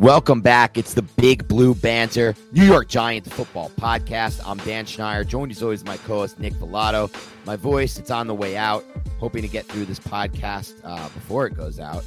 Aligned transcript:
Welcome 0.00 0.40
back. 0.40 0.78
It's 0.78 0.94
the 0.94 1.02
Big 1.02 1.46
Blue 1.46 1.74
Banter, 1.74 2.34
New 2.52 2.64
York 2.64 2.88
Giants 2.88 3.28
football 3.28 3.68
podcast. 3.78 4.40
I'm 4.46 4.56
Dan 4.56 4.86
Schneider, 4.86 5.24
joined 5.24 5.52
as 5.52 5.62
always 5.62 5.84
my 5.84 5.98
co-host 5.98 6.38
Nick 6.38 6.54
Falato. 6.54 7.14
My 7.44 7.54
voice, 7.54 7.98
it's 7.98 8.10
on 8.10 8.26
the 8.26 8.34
way 8.34 8.56
out. 8.56 8.82
Hoping 9.18 9.42
to 9.42 9.48
get 9.48 9.66
through 9.66 9.84
this 9.84 10.00
podcast 10.00 10.80
uh, 10.84 11.06
before 11.10 11.46
it 11.46 11.50
goes 11.50 11.78
out. 11.78 12.02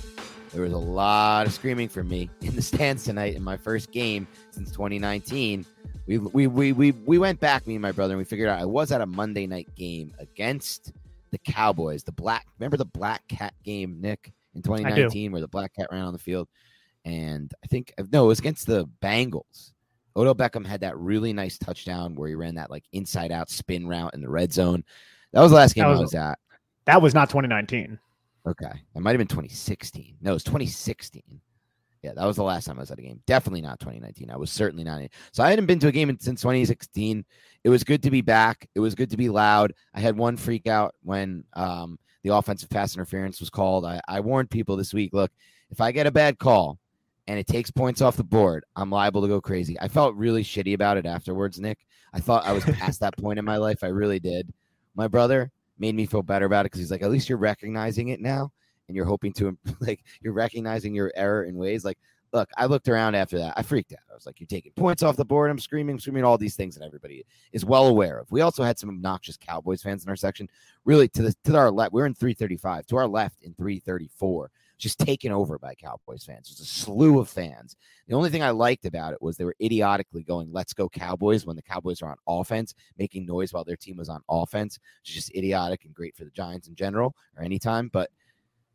There 0.54 0.64
was 0.64 0.74
a 0.74 0.78
lot 0.78 1.46
of 1.46 1.54
screaming 1.54 1.88
from 1.88 2.08
me 2.08 2.32
in 2.42 2.56
the 2.56 2.64
stands 2.64 3.04
tonight 3.04 3.36
in 3.36 3.44
my 3.44 3.58
first 3.58 3.92
game 3.92 4.26
since 4.50 4.72
2019. 4.72 5.64
We 6.08 6.18
we 6.18 6.48
we 6.48 6.72
we, 6.72 6.94
we 6.94 7.20
went 7.20 7.40
back, 7.40 7.68
me 7.68 7.76
and 7.76 7.82
my 7.84 7.92
brother, 7.92 8.14
and 8.14 8.18
we 8.18 8.26
figured 8.26 8.50
out 8.50 8.60
I 8.60 8.66
was 8.66 8.92
at 8.92 9.02
a 9.02 9.06
Monday 9.06 9.46
night 9.46 9.70
game 9.76 10.16
against 10.18 10.94
the 11.30 11.38
Cowboys. 11.38 12.04
The 12.04 12.12
black 12.12 12.48
remember 12.58 12.78
the 12.78 12.86
black 12.86 13.22
cat 13.28 13.54
game, 13.64 14.02
Nick, 14.02 14.34
in 14.56 14.64
2019, 14.64 15.32
where 15.32 15.42
the 15.42 15.48
black 15.48 15.76
cat 15.76 15.90
ran 15.92 16.06
on 16.06 16.14
the 16.14 16.18
field 16.18 16.48
and 17.06 17.54
I 17.64 17.68
think 17.68 17.94
no, 18.12 18.26
it 18.26 18.28
was 18.28 18.40
against 18.40 18.68
the 18.68 18.88
Bengals. 19.02 19.72
Odell 20.16 20.36
Beckham 20.36 20.66
had 20.66 20.82
that 20.82 20.98
really 20.98 21.34
nice 21.34 21.58
touchdown 21.58 22.16
where 22.16 22.30
he 22.30 22.36
ran 22.36 22.56
that 22.56 22.70
like 22.70 22.84
inside 22.94 23.32
out 23.32 23.50
spin 23.50 23.88
route 23.88 24.14
in 24.14 24.22
the 24.22 24.30
red 24.30 24.54
zone. 24.54 24.84
That 25.32 25.42
was 25.42 25.52
the 25.52 25.58
last 25.58 25.76
game 25.76 25.88
was, 25.88 26.00
I 26.00 26.02
was 26.02 26.16
at. 26.16 26.40
That 26.86 27.02
was 27.02 27.14
not 27.14 27.30
2019. 27.30 27.98
Okay. 28.46 28.72
It 28.96 29.02
might 29.02 29.12
have 29.12 29.18
been 29.18 29.28
2016. 29.28 30.18
No, 30.22 30.32
it 30.32 30.34
was 30.36 30.44
2016. 30.44 31.24
Yeah, 32.04 32.12
that 32.16 32.26
was 32.26 32.36
the 32.36 32.44
last 32.44 32.66
time 32.66 32.78
I 32.78 32.82
was 32.82 32.92
at 32.92 33.00
a 33.00 33.02
game. 33.02 33.22
Definitely 33.26 33.62
not 33.62 33.80
2019. 33.80 34.30
I 34.30 34.36
was 34.36 34.52
certainly 34.52 34.84
not. 34.84 35.02
In. 35.02 35.10
So 35.32 35.42
I 35.42 35.50
hadn't 35.50 35.68
been 35.68 35.80
to 35.80 35.88
a 35.88 35.92
game 35.92 36.10
since 36.20 36.42
2016. 36.42 37.24
It 37.64 37.70
was 37.70 37.86
good 37.86 38.04
to 38.04 38.12
be 38.12 38.22
back. 38.22 38.68
It 38.76 38.82
was 38.82 38.94
good 38.94 39.10
to 39.12 39.18
be 39.18 39.30
loud. 39.30 39.74
I 39.94 40.02
had 40.02 40.18
one 40.18 40.36
freak 40.36 40.68
out 40.68 40.96
when 41.02 41.46
um, 41.54 41.98
the 42.24 42.36
offensive 42.36 42.70
pass 42.70 42.94
interference 42.94 43.40
was 43.40 43.50
called. 43.50 43.86
I, 43.86 44.02
I 44.08 44.20
warned 44.20 44.50
people 44.50 44.76
this 44.76 44.94
week 44.94 45.14
look, 45.14 45.32
if 45.70 45.80
I 45.80 45.94
get 45.94 46.06
a 46.06 46.12
bad 46.12 46.38
call, 46.38 46.78
and 47.28 47.40
it 47.40 47.48
takes 47.48 47.72
points 47.72 48.02
off 48.02 48.18
the 48.18 48.24
board, 48.24 48.66
I'm 48.76 48.90
liable 48.90 49.22
to 49.22 49.28
go 49.28 49.40
crazy. 49.40 49.80
I 49.80 49.88
felt 49.88 50.16
really 50.16 50.44
shitty 50.44 50.74
about 50.74 50.98
it 50.98 51.06
afterwards, 51.06 51.60
Nick. 51.60 51.86
I 52.14 52.20
thought 52.20 52.46
I 52.46 52.52
was 52.52 52.64
past 52.66 53.00
that 53.00 53.18
point 53.18 53.40
in 53.40 53.46
my 53.46 53.58
life. 53.58 53.84
I 53.84 53.88
really 53.88 54.20
did. 54.20 54.52
My 54.96 55.08
brother 55.08 55.52
made 55.80 55.96
me 55.96 56.06
feel 56.06 56.22
better 56.22 56.46
about 56.46 56.62
it 56.62 56.72
because 56.72 56.80
he's 56.80 56.92
like, 56.92 57.02
at 57.02 57.12
least 57.12 57.30
you're 57.30 57.38
recognizing 57.38 58.10
it 58.10 58.22
now 58.22 58.52
and 58.88 58.96
you're 58.96 59.06
hoping 59.06 59.34
to, 59.34 59.58
like, 59.80 60.04
you're 60.22 60.34
recognizing 60.34 60.94
your 60.94 61.12
error 61.16 61.46
in 61.46 61.56
ways. 61.56 61.86
Like, 61.86 61.98
look, 62.34 62.50
I 62.58 62.66
looked 62.66 62.90
around 62.90 63.16
after 63.16 63.38
that. 63.38 63.54
I 63.56 63.62
freaked 63.62 63.94
out. 63.94 64.00
I 64.12 64.14
was 64.14 64.26
like, 64.26 64.40
you're 64.40 64.48
taking 64.48 64.74
points 64.74 65.04
off 65.04 65.16
the 65.16 65.24
board. 65.24 65.50
I'm 65.50 65.60
screaming, 65.60 66.00
screaming, 66.00 66.24
all 66.24 66.38
these 66.38 66.56
things 66.56 66.76
that 66.76 66.86
everybody 66.86 67.26
is 67.54 67.64
well 67.64 67.88
aware 67.88 68.20
of. 68.20 68.32
We 68.32 68.42
also 68.42 68.64
had 68.64 68.78
some 68.78 68.90
obnoxious 68.90 69.38
Cowboys 69.38 69.82
fans 69.82 70.04
in 70.04 70.10
our 70.10 70.16
section. 70.16 70.50
Really, 70.84 71.08
to 71.10 71.22
the 71.22 71.36
to 71.46 71.56
our 71.56 71.72
left, 71.72 71.94
we're 71.94 72.06
in 72.06 72.16
335. 72.16 72.88
To 72.88 72.98
our 72.98 73.08
left 73.08 73.42
in 73.44 73.54
334 73.54 74.52
just 74.78 75.00
taken 75.00 75.32
over 75.32 75.58
by 75.58 75.76
Cowboys 75.76 76.24
fans. 76.24 76.50
There's 76.50 76.60
a 76.60 76.72
slew 76.72 77.20
of 77.20 77.30
fans. 77.30 77.76
The 78.08 78.16
only 78.16 78.30
thing 78.30 78.44
I 78.44 78.50
liked 78.50 78.86
about 78.86 79.14
it 79.14 79.22
was 79.22 79.38
they 79.38 79.46
were 79.46 79.56
idiotically 79.62 80.24
going, 80.24 80.52
let's 80.52 80.74
go 80.74 80.90
Cowboys 80.90 81.46
when 81.46 81.56
the 81.56 81.62
Cowboys 81.62 82.02
are 82.02 82.12
on 82.12 82.18
offense, 82.28 82.74
making 82.98 83.26
noise 83.26 83.54
while 83.54 83.64
their 83.64 83.78
team 83.78 83.98
was 83.98 84.10
on 84.10 84.22
offense. 84.30 84.80
It's 85.02 85.14
just 85.14 85.36
idiotic 85.36 85.86
and 85.86 85.94
great 85.94 86.16
for 86.16 86.26
the 86.26 86.32
Giants 86.32 86.68
in 86.68 86.76
general 86.76 87.16
or 87.38 87.44
anytime, 87.44 87.90
but 87.94 88.10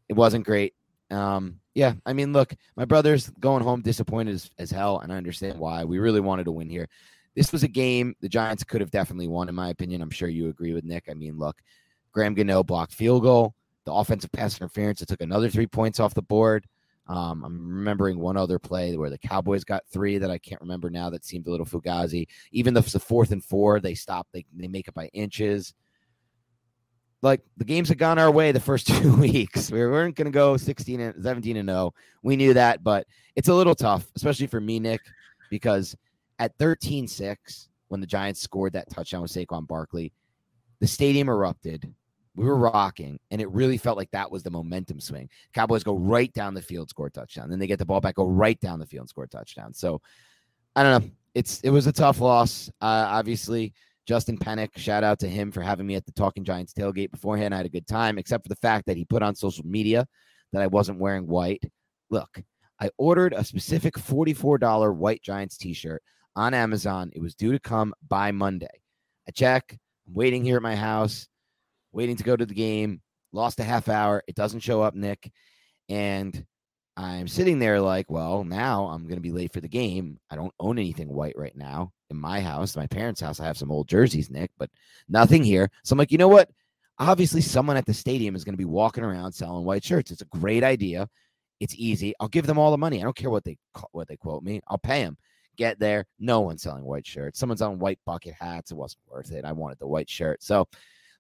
it 0.09 0.15
wasn't 0.15 0.47
great. 0.47 0.75
Um, 1.11 1.61
yeah, 1.75 1.95
I 2.07 2.13
mean, 2.13 2.33
look, 2.33 2.55
my 2.77 2.85
brother's 2.85 3.31
going 3.41 3.63
home 3.63 3.83
disappointed 3.83 4.35
as, 4.35 4.51
as 4.59 4.71
hell, 4.71 5.01
and 5.01 5.13
I 5.13 5.17
understand 5.17 5.59
why. 5.59 5.85
We 5.85 5.99
really 5.99 6.21
wanted 6.21 6.45
to 6.45 6.53
win 6.53 6.69
here. 6.69 6.89
This 7.35 7.53
was 7.53 7.63
a 7.63 7.69
game 7.69 8.15
the 8.21 8.29
Giants 8.29 8.65
could 8.65 8.81
have 8.81 8.91
definitely 8.91 9.29
won, 9.29 9.49
in 9.49 9.55
my 9.55 9.69
opinion. 9.69 10.03
I'm 10.03 10.11
sure 10.11 10.29
you 10.29 10.49
agree 10.49 10.75
with 10.75 10.85
Nick. 10.85 11.05
I 11.11 11.15
mean, 11.15 11.39
look, 11.39 11.57
Graham 12.13 12.35
Gano 12.35 12.63
blocked 12.63 12.95
field 12.95 13.23
goal 13.23 13.55
the 13.89 13.95
offensive 13.95 14.31
pass 14.31 14.61
interference. 14.61 15.01
It 15.01 15.09
took 15.09 15.23
another 15.23 15.49
three 15.49 15.67
points 15.67 15.99
off 15.99 16.13
the 16.13 16.21
board. 16.21 16.67
Um, 17.07 17.43
I'm 17.43 17.77
remembering 17.77 18.19
one 18.19 18.37
other 18.37 18.59
play 18.59 18.99
where 18.99 19.09
the 19.09 19.17
Cowboys 19.17 19.65
got 19.65 19.89
three 19.91 20.19
that 20.19 20.31
I 20.31 20.37
can't 20.37 20.61
remember 20.61 20.91
now 20.91 21.09
that 21.09 21.25
seemed 21.25 21.47
a 21.47 21.51
little 21.51 21.65
fugazi. 21.65 22.29
Even 22.53 22.75
the, 22.75 22.83
the 22.83 23.01
fourth 23.01 23.33
and 23.33 23.43
four, 23.43 23.81
they 23.81 23.95
stop, 23.95 24.29
they, 24.35 24.45
they 24.55 24.69
make 24.69 24.89
it 24.89 24.95
by 24.95 25.07
inches. 25.15 25.73
Like 27.23 27.41
the 27.57 27.65
games 27.65 27.89
had 27.89 27.97
gone 27.97 28.19
our 28.19 28.31
way 28.31 28.53
the 28.53 28.61
first 28.61 28.87
two 29.03 29.17
weeks. 29.17 29.71
We 29.71 29.81
weren't 29.81 30.17
going 30.17 30.27
to 30.27 30.31
go 30.31 30.59
16 30.59 31.01
and 31.01 31.25
17 31.25 31.57
and 31.57 31.69
0. 31.69 31.95
We 32.23 32.37
knew 32.37 32.53
that, 32.53 32.85
but 32.85 33.07
it's 33.37 33.49
a 33.49 33.55
little 33.55 33.75
tough, 33.75 34.07
especially 34.15 34.49
for 34.49 34.61
me, 34.61 34.79
Nick, 34.79 35.01
because 35.49 35.97
at 36.39 36.53
13 36.59 37.09
6, 37.09 37.69
when 37.89 38.03
the 38.03 38.07
Giants 38.07 38.43
scored 38.43 38.75
that 38.75 38.91
touchdown 38.91 39.23
with 39.23 39.33
Saquon 39.33 39.67
Barkley, 39.67 40.13
the 40.79 40.87
stadium 40.87 41.31
erupted. 41.31 41.95
We 42.39 42.45
were 42.45 42.57
rocking, 42.57 43.19
and 43.33 43.41
it 43.41 43.51
really 43.51 43.77
felt 43.79 43.97
like 43.97 44.13
that 44.13 44.31
was 44.31 44.45
the 44.45 44.51
momentum 44.51 45.01
swing. 45.01 45.29
Cowboys 45.53 45.83
go 45.83 45.97
right 45.97 46.33
down 46.33 46.55
the 46.55 46.63
field, 46.63 46.89
score 46.89 47.11
touchdown. 47.11 47.51
Then 47.51 47.59
they 47.59 47.67
get 47.67 47.81
the 47.81 47.85
ball 47.85 48.01
back, 48.01 48.15
go 48.15 48.29
right 48.29 48.59
down 48.61 48.79
the 48.79 48.87
field, 48.87 49.03
and 49.03 49.09
score 49.09 49.27
touchdown. 49.27 49.75
So 49.75 50.01
I 50.77 50.85
don't 50.85 51.03
know. 51.03 51.11
It's 51.35 51.61
it 51.63 51.71
was 51.71 51.89
a 51.89 51.93
tough 51.93 52.21
loss. 52.21 52.69
Uh, 52.81 53.07
obviously, 53.09 53.75
Justin 54.07 54.39
Penik, 54.39 54.79
shout 54.79 55.03
out 55.03 55.19
to 55.19 55.29
him 55.29 55.51
for 55.51 55.63
having 55.63 55.85
me 55.85 55.97
at 55.97 56.07
the 56.07 56.13
Talking 56.13 56.45
Giants 56.45 56.73
tailgate 56.73 57.11
beforehand. 57.11 57.53
I 57.53 57.57
had 57.57 57.67
a 57.67 57.71
good 57.71 57.89
time, 57.89 58.19
except 58.19 58.45
for 58.45 58.51
the 58.51 58.57
fact 58.57 58.87
that 58.87 58.97
he 58.97 59.05
put 59.05 59.25
on 59.25 59.35
social 59.35 59.67
media 59.67 60.07
that 60.53 60.63
I 60.63 60.69
wasn't 60.69 61.01
wearing 61.01 61.27
white. 61.27 61.65
Look, 62.09 62.41
I 62.81 62.89
ordered 62.99 63.33
a 63.33 63.43
specific 63.43 63.95
$44 63.95 64.95
white 64.95 65.23
Giants 65.23 65.57
t-shirt 65.57 66.05
on 66.37 66.55
Amazon. 66.55 67.11
It 67.15 67.21
was 67.21 67.35
due 67.35 67.51
to 67.51 67.59
come 67.59 67.95
by 68.07 68.31
Monday. 68.31 68.81
I 69.27 69.33
check. 69.33 69.77
I'm 70.07 70.15
waiting 70.15 70.45
here 70.45 70.57
at 70.57 70.63
my 70.63 70.77
house 70.77 71.27
waiting 71.93 72.17
to 72.17 72.25
go 72.25 72.37
to 72.37 72.47
the 72.47 72.55
game, 72.55 73.01
lost 73.33 73.61
a 73.61 73.65
half 73.65 73.89
hour. 73.89 74.23
It 74.27 74.35
doesn't 74.35 74.61
show 74.61 74.83
up, 74.83 74.95
Nick. 74.95 75.31
And 75.89 76.45
I'm 76.97 77.29
sitting 77.29 77.59
there 77.59 77.81
like, 77.81 78.11
well, 78.11 78.45
now 78.45 78.87
I'm 78.87 79.05
going 79.05 79.17
to 79.17 79.23
be 79.23 79.31
late 79.31 79.53
for 79.53 79.61
the 79.61 79.69
game. 79.69 80.19
I 80.31 80.37
don't 80.37 80.55
own 80.59 80.79
anything 80.79 81.09
white 81.09 81.37
right 81.39 81.57
now 81.57 81.93
in 82.11 82.17
my 82.17 82.41
house. 82.41 82.77
My 82.77 82.87
parents' 82.87 83.21
house, 83.21 83.41
I 83.41 83.47
have 83.47 83.57
some 83.57 83.71
old 83.71 83.89
jerseys, 83.89 84.31
Nick, 84.31 84.51
but 84.59 84.71
nothing 85.09 85.45
here. 85.45 85.71
So 85.85 85.93
I'm 85.93 85.99
like, 85.99 86.13
you 86.13 86.19
know 86.19 86.29
what? 86.29 86.51
Obviously, 86.99 87.41
someone 87.41 87.77
at 87.77 87.87
the 87.87 87.95
stadium 87.95 88.35
is 88.35 88.43
going 88.43 88.55
to 88.55 88.59
be 88.59 88.65
walking 88.65 89.05
around 89.05 89.33
selling 89.33 89.65
white 89.65 89.85
shirts. 89.85 90.11
It's 90.11 90.23
a 90.23 90.27
great 90.27 90.65
idea. 90.65 91.09
It's 91.61 91.75
easy. 91.77 92.15
I'll 92.19 92.29
give 92.29 92.47
them 92.47 92.59
all 92.59 92.73
the 92.73 92.79
money. 92.79 93.01
I 93.01 93.05
don't 93.05 93.17
care 93.17 93.31
what 93.31 93.45
they 93.45 93.57
what 93.93 94.09
they 94.09 94.17
quote 94.17 94.43
me. 94.43 94.61
I'll 94.67 94.79
pay 94.79 95.05
them. 95.05 95.17
Get 95.57 95.79
there. 95.79 96.07
No 96.19 96.41
one's 96.41 96.63
selling 96.63 96.85
white 96.85 97.07
shirts. 97.07 97.39
Someone's 97.39 97.63
on 97.63 97.79
white 97.79 98.01
bucket 98.05 98.35
hats. 98.35 98.73
It 98.73 98.77
wasn't 98.77 99.03
worth 99.07 99.33
it. 99.33 99.45
I 99.45 99.53
wanted 99.53 99.79
the 99.79 99.87
white 99.87 100.11
shirt. 100.11 100.43
So 100.43 100.69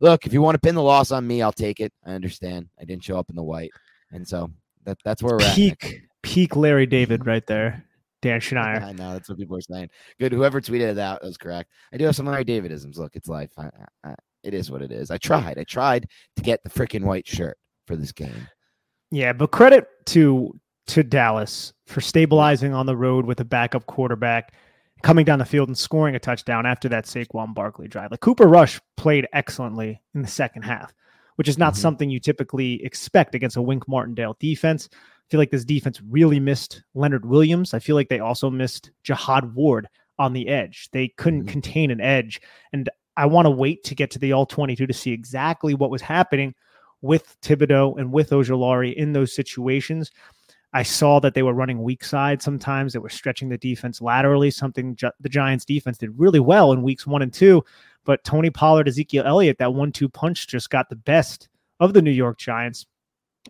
look, 0.00 0.27
if 0.27 0.33
you 0.33 0.43
want 0.43 0.55
to 0.55 0.61
pin 0.61 0.75
the 0.75 0.83
loss 0.83 1.11
on 1.11 1.27
me, 1.27 1.43
I'll 1.43 1.53
take 1.53 1.81
it. 1.81 1.93
I 2.05 2.12
understand. 2.12 2.69
I 2.81 2.85
didn't 2.85 3.05
show 3.05 3.19
up 3.19 3.31
in 3.31 3.37
the 3.37 3.43
white, 3.43 3.71
and 4.11 4.27
so 4.27 4.50
that 4.85 4.99
that's 5.05 5.23
where 5.23 5.37
we're 5.37 5.55
peak, 5.55 5.73
at. 5.73 5.91
Peak 5.91 6.03
peak 6.23 6.56
Larry 6.56 6.87
David 6.87 7.27
right 7.27 7.47
there. 7.47 7.85
Dan 8.21 8.41
Schneider. 8.41 8.85
I 8.85 8.93
know 8.93 9.12
that's 9.12 9.29
what 9.29 9.39
people 9.39 9.56
are 9.56 9.62
saying. 9.62 9.91
Good. 10.19 10.33
Whoever 10.33 10.61
tweeted 10.61 10.97
that 10.97 11.23
was 11.23 11.37
correct. 11.37 11.71
I 11.93 11.97
do 11.97 12.05
have 12.05 12.17
some 12.17 12.27
Larry 12.27 12.45
Davidisms. 12.45 12.97
Look, 12.97 13.17
it's 13.17 13.29
life. 13.29 13.53
I, 13.56 13.71
I, 14.05 14.15
it 14.43 14.55
is 14.55 14.71
what 14.71 14.83
it 14.83 14.93
is. 14.93 15.11
I 15.11 15.19
tried. 15.19 15.59
I 15.59 15.65
tried 15.65 16.09
to 16.37 16.43
get 16.43 16.62
the 16.62 16.71
freaking 16.71 17.05
white 17.05 17.27
shirt 17.27 17.56
for 17.87 17.97
this 17.97 18.12
game. 18.12 18.49
Yeah, 19.11 19.33
but 19.33 19.51
credit 19.51 19.89
to 20.06 20.59
to 20.89 21.03
Dallas 21.03 21.75
for 21.87 22.01
stabilizing 22.01 22.73
on 22.73 22.87
the 22.87 22.97
road 22.97 23.27
with 23.27 23.41
a 23.41 23.44
backup 23.44 23.87
quarterback, 23.87 24.55
coming 25.03 25.25
down 25.25 25.39
the 25.39 25.45
field 25.45 25.69
and 25.69 25.79
scoring 25.79 26.15
a 26.15 26.19
touchdown 26.19 26.67
after 26.67 26.89
that 26.89 27.05
Saquon 27.05 27.55
Barkley 27.55 27.89
drive. 27.89 28.11
Like 28.11 28.21
Cooper 28.21 28.47
Rush 28.47 28.81
played 28.97 29.29
excellently 29.33 30.00
in 30.15 30.23
the 30.23 30.29
second 30.29 30.62
half, 30.62 30.93
which 31.37 31.49
is 31.49 31.59
not 31.59 31.75
mm-hmm. 31.75 31.83
something 31.83 32.11
you 32.11 32.21
typically 32.21 32.85
expect 32.85 33.35
against 33.35 33.56
a 33.56 33.62
Wink 33.62 33.87
Martindale 33.89 34.37
defense. 34.41 34.89
I 34.93 35.27
feel 35.31 35.39
like 35.39 35.50
this 35.50 35.65
defense 35.65 36.00
really 36.09 36.41
missed 36.41 36.83
Leonard 36.95 37.27
Williams. 37.27 37.75
I 37.75 37.79
feel 37.79 37.97
like 37.97 38.09
they 38.09 38.21
also 38.21 38.50
missed 38.50 38.91
Jihad 39.03 39.55
Ward 39.55 39.89
on 40.19 40.33
the 40.33 40.49
edge. 40.49 40.89
They 40.93 41.09
couldn't 41.09 41.43
mm-hmm. 41.43 41.53
contain 41.53 41.91
an 41.91 42.01
edge. 42.01 42.41
And 42.73 42.89
I 43.17 43.27
want 43.27 43.47
to 43.47 43.51
wait 43.51 43.85
to 43.85 43.94
get 43.94 44.11
to 44.12 44.19
the 44.19 44.33
all 44.33 44.47
22 44.47 44.87
to 44.87 44.94
see 44.94 45.12
exactly 45.12 45.75
what 45.75 45.91
was 45.91 46.03
happening 46.03 46.55
with 47.01 47.37
Thibodeaux 47.43 47.99
and 47.99 48.12
with 48.12 48.31
Ojulari 48.31 48.94
in 48.94 49.12
those 49.12 49.35
situations. 49.35 50.11
I 50.73 50.82
saw 50.82 51.19
that 51.20 51.35
they 51.35 51.43
were 51.43 51.55
running 51.55 51.82
weak 51.82 52.05
side 52.05 52.43
sometimes. 52.43 52.93
They 52.93 52.99
were 52.99 53.09
stretching 53.09 53.49
the 53.49 53.59
defense 53.59 54.03
laterally, 54.03 54.50
something 54.50 54.97
Gi- 54.97 55.09
the 55.20 55.29
Giants 55.29 55.65
defense 55.65 55.99
did 55.99 56.19
really 56.19 56.41
well 56.41 56.73
in 56.73 56.82
weeks 56.82 57.06
one 57.06 57.23
and 57.23 57.32
two. 57.32 57.65
But 58.05 58.23
Tony 58.25 58.50
Pollard, 58.50 58.88
Ezekiel 58.88 59.25
Elliott, 59.26 59.59
that 59.59 59.73
one 59.73 59.93
two 59.93 60.09
punch 60.09 60.47
just 60.47 60.70
got 60.70 60.88
the 60.88 60.97
best 60.97 61.49
of 61.81 61.94
the 61.94 62.03
New 62.03 62.11
York 62.11 62.38
Giants. 62.38 62.87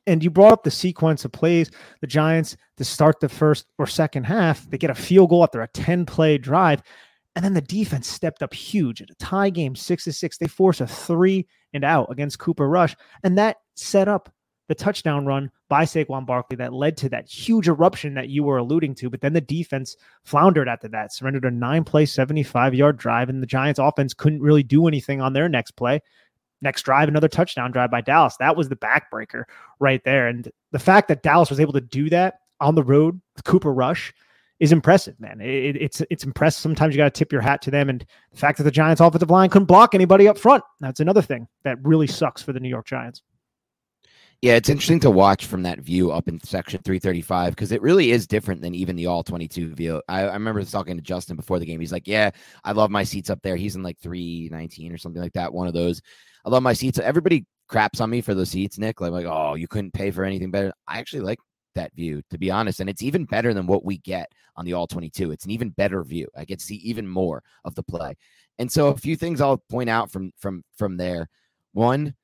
And 0.06 0.23
you 0.23 0.31
brought 0.31 0.53
up 0.53 0.62
the 0.62 0.70
sequence 0.70 1.25
of 1.25 1.32
plays. 1.32 1.70
The 2.00 2.06
Giants 2.06 2.56
to 2.76 2.85
start 2.85 3.19
the 3.20 3.29
first 3.29 3.67
or 3.79 3.87
second 3.87 4.25
half, 4.25 4.69
they 4.70 4.79
get 4.79 4.91
a 4.91 4.94
field 4.94 5.31
goal 5.31 5.43
after 5.43 5.62
a 5.62 5.69
10 5.69 6.06
play 6.06 6.38
drive. 6.38 6.82
And 7.35 7.44
then 7.44 7.55
the 7.55 7.61
defense 7.61 8.09
stepped 8.09 8.43
up 8.43 8.53
huge 8.53 9.03
at 9.03 9.11
a 9.11 9.15
tie 9.15 9.50
game, 9.50 9.75
six 9.75 10.05
to 10.05 10.12
six. 10.12 10.38
They 10.38 10.49
force 10.49 10.81
a 10.81 10.87
three 10.87 11.47
and 11.73 11.85
out 11.85 12.11
against 12.11 12.38
Cooper 12.38 12.69
Rush. 12.69 12.97
And 13.23 13.38
that 13.38 13.59
set 13.76 14.09
up 14.09 14.32
the 14.69 14.75
touchdown 14.75 15.26
run 15.26 15.50
by 15.69 15.85
Saquon 15.85 16.26
Barkley 16.26 16.56
that 16.56 16.73
led 16.73 16.97
to 16.99 17.09
that 17.09 17.29
huge 17.29 17.69
eruption 17.69 18.15
that 18.15 18.29
you 18.29 18.44
were 18.44 18.59
alluding 18.59 18.94
to. 18.97 19.11
But 19.11 19.23
then 19.23 19.32
the 19.32 19.41
defense 19.41 19.97
floundered 20.25 20.69
after 20.69 20.88
that, 20.88 21.12
surrendered 21.12 21.47
a 21.47 21.50
nine 21.50 21.85
play, 21.85 22.06
75 22.06 22.75
yard 22.75 22.99
drive, 22.99 23.29
and 23.29 23.43
the 23.43 23.47
Giants 23.47 23.81
offense 23.81 24.15
couldn't 24.15 24.43
really 24.43 24.62
do 24.62 24.87
anything 24.87 25.20
on 25.20 25.32
their 25.32 25.49
next 25.49 25.73
play. 25.73 26.00
Next 26.61 26.82
drive, 26.82 27.09
another 27.09 27.29
touchdown 27.29 27.70
drive 27.70 27.91
by 27.91 28.00
Dallas. 28.00 28.37
That 28.38 28.56
was 28.56 28.69
the 28.69 28.76
backbreaker 28.76 29.44
right 29.79 30.03
there. 30.05 30.26
And 30.26 30.50
the 30.73 30.79
fact 30.79 31.09
that 31.09 31.23
Dallas 31.23 31.50
was 31.50 31.61
able 31.61 31.73
to 31.73 31.81
do 31.81 32.11
that 32.11 32.41
on 32.61 32.75
the 32.75 32.82
road 32.82 33.20
with 33.37 33.44
Cooper 33.44 33.73
Rush 33.73 34.12
is 34.59 34.73
impressive, 34.73 35.19
man. 35.20 35.41
It, 35.41 35.76
it's 35.76 36.03
it's 36.11 36.25
impressive. 36.25 36.61
Sometimes 36.61 36.94
you 36.94 36.99
got 36.99 37.15
to 37.15 37.19
tip 37.19 37.32
your 37.32 37.41
hat 37.41 37.62
to 37.62 37.70
them. 37.70 37.88
And 37.88 38.05
the 38.32 38.37
fact 38.37 38.59
that 38.59 38.65
the 38.65 38.73
Giants' 38.73 39.00
offensive 39.00 39.31
line 39.31 39.50
couldn't 39.50 39.67
block 39.67 39.94
anybody 39.94 40.26
up 40.26 40.37
front, 40.37 40.65
that's 40.81 41.00
another 41.00 41.23
thing 41.23 41.47
that 41.62 41.79
really 41.82 42.09
sucks 42.09 42.43
for 42.43 42.53
the 42.53 42.61
New 42.61 42.69
York 42.69 42.87
Giants. 42.87 43.23
Yeah, 44.40 44.55
it's 44.55 44.69
interesting 44.69 45.00
to 45.00 45.11
watch 45.11 45.46
from 45.46 45.64
that 45.64 45.81
view 45.81 46.12
up 46.12 46.29
in 46.29 46.40
section 46.44 46.81
335 46.85 47.50
because 47.56 47.73
it 47.73 47.82
really 47.82 48.12
is 48.12 48.29
different 48.29 48.62
than 48.62 48.73
even 48.73 48.94
the 48.94 49.06
all 49.06 49.25
22 49.25 49.75
view. 49.75 50.00
I, 50.08 50.20
I, 50.20 50.35
remember 50.35 50.62
talking 50.62 50.96
to 50.96 51.02
Justin 51.02 51.35
before 51.35 51.58
the 51.58 51.67
game. 51.67 51.81
He's 51.81 51.90
like, 51.90 52.06
Yeah, 52.06 52.31
I 52.62 52.70
love 52.70 52.90
my 52.93 53.02
seats 53.02 53.31
up 53.31 53.40
there. 53.43 53.56
He's 53.56 53.75
in 53.75 53.82
like 53.82 53.99
319 53.99 54.93
or 54.93 54.99
something 54.99 55.20
like 55.20 55.32
that. 55.32 55.52
One 55.52 55.67
of 55.67 55.75
those. 55.75 56.00
I 56.44 56.50
love 56.50 56.62
my 56.62 56.73
seats. 56.73 57.00
Everybody 57.00 57.46
craps 57.67 58.00
on 58.00 58.11
me 58.11 58.20
for 58.20 58.32
those 58.32 58.50
seats, 58.50 58.79
Nick. 58.79 59.00
Like, 59.00 59.11
like, 59.11 59.26
oh, 59.26 59.55
you 59.55 59.67
couldn't 59.67 59.93
pay 59.93 60.12
for 60.12 60.23
anything 60.23 60.52
better. 60.52 60.73
I 60.87 61.00
actually 61.00 61.23
like 61.23 61.41
that 61.75 61.93
view, 61.94 62.23
to 62.31 62.38
be 62.38 62.49
honest. 62.49 62.79
And 62.79 62.88
it's 62.88 63.02
even 63.02 63.25
better 63.25 63.52
than 63.52 63.67
what 63.67 63.84
we 63.84 63.99
get 63.99 64.31
on 64.55 64.64
the 64.64 64.75
all 64.75 64.87
22. 64.87 65.32
It's 65.32 65.46
an 65.46 65.50
even 65.50 65.70
better 65.70 66.05
view. 66.05 66.29
I 66.37 66.44
get 66.44 66.61
to 66.61 66.64
see 66.64 66.76
even 66.76 67.08
more 67.08 67.43
of 67.64 67.75
the 67.75 67.82
play. 67.82 68.14
And 68.61 68.70
so 68.70 68.88
a 68.88 68.96
few 68.96 69.17
things 69.17 69.41
I'll 69.41 69.62
point 69.69 69.91
out 69.91 70.12
from 70.12 70.32
from 70.38 70.62
from 70.76 70.96
there. 70.96 71.29
One, 71.73 72.14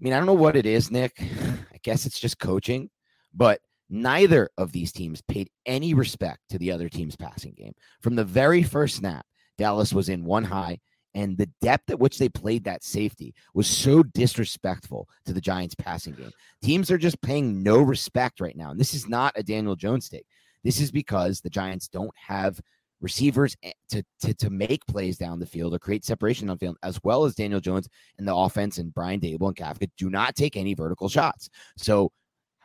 mean, 0.00 0.12
I 0.12 0.16
don't 0.16 0.26
know 0.26 0.34
what 0.34 0.56
it 0.56 0.66
is, 0.66 0.90
Nick. 0.90 1.12
I 1.20 1.78
guess 1.82 2.06
it's 2.06 2.18
just 2.18 2.38
coaching, 2.38 2.90
but 3.32 3.60
neither 3.88 4.50
of 4.58 4.72
these 4.72 4.92
teams 4.92 5.22
paid 5.22 5.50
any 5.66 5.94
respect 5.94 6.40
to 6.50 6.58
the 6.58 6.72
other 6.72 6.88
team's 6.88 7.16
passing 7.16 7.54
game. 7.56 7.74
From 8.02 8.14
the 8.16 8.24
very 8.24 8.62
first 8.62 8.96
snap, 8.96 9.24
Dallas 9.58 9.92
was 9.92 10.08
in 10.08 10.24
one 10.24 10.44
high, 10.44 10.78
and 11.14 11.38
the 11.38 11.48
depth 11.60 11.90
at 11.90 12.00
which 12.00 12.18
they 12.18 12.28
played 12.28 12.64
that 12.64 12.82
safety 12.82 13.34
was 13.54 13.68
so 13.68 14.02
disrespectful 14.02 15.08
to 15.26 15.32
the 15.32 15.40
Giants' 15.40 15.76
passing 15.76 16.14
game. 16.14 16.32
Teams 16.62 16.90
are 16.90 16.98
just 16.98 17.22
paying 17.22 17.62
no 17.62 17.80
respect 17.80 18.40
right 18.40 18.56
now. 18.56 18.70
And 18.70 18.80
this 18.80 18.94
is 18.94 19.08
not 19.08 19.32
a 19.36 19.42
Daniel 19.42 19.76
Jones 19.76 20.08
take. 20.08 20.26
This 20.64 20.80
is 20.80 20.90
because 20.90 21.40
the 21.40 21.50
Giants 21.50 21.88
don't 21.88 22.10
have 22.16 22.60
receivers 23.00 23.56
eh, 23.62 23.72
to, 23.90 24.04
to, 24.20 24.34
to 24.34 24.50
make 24.50 24.84
plays 24.86 25.16
down 25.16 25.38
the 25.38 25.46
field 25.46 25.74
or 25.74 25.78
create 25.78 26.04
separation 26.04 26.50
on 26.50 26.58
field, 26.58 26.76
as 26.82 26.98
well 27.04 27.24
as 27.24 27.34
Daniel 27.34 27.60
Jones 27.60 27.88
and 28.18 28.26
the 28.26 28.34
offense 28.34 28.78
and 28.78 28.92
Brian 28.94 29.20
Daboll 29.20 29.48
and 29.48 29.56
Kafka 29.56 29.90
do 29.96 30.10
not 30.10 30.34
take 30.34 30.56
any 30.56 30.74
vertical 30.74 31.08
shots. 31.08 31.48
So 31.76 32.12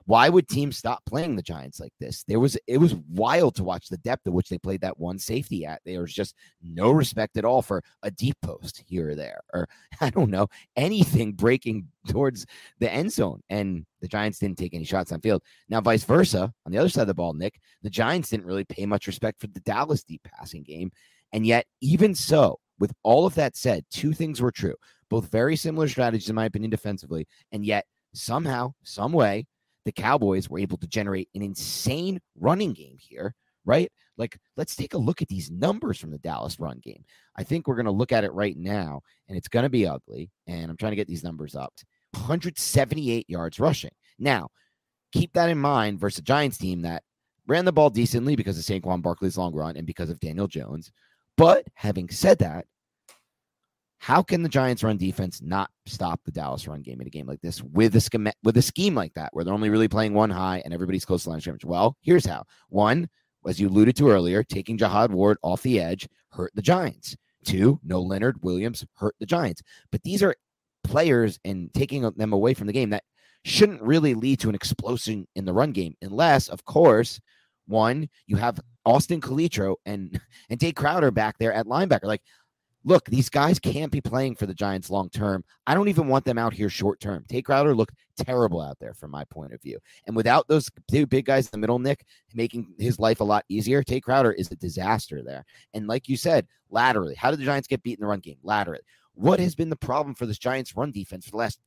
why 0.09 0.27
would 0.27 0.47
teams 0.47 0.75
stop 0.75 1.05
playing 1.05 1.35
the 1.35 1.43
Giants 1.43 1.79
like 1.79 1.93
this? 1.99 2.23
There 2.23 2.39
was 2.39 2.57
it 2.65 2.79
was 2.79 2.95
wild 3.11 3.53
to 3.57 3.63
watch 3.63 3.89
the 3.89 3.97
depth 3.97 4.25
at 4.25 4.33
which 4.33 4.49
they 4.49 4.57
played 4.57 4.81
that 4.81 4.99
one 4.99 5.19
safety 5.19 5.67
at. 5.67 5.81
There 5.85 6.01
was 6.01 6.11
just 6.11 6.33
no 6.63 6.89
respect 6.89 7.37
at 7.37 7.45
all 7.45 7.61
for 7.61 7.83
a 8.01 8.09
deep 8.09 8.35
post 8.41 8.81
here 8.87 9.11
or 9.11 9.15
there, 9.15 9.39
or 9.53 9.69
I 10.01 10.09
don't 10.09 10.31
know 10.31 10.47
anything 10.75 11.33
breaking 11.33 11.89
towards 12.07 12.47
the 12.79 12.91
end 12.91 13.11
zone. 13.11 13.43
And 13.51 13.85
the 14.01 14.07
Giants 14.07 14.39
didn't 14.39 14.57
take 14.57 14.73
any 14.73 14.83
shots 14.83 15.11
on 15.11 15.21
field. 15.21 15.43
Now, 15.69 15.79
vice 15.79 16.05
versa, 16.05 16.51
on 16.65 16.71
the 16.71 16.79
other 16.79 16.89
side 16.89 17.03
of 17.03 17.07
the 17.07 17.13
ball, 17.13 17.35
Nick, 17.35 17.59
the 17.83 17.89
Giants 17.91 18.31
didn't 18.31 18.47
really 18.47 18.65
pay 18.65 18.87
much 18.87 19.05
respect 19.05 19.39
for 19.39 19.45
the 19.45 19.59
Dallas 19.59 20.03
deep 20.03 20.23
passing 20.23 20.63
game. 20.63 20.91
And 21.33 21.45
yet, 21.45 21.67
even 21.81 22.15
so, 22.15 22.57
with 22.79 22.93
all 23.03 23.27
of 23.27 23.35
that 23.35 23.55
said, 23.55 23.85
two 23.91 24.13
things 24.13 24.41
were 24.41 24.51
true. 24.51 24.75
Both 25.07 25.29
very 25.29 25.55
similar 25.55 25.87
strategies, 25.87 26.29
in 26.29 26.35
my 26.35 26.45
opinion, 26.45 26.71
defensively, 26.71 27.27
and 27.51 27.63
yet 27.63 27.85
somehow, 28.15 28.73
some 28.81 29.13
way, 29.13 29.45
the 29.89 30.01
Cowboys 30.01 30.47
were 30.47 30.59
able 30.59 30.77
to 30.77 30.87
generate 30.87 31.29
an 31.33 31.41
insane 31.41 32.19
running 32.39 32.73
game 32.73 32.95
here, 32.99 33.33
right? 33.65 33.91
Like, 34.17 34.37
let's 34.55 34.75
take 34.75 34.93
a 34.93 34.99
look 34.99 35.23
at 35.23 35.27
these 35.27 35.49
numbers 35.49 35.97
from 35.97 36.11
the 36.11 36.19
Dallas 36.19 36.59
run 36.59 36.77
game. 36.77 37.03
I 37.35 37.43
think 37.43 37.67
we're 37.67 37.75
going 37.75 37.87
to 37.87 37.91
look 37.91 38.11
at 38.11 38.23
it 38.23 38.31
right 38.33 38.55
now, 38.55 39.01
and 39.27 39.35
it's 39.35 39.47
going 39.47 39.63
to 39.63 39.69
be 39.69 39.87
ugly. 39.87 40.29
And 40.45 40.69
I'm 40.69 40.77
trying 40.77 40.91
to 40.91 40.95
get 40.95 41.07
these 41.07 41.23
numbers 41.23 41.55
up 41.55 41.73
178 42.11 43.27
yards 43.27 43.59
rushing. 43.59 43.89
Now, 44.19 44.49
keep 45.11 45.33
that 45.33 45.49
in 45.49 45.57
mind 45.57 45.99
versus 45.99 46.19
a 46.19 46.21
Giants 46.21 46.59
team 46.59 46.83
that 46.83 47.01
ran 47.47 47.65
the 47.65 47.71
ball 47.71 47.89
decently 47.89 48.35
because 48.35 48.59
of 48.59 48.65
Saquon 48.65 49.01
Barkley's 49.01 49.39
long 49.39 49.55
run 49.55 49.75
and 49.75 49.87
because 49.87 50.11
of 50.11 50.19
Daniel 50.19 50.47
Jones. 50.47 50.91
But 51.35 51.65
having 51.73 52.09
said 52.09 52.37
that, 52.39 52.65
how 53.99 54.23
can 54.23 54.41
the 54.43 54.49
Giants 54.49 54.81
run 54.81 54.97
defense 54.97 55.41
not 55.41 55.69
stop 55.85 56.21
the 56.23 56.31
Dallas 56.31 56.67
run 56.67 56.81
game 56.81 57.01
in 57.01 57.07
a 57.07 57.09
game 57.11 57.27
like 57.27 57.41
this 57.41 57.61
with 57.61 57.95
a 57.95 58.01
scheme 58.01 58.29
with 58.43 58.57
a 58.57 58.61
scheme 58.61 58.95
like 58.95 59.13
that 59.13 59.29
where 59.33 59.43
they're 59.43 59.53
only 59.53 59.69
really 59.69 59.89
playing 59.89 60.13
one 60.13 60.29
high 60.29 60.61
and 60.63 60.73
everybody's 60.73 61.05
close 61.05 61.23
to 61.23 61.29
line 61.29 61.37
of 61.37 61.43
scrimmage? 61.43 61.65
Well, 61.65 61.97
here's 62.01 62.25
how. 62.25 62.45
One, 62.69 63.09
as 63.45 63.59
you 63.59 63.67
alluded 63.67 63.95
to 63.97 64.09
earlier, 64.09 64.43
taking 64.43 64.77
Jihad 64.77 65.11
Ward 65.11 65.37
off 65.43 65.61
the 65.61 65.79
edge 65.79 66.07
hurt 66.31 66.51
the 66.55 66.61
Giants. 66.61 67.17
Two, 67.45 67.79
no 67.83 68.01
Leonard 68.01 68.41
Williams 68.43 68.85
hurt 68.95 69.15
the 69.19 69.25
Giants. 69.25 69.61
But 69.91 70.03
these 70.03 70.23
are 70.23 70.35
players 70.83 71.39
and 71.43 71.73
taking 71.73 72.01
them 72.01 72.33
away 72.33 72.53
from 72.53 72.67
the 72.67 72.73
game 72.73 72.89
that 72.91 73.03
shouldn't 73.43 73.81
really 73.81 74.13
lead 74.13 74.39
to 74.41 74.49
an 74.49 74.55
explosion 74.55 75.27
in 75.35 75.45
the 75.45 75.53
run 75.53 75.71
game, 75.71 75.95
unless, 76.01 76.49
of 76.49 76.63
course, 76.65 77.19
one, 77.67 78.09
you 78.25 78.35
have 78.35 78.59
Austin 78.85 79.21
Calitro 79.21 79.75
and 79.85 80.19
and 80.49 80.59
Tae 80.59 80.71
Crowder 80.71 81.11
back 81.11 81.37
there 81.37 81.53
at 81.53 81.67
linebacker. 81.67 82.03
Like 82.03 82.23
look, 82.83 83.05
these 83.05 83.29
guys 83.29 83.59
can't 83.59 83.91
be 83.91 84.01
playing 84.01 84.35
for 84.35 84.45
the 84.45 84.53
Giants 84.53 84.89
long 84.89 85.09
term. 85.09 85.43
I 85.67 85.73
don't 85.73 85.89
even 85.89 86.07
want 86.07 86.25
them 86.25 86.37
out 86.37 86.53
here 86.53 86.69
short 86.69 86.99
term. 86.99 87.25
Tae 87.27 87.41
Crowder 87.41 87.75
looked 87.75 87.95
terrible 88.17 88.61
out 88.61 88.79
there 88.79 88.93
from 88.93 89.11
my 89.11 89.23
point 89.25 89.53
of 89.53 89.61
view. 89.61 89.79
And 90.07 90.15
without 90.15 90.47
those 90.47 90.69
two 90.89 91.05
big 91.05 91.25
guys 91.25 91.45
in 91.45 91.51
the 91.51 91.57
middle, 91.57 91.79
Nick, 91.79 92.05
making 92.33 92.73
his 92.79 92.99
life 92.99 93.19
a 93.19 93.25
lot 93.25 93.45
easier, 93.49 93.83
Tae 93.83 94.01
Crowder 94.01 94.31
is 94.31 94.51
a 94.51 94.55
disaster 94.55 95.21
there. 95.23 95.45
And 95.73 95.87
like 95.87 96.07
you 96.07 96.17
said, 96.17 96.47
laterally, 96.69 97.15
how 97.15 97.31
did 97.31 97.39
the 97.39 97.45
Giants 97.45 97.67
get 97.67 97.83
beat 97.83 97.97
in 97.97 98.01
the 98.01 98.07
run 98.07 98.19
game? 98.19 98.37
Laterally. 98.43 98.81
What 99.13 99.41
has 99.41 99.53
been 99.53 99.69
the 99.69 99.75
problem 99.75 100.15
for 100.15 100.25
this 100.25 100.37
Giants 100.37 100.75
run 100.77 100.91
defense 100.91 101.25
for 101.25 101.31
the 101.31 101.37
last 101.37 101.59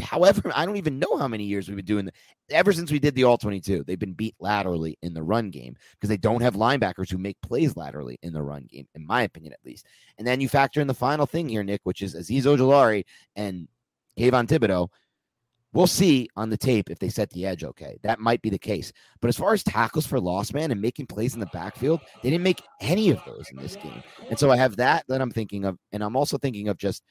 however, 0.00 0.52
I 0.54 0.66
don't 0.66 0.76
even 0.76 0.98
know 0.98 1.16
how 1.16 1.28
many 1.28 1.44
years 1.44 1.68
we've 1.68 1.76
been 1.76 1.84
doing 1.84 2.04
that. 2.06 2.14
Ever 2.50 2.72
since 2.72 2.90
we 2.90 2.98
did 2.98 3.14
the 3.14 3.24
all 3.24 3.38
22, 3.38 3.84
they've 3.84 3.98
been 3.98 4.12
beat 4.12 4.34
laterally 4.40 4.98
in 5.02 5.14
the 5.14 5.22
run 5.22 5.50
game 5.50 5.76
because 5.92 6.08
they 6.08 6.16
don't 6.16 6.42
have 6.42 6.54
linebackers 6.54 7.10
who 7.10 7.18
make 7.18 7.40
plays 7.40 7.76
laterally 7.76 8.18
in 8.22 8.32
the 8.32 8.42
run 8.42 8.66
game, 8.70 8.86
in 8.94 9.06
my 9.06 9.22
opinion, 9.22 9.52
at 9.52 9.64
least. 9.64 9.86
And 10.18 10.26
then 10.26 10.40
you 10.40 10.48
factor 10.48 10.80
in 10.80 10.86
the 10.86 10.94
final 10.94 11.26
thing 11.26 11.48
here, 11.48 11.62
Nick, 11.62 11.80
which 11.84 12.02
is 12.02 12.14
Azeez 12.14 12.44
Ojulari 12.44 13.04
and 13.36 13.68
Kayvon 14.18 14.46
Thibodeaux. 14.46 14.88
We'll 15.74 15.86
see 15.86 16.28
on 16.36 16.50
the 16.50 16.58
tape 16.58 16.90
if 16.90 16.98
they 16.98 17.08
set 17.08 17.30
the 17.30 17.46
edge 17.46 17.64
okay. 17.64 17.96
That 18.02 18.20
might 18.20 18.42
be 18.42 18.50
the 18.50 18.58
case. 18.58 18.92
But 19.22 19.28
as 19.28 19.38
far 19.38 19.54
as 19.54 19.64
tackles 19.64 20.06
for 20.06 20.20
loss, 20.20 20.52
man, 20.52 20.70
and 20.70 20.82
making 20.82 21.06
plays 21.06 21.32
in 21.32 21.40
the 21.40 21.46
backfield, 21.46 22.00
they 22.22 22.28
didn't 22.28 22.44
make 22.44 22.62
any 22.82 23.08
of 23.08 23.24
those 23.24 23.48
in 23.50 23.56
this 23.56 23.76
game. 23.76 24.02
And 24.28 24.38
so 24.38 24.50
I 24.50 24.58
have 24.58 24.76
that 24.76 25.04
that 25.08 25.22
I'm 25.22 25.30
thinking 25.30 25.64
of. 25.64 25.78
And 25.92 26.04
I'm 26.04 26.14
also 26.14 26.36
thinking 26.36 26.68
of 26.68 26.76
just 26.76 27.02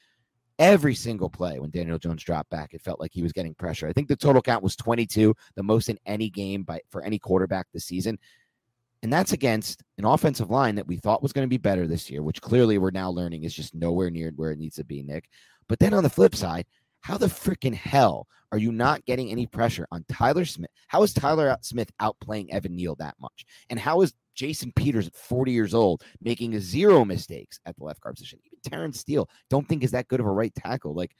every 0.58 0.94
single 0.94 1.28
play 1.30 1.58
when 1.58 1.70
Daniel 1.70 1.98
Jones 1.98 2.22
dropped 2.22 2.50
back, 2.50 2.74
it 2.74 2.82
felt 2.82 3.00
like 3.00 3.12
he 3.12 3.22
was 3.22 3.32
getting 3.32 3.54
pressure. 3.54 3.88
I 3.88 3.92
think 3.92 4.08
the 4.08 4.16
total 4.16 4.42
count 4.42 4.62
was 4.62 4.76
22, 4.76 5.34
the 5.54 5.62
most 5.62 5.88
in 5.88 5.98
any 6.06 6.30
game 6.30 6.62
by 6.62 6.80
for 6.90 7.02
any 7.02 7.18
quarterback 7.18 7.66
this 7.72 7.84
season. 7.84 8.18
And 9.02 9.12
that's 9.12 9.32
against 9.32 9.82
an 9.98 10.04
offensive 10.04 10.50
line 10.50 10.76
that 10.76 10.86
we 10.86 10.96
thought 10.96 11.22
was 11.22 11.32
going 11.32 11.44
to 11.44 11.50
be 11.50 11.58
better 11.58 11.88
this 11.88 12.08
year, 12.08 12.22
which 12.22 12.40
clearly 12.40 12.78
we're 12.78 12.92
now 12.92 13.10
learning 13.10 13.42
is 13.42 13.54
just 13.54 13.74
nowhere 13.74 14.10
near 14.10 14.32
where 14.36 14.52
it 14.52 14.58
needs 14.58 14.76
to 14.76 14.84
be, 14.84 15.02
Nick. 15.02 15.28
But 15.68 15.80
then 15.80 15.92
on 15.92 16.04
the 16.04 16.10
flip 16.10 16.36
side, 16.36 16.66
how 17.00 17.18
the 17.18 17.26
freaking 17.26 17.74
hell 17.74 18.28
are 18.52 18.58
you 18.58 18.70
not 18.70 19.04
getting 19.04 19.30
any 19.30 19.46
pressure 19.46 19.88
on 19.90 20.04
Tyler 20.08 20.44
Smith? 20.44 20.70
How 20.86 21.02
is 21.02 21.12
Tyler 21.12 21.56
Smith 21.62 21.90
outplaying 22.00 22.50
Evan 22.50 22.76
Neal 22.76 22.94
that 22.96 23.16
much? 23.20 23.44
And 23.70 23.78
how 23.78 24.02
is 24.02 24.14
Jason 24.34 24.72
Peters 24.76 25.08
at 25.08 25.16
40 25.16 25.50
years 25.50 25.74
old 25.74 26.04
making 26.20 26.58
zero 26.60 27.04
mistakes 27.04 27.58
at 27.66 27.76
the 27.76 27.84
left 27.84 28.02
guard 28.02 28.14
position? 28.14 28.38
Even 28.62 28.78
Terence 28.78 29.00
Steele, 29.00 29.28
don't 29.50 29.68
think 29.68 29.82
is 29.82 29.92
that 29.92 30.08
good 30.08 30.20
of 30.20 30.26
a 30.26 30.30
right 30.30 30.54
tackle. 30.54 30.94
Like 30.94 31.14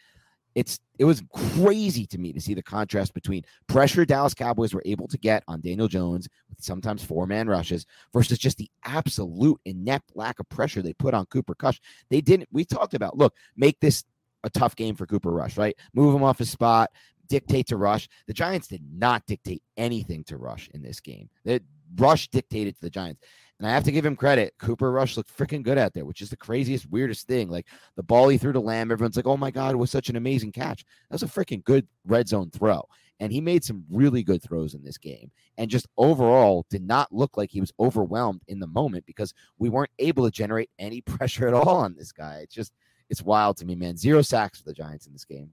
it's 0.54 0.80
it 0.98 1.04
was 1.04 1.22
crazy 1.32 2.06
to 2.06 2.18
me 2.18 2.32
to 2.32 2.40
see 2.40 2.54
the 2.54 2.62
contrast 2.62 3.14
between 3.14 3.42
pressure 3.66 4.04
Dallas 4.04 4.34
Cowboys 4.34 4.74
were 4.74 4.82
able 4.84 5.08
to 5.08 5.18
get 5.18 5.42
on 5.48 5.60
Daniel 5.60 5.88
Jones 5.88 6.28
with 6.48 6.62
sometimes 6.62 7.02
four 7.02 7.26
man 7.26 7.48
rushes 7.48 7.86
versus 8.12 8.38
just 8.38 8.58
the 8.58 8.70
absolute 8.84 9.58
inept 9.64 10.12
lack 10.14 10.38
of 10.38 10.48
pressure 10.48 10.82
they 10.82 10.92
put 10.92 11.14
on 11.14 11.26
Cooper 11.26 11.54
Rush. 11.62 11.80
They 12.10 12.20
didn't. 12.20 12.48
We 12.52 12.64
talked 12.64 12.94
about 12.94 13.16
look, 13.16 13.34
make 13.56 13.80
this 13.80 14.04
a 14.44 14.50
tough 14.50 14.76
game 14.76 14.94
for 14.94 15.06
Cooper 15.06 15.30
Rush, 15.30 15.56
right? 15.56 15.76
Move 15.94 16.14
him 16.14 16.22
off 16.22 16.38
his 16.38 16.50
spot, 16.50 16.90
dictate 17.28 17.68
to 17.68 17.76
Rush. 17.76 18.08
The 18.26 18.34
Giants 18.34 18.68
did 18.68 18.82
not 18.92 19.24
dictate 19.26 19.62
anything 19.76 20.24
to 20.24 20.36
Rush 20.36 20.68
in 20.74 20.82
this 20.82 21.00
game. 21.00 21.30
The 21.44 21.62
Rush 21.96 22.28
dictated 22.28 22.74
to 22.76 22.80
the 22.82 22.90
Giants. 22.90 23.22
And 23.62 23.70
I 23.70 23.74
have 23.74 23.84
to 23.84 23.92
give 23.92 24.04
him 24.04 24.16
credit. 24.16 24.54
Cooper 24.58 24.90
Rush 24.90 25.16
looked 25.16 25.38
freaking 25.38 25.62
good 25.62 25.78
out 25.78 25.94
there, 25.94 26.04
which 26.04 26.20
is 26.20 26.30
the 26.30 26.36
craziest, 26.36 26.90
weirdest 26.90 27.28
thing. 27.28 27.48
Like 27.48 27.68
the 27.94 28.02
ball 28.02 28.26
he 28.26 28.36
threw 28.36 28.52
to 28.52 28.58
Lamb, 28.58 28.90
everyone's 28.90 29.14
like, 29.14 29.28
oh 29.28 29.36
my 29.36 29.52
God, 29.52 29.72
it 29.72 29.76
was 29.76 29.88
such 29.88 30.08
an 30.08 30.16
amazing 30.16 30.50
catch. 30.50 30.84
That 31.08 31.14
was 31.14 31.22
a 31.22 31.26
freaking 31.28 31.62
good 31.62 31.86
red 32.04 32.26
zone 32.26 32.50
throw. 32.50 32.82
And 33.20 33.30
he 33.30 33.40
made 33.40 33.62
some 33.62 33.84
really 33.88 34.24
good 34.24 34.42
throws 34.42 34.74
in 34.74 34.82
this 34.82 34.98
game 34.98 35.30
and 35.58 35.70
just 35.70 35.86
overall 35.96 36.66
did 36.70 36.82
not 36.84 37.12
look 37.12 37.36
like 37.36 37.52
he 37.52 37.60
was 37.60 37.72
overwhelmed 37.78 38.42
in 38.48 38.58
the 38.58 38.66
moment 38.66 39.06
because 39.06 39.32
we 39.58 39.68
weren't 39.68 39.92
able 40.00 40.24
to 40.24 40.32
generate 40.32 40.70
any 40.80 41.00
pressure 41.00 41.46
at 41.46 41.54
all 41.54 41.68
on 41.68 41.94
this 41.94 42.10
guy. 42.10 42.40
It's 42.42 42.54
just, 42.54 42.72
it's 43.10 43.22
wild 43.22 43.58
to 43.58 43.64
me, 43.64 43.76
man. 43.76 43.96
Zero 43.96 44.22
sacks 44.22 44.58
for 44.58 44.64
the 44.64 44.74
Giants 44.74 45.06
in 45.06 45.12
this 45.12 45.24
game 45.24 45.52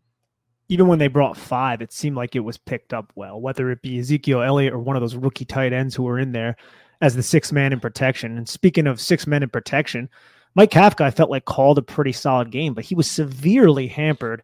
even 0.72 0.86
when 0.86 1.00
they 1.00 1.08
brought 1.08 1.36
five, 1.36 1.82
it 1.82 1.92
seemed 1.92 2.16
like 2.16 2.36
it 2.36 2.42
was 2.42 2.56
picked 2.56 2.94
up 2.94 3.12
well, 3.16 3.42
whether 3.42 3.72
it 3.72 3.82
be 3.82 3.98
Ezekiel 3.98 4.44
Elliott 4.44 4.72
or 4.72 4.78
one 4.78 4.96
of 4.96 5.01
those 5.01 5.16
rookie 5.16 5.44
tight 5.44 5.74
ends 5.74 5.96
who 5.96 6.04
were 6.04 6.20
in 6.20 6.32
there 6.32 6.56
as 7.01 7.15
the 7.15 7.24
six 7.24 7.51
man 7.51 7.74
in 7.74 7.79
protection. 7.79 8.38
And 8.38 8.48
speaking 8.48 8.88
of 8.88 9.00
six 9.00 9.25
men 9.27 9.44
in 9.44 9.50
protection, 9.50 10.10
Mike 10.56 10.72
Kafka, 10.72 11.01
I 11.01 11.12
felt 11.12 11.29
like 11.29 11.46
called 11.46 11.77
a 11.77 11.84
pretty 11.84 12.12
solid 12.12 12.51
game, 12.51 12.74
but 12.74 12.84
he 12.84 12.96
was 12.96 13.10
severely 13.10 13.88
hampered 13.88 14.44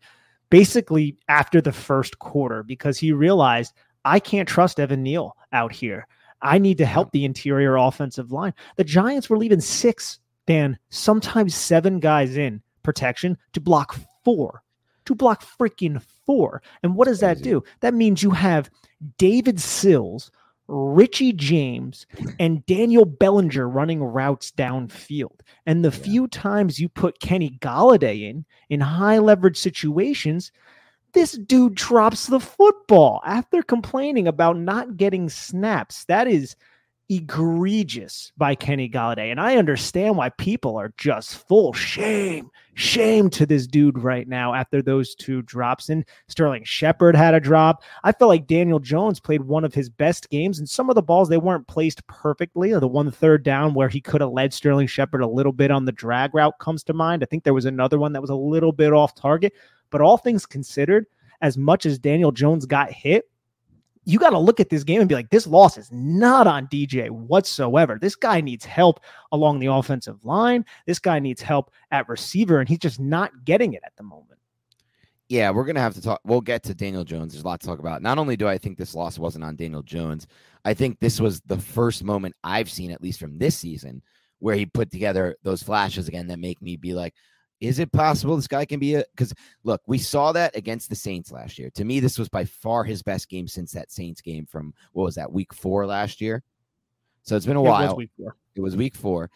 basically 0.49 1.17
after 1.27 1.61
the 1.61 1.71
first 1.71 2.19
quarter 2.19 2.63
because 2.63 2.97
he 2.97 3.11
realized 3.11 3.73
I 4.05 4.19
can't 4.19 4.47
trust 4.47 4.79
Evan 4.79 5.03
Neal 5.03 5.35
out 5.51 5.71
here. 5.71 6.07
I 6.41 6.59
need 6.59 6.77
to 6.77 6.85
help 6.85 7.11
the 7.11 7.25
interior 7.25 7.75
offensive 7.75 8.31
line. 8.31 8.53
The 8.75 8.83
Giants 8.83 9.29
were 9.29 9.37
leaving 9.37 9.61
six, 9.61 10.19
Dan, 10.45 10.77
sometimes 10.89 11.55
seven 11.55 11.99
guys 11.99 12.37
in 12.37 12.61
protection 12.83 13.37
to 13.53 13.59
block 13.59 13.97
four, 14.23 14.61
to 15.05 15.15
block 15.15 15.43
freaking 15.43 16.01
four. 16.25 16.61
And 16.83 16.95
what 16.95 17.07
does 17.07 17.19
that 17.21 17.41
do? 17.41 17.63
That 17.79 17.95
means 17.95 18.21
you 18.21 18.31
have 18.31 18.69
David 19.17 19.59
Sills 19.59 20.31
Richie 20.67 21.33
James 21.33 22.05
and 22.39 22.65
Daniel 22.65 23.05
Bellinger 23.05 23.69
running 23.69 24.03
routes 24.03 24.51
downfield. 24.51 25.39
And 25.65 25.85
the 25.85 25.91
yeah. 25.91 26.03
few 26.03 26.27
times 26.27 26.79
you 26.79 26.89
put 26.89 27.19
Kenny 27.19 27.57
Golladay 27.61 28.29
in 28.29 28.45
in 28.69 28.81
high 28.81 29.19
leverage 29.19 29.57
situations, 29.57 30.51
this 31.13 31.33
dude 31.33 31.75
drops 31.75 32.27
the 32.27 32.39
football 32.39 33.21
after 33.25 33.61
complaining 33.63 34.27
about 34.27 34.57
not 34.57 34.97
getting 34.97 35.29
snaps. 35.29 36.05
That 36.05 36.27
is 36.27 36.55
egregious 37.09 38.31
by 38.37 38.55
Kenny 38.55 38.89
Golladay. 38.89 39.31
And 39.31 39.39
I 39.39 39.57
understand 39.57 40.17
why 40.17 40.29
people 40.29 40.77
are 40.77 40.93
just 40.97 41.35
full 41.47 41.73
shame, 41.73 42.49
shame 42.73 43.29
to 43.31 43.45
this 43.45 43.67
dude 43.67 43.99
right 43.99 44.27
now 44.27 44.53
after 44.53 44.81
those 44.81 45.15
two 45.15 45.41
drops. 45.43 45.89
And 45.89 46.05
Sterling 46.27 46.63
Shepard 46.63 47.15
had 47.15 47.33
a 47.33 47.39
drop. 47.39 47.83
I 48.03 48.11
felt 48.11 48.29
like 48.29 48.47
Daniel 48.47 48.79
Jones 48.79 49.19
played 49.19 49.41
one 49.41 49.63
of 49.63 49.73
his 49.73 49.89
best 49.89 50.29
games, 50.29 50.59
and 50.59 50.69
some 50.69 50.89
of 50.89 50.95
the 50.95 51.01
balls 51.01 51.29
they 51.29 51.37
weren't 51.37 51.67
placed 51.67 52.05
perfectly. 52.07 52.71
Or 52.71 52.79
the 52.79 52.87
one 52.87 53.11
third 53.11 53.43
down 53.43 53.73
where 53.73 53.89
he 53.89 54.01
could 54.01 54.21
have 54.21 54.31
led 54.31 54.53
Sterling 54.53 54.87
Shepard 54.87 55.21
a 55.21 55.27
little 55.27 55.53
bit 55.53 55.71
on 55.71 55.85
the 55.85 55.91
drag 55.91 56.33
route 56.33 56.59
comes 56.59 56.83
to 56.85 56.93
mind. 56.93 57.23
I 57.23 57.27
think 57.27 57.43
there 57.43 57.53
was 57.53 57.65
another 57.65 57.99
one 57.99 58.13
that 58.13 58.21
was 58.21 58.31
a 58.31 58.35
little 58.35 58.71
bit 58.71 58.93
off 58.93 59.15
target. 59.15 59.53
But 59.91 60.01
all 60.01 60.17
things 60.17 60.45
considered, 60.45 61.05
as 61.41 61.57
much 61.57 61.85
as 61.85 61.99
Daniel 61.99 62.31
Jones 62.31 62.65
got 62.65 62.91
hit, 62.91 63.29
you 64.05 64.19
got 64.19 64.29
to 64.29 64.39
look 64.39 64.59
at 64.59 64.69
this 64.69 64.83
game 64.83 64.99
and 64.99 65.09
be 65.09 65.15
like, 65.15 65.29
this 65.31 65.47
loss 65.47 65.77
is 65.77 65.91
not 65.91 66.47
on 66.47 66.67
DJ 66.67 67.09
whatsoever. 67.09 67.97
This 67.99 68.15
guy 68.15 68.39
needs 68.39 68.63
help 68.63 68.99
along 69.31 69.59
the 69.59 69.67
offensive 69.67 70.23
line. 70.23 70.63
This 70.85 70.99
guy 70.99 71.19
needs 71.19 71.41
help 71.41 71.71
at 71.91 72.07
receiver, 72.07 72.59
and 72.59 72.69
he's 72.69 72.79
just 72.79 72.99
not 72.99 73.31
getting 73.45 73.73
it 73.73 73.81
at 73.83 73.95
the 73.97 74.03
moment. 74.03 74.39
Yeah, 75.27 75.49
we're 75.49 75.65
gonna 75.65 75.79
have 75.79 75.95
to 75.95 76.01
talk. 76.01 76.21
We'll 76.23 76.39
get 76.39 76.61
to 76.63 76.75
Daniel 76.75 77.03
Jones. 77.03 77.33
There's 77.33 77.43
a 77.43 77.47
lot 77.47 77.59
to 77.61 77.65
talk 77.65 77.79
about. 77.79 78.03
Not 78.03 78.19
only 78.19 78.37
do 78.37 78.47
I 78.47 78.59
think 78.59 78.77
this 78.77 78.93
loss 78.93 79.17
wasn't 79.17 79.43
on 79.43 79.55
Daniel 79.55 79.81
Jones, 79.81 80.27
I 80.65 80.75
think 80.75 80.99
this 80.99 81.19
was 81.19 81.41
the 81.41 81.57
first 81.57 82.03
moment 82.03 82.35
I've 82.43 82.69
seen, 82.69 82.91
at 82.91 83.01
least 83.01 83.19
from 83.19 83.39
this 83.39 83.57
season, 83.57 84.03
where 84.37 84.55
he 84.55 84.67
put 84.67 84.91
together 84.91 85.35
those 85.41 85.63
flashes 85.63 86.07
again 86.07 86.27
that 86.27 86.37
make 86.37 86.61
me 86.61 86.75
be 86.75 86.93
like, 86.93 87.15
is 87.67 87.79
it 87.79 87.91
possible 87.91 88.35
this 88.35 88.47
guy 88.47 88.65
can 88.65 88.79
be 88.79 88.95
a 88.95 89.03
because 89.15 89.33
look, 89.63 89.81
we 89.87 89.97
saw 89.97 90.31
that 90.31 90.55
against 90.55 90.89
the 90.89 90.95
Saints 90.95 91.31
last 91.31 91.57
year. 91.57 91.69
To 91.71 91.85
me, 91.85 91.99
this 91.99 92.17
was 92.17 92.29
by 92.29 92.45
far 92.45 92.83
his 92.83 93.01
best 93.03 93.29
game 93.29 93.47
since 93.47 93.71
that 93.73 93.91
Saints 93.91 94.21
game 94.21 94.45
from 94.45 94.73
what 94.93 95.03
was 95.03 95.15
that 95.15 95.31
week 95.31 95.53
four 95.53 95.85
last 95.85 96.21
year. 96.21 96.43
So 97.23 97.35
it's 97.35 97.45
been 97.45 97.55
a 97.55 97.63
it 97.63 97.67
while. 97.67 97.87
Was 97.87 97.95
week 97.95 98.11
four. 98.17 98.35
It 98.55 98.61
was 98.61 98.75
week 98.75 98.95
four. 98.95 99.29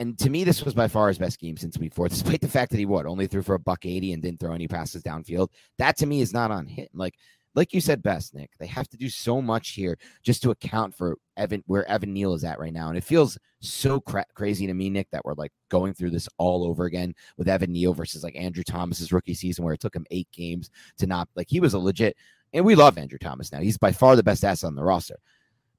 And 0.00 0.16
to 0.20 0.30
me, 0.30 0.44
this 0.44 0.64
was 0.64 0.74
by 0.74 0.86
far 0.86 1.08
his 1.08 1.18
best 1.18 1.40
game 1.40 1.56
since 1.56 1.76
week 1.76 1.94
four, 1.94 2.08
despite 2.08 2.40
the 2.40 2.48
fact 2.48 2.70
that 2.70 2.78
he 2.78 2.86
what 2.86 3.06
only 3.06 3.26
threw 3.26 3.42
for 3.42 3.54
a 3.54 3.58
buck 3.58 3.84
80 3.84 4.12
and 4.12 4.22
didn't 4.22 4.40
throw 4.40 4.52
any 4.52 4.68
passes 4.68 5.02
downfield. 5.02 5.48
That 5.78 5.96
to 5.98 6.06
me 6.06 6.20
is 6.20 6.32
not 6.32 6.50
on 6.50 6.66
him. 6.66 6.88
Like 6.94 7.14
like 7.58 7.74
you 7.74 7.80
said 7.80 8.04
best, 8.04 8.34
Nick, 8.34 8.50
they 8.58 8.66
have 8.68 8.88
to 8.88 8.96
do 8.96 9.08
so 9.08 9.42
much 9.42 9.70
here 9.70 9.98
just 10.22 10.42
to 10.44 10.52
account 10.52 10.94
for 10.94 11.18
Evan 11.36 11.64
where 11.66 11.84
Evan 11.90 12.12
Neal 12.12 12.34
is 12.34 12.44
at 12.44 12.60
right 12.60 12.72
now. 12.72 12.88
And 12.88 12.96
it 12.96 13.02
feels 13.02 13.36
so 13.60 14.00
cra- 14.00 14.24
crazy 14.34 14.66
to 14.68 14.74
me, 14.74 14.88
Nick, 14.88 15.10
that 15.10 15.24
we're 15.24 15.34
like 15.34 15.52
going 15.68 15.92
through 15.92 16.10
this 16.10 16.28
all 16.38 16.64
over 16.64 16.84
again 16.84 17.14
with 17.36 17.48
Evan 17.48 17.72
Neal 17.72 17.94
versus 17.94 18.22
like 18.22 18.36
Andrew 18.36 18.62
Thomas's 18.62 19.12
rookie 19.12 19.34
season 19.34 19.64
where 19.64 19.74
it 19.74 19.80
took 19.80 19.96
him 19.96 20.06
eight 20.12 20.28
games 20.32 20.70
to 20.98 21.08
not 21.08 21.28
like 21.34 21.48
he 21.50 21.58
was 21.58 21.74
a 21.74 21.78
legit 21.80 22.16
and 22.52 22.64
we 22.64 22.76
love 22.76 22.96
Andrew 22.96 23.18
Thomas 23.18 23.50
now. 23.50 23.60
He's 23.60 23.76
by 23.76 23.90
far 23.90 24.14
the 24.14 24.22
best 24.22 24.44
asset 24.44 24.68
on 24.68 24.76
the 24.76 24.84
roster. 24.84 25.18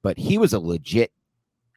But 0.02 0.18
he 0.18 0.36
was 0.36 0.52
a 0.52 0.60
legit 0.60 1.12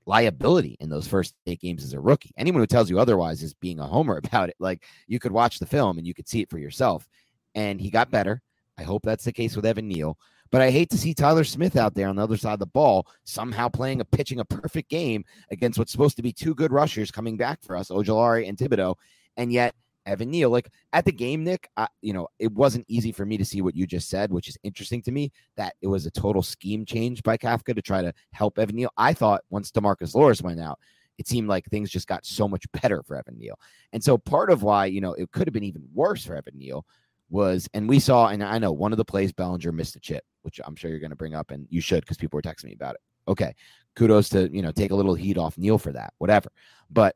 liability 0.05 0.75
in 0.81 0.89
those 0.89 1.07
first 1.07 1.33
eight 1.47 1.61
games 1.61 1.81
as 1.81 1.93
a 1.93 1.99
rookie. 1.99 2.33
Anyone 2.37 2.61
who 2.61 2.67
tells 2.67 2.89
you 2.89 2.99
otherwise 2.99 3.41
is 3.41 3.53
being 3.53 3.79
a 3.79 3.87
homer 3.87 4.17
about 4.23 4.49
it. 4.49 4.55
Like 4.59 4.83
you 5.07 5.17
could 5.17 5.31
watch 5.31 5.59
the 5.59 5.65
film 5.65 5.97
and 5.97 6.05
you 6.05 6.13
could 6.13 6.27
see 6.27 6.41
it 6.41 6.49
for 6.49 6.59
yourself. 6.59 7.07
And 7.55 7.79
he 7.79 7.89
got 7.89 8.11
better. 8.11 8.41
I 8.77 8.83
hope 8.83 9.03
that's 9.03 9.25
the 9.25 9.31
case 9.31 9.55
with 9.55 9.65
Evan 9.65 9.87
Neal. 9.87 10.17
But 10.51 10.61
I 10.61 10.69
hate 10.69 10.91
to 10.91 10.97
see 10.97 11.13
Tyler 11.13 11.43
Smith 11.43 11.75
out 11.75 11.95
there 11.95 12.07
on 12.07 12.15
the 12.15 12.23
other 12.23 12.37
side 12.37 12.53
of 12.53 12.59
the 12.59 12.67
ball, 12.67 13.07
somehow 13.23 13.69
playing 13.69 14.01
a 14.01 14.05
pitching 14.05 14.39
a 14.39 14.45
perfect 14.45 14.89
game 14.89 15.25
against 15.49 15.79
what's 15.79 15.91
supposed 15.91 16.15
to 16.17 16.23
be 16.23 16.31
two 16.31 16.53
good 16.53 16.71
rushers 16.71 17.09
coming 17.09 17.37
back 17.37 17.63
for 17.63 17.75
us, 17.75 17.89
Ojulari 17.89 18.47
and 18.47 18.57
Thibodeaux, 18.57 18.95
And 19.35 19.51
yet 19.51 19.73
Evan 20.05 20.29
Neal, 20.29 20.49
like 20.49 20.69
at 20.91 21.05
the 21.05 21.11
game, 21.11 21.43
Nick, 21.43 21.69
I, 21.77 21.87
you 22.01 22.13
know, 22.13 22.27
it 22.37 22.51
wasn't 22.51 22.85
easy 22.87 23.11
for 23.11 23.25
me 23.25 23.37
to 23.37 23.45
see 23.45 23.61
what 23.61 23.75
you 23.75 23.87
just 23.87 24.09
said, 24.09 24.31
which 24.31 24.47
is 24.47 24.57
interesting 24.63 25.01
to 25.03 25.11
me 25.11 25.31
that 25.55 25.75
it 25.81 25.87
was 25.87 26.05
a 26.05 26.11
total 26.11 26.43
scheme 26.43 26.85
change 26.85 27.23
by 27.23 27.37
Kafka 27.37 27.73
to 27.73 27.81
try 27.81 28.01
to 28.01 28.13
help 28.31 28.59
Evan 28.59 28.75
Neal. 28.75 28.91
I 28.97 29.13
thought 29.13 29.43
once 29.49 29.71
Demarcus 29.71 30.13
Lawrence 30.13 30.41
went 30.41 30.59
out, 30.59 30.77
it 31.17 31.27
seemed 31.27 31.47
like 31.47 31.65
things 31.65 31.89
just 31.89 32.07
got 32.07 32.25
so 32.25 32.47
much 32.47 32.65
better 32.81 33.01
for 33.03 33.15
Evan 33.15 33.37
Neal. 33.37 33.57
And 33.91 34.03
so 34.03 34.17
part 34.17 34.51
of 34.51 34.63
why, 34.63 34.85
you 34.85 35.01
know, 35.01 35.13
it 35.13 35.31
could 35.31 35.47
have 35.47 35.53
been 35.53 35.63
even 35.63 35.87
worse 35.93 36.25
for 36.25 36.35
Evan 36.35 36.57
Neal 36.57 36.85
was, 37.33 37.67
and 37.73 37.89
we 37.89 37.99
saw, 37.99 38.27
and 38.27 38.43
I 38.43 38.59
know 38.59 38.71
one 38.71 38.93
of 38.93 38.97
the 38.97 39.05
plays 39.05 39.33
Bellinger 39.33 39.71
missed 39.71 39.95
a 39.95 39.99
chip, 39.99 40.23
which 40.43 40.61
I'm 40.63 40.75
sure 40.75 40.89
you're 40.89 40.99
going 40.99 41.09
to 41.09 41.15
bring 41.15 41.33
up, 41.33 41.51
and 41.51 41.67
you 41.69 41.81
should 41.81 42.01
because 42.01 42.17
people 42.17 42.37
were 42.37 42.41
texting 42.41 42.65
me 42.65 42.73
about 42.73 42.95
it. 42.95 43.01
Okay, 43.27 43.53
kudos 43.95 44.29
to 44.29 44.49
you 44.53 44.61
know 44.61 44.71
take 44.71 44.91
a 44.91 44.95
little 44.95 45.15
heat 45.15 45.37
off 45.37 45.57
Neal 45.57 45.77
for 45.77 45.91
that, 45.91 46.13
whatever. 46.19 46.49
But 46.89 47.15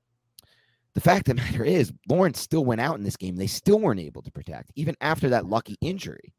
the 0.96 1.02
fact 1.02 1.30
of 1.30 1.36
the 1.36 1.42
matter 1.42 1.64
is, 1.64 1.94
Lawrence 2.10 2.40
still 2.40 2.66
went 2.66 2.82
out 2.82 2.98
in 2.98 3.04
this 3.04 3.18
game. 3.18 3.36
They 3.36 3.48
still 3.48 3.80
weren't 3.80 4.00
able 4.00 4.24
to 4.24 4.32
protect, 4.32 4.72
even 4.76 4.96
after 5.00 5.30
that 5.30 5.46
lucky 5.46 5.78
injury 5.82 6.34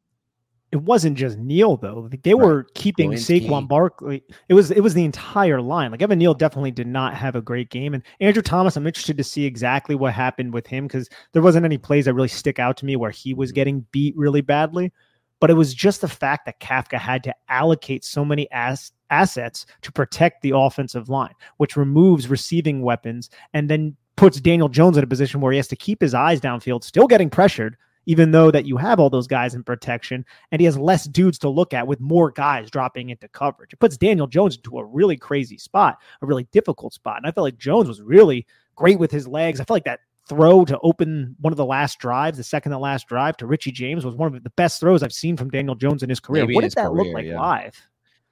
it 0.71 0.77
wasn't 0.77 1.17
just 1.17 1.37
Neal 1.37 1.77
though. 1.77 2.09
They 2.23 2.33
right. 2.33 2.45
were 2.45 2.67
keeping 2.75 3.11
Glowinski. 3.11 3.47
Saquon 3.47 3.67
Barkley. 3.67 4.23
It 4.49 4.53
was 4.53 4.71
it 4.71 4.81
was 4.81 4.93
the 4.93 5.03
entire 5.03 5.61
line. 5.61 5.91
Like 5.91 6.01
Evan 6.01 6.19
Neal 6.19 6.33
definitely 6.33 6.71
did 6.71 6.87
not 6.87 7.15
have 7.15 7.35
a 7.35 7.41
great 7.41 7.69
game. 7.69 7.93
And 7.93 8.03
Andrew 8.19 8.43
Thomas, 8.43 8.75
I'm 8.75 8.85
interested 8.85 9.17
to 9.17 9.23
see 9.23 9.45
exactly 9.45 9.95
what 9.95 10.13
happened 10.13 10.53
with 10.53 10.67
him 10.67 10.85
because 10.85 11.09
there 11.33 11.41
wasn't 11.41 11.65
any 11.65 11.77
plays 11.77 12.05
that 12.05 12.13
really 12.13 12.27
stick 12.27 12.59
out 12.59 12.77
to 12.77 12.85
me 12.85 12.95
where 12.95 13.11
he 13.11 13.33
was 13.33 13.49
mm-hmm. 13.49 13.55
getting 13.55 13.85
beat 13.91 14.15
really 14.15 14.41
badly. 14.41 14.91
But 15.39 15.49
it 15.49 15.55
was 15.55 15.73
just 15.73 16.01
the 16.01 16.07
fact 16.07 16.45
that 16.45 16.59
Kafka 16.59 16.99
had 16.99 17.23
to 17.23 17.33
allocate 17.47 18.03
so 18.03 18.25
many 18.25 18.51
ass, 18.51 18.91
assets 19.09 19.65
to 19.81 19.91
protect 19.91 20.41
the 20.41 20.51
offensive 20.53 21.07
line, 21.07 21.33
which 21.57 21.77
removes 21.77 22.27
receiving 22.27 22.81
weapons 22.81 23.29
and 23.53 23.69
then 23.69 23.95
puts 24.17 24.41
Daniel 24.41 24.67
Jones 24.67 24.97
in 24.97 25.03
a 25.03 25.07
position 25.07 25.39
where 25.39 25.53
he 25.53 25.57
has 25.57 25.69
to 25.69 25.77
keep 25.77 26.01
his 26.01 26.13
eyes 26.13 26.41
downfield, 26.41 26.83
still 26.83 27.07
getting 27.07 27.29
pressured, 27.29 27.77
even 28.09 28.31
though 28.31 28.49
that 28.49 28.65
you 28.65 28.75
have 28.75 28.99
all 28.99 29.11
those 29.11 29.27
guys 29.27 29.53
in 29.53 29.63
protection 29.63 30.25
and 30.51 30.59
he 30.59 30.65
has 30.65 30.75
less 30.75 31.05
dudes 31.05 31.37
to 31.37 31.47
look 31.47 31.75
at 31.75 31.85
with 31.85 31.99
more 31.99 32.31
guys 32.31 32.71
dropping 32.71 33.11
into 33.11 33.27
coverage. 33.27 33.71
It 33.71 33.79
puts 33.79 33.97
Daniel 33.97 34.25
Jones 34.25 34.55
into 34.55 34.79
a 34.79 34.83
really 34.83 35.15
crazy 35.15 35.59
spot, 35.59 35.99
a 36.23 36.25
really 36.25 36.47
difficult 36.51 36.91
spot. 36.91 37.17
And 37.17 37.27
I 37.27 37.31
felt 37.31 37.43
like 37.43 37.59
Jones 37.59 37.87
was 37.87 38.01
really 38.01 38.47
great 38.75 38.97
with 38.97 39.11
his 39.11 39.27
legs. 39.27 39.59
I 39.59 39.63
felt 39.63 39.75
like 39.75 39.83
that 39.83 39.99
throw 40.27 40.65
to 40.65 40.79
open 40.81 41.35
one 41.39 41.53
of 41.53 41.57
the 41.57 41.65
last 41.65 41.99
drives, 41.99 42.37
the 42.37 42.43
second 42.43 42.71
to 42.71 42.79
last 42.79 43.07
drive 43.07 43.37
to 43.37 43.45
Richie 43.45 43.71
James 43.71 44.03
was 44.03 44.15
one 44.15 44.33
of 44.33 44.43
the 44.43 44.49
best 44.49 44.79
throws 44.79 45.03
I've 45.03 45.13
seen 45.13 45.37
from 45.37 45.51
Daniel 45.51 45.75
Jones 45.75 46.01
in 46.01 46.09
his 46.09 46.19
career. 46.19 46.45
Maybe 46.45 46.55
what 46.55 46.63
in 46.63 46.69
did 46.71 46.77
his 46.79 46.83
that 46.83 46.91
look 46.91 47.13
like 47.13 47.25
yeah. 47.25 47.39
live? 47.39 47.79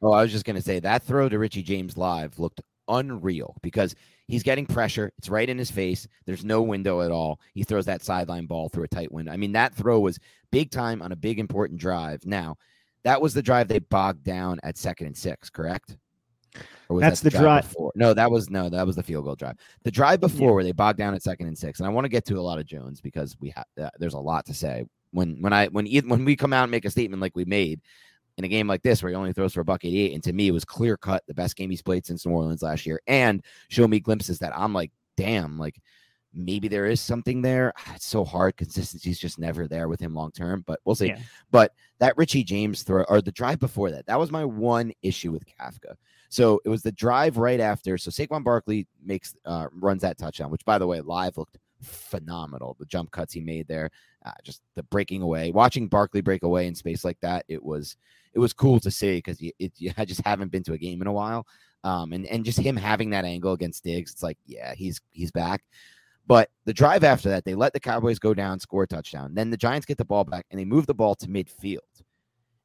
Oh, 0.01 0.11
I 0.11 0.23
was 0.23 0.31
just 0.31 0.45
gonna 0.45 0.59
say 0.59 0.79
that 0.79 1.03
throw 1.03 1.29
to 1.29 1.37
Richie 1.37 1.61
James 1.61 1.97
live 1.97 2.39
looked 2.39 2.61
unreal 2.87 3.55
because 3.61 3.95
he's 4.27 4.43
getting 4.43 4.65
pressure. 4.65 5.11
It's 5.17 5.29
right 5.29 5.49
in 5.49 5.57
his 5.57 5.71
face. 5.71 6.07
There's 6.25 6.45
no 6.45 6.61
window 6.61 7.01
at 7.01 7.11
all. 7.11 7.39
He 7.53 7.63
throws 7.63 7.85
that 7.85 8.03
sideline 8.03 8.45
ball 8.45 8.69
through 8.69 8.83
a 8.85 8.87
tight 8.87 9.11
window. 9.11 9.31
I 9.31 9.37
mean, 9.37 9.51
that 9.53 9.73
throw 9.73 9.99
was 9.99 10.19
big 10.51 10.71
time 10.71 11.01
on 11.01 11.11
a 11.11 11.15
big 11.15 11.39
important 11.39 11.79
drive. 11.79 12.25
Now, 12.25 12.57
that 13.03 13.21
was 13.21 13.33
the 13.33 13.41
drive 13.41 13.67
they 13.67 13.79
bogged 13.79 14.23
down 14.23 14.59
at 14.63 14.77
second 14.77 15.07
and 15.07 15.17
six, 15.17 15.49
correct? 15.49 15.97
Or 16.89 16.95
was 16.95 17.01
That's 17.01 17.21
that 17.21 17.31
the 17.33 17.39
drive- 17.39 17.67
before? 17.67 17.91
No, 17.95 18.13
that 18.13 18.31
was 18.31 18.49
no, 18.49 18.69
that 18.69 18.85
was 18.85 18.95
the 18.95 19.03
field 19.03 19.25
goal 19.25 19.35
drive. 19.35 19.57
The 19.83 19.91
drive 19.91 20.19
before 20.19 20.53
where 20.53 20.63
they 20.63 20.71
bogged 20.71 20.97
down 20.97 21.13
at 21.13 21.21
second 21.21 21.47
and 21.47 21.57
six, 21.57 21.79
and 21.79 21.87
I 21.87 21.89
want 21.91 22.05
to 22.05 22.09
get 22.09 22.25
to 22.25 22.35
a 22.35 22.41
lot 22.41 22.59
of 22.59 22.65
Jones 22.65 23.01
because 23.01 23.35
we 23.39 23.49
have 23.49 23.65
uh, 23.81 23.89
there's 23.99 24.13
a 24.13 24.19
lot 24.19 24.45
to 24.47 24.53
say 24.53 24.85
when 25.11 25.41
when 25.41 25.53
I 25.53 25.67
when 25.67 25.85
when 26.07 26.25
we 26.25 26.35
come 26.35 26.53
out 26.53 26.63
and 26.63 26.71
make 26.71 26.85
a 26.85 26.89
statement 26.89 27.21
like 27.21 27.35
we 27.35 27.45
made 27.45 27.81
in 28.37 28.43
a 28.43 28.47
game 28.47 28.67
like 28.67 28.83
this 28.83 29.01
where 29.01 29.09
he 29.09 29.15
only 29.15 29.33
throws 29.33 29.53
for 29.53 29.61
a 29.61 29.65
buck 29.65 29.83
88 29.83 30.13
and 30.13 30.23
to 30.23 30.33
me 30.33 30.47
it 30.47 30.51
was 30.51 30.65
clear 30.65 30.95
cut 30.95 31.23
the 31.27 31.33
best 31.33 31.55
game 31.55 31.69
he's 31.69 31.81
played 31.81 32.05
since 32.05 32.25
New 32.25 32.33
Orleans 32.33 32.61
last 32.61 32.85
year. 32.85 33.01
And 33.07 33.43
show 33.69 33.87
me 33.87 33.99
glimpses 33.99 34.39
that 34.39 34.55
I'm 34.55 34.73
like 34.73 34.91
damn 35.15 35.57
like 35.57 35.81
maybe 36.33 36.67
there 36.67 36.85
is 36.85 37.01
something 37.01 37.41
there. 37.41 37.73
It's 37.95 38.05
so 38.05 38.23
hard. 38.23 38.55
Consistency's 38.57 39.19
just 39.19 39.39
never 39.39 39.67
there 39.67 39.87
with 39.87 39.99
him 39.99 40.13
long 40.13 40.31
term 40.31 40.63
but 40.65 40.79
we'll 40.85 40.95
see. 40.95 41.07
Yeah. 41.07 41.19
but 41.51 41.73
that 41.99 42.15
Richie 42.15 42.43
James 42.43 42.83
throw 42.83 43.03
or 43.03 43.21
the 43.21 43.31
drive 43.31 43.59
before 43.59 43.91
that 43.91 44.05
that 44.05 44.19
was 44.19 44.31
my 44.31 44.45
one 44.45 44.93
issue 45.01 45.31
with 45.31 45.43
Kafka. 45.45 45.95
So 46.29 46.61
it 46.63 46.69
was 46.69 46.83
the 46.83 46.91
drive 46.91 47.37
right 47.37 47.59
after 47.59 47.97
so 47.97 48.11
Saquon 48.11 48.43
Barkley 48.43 48.87
makes 49.03 49.33
uh 49.45 49.67
runs 49.71 50.03
that 50.03 50.17
touchdown 50.17 50.51
which 50.51 50.65
by 50.65 50.77
the 50.77 50.87
way 50.87 51.01
live 51.01 51.37
looked 51.37 51.57
phenomenal. 51.81 52.75
The 52.79 52.85
jump 52.85 53.11
cuts 53.11 53.33
he 53.33 53.41
made 53.41 53.67
there 53.67 53.89
uh, 54.25 54.31
just 54.43 54.61
the 54.75 54.83
breaking 54.83 55.23
away 55.23 55.51
watching 55.51 55.87
Barkley 55.87 56.21
break 56.21 56.43
away 56.43 56.67
in 56.67 56.75
space 56.75 57.03
like 57.03 57.19
that 57.21 57.45
it 57.47 57.63
was 57.63 57.97
it 58.33 58.39
was 58.39 58.53
cool 58.53 58.79
to 58.81 58.91
see 58.91 59.17
because 59.17 59.41
I 59.97 60.05
just 60.05 60.21
haven't 60.25 60.51
been 60.51 60.63
to 60.63 60.73
a 60.73 60.77
game 60.77 61.01
in 61.01 61.07
a 61.07 61.13
while. 61.13 61.45
Um, 61.83 62.11
and 62.11 62.25
and 62.25 62.43
just 62.43 62.59
him 62.59 62.75
having 62.75 63.11
that 63.11 63.25
angle 63.25 63.53
against 63.53 63.83
Diggs, 63.83 64.11
it's 64.11 64.23
like, 64.23 64.37
yeah, 64.45 64.73
he's 64.75 64.99
he's 65.11 65.31
back. 65.31 65.63
But 66.27 66.49
the 66.65 66.73
drive 66.73 67.03
after 67.03 67.29
that, 67.29 67.45
they 67.45 67.55
let 67.55 67.71
the 67.71 67.79
Cowboys 67.79 68.19
go 68.19 68.33
down, 68.33 68.59
score 68.59 68.83
a 68.83 68.87
touchdown. 68.87 69.33
Then 69.33 69.49
the 69.49 69.57
Giants 69.57 69.85
get 69.85 69.97
the 69.97 70.05
ball 70.05 70.25
back 70.25 70.45
and 70.51 70.59
they 70.59 70.65
move 70.65 70.85
the 70.85 70.93
ball 70.93 71.15
to 71.15 71.27
midfield. 71.27 71.77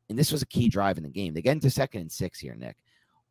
And 0.08 0.18
this 0.18 0.32
was 0.32 0.42
a 0.42 0.46
key 0.46 0.68
drive 0.68 0.96
in 0.96 1.04
the 1.04 1.08
game. 1.08 1.32
They 1.32 1.42
get 1.42 1.52
into 1.52 1.70
second 1.70 2.00
and 2.00 2.12
six 2.12 2.40
here, 2.40 2.56
Nick. 2.56 2.76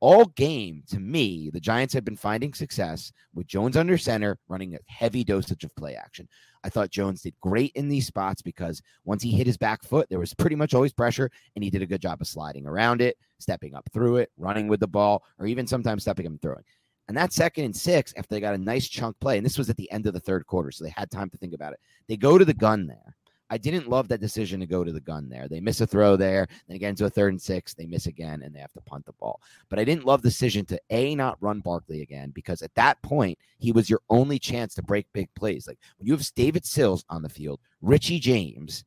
All 0.01 0.25
game, 0.25 0.81
to 0.89 0.99
me, 0.99 1.51
the 1.53 1.59
Giants 1.59 1.93
had 1.93 2.03
been 2.03 2.17
finding 2.17 2.55
success 2.55 3.13
with 3.35 3.45
Jones 3.45 3.77
under 3.77 3.99
center, 3.99 4.39
running 4.47 4.73
a 4.73 4.79
heavy 4.87 5.23
dosage 5.23 5.63
of 5.63 5.75
play 5.75 5.95
action. 5.95 6.27
I 6.63 6.69
thought 6.69 6.89
Jones 6.89 7.21
did 7.21 7.39
great 7.39 7.71
in 7.75 7.87
these 7.87 8.07
spots 8.07 8.41
because 8.41 8.81
once 9.05 9.21
he 9.21 9.31
hit 9.31 9.45
his 9.45 9.57
back 9.57 9.83
foot, 9.83 10.07
there 10.09 10.19
was 10.19 10.33
pretty 10.33 10.55
much 10.55 10.73
always 10.73 10.91
pressure, 10.91 11.29
and 11.55 11.63
he 11.63 11.69
did 11.69 11.83
a 11.83 11.87
good 11.87 12.01
job 12.01 12.19
of 12.19 12.27
sliding 12.27 12.65
around 12.65 12.99
it, 12.99 13.15
stepping 13.37 13.75
up 13.75 13.87
through 13.93 14.17
it, 14.17 14.31
running 14.37 14.67
with 14.67 14.79
the 14.79 14.87
ball, 14.87 15.23
or 15.37 15.45
even 15.45 15.67
sometimes 15.67 16.01
stepping 16.01 16.25
him 16.25 16.39
through 16.39 16.55
it. 16.55 16.65
And 17.07 17.15
that 17.15 17.31
second 17.31 17.65
and 17.65 17.75
six, 17.75 18.11
after 18.17 18.33
they 18.33 18.41
got 18.41 18.55
a 18.55 18.57
nice 18.57 18.87
chunk 18.87 19.19
play, 19.19 19.37
and 19.37 19.45
this 19.45 19.57
was 19.57 19.69
at 19.69 19.77
the 19.77 19.91
end 19.91 20.07
of 20.07 20.13
the 20.13 20.19
third 20.19 20.47
quarter, 20.47 20.71
so 20.71 20.83
they 20.83 20.93
had 20.95 21.11
time 21.11 21.29
to 21.29 21.37
think 21.37 21.53
about 21.53 21.73
it. 21.73 21.79
They 22.07 22.17
go 22.17 22.39
to 22.39 22.45
the 22.45 22.53
gun 22.55 22.87
there. 22.87 23.15
I 23.51 23.57
didn't 23.57 23.89
love 23.89 24.07
that 24.07 24.21
decision 24.21 24.61
to 24.61 24.65
go 24.65 24.85
to 24.85 24.93
the 24.93 25.01
gun 25.01 25.27
there. 25.27 25.49
They 25.49 25.59
miss 25.59 25.81
a 25.81 25.85
throw 25.85 26.15
there, 26.15 26.47
then 26.67 26.77
again 26.77 26.95
to 26.95 27.05
a 27.05 27.09
third 27.09 27.33
and 27.33 27.41
six, 27.41 27.73
they 27.73 27.85
miss 27.85 28.05
again, 28.05 28.43
and 28.43 28.55
they 28.55 28.61
have 28.61 28.71
to 28.71 28.81
punt 28.81 29.05
the 29.05 29.11
ball. 29.11 29.41
But 29.67 29.77
I 29.77 29.83
didn't 29.83 30.05
love 30.05 30.21
the 30.21 30.29
decision 30.29 30.65
to 30.67 30.79
a 30.89 31.13
not 31.15 31.37
run 31.41 31.59
Barkley 31.59 32.01
again 32.01 32.31
because 32.31 32.61
at 32.61 32.73
that 32.75 33.01
point 33.01 33.37
he 33.59 33.73
was 33.73 33.89
your 33.89 33.99
only 34.09 34.39
chance 34.39 34.73
to 34.75 34.81
break 34.81 35.05
big 35.11 35.27
plays. 35.35 35.67
Like 35.67 35.79
when 35.97 36.07
you 36.07 36.13
have 36.13 36.25
David 36.33 36.65
Sills 36.65 37.03
on 37.09 37.23
the 37.23 37.29
field, 37.29 37.59
Richie 37.81 38.19
James, 38.19 38.85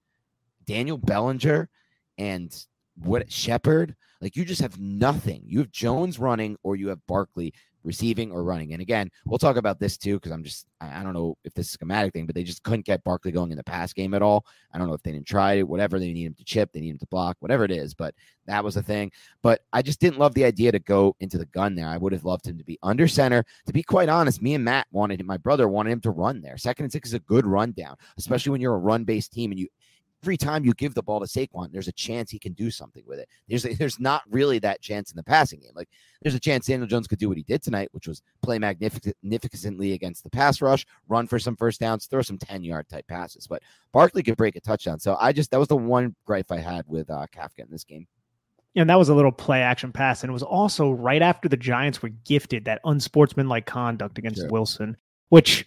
Daniel 0.64 0.96
Bellinger, 0.96 1.68
and 2.16 2.66
what 2.96 3.30
Shepard, 3.30 3.94
like 4.22 4.34
you 4.34 4.46
just 4.46 4.62
have 4.62 4.80
nothing. 4.80 5.42
You 5.44 5.58
have 5.58 5.72
Jones 5.72 6.18
running, 6.18 6.56
or 6.62 6.74
you 6.74 6.88
have 6.88 7.06
Barkley 7.06 7.52
receiving 7.84 8.32
or 8.32 8.42
running. 8.42 8.72
And 8.72 8.82
again, 8.82 9.10
we'll 9.26 9.38
talk 9.38 9.56
about 9.56 9.78
this 9.78 9.96
too 9.96 10.14
because 10.14 10.32
I'm 10.32 10.42
just 10.42 10.66
I, 10.80 11.02
don't 11.02 11.14
know 11.14 11.36
if 11.44 11.54
this 11.54 11.66
is 11.66 11.72
a 11.72 11.74
schematic 11.74 12.12
thing, 12.12 12.26
but 12.26 12.34
they 12.34 12.42
just 12.42 12.62
couldn't 12.62 12.84
get 12.84 13.04
Barkley 13.04 13.32
going 13.32 13.50
in 13.50 13.56
the 13.56 13.64
pass 13.64 13.92
game 13.92 14.14
at 14.14 14.22
all. 14.22 14.44
I 14.72 14.78
don't 14.78 14.88
know 14.88 14.94
if 14.94 15.02
they 15.02 15.12
didn't 15.12 15.26
try 15.26 15.54
it, 15.54 15.68
whatever 15.68 15.98
they 15.98 16.12
need 16.12 16.26
him 16.26 16.34
to 16.34 16.44
chip, 16.44 16.72
they 16.72 16.80
need 16.80 16.90
him 16.90 16.98
to 16.98 17.06
block, 17.06 17.36
whatever 17.40 17.64
it 17.64 17.70
is. 17.70 17.94
But 17.94 18.14
that 18.46 18.64
was 18.64 18.74
the 18.74 18.82
thing. 18.82 19.12
But 19.42 19.60
I 19.72 19.82
just 19.82 20.00
didn't 20.00 20.18
love 20.18 20.34
the 20.34 20.44
idea 20.44 20.72
to 20.72 20.78
go 20.78 21.16
into 21.20 21.38
the 21.38 21.46
gun 21.46 21.74
there. 21.74 21.88
I 21.88 21.96
would 21.96 22.12
have 22.12 22.24
loved 22.24 22.46
him 22.46 22.58
to 22.58 22.64
be 22.64 22.78
under 22.82 23.08
center. 23.08 23.44
To 23.66 23.72
be 23.72 23.82
quite 23.82 24.08
honest, 24.08 24.42
me 24.42 24.54
and 24.54 24.64
Matt 24.64 24.86
wanted 24.90 25.20
him, 25.20 25.26
my 25.26 25.36
brother 25.36 25.68
wanted 25.68 25.92
him 25.92 26.00
to 26.02 26.10
run 26.10 26.40
there. 26.40 26.56
Second 26.56 26.84
and 26.84 26.92
six 26.92 27.08
is 27.08 27.14
a 27.14 27.20
good 27.20 27.46
rundown, 27.46 27.96
especially 28.18 28.50
when 28.50 28.60
you're 28.60 28.74
a 28.74 28.78
run 28.78 29.04
based 29.04 29.32
team 29.32 29.50
and 29.50 29.60
you 29.60 29.68
every 30.24 30.38
time 30.38 30.64
you 30.64 30.72
give 30.72 30.94
the 30.94 31.02
ball 31.02 31.20
to 31.20 31.26
Saquon, 31.26 31.70
there's 31.70 31.86
a 31.88 31.92
chance 31.92 32.30
he 32.30 32.38
can 32.38 32.54
do 32.54 32.70
something 32.70 33.02
with 33.06 33.18
it. 33.18 33.28
There's 33.46 33.62
there's 33.78 34.00
not 34.00 34.22
really 34.30 34.58
that 34.60 34.80
chance 34.80 35.10
in 35.10 35.16
the 35.16 35.22
passing 35.22 35.60
game. 35.60 35.72
Like 35.74 35.90
there's 36.22 36.34
a 36.34 36.40
chance 36.40 36.64
Daniel 36.66 36.86
Jones 36.88 37.06
could 37.06 37.18
do 37.18 37.28
what 37.28 37.36
he 37.36 37.42
did 37.42 37.62
tonight, 37.62 37.90
which 37.92 38.08
was 38.08 38.22
play 38.42 38.58
magnificently 38.58 39.92
against 39.92 40.24
the 40.24 40.30
pass 40.30 40.62
rush, 40.62 40.86
run 41.08 41.26
for 41.26 41.38
some 41.38 41.56
first 41.56 41.78
downs, 41.78 42.06
throw 42.06 42.22
some 42.22 42.38
10 42.38 42.64
yard 42.64 42.88
type 42.88 43.06
passes. 43.06 43.46
But 43.46 43.62
Barkley 43.92 44.22
could 44.22 44.36
break 44.38 44.56
a 44.56 44.60
touchdown. 44.60 44.98
So 44.98 45.16
I 45.20 45.32
just 45.32 45.50
that 45.50 45.58
was 45.58 45.68
the 45.68 45.76
one 45.76 46.14
gripe 46.24 46.50
I 46.50 46.58
had 46.58 46.86
with 46.88 47.10
uh, 47.10 47.26
Kafka 47.36 47.58
in 47.58 47.70
this 47.70 47.84
game. 47.84 48.06
And 48.76 48.88
that 48.88 48.98
was 48.98 49.08
a 49.10 49.14
little 49.14 49.30
play 49.30 49.60
action 49.60 49.92
pass. 49.92 50.22
And 50.22 50.30
it 50.30 50.32
was 50.32 50.42
also 50.42 50.90
right 50.90 51.22
after 51.22 51.48
the 51.48 51.56
Giants 51.56 52.02
were 52.02 52.08
gifted 52.08 52.64
that 52.64 52.80
unsportsmanlike 52.84 53.66
conduct 53.66 54.18
against 54.18 54.40
Sure. 54.40 54.48
Wilson, 54.48 54.96
which 55.28 55.64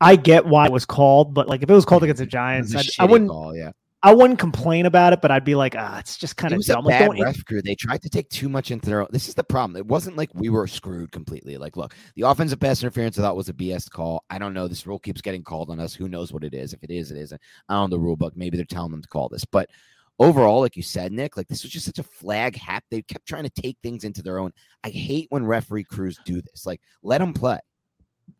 I 0.00 0.16
get 0.16 0.44
why 0.46 0.66
it 0.66 0.72
was 0.72 0.84
called, 0.84 1.34
but 1.34 1.48
like 1.48 1.62
if 1.62 1.70
it 1.70 1.72
was 1.72 1.84
called 1.84 2.02
against 2.04 2.20
the 2.20 2.26
Giants, 2.26 2.70
It 2.74 2.76
was 2.76 2.86
a 2.86 2.88
I'd- 2.90 2.96
I 3.00 3.10
wouldn't 3.10 3.30
call, 3.30 3.56
yeah. 3.56 3.70
I 4.04 4.12
wouldn't 4.12 4.38
complain 4.38 4.84
about 4.84 5.14
it, 5.14 5.22
but 5.22 5.30
I'd 5.30 5.44
be 5.44 5.54
like, 5.54 5.74
ah, 5.78 5.98
it's 5.98 6.18
just 6.18 6.36
kind 6.36 6.52
It 6.52 6.56
of 6.56 6.60
a 6.60 6.64
dumb. 6.64 6.84
Like, 6.84 6.98
bad 6.98 7.06
don't 7.06 7.20
ref 7.22 7.42
crew. 7.46 7.62
They 7.62 7.74
tried 7.74 8.02
to 8.02 8.10
take 8.10 8.28
too 8.28 8.50
much 8.50 8.70
into 8.70 8.84
their 8.84 9.00
own. 9.00 9.08
This 9.10 9.28
is 9.28 9.34
the 9.34 9.42
problem. 9.42 9.78
It 9.78 9.86
wasn't 9.86 10.18
like 10.18 10.28
we 10.34 10.50
were 10.50 10.66
screwed 10.66 11.10
completely. 11.10 11.56
Like, 11.56 11.78
look, 11.78 11.94
the 12.14 12.22
offensive 12.22 12.60
pass 12.60 12.82
interference 12.82 13.18
I 13.18 13.22
thought 13.22 13.34
was 13.34 13.48
a 13.48 13.54
BS 13.54 13.88
call. 13.90 14.22
I 14.28 14.38
don't 14.38 14.52
know. 14.52 14.68
This 14.68 14.86
rule 14.86 14.98
keeps 14.98 15.22
getting 15.22 15.42
called 15.42 15.70
on 15.70 15.80
us. 15.80 15.94
Who 15.94 16.06
knows 16.06 16.34
what 16.34 16.44
it 16.44 16.52
is? 16.52 16.74
If 16.74 16.82
it 16.82 16.90
is, 16.90 17.10
it 17.10 17.16
isn't. 17.16 17.40
I 17.70 17.74
don't 17.74 17.88
know 17.88 17.96
the 17.96 18.00
rule 18.02 18.14
book. 18.14 18.36
Maybe 18.36 18.58
they're 18.58 18.66
telling 18.66 18.90
them 18.90 19.00
to 19.00 19.08
call 19.08 19.30
this. 19.30 19.46
But 19.46 19.70
overall, 20.18 20.60
like 20.60 20.76
you 20.76 20.82
said, 20.82 21.10
Nick, 21.10 21.38
like 21.38 21.48
this 21.48 21.62
was 21.62 21.72
just 21.72 21.86
such 21.86 21.98
a 21.98 22.02
flag 22.02 22.56
hat. 22.56 22.84
They 22.90 23.00
kept 23.00 23.26
trying 23.26 23.44
to 23.44 23.62
take 23.62 23.78
things 23.82 24.04
into 24.04 24.20
their 24.20 24.38
own. 24.38 24.52
I 24.84 24.90
hate 24.90 25.28
when 25.30 25.46
referee 25.46 25.84
crews 25.84 26.18
do 26.26 26.42
this. 26.42 26.66
Like, 26.66 26.82
let 27.02 27.18
them 27.18 27.32
play. 27.32 27.58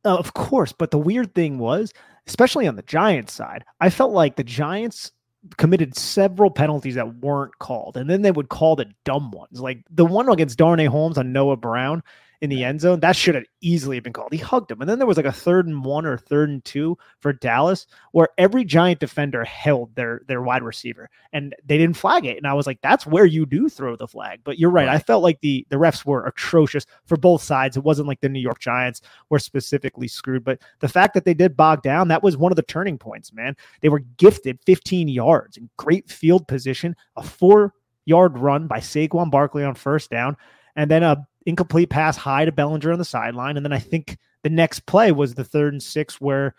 Uh, 0.04 0.16
of 0.16 0.34
course, 0.34 0.72
but 0.72 0.90
the 0.90 0.98
weird 0.98 1.34
thing 1.34 1.58
was, 1.58 1.90
especially 2.26 2.66
on 2.66 2.76
the 2.76 2.82
Giants 2.82 3.32
side, 3.32 3.64
I 3.80 3.88
felt 3.88 4.12
like 4.12 4.36
the 4.36 4.44
Giants 4.44 5.12
committed 5.56 5.96
several 5.96 6.50
penalties 6.50 6.94
that 6.94 7.16
weren't 7.16 7.58
called, 7.58 7.96
and 7.96 8.08
then 8.08 8.22
they 8.22 8.30
would 8.30 8.48
call 8.48 8.76
the 8.76 8.86
dumb 9.04 9.30
ones, 9.30 9.60
like 9.60 9.84
the 9.90 10.04
one 10.04 10.28
against 10.28 10.58
Darnay 10.58 10.86
Holmes 10.86 11.18
on 11.18 11.32
Noah 11.32 11.56
Brown 11.56 12.02
in 12.40 12.50
the 12.50 12.64
end 12.64 12.80
zone. 12.80 13.00
That 13.00 13.16
should 13.16 13.34
have 13.34 13.44
easily 13.60 14.00
been 14.00 14.12
called. 14.12 14.32
He 14.32 14.38
hugged 14.38 14.70
him, 14.70 14.80
and 14.80 14.88
then 14.88 14.98
there 14.98 15.06
was 15.06 15.16
like 15.16 15.26
a 15.26 15.32
third 15.32 15.66
and 15.66 15.84
one 15.84 16.06
or 16.06 16.16
third 16.16 16.48
and 16.48 16.64
two 16.64 16.96
for 17.20 17.32
Dallas, 17.32 17.86
where 18.12 18.28
every 18.38 18.64
Giant 18.64 19.00
defender 19.00 19.44
held 19.44 19.94
their 19.94 20.22
their 20.26 20.42
wide 20.42 20.62
receiver, 20.62 21.08
and 21.32 21.54
they 21.64 21.78
didn't 21.78 21.96
flag 21.96 22.26
it. 22.26 22.36
And 22.36 22.46
I 22.46 22.54
was 22.54 22.66
like, 22.66 22.80
that's 22.82 23.06
where 23.06 23.24
you 23.24 23.46
do 23.46 23.68
throw 23.68 23.96
the 23.96 24.08
flag. 24.08 24.40
But 24.44 24.58
you're 24.58 24.70
right. 24.70 24.88
I 24.88 24.98
felt 24.98 25.22
like 25.22 25.40
the 25.40 25.66
the 25.70 25.76
refs 25.76 26.04
were 26.04 26.26
atrocious 26.26 26.86
for 27.06 27.16
both 27.16 27.42
sides. 27.42 27.76
It 27.76 27.84
wasn't 27.84 28.08
like 28.08 28.20
the 28.20 28.28
New 28.28 28.40
York 28.40 28.60
Giants 28.60 29.00
were 29.30 29.38
specifically 29.38 30.08
screwed. 30.08 30.44
But 30.44 30.60
the 30.80 30.88
fact 30.88 31.14
that 31.14 31.24
they 31.24 31.34
did 31.34 31.56
bog 31.56 31.82
down, 31.82 32.08
that 32.08 32.22
was 32.22 32.36
one 32.36 32.52
of 32.52 32.56
the 32.56 32.62
turning 32.62 32.98
points, 32.98 33.32
man. 33.32 33.56
They 33.80 33.88
were 33.88 34.00
gifted 34.16 34.58
15 34.66 35.08
yards 35.08 35.56
in 35.56 35.68
great 35.76 36.10
field 36.10 36.46
position, 36.48 36.96
a 37.16 37.22
four 37.22 37.74
yard 38.06 38.38
run 38.38 38.66
by 38.66 38.78
Saquon 38.78 39.30
Barkley 39.30 39.64
on 39.64 39.74
first 39.74 40.10
down, 40.10 40.36
and 40.76 40.90
then 40.90 41.02
a 41.02 41.26
incomplete 41.46 41.90
pass 41.90 42.16
high 42.16 42.44
to 42.44 42.52
Bellinger 42.52 42.92
on 42.92 42.98
the 42.98 43.04
sideline. 43.04 43.56
And 43.56 43.64
then 43.64 43.72
I 43.72 43.78
think 43.78 44.18
the 44.42 44.50
next 44.50 44.86
play 44.86 45.12
was 45.12 45.34
the 45.34 45.44
third 45.44 45.72
and 45.72 45.82
six 45.82 46.20
where 46.20 46.54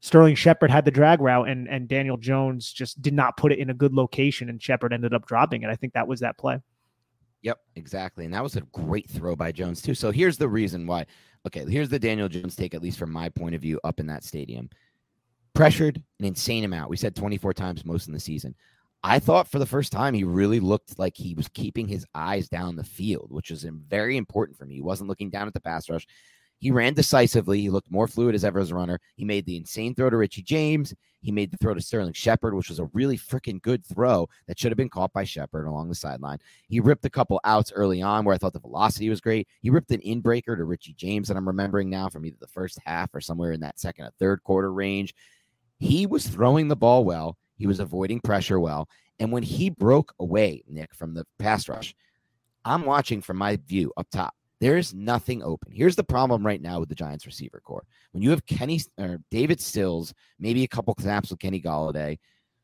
Sterling 0.00 0.34
Shepard 0.34 0.70
had 0.70 0.84
the 0.84 0.90
drag 0.90 1.20
route 1.20 1.48
and, 1.48 1.68
and 1.68 1.88
Daniel 1.88 2.16
Jones 2.16 2.72
just 2.72 3.00
did 3.00 3.14
not 3.14 3.36
put 3.36 3.52
it 3.52 3.58
in 3.58 3.70
a 3.70 3.74
good 3.74 3.94
location 3.94 4.48
and 4.48 4.62
Shepard 4.62 4.92
ended 4.92 5.14
up 5.14 5.26
dropping 5.26 5.62
it. 5.62 5.70
I 5.70 5.76
think 5.76 5.92
that 5.92 6.08
was 6.08 6.20
that 6.20 6.38
play. 6.38 6.58
Yep, 7.42 7.58
exactly. 7.76 8.24
And 8.24 8.34
that 8.34 8.42
was 8.42 8.56
a 8.56 8.60
great 8.60 9.10
throw 9.10 9.36
by 9.36 9.52
Jones, 9.52 9.82
too. 9.82 9.94
So 9.94 10.10
here's 10.10 10.38
the 10.38 10.48
reason 10.48 10.86
why. 10.86 11.06
Okay, 11.44 11.64
here's 11.68 11.88
the 11.88 11.98
Daniel 11.98 12.28
Jones 12.28 12.54
take, 12.54 12.72
at 12.72 12.82
least 12.82 12.98
from 12.98 13.10
my 13.10 13.28
point 13.28 13.56
of 13.56 13.60
view, 13.60 13.80
up 13.82 13.98
in 13.98 14.06
that 14.06 14.22
stadium. 14.22 14.70
Pressured 15.54 16.00
an 16.20 16.24
insane 16.24 16.64
amount. 16.64 16.88
We 16.88 16.96
said 16.96 17.16
24 17.16 17.52
times 17.52 17.84
most 17.84 18.06
in 18.06 18.14
the 18.14 18.20
season. 18.20 18.54
I 19.04 19.18
thought 19.18 19.48
for 19.48 19.58
the 19.58 19.66
first 19.66 19.90
time 19.90 20.14
he 20.14 20.24
really 20.24 20.60
looked 20.60 20.98
like 20.98 21.16
he 21.16 21.34
was 21.34 21.48
keeping 21.48 21.88
his 21.88 22.06
eyes 22.14 22.48
down 22.48 22.76
the 22.76 22.84
field, 22.84 23.28
which 23.30 23.50
was 23.50 23.64
very 23.64 24.16
important 24.16 24.56
for 24.56 24.64
me. 24.64 24.76
He 24.76 24.82
wasn't 24.82 25.08
looking 25.08 25.30
down 25.30 25.48
at 25.48 25.54
the 25.54 25.60
pass 25.60 25.90
rush. 25.90 26.06
He 26.58 26.70
ran 26.70 26.94
decisively. 26.94 27.60
He 27.60 27.70
looked 27.70 27.90
more 27.90 28.06
fluid 28.06 28.36
as 28.36 28.44
ever 28.44 28.60
as 28.60 28.70
a 28.70 28.76
runner. 28.76 29.00
He 29.16 29.24
made 29.24 29.44
the 29.46 29.56
insane 29.56 29.96
throw 29.96 30.08
to 30.08 30.16
Richie 30.16 30.42
James. 30.42 30.94
He 31.20 31.32
made 31.32 31.50
the 31.50 31.56
throw 31.56 31.74
to 31.74 31.80
Sterling 31.80 32.12
Shepard, 32.12 32.54
which 32.54 32.68
was 32.68 32.78
a 32.78 32.88
really 32.92 33.18
freaking 33.18 33.60
good 33.60 33.84
throw 33.84 34.28
that 34.46 34.60
should 34.60 34.70
have 34.70 34.76
been 34.76 34.88
caught 34.88 35.12
by 35.12 35.24
Shepard 35.24 35.66
along 35.66 35.88
the 35.88 35.94
sideline. 35.96 36.38
He 36.68 36.78
ripped 36.78 37.04
a 37.04 37.10
couple 37.10 37.40
outs 37.42 37.72
early 37.72 38.00
on 38.00 38.24
where 38.24 38.36
I 38.36 38.38
thought 38.38 38.52
the 38.52 38.60
velocity 38.60 39.08
was 39.08 39.20
great. 39.20 39.48
He 39.60 39.70
ripped 39.70 39.90
an 39.90 40.02
inbreaker 40.02 40.56
to 40.56 40.64
Richie 40.64 40.94
James 40.94 41.26
that 41.26 41.36
I'm 41.36 41.48
remembering 41.48 41.90
now 41.90 42.08
from 42.08 42.24
either 42.24 42.36
the 42.40 42.46
first 42.46 42.78
half 42.84 43.12
or 43.12 43.20
somewhere 43.20 43.50
in 43.50 43.60
that 43.60 43.80
second 43.80 44.04
or 44.04 44.12
third 44.20 44.44
quarter 44.44 44.72
range. 44.72 45.12
He 45.80 46.06
was 46.06 46.28
throwing 46.28 46.68
the 46.68 46.76
ball 46.76 47.04
well. 47.04 47.36
He 47.62 47.68
was 47.68 47.78
avoiding 47.78 48.18
pressure 48.18 48.58
well. 48.58 48.88
And 49.20 49.30
when 49.30 49.44
he 49.44 49.70
broke 49.70 50.12
away, 50.18 50.64
Nick, 50.66 50.92
from 50.92 51.14
the 51.14 51.24
pass 51.38 51.68
rush, 51.68 51.94
I'm 52.64 52.84
watching 52.84 53.22
from 53.22 53.36
my 53.36 53.54
view 53.68 53.92
up 53.96 54.08
top. 54.10 54.34
There 54.60 54.76
is 54.76 54.92
nothing 54.92 55.44
open. 55.44 55.70
Here's 55.70 55.94
the 55.94 56.02
problem 56.02 56.44
right 56.44 56.60
now 56.60 56.80
with 56.80 56.88
the 56.88 56.96
Giants 56.96 57.24
receiver 57.24 57.62
core. 57.64 57.84
When 58.10 58.20
you 58.20 58.30
have 58.30 58.44
Kenny 58.46 58.80
or 58.98 59.20
David 59.30 59.60
Sills, 59.60 60.12
maybe 60.40 60.64
a 60.64 60.68
couple 60.68 60.96
snaps 60.98 61.30
with 61.30 61.38
Kenny 61.38 61.60
Golladay, 61.60 62.18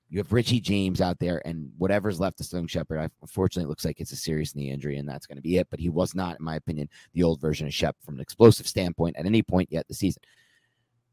you 0.09 0.19
have 0.19 0.33
Richie 0.33 0.61
James 0.61 1.01
out 1.01 1.21
there, 1.21 1.41
and 1.45 1.71
whatever's 1.79 2.19
left 2.19 2.41
of 2.41 2.47
Sterling 2.47 2.67
Shepard. 2.67 3.09
Unfortunately, 3.21 3.67
it 3.67 3.69
looks 3.69 3.85
like 3.85 4.01
it's 4.01 4.11
a 4.11 4.17
serious 4.17 4.57
knee 4.57 4.71
injury, 4.71 4.99
and 4.99 5.09
that's 5.09 5.27
going 5.27 5.37
to 5.37 5.43
be 5.43 5.59
it. 5.59 5.69
But 5.71 5.79
he 5.79 5.91
was 5.91 6.13
not, 6.13 6.41
in 6.41 6.45
my 6.45 6.57
opinion, 6.57 6.89
the 7.15 7.23
old 7.23 7.41
version 7.41 7.69
of 7.69 7.73
Shep 7.73 7.95
from 8.05 8.17
an 8.17 8.21
explosive 8.21 8.67
standpoint 8.67 9.17
at 9.17 9.27
any 9.27 9.45
point 9.45 9.69
yet 9.71 9.87
this 9.87 9.99
season. 9.99 10.23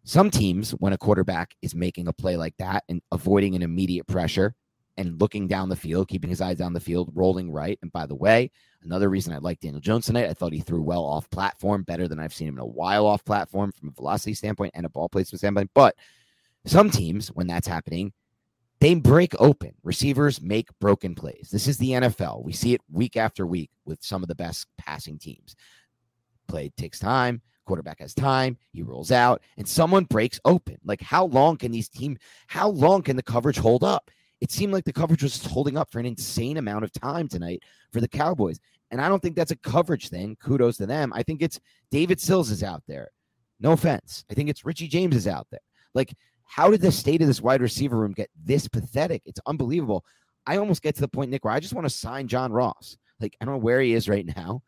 Some 0.06 0.30
teams, 0.30 0.72
when 0.72 0.94
a 0.94 0.98
quarterback 0.98 1.56
is 1.62 1.76
making 1.76 2.08
a 2.08 2.14
play 2.14 2.38
like 2.38 2.56
that 2.58 2.84
and 2.88 3.02
avoiding 3.12 3.56
an 3.56 3.62
immediate 3.64 4.08
pressure 4.08 4.56
and 4.98 5.20
looking 5.20 5.48
down 5.48 5.68
the 5.68 5.76
field, 5.76 6.08
keeping 6.08 6.30
his 6.30 6.40
eyes 6.40 6.58
down 6.58 6.72
the 6.74 6.80
field, 6.80 7.12
rolling 7.14 7.52
right. 7.52 7.78
And 7.82 7.92
by 7.92 8.06
the 8.06 8.16
way, 8.16 8.52
Another 8.86 9.10
reason 9.10 9.34
I 9.34 9.40
like 9.40 9.60
Daniel 9.60 9.82
Jones 9.82 10.06
tonight, 10.06 10.30
I 10.30 10.34
thought 10.34 10.54
he 10.54 10.60
threw 10.60 10.82
well 10.82 11.04
off 11.04 11.30
platform, 11.32 11.82
better 11.82 12.08
than 12.08 12.20
I've 12.20 12.34
seen 12.34 12.48
him 12.48 12.56
in 12.56 12.62
a 12.62 12.66
while 12.66 13.08
off 13.08 13.26
platform 13.26 13.72
from 13.72 13.90
a 13.90 13.92
velocity 13.92 14.36
standpoint 14.36 14.74
and 14.76 14.86
a 14.86 14.90
ball 14.90 15.10
placement 15.10 15.40
standpoint. 15.40 15.72
But 15.74 15.96
some 16.66 16.92
teams, 16.92 17.30
when 17.30 17.48
that's 17.48 17.68
happening, 17.68 18.14
they 18.80 18.94
break 18.94 19.34
open. 19.40 19.74
Receivers 19.84 20.40
make 20.40 20.70
broken 20.80 21.16
plays. 21.16 21.50
This 21.52 21.68
is 21.68 21.80
the 21.80 21.92
NFL. 21.92 22.44
We 22.44 22.54
see 22.54 22.74
it 22.74 22.82
week 22.92 23.18
after 23.18 23.48
week 23.48 23.72
with 23.86 24.04
some 24.04 24.22
of 24.22 24.30
the 24.30 24.36
best 24.36 24.68
passing 24.78 25.18
teams. 25.18 25.56
Play 26.48 26.72
takes 26.78 27.00
time. 27.00 27.42
Quarterback 27.66 28.00
has 28.00 28.14
time. 28.14 28.58
He 28.72 28.82
rolls 28.82 29.12
out, 29.12 29.42
and 29.58 29.68
someone 29.68 30.06
breaks 30.06 30.40
open. 30.46 30.78
Like, 30.86 31.02
how 31.02 31.26
long 31.26 31.58
can 31.58 31.72
these 31.72 31.90
teams? 31.90 32.20
How 32.48 32.70
long 32.70 33.02
can 33.02 33.16
the 33.16 33.24
coverage 33.24 33.58
hold 33.58 33.84
up? 33.84 34.10
It 34.42 34.52
seemed 34.52 34.74
like 34.74 34.84
the 34.84 34.94
coverage 34.94 35.24
was 35.24 35.44
holding 35.46 35.78
up 35.78 35.92
for 35.92 36.00
an 36.00 36.06
insane 36.06 36.58
amount 36.58 36.84
of 36.84 36.92
time 36.92 37.28
tonight 37.28 37.64
for 37.92 38.02
the 38.02 38.08
Cowboys. 38.08 38.60
And 38.92 39.02
I 39.02 39.10
don't 39.10 39.22
think 39.22 39.36
that's 39.36 39.52
a 39.52 39.58
coverage 39.58 40.10
thing. 40.10 40.38
Kudos 40.42 40.78
to 40.78 40.86
them. 40.86 41.12
I 41.16 41.24
think 41.24 41.42
it's 41.42 41.60
David 41.90 42.20
Sills 42.20 42.52
is 42.52 42.64
out 42.64 42.84
there. 42.88 43.10
No 43.60 43.72
offense. 43.72 44.26
I 44.30 44.34
think 44.34 44.50
it's 44.50 44.66
Richie 44.66 44.88
James 44.88 45.16
is 45.16 45.28
out 45.28 45.48
there. 45.50 45.62
Like, 45.94 46.14
how 46.44 46.70
did 46.70 46.82
the 46.82 46.92
state 46.92 47.22
of 47.22 47.28
this 47.28 47.42
wide 47.42 47.62
receiver 47.62 47.98
room 47.98 48.12
get 48.12 48.30
this 48.44 48.68
pathetic? 48.68 49.24
It's 49.26 49.40
unbelievable. 49.46 50.06
I 50.46 50.58
almost 50.58 50.84
get 50.84 50.94
to 50.96 51.02
the 51.02 51.08
point, 51.08 51.32
Nick, 51.32 51.44
where 51.44 51.54
I 51.54 51.60
just 51.60 51.74
want 51.74 51.86
to 51.86 51.90
sign 51.90 52.28
John 52.28 52.52
Ross. 52.52 52.98
Like, 53.20 53.36
I 53.42 53.46
don't 53.46 53.56
know 53.56 53.60
where 53.60 53.82
he 53.82 53.94
is 53.94 54.08
right 54.08 54.26
now. 54.36 54.62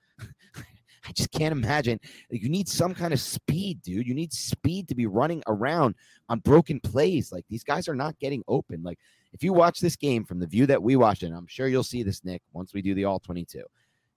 I 1.08 1.12
just 1.14 1.32
can't 1.32 1.52
imagine. 1.52 2.00
Like, 2.32 2.42
you 2.42 2.50
need 2.50 2.68
some 2.68 2.94
kind 2.94 3.14
of 3.14 3.20
speed, 3.20 3.82
dude. 3.82 4.08
You 4.08 4.14
need 4.14 4.34
speed 4.34 4.88
to 4.90 4.96
be 4.96 5.06
running 5.06 5.44
around 5.48 5.96
on 6.30 6.40
broken 6.40 6.80
plays. 6.80 7.32
Like, 7.32 7.46
these 7.50 7.64
guys 7.64 7.88
are 7.88 7.96
not 7.96 8.20
getting 8.20 8.44
open. 8.48 8.84
Like, 8.84 9.00
if 9.34 9.44
you 9.44 9.54
watch 9.54 9.80
this 9.80 9.96
game 9.96 10.26
from 10.26 10.40
the 10.40 10.48
view 10.48 10.66
that 10.66 10.82
we 10.82 10.96
watched 10.96 11.24
it, 11.24 11.32
I'm 11.32 11.48
sure 11.48 11.68
you'll 11.68 11.84
see 11.84 12.04
this, 12.04 12.24
Nick, 12.24 12.42
once 12.54 12.74
we 12.74 12.82
do 12.82 12.94
the 12.94 13.06
all 13.06 13.20
22 13.20 13.64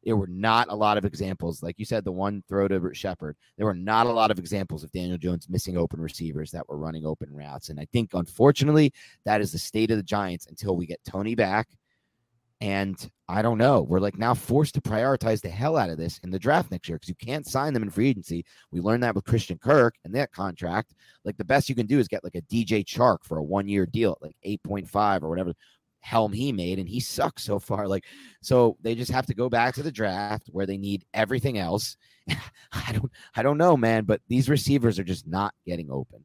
there 0.04 0.16
were 0.16 0.26
not 0.26 0.68
a 0.68 0.74
lot 0.74 0.96
of 0.96 1.04
examples. 1.04 1.62
Like 1.62 1.78
you 1.78 1.84
said, 1.84 2.04
the 2.04 2.12
one 2.12 2.42
throw 2.48 2.68
to 2.68 2.94
Shepard, 2.94 3.36
there 3.56 3.66
were 3.66 3.74
not 3.74 4.06
a 4.06 4.12
lot 4.12 4.30
of 4.30 4.38
examples 4.38 4.82
of 4.82 4.92
Daniel 4.92 5.18
Jones 5.18 5.48
missing 5.48 5.76
open 5.76 6.00
receivers 6.00 6.50
that 6.52 6.68
were 6.68 6.78
running 6.78 7.04
open 7.04 7.28
routes. 7.32 7.68
And 7.68 7.78
I 7.78 7.86
think, 7.92 8.10
unfortunately, 8.14 8.92
that 9.24 9.40
is 9.40 9.52
the 9.52 9.58
state 9.58 9.90
of 9.90 9.96
the 9.96 10.02
Giants 10.02 10.46
until 10.46 10.76
we 10.76 10.86
get 10.86 11.04
Toney 11.04 11.34
back. 11.34 11.68
And 12.60 13.10
I 13.26 13.40
don't 13.40 13.56
know. 13.58 13.80
We're 13.82 14.00
like 14.00 14.18
now 14.18 14.34
forced 14.34 14.74
to 14.74 14.82
prioritize 14.82 15.40
the 15.40 15.48
hell 15.48 15.76
out 15.76 15.88
of 15.88 15.96
this 15.96 16.18
in 16.18 16.30
the 16.30 16.38
draft 16.38 16.70
next 16.70 16.88
year 16.88 16.96
because 16.96 17.08
you 17.08 17.14
can't 17.14 17.46
sign 17.46 17.72
them 17.72 17.82
in 17.82 17.90
free 17.90 18.08
agency. 18.08 18.44
We 18.70 18.80
learned 18.80 19.02
that 19.02 19.14
with 19.14 19.24
Christian 19.24 19.56
Kirk 19.56 19.94
and 20.04 20.14
that 20.14 20.32
contract. 20.32 20.94
Like 21.24 21.38
the 21.38 21.44
best 21.44 21.68
you 21.68 21.74
can 21.74 21.86
do 21.86 21.98
is 21.98 22.08
get 22.08 22.22
like 22.22 22.34
a 22.34 22.42
DJ 22.42 22.84
Chark 22.84 23.18
for 23.22 23.38
a 23.38 23.42
one 23.42 23.66
year 23.66 23.86
deal 23.86 24.12
at 24.12 24.22
like 24.22 24.36
8.5 24.44 25.22
or 25.22 25.30
whatever 25.30 25.54
helm 26.00 26.32
he 26.32 26.52
made, 26.52 26.78
and 26.78 26.88
he 26.88 27.00
sucks 27.00 27.44
so 27.44 27.58
far. 27.58 27.86
Like, 27.86 28.04
so 28.42 28.76
they 28.82 28.94
just 28.94 29.10
have 29.12 29.26
to 29.26 29.34
go 29.34 29.48
back 29.48 29.74
to 29.74 29.82
the 29.82 29.92
draft 29.92 30.48
where 30.50 30.66
they 30.66 30.78
need 30.78 31.04
everything 31.14 31.58
else. 31.58 31.96
I 32.72 32.92
don't, 32.92 33.12
I 33.34 33.42
don't 33.42 33.58
know, 33.58 33.76
man, 33.76 34.04
but 34.04 34.20
these 34.28 34.48
receivers 34.48 34.98
are 34.98 35.04
just 35.04 35.26
not 35.26 35.54
getting 35.66 35.90
open. 35.90 36.24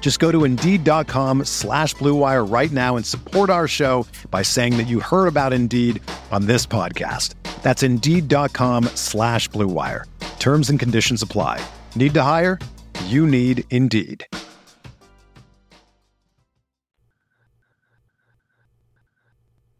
Just 0.00 0.18
go 0.18 0.32
to 0.32 0.44
Indeed.com 0.44 1.44
slash 1.44 1.94
BlueWire 1.94 2.50
right 2.50 2.72
now 2.72 2.96
and 2.96 3.06
support 3.06 3.50
our 3.50 3.68
show 3.68 4.06
by 4.30 4.42
saying 4.42 4.76
that 4.78 4.88
you 4.88 4.98
heard 4.98 5.28
about 5.28 5.52
Indeed 5.52 6.02
on 6.32 6.46
this 6.46 6.66
podcast. 6.66 7.34
That's 7.62 7.84
Indeed.com 7.84 8.84
slash 8.94 9.48
BlueWire. 9.50 10.04
Terms 10.40 10.70
and 10.70 10.80
conditions 10.80 11.22
apply. 11.22 11.64
Need 11.94 12.14
to 12.14 12.22
hire? 12.22 12.58
You 13.06 13.26
need 13.26 13.64
Indeed. 13.70 14.26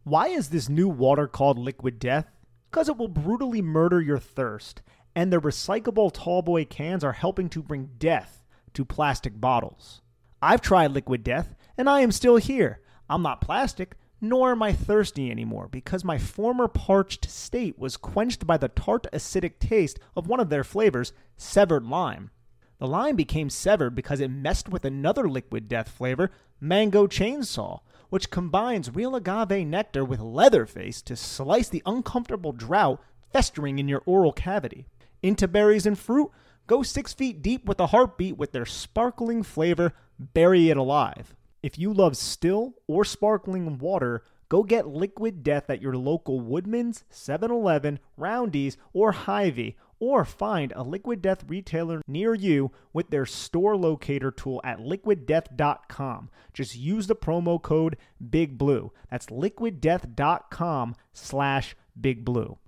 Why 0.05 0.29
is 0.29 0.49
this 0.49 0.69
new 0.69 0.89
water 0.89 1.29
called 1.29 1.59
Liquid 1.59 1.99
Death? 1.99 2.27
Because 2.71 2.89
it 2.89 2.97
will 2.97 3.09
brutally 3.09 3.63
murder 3.63 4.01
your 4.01 4.19
thirst, 4.19 4.83
and 5.15 5.33
the 5.33 5.41
recyclable 5.41 6.13
tallboy 6.13 6.69
cans 6.69 7.05
are 7.05 7.13
helping 7.13 7.49
to 7.51 7.63
bring 7.63 7.91
death 7.99 8.45
to 8.75 8.85
plastic 8.85 9.41
bottles. 9.41 10.03
I've 10.43 10.61
tried 10.61 10.93
Liquid 10.93 11.23
Death, 11.23 11.55
and 11.77 11.89
I 11.89 12.01
am 12.01 12.13
still 12.13 12.37
here. 12.37 12.81
I'm 13.09 13.23
not 13.23 13.41
plastic, 13.41 13.97
nor 14.21 14.53
am 14.53 14.63
I 14.63 14.73
thirsty 14.73 15.31
anymore, 15.31 15.69
because 15.69 16.05
my 16.05 16.19
former 16.19 16.69
parched 16.69 17.31
state 17.31 17.79
was 17.79 17.97
quenched 17.97 18.47
by 18.47 18.57
the 18.57 18.69
tart 18.69 19.07
acidic 19.13 19.59
taste 19.59 19.99
of 20.17 20.27
one 20.27 20.41
of 20.41 20.51
their 20.51 20.65
flavors, 20.65 21.13
severed 21.37 21.85
lime. 21.85 22.31
The 22.79 22.87
lime 22.87 23.17
became 23.17 23.51
severed 23.51 23.95
because 23.95 24.21
it 24.21 24.29
messed 24.29 24.69
with 24.69 24.85
another 24.85 25.29
Liquid 25.29 25.69
Death 25.69 25.91
flavor, 25.91 26.31
Mango 26.61 27.07
Chainsaw 27.07 27.81
which 28.11 28.31
combines 28.31 28.95
real 28.95 29.17
agave 29.17 29.67
nectar 29.67 30.05
with 30.05 30.21
Leatherface 30.21 31.01
to 31.03 31.17
slice 31.17 31.69
the 31.69 31.83
uncomfortable 31.87 32.53
drought 32.53 33.01
festering 33.33 33.79
in 33.79 33.89
your 33.89 34.03
oral 34.05 34.33
cavity. 34.33 34.87
Into 35.23 35.49
berries 35.49 35.87
and 35.87 35.99
fruit, 35.99 36.31
go 36.67 36.83
six 36.83 37.15
feet 37.15 37.41
deep 37.41 37.65
with 37.65 37.81
a 37.81 37.89
heartbeat 37.89 38.37
with 38.37 38.53
their 38.53 38.67
sparkling 38.67 39.43
flavor, 39.43 39.95
Bury 40.21 40.69
It 40.69 40.77
Alive. 40.77 41.35
If 41.63 41.79
you 41.79 41.93
love 41.93 42.17
still 42.17 42.75
or 42.87 43.05
sparkling 43.05 43.79
water, 43.79 44.23
go 44.49 44.63
get 44.63 44.87
Liquid 44.87 45.43
Death 45.43 45.71
at 45.71 45.83
your 45.83 45.97
local 45.97 46.41
Woodman's, 46.41 47.05
7 47.11 47.51
Eleven, 47.51 47.99
Roundy's, 48.17 48.77
or 48.93 49.13
Hy-Vee 49.13 49.77
or 50.01 50.25
find 50.25 50.73
a 50.75 50.83
Liquid 50.83 51.21
Death 51.23 51.45
retailer 51.47 52.01
near 52.09 52.35
you 52.35 52.73
with 52.93 53.11
their 53.11 53.27
store 53.27 53.77
locator 53.77 54.31
tool 54.31 54.61
at 54.65 54.79
liquiddeath.com. 54.79 56.31
Just 56.55 56.75
use 56.75 57.07
the 57.07 57.15
promo 57.15 57.61
code 57.61 57.97
Big 58.31 58.59
Blue. 58.59 58.91
That's 59.11 59.27
liquiddeath.com 59.27 60.97
slash 61.13 61.77
Big 62.01 62.25
Blue. 62.25 62.59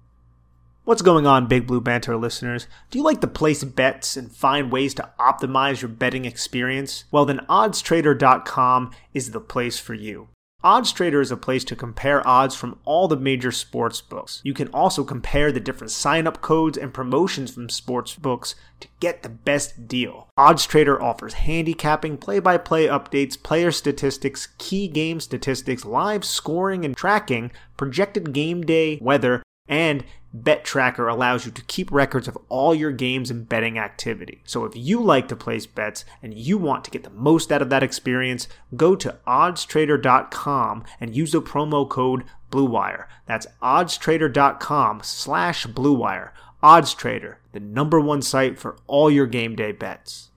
What's 0.85 1.01
going 1.01 1.29
on, 1.29 1.47
Big 1.47 1.69
Blue 1.69 1.81
Banter 1.81 2.17
listeners? 2.17 2.67
Do 2.91 2.99
you 2.99 3.05
like 3.05 3.21
to 3.21 3.29
place 3.29 3.63
bets 3.63 4.17
and 4.17 4.33
find 4.33 4.73
ways 4.73 4.95
to 4.95 5.11
optimize 5.17 5.81
your 5.81 5.89
betting 5.89 6.25
experience? 6.25 7.05
Well, 7.13 7.25
then 7.25 7.47
oddstrader.com 7.49 8.91
is 9.15 9.31
the 9.31 9.39
place 9.39 9.79
for 9.79 9.95
you. 9.95 10.31
OddsTrader 10.65 11.21
is 11.21 11.31
a 11.31 11.37
place 11.37 11.63
to 11.65 11.77
compare 11.77 12.27
odds 12.27 12.57
from 12.57 12.81
all 12.85 13.07
the 13.07 13.17
major 13.17 13.53
sports 13.53 14.01
books. 14.01 14.41
You 14.45 14.55
can 14.55 14.69
also 14.69 15.05
compare 15.05 15.53
the 15.53 15.61
different 15.61 15.93
sign-up 15.93 16.41
codes 16.41 16.77
and 16.77 16.93
promotions 16.93 17.53
from 17.53 17.69
sports 17.69 18.17
books 18.17 18.57
to 18.81 18.89
get 18.99 19.23
the 19.23 19.29
best 19.29 19.87
deal. 19.87 20.29
OddsTrader 20.37 21.01
offers 21.01 21.35
handicapping, 21.35 22.17
play-by-play 22.17 22.89
updates, 22.89 23.41
player 23.41 23.71
statistics, 23.71 24.49
key 24.59 24.89
game 24.89 25.21
statistics, 25.21 25.85
live 25.85 26.25
scoring 26.25 26.85
and 26.85 26.97
tracking, 26.97 27.53
projected 27.77 28.33
game 28.33 28.63
day 28.63 28.99
weather, 29.01 29.43
and 29.69 30.05
Bet 30.35 30.65
Tracker 30.65 31.09
allows 31.09 31.45
you 31.45 31.53
to 31.53 31.63
keep 31.65 31.93
records 31.93 32.27
of 32.27 32.39
all 32.49 32.75
your 32.75 32.91
games 32.91 33.31
and 33.31 33.47
betting 33.47 33.79
activity. 33.79 34.43
So 34.45 34.65
if 34.65 34.75
you 34.75 35.03
like 35.03 35.29
to 35.29 35.37
place 35.37 35.67
bets 35.67 36.07
and 36.23 36.33
you 36.33 36.57
want 36.57 36.85
to 36.85 36.91
get 36.91 37.03
the 37.03 37.11
most 37.11 37.53
out 37.53 37.61
of 37.61 37.69
that 37.69 37.83
experience, 37.83 38.49
go 38.75 38.97
to 38.97 39.19
oddstrader.com 39.27 40.85
and 41.01 41.15
use 41.15 41.33
the 41.33 41.43
promo 41.43 41.87
code 41.87 42.25
BlueWire. 42.51 43.07
That's 43.27 43.47
oddstrader.com 43.63 45.03
slash 45.05 45.67
BlueWire. 45.67 46.31
OddsTrader, 46.63 47.37
the 47.53 47.61
number 47.61 48.01
one 48.01 48.23
site 48.23 48.59
for 48.59 48.77
all 48.87 49.11
your 49.11 49.27
game 49.27 49.57
day 49.57 49.73
bets. 49.73 50.31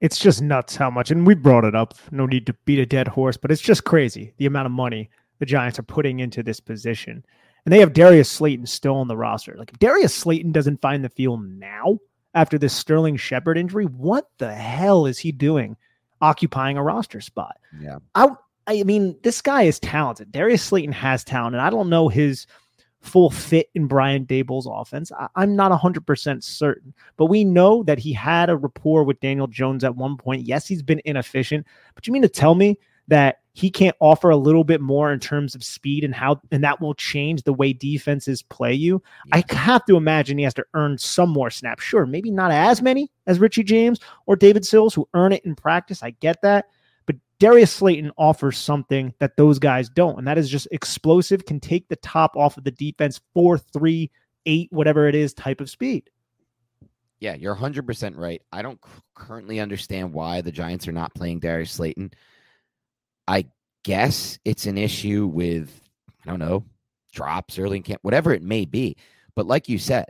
It's 0.00 0.18
just 0.18 0.42
nuts 0.42 0.76
how 0.76 0.90
much, 0.90 1.10
and 1.10 1.26
we 1.26 1.34
brought 1.34 1.64
it 1.64 1.74
up. 1.74 1.94
No 2.10 2.26
need 2.26 2.46
to 2.46 2.56
beat 2.66 2.78
a 2.78 2.84
dead 2.84 3.08
horse, 3.08 3.38
but 3.38 3.50
it's 3.50 3.62
just 3.62 3.84
crazy 3.84 4.34
the 4.36 4.46
amount 4.46 4.66
of 4.66 4.72
money 4.72 5.08
the 5.38 5.46
Giants 5.46 5.78
are 5.78 5.84
putting 5.84 6.20
into 6.20 6.42
this 6.42 6.60
position 6.60 7.24
and 7.64 7.72
they 7.72 7.80
have 7.80 7.92
Darius 7.92 8.30
Slayton 8.30 8.66
still 8.66 8.96
on 8.96 9.08
the 9.08 9.16
roster. 9.16 9.54
Like 9.56 9.70
if 9.70 9.78
Darius 9.78 10.14
Slayton 10.14 10.52
doesn't 10.52 10.80
find 10.80 11.04
the 11.04 11.08
field 11.08 11.44
now 11.44 11.98
after 12.34 12.58
this 12.58 12.74
Sterling 12.74 13.16
Shepard 13.16 13.56
injury, 13.56 13.84
what 13.86 14.28
the 14.38 14.54
hell 14.54 15.06
is 15.06 15.18
he 15.18 15.32
doing 15.32 15.76
occupying 16.20 16.76
a 16.76 16.82
roster 16.82 17.20
spot? 17.20 17.56
Yeah. 17.80 17.98
I 18.14 18.30
I 18.66 18.82
mean, 18.82 19.16
this 19.22 19.42
guy 19.42 19.62
is 19.62 19.78
talented. 19.78 20.32
Darius 20.32 20.62
Slayton 20.62 20.92
has 20.92 21.22
talent, 21.22 21.54
and 21.54 21.62
I 21.62 21.70
don't 21.70 21.90
know 21.90 22.08
his 22.08 22.46
full 23.04 23.28
fit 23.28 23.68
in 23.74 23.86
Brian 23.86 24.24
Daboll's 24.24 24.66
offense. 24.70 25.12
I, 25.12 25.42
am 25.42 25.54
not 25.54 25.78
100% 25.78 26.42
certain, 26.42 26.94
but 27.18 27.26
we 27.26 27.44
know 27.44 27.82
that 27.82 27.98
he 27.98 28.12
had 28.12 28.48
a 28.48 28.56
rapport 28.56 29.04
with 29.04 29.20
Daniel 29.20 29.46
Jones 29.46 29.84
at 29.84 29.94
one 29.94 30.16
point. 30.16 30.46
Yes, 30.46 30.66
he's 30.66 30.82
been 30.82 31.02
inefficient, 31.04 31.66
but 31.94 32.06
you 32.06 32.12
mean 32.12 32.22
to 32.22 32.28
tell 32.28 32.54
me 32.54 32.78
that 33.08 33.40
he 33.54 33.70
can't 33.70 33.96
offer 34.00 34.30
a 34.30 34.36
little 34.36 34.64
bit 34.64 34.80
more 34.80 35.12
in 35.12 35.20
terms 35.20 35.54
of 35.54 35.62
speed 35.62 36.02
and 36.02 36.12
how 36.12 36.40
and 36.50 36.62
that 36.64 36.80
will 36.80 36.94
change 36.94 37.44
the 37.44 37.52
way 37.52 37.72
defenses 37.72 38.42
play 38.42 38.74
you. 38.74 39.00
Yeah. 39.26 39.42
I 39.48 39.54
have 39.54 39.84
to 39.86 39.96
imagine 39.96 40.38
he 40.38 40.44
has 40.44 40.54
to 40.54 40.66
earn 40.74 40.98
some 40.98 41.30
more 41.30 41.50
snaps. 41.50 41.84
Sure, 41.84 42.04
maybe 42.04 42.32
not 42.32 42.50
as 42.50 42.82
many 42.82 43.10
as 43.28 43.38
Richie 43.38 43.62
James 43.62 44.00
or 44.26 44.34
David 44.34 44.66
Sills 44.66 44.92
who 44.92 45.08
earn 45.14 45.32
it 45.32 45.44
in 45.44 45.54
practice. 45.54 46.02
I 46.02 46.10
get 46.10 46.42
that. 46.42 46.66
But 47.06 47.16
Darius 47.38 47.70
Slayton 47.70 48.10
offers 48.18 48.58
something 48.58 49.14
that 49.20 49.36
those 49.36 49.60
guys 49.60 49.88
don't, 49.88 50.18
and 50.18 50.26
that 50.26 50.38
is 50.38 50.50
just 50.50 50.66
explosive, 50.72 51.46
can 51.46 51.60
take 51.60 51.86
the 51.88 51.96
top 51.96 52.36
off 52.36 52.56
of 52.58 52.64
the 52.64 52.72
defense, 52.72 53.20
four, 53.34 53.56
three, 53.56 54.10
eight, 54.46 54.68
whatever 54.72 55.06
it 55.06 55.14
is, 55.14 55.32
type 55.32 55.60
of 55.60 55.70
speed. 55.70 56.10
Yeah, 57.20 57.34
you're 57.34 57.54
100% 57.54 58.16
right. 58.16 58.42
I 58.52 58.62
don't 58.62 58.80
currently 59.14 59.60
understand 59.60 60.12
why 60.12 60.40
the 60.40 60.50
Giants 60.50 60.88
are 60.88 60.92
not 60.92 61.14
playing 61.14 61.38
Darius 61.38 61.70
Slayton. 61.70 62.12
I 63.26 63.46
guess 63.84 64.38
it's 64.44 64.66
an 64.66 64.78
issue 64.78 65.26
with, 65.26 65.80
I 66.26 66.30
don't 66.30 66.38
know, 66.38 66.64
drops 67.12 67.58
early 67.58 67.78
in 67.78 67.82
camp, 67.82 68.00
whatever 68.02 68.32
it 68.32 68.42
may 68.42 68.64
be. 68.64 68.96
But 69.36 69.46
like 69.46 69.68
you 69.68 69.78
said, 69.78 70.06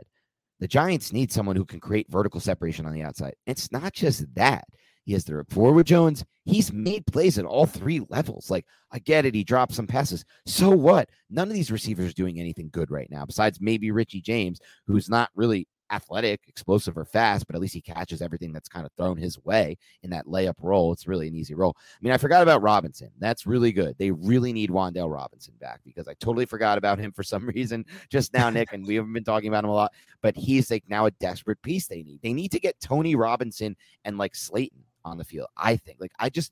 the 0.59 0.67
Giants 0.67 1.11
need 1.11 1.31
someone 1.31 1.55
who 1.55 1.65
can 1.65 1.79
create 1.79 2.09
vertical 2.09 2.39
separation 2.39 2.85
on 2.85 2.93
the 2.93 3.03
outside. 3.03 3.35
It's 3.45 3.71
not 3.71 3.93
just 3.93 4.33
that. 4.35 4.65
He 5.03 5.13
has 5.13 5.23
the 5.23 5.35
rapport 5.35 5.71
with 5.73 5.85
Jones. 5.85 6.25
He's 6.45 6.73
made 6.73 7.05
plays 7.05 7.37
at 7.37 7.45
all 7.45 7.65
three 7.65 8.01
levels. 8.09 8.49
Like, 8.49 8.65
I 8.91 8.99
get 8.99 9.25
it. 9.25 9.35
He 9.35 9.43
dropped 9.43 9.73
some 9.73 9.85
passes. 9.85 10.25
So 10.47 10.69
what? 10.69 11.09
None 11.29 11.47
of 11.47 11.53
these 11.53 11.71
receivers 11.71 12.09
are 12.09 12.15
doing 12.15 12.39
anything 12.39 12.69
good 12.71 12.89
right 12.89 13.09
now, 13.11 13.25
besides 13.25 13.61
maybe 13.61 13.91
Richie 13.91 14.21
James, 14.21 14.59
who's 14.87 15.09
not 15.09 15.29
really 15.35 15.67
athletic, 15.91 16.41
explosive, 16.47 16.97
or 16.97 17.05
fast, 17.05 17.47
but 17.47 17.55
at 17.55 17.61
least 17.61 17.73
he 17.73 17.81
catches 17.81 18.21
everything 18.21 18.51
that's 18.51 18.69
kind 18.69 18.85
of 18.85 18.91
thrown 18.93 19.17
his 19.17 19.43
way 19.43 19.77
in 20.03 20.09
that 20.09 20.25
layup 20.25 20.55
role. 20.61 20.91
It's 20.91 21.07
really 21.07 21.27
an 21.27 21.35
easy 21.35 21.53
role. 21.53 21.75
I 21.77 21.97
mean, 22.01 22.13
I 22.13 22.17
forgot 22.17 22.43
about 22.43 22.61
Robinson. 22.61 23.11
That's 23.19 23.45
really 23.45 23.71
good. 23.71 23.95
They 23.97 24.11
really 24.11 24.53
need 24.53 24.69
Wan'Dale 24.69 25.13
Robinson 25.13 25.53
back 25.59 25.81
because 25.83 26.07
I 26.07 26.13
totally 26.15 26.45
forgot 26.45 26.77
about 26.77 26.99
him 26.99 27.11
for 27.11 27.23
some 27.23 27.45
reason 27.55 27.85
just 28.09 28.33
now, 28.33 28.49
Nick, 28.49 28.73
and 28.73 28.85
we 28.85 28.95
haven't 28.95 29.13
been 29.13 29.23
talking 29.23 29.49
about 29.49 29.63
him 29.63 29.69
a 29.69 29.75
lot, 29.75 29.93
but 30.21 30.35
he's 30.35 30.71
like 30.71 30.83
now 30.87 31.05
a 31.05 31.11
desperate 31.11 31.61
piece 31.61 31.87
they 31.87 32.03
need. 32.03 32.21
They 32.21 32.33
need 32.33 32.51
to 32.51 32.59
get 32.59 32.79
Toney 32.79 33.15
Robinson 33.15 33.75
and 34.03 34.17
like 34.17 34.35
Slayton 34.35 34.83
on 35.03 35.17
the 35.17 35.23
field. 35.23 35.47
I 35.55 35.77
think. 35.77 35.99
Like, 35.99 36.11
I 36.19 36.29
just, 36.29 36.51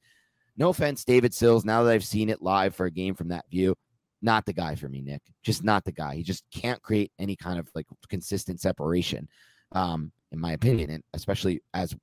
no 0.57 0.69
offense, 0.69 1.03
David 1.03 1.33
Sills, 1.33 1.65
now 1.65 1.83
that 1.83 1.91
I've 1.91 2.05
seen 2.05 2.29
it 2.29 2.41
live 2.41 2.75
for 2.75 2.85
a 2.85 2.91
game 2.91 3.15
from 3.15 3.29
that 3.29 3.49
view, 3.49 3.75
not 4.23 4.45
the 4.45 4.53
guy 4.53 4.75
for 4.75 4.89
me, 4.89 5.01
Nick. 5.01 5.21
Just 5.43 5.63
not 5.63 5.83
the 5.83 5.91
guy. 5.91 6.15
He 6.15 6.23
just 6.23 6.43
can't 6.53 6.81
create 6.81 7.11
any 7.19 7.35
kind 7.35 7.59
of 7.59 7.67
like 7.75 7.85
consistent 8.09 8.61
separation, 8.61 9.27
um, 9.73 10.11
in 10.31 10.39
my 10.39 10.53
opinion, 10.53 10.89
and 10.89 11.03
especially 11.13 11.61
as 11.73 11.95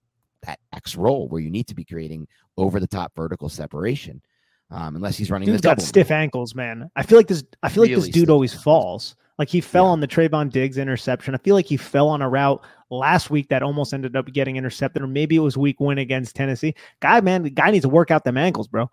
that 0.42 0.58
X 0.72 0.96
role 0.96 1.28
where 1.28 1.40
you 1.40 1.50
need 1.50 1.66
to 1.68 1.74
be 1.74 1.84
creating 1.84 2.28
over 2.56 2.78
the 2.78 2.86
top 2.86 3.12
vertical 3.16 3.48
separation. 3.48 4.22
Um, 4.70 4.94
unless 4.94 5.16
he's 5.16 5.30
running. 5.30 5.46
Dude's 5.46 5.62
got 5.62 5.82
stiff 5.82 6.12
ankles, 6.12 6.54
man. 6.54 6.90
I 6.94 7.02
feel 7.02 7.18
like 7.18 7.26
this. 7.26 7.42
I 7.62 7.68
feel 7.68 7.82
really 7.82 7.96
like 7.96 8.04
this 8.04 8.12
dude 8.12 8.30
always 8.30 8.54
falls. 8.54 9.16
Like 9.36 9.48
he 9.48 9.60
fell 9.60 9.86
yeah. 9.86 9.90
on 9.90 10.00
the 10.00 10.06
Trevon 10.06 10.50
Diggs 10.50 10.78
interception. 10.78 11.34
I 11.34 11.38
feel 11.38 11.54
like 11.54 11.66
he 11.66 11.76
fell 11.76 12.08
on 12.08 12.22
a 12.22 12.28
route 12.28 12.62
last 12.90 13.30
week 13.30 13.48
that 13.48 13.62
almost 13.62 13.94
ended 13.94 14.14
up 14.14 14.26
getting 14.26 14.56
intercepted, 14.56 15.02
or 15.02 15.06
maybe 15.08 15.34
it 15.34 15.40
was 15.40 15.56
week 15.56 15.80
one 15.80 15.98
against 15.98 16.36
Tennessee. 16.36 16.74
Guy, 17.00 17.20
man, 17.22 17.42
the 17.42 17.50
guy 17.50 17.70
needs 17.70 17.84
to 17.84 17.88
work 17.88 18.10
out 18.10 18.22
them 18.22 18.36
ankles, 18.36 18.68
bro 18.68 18.90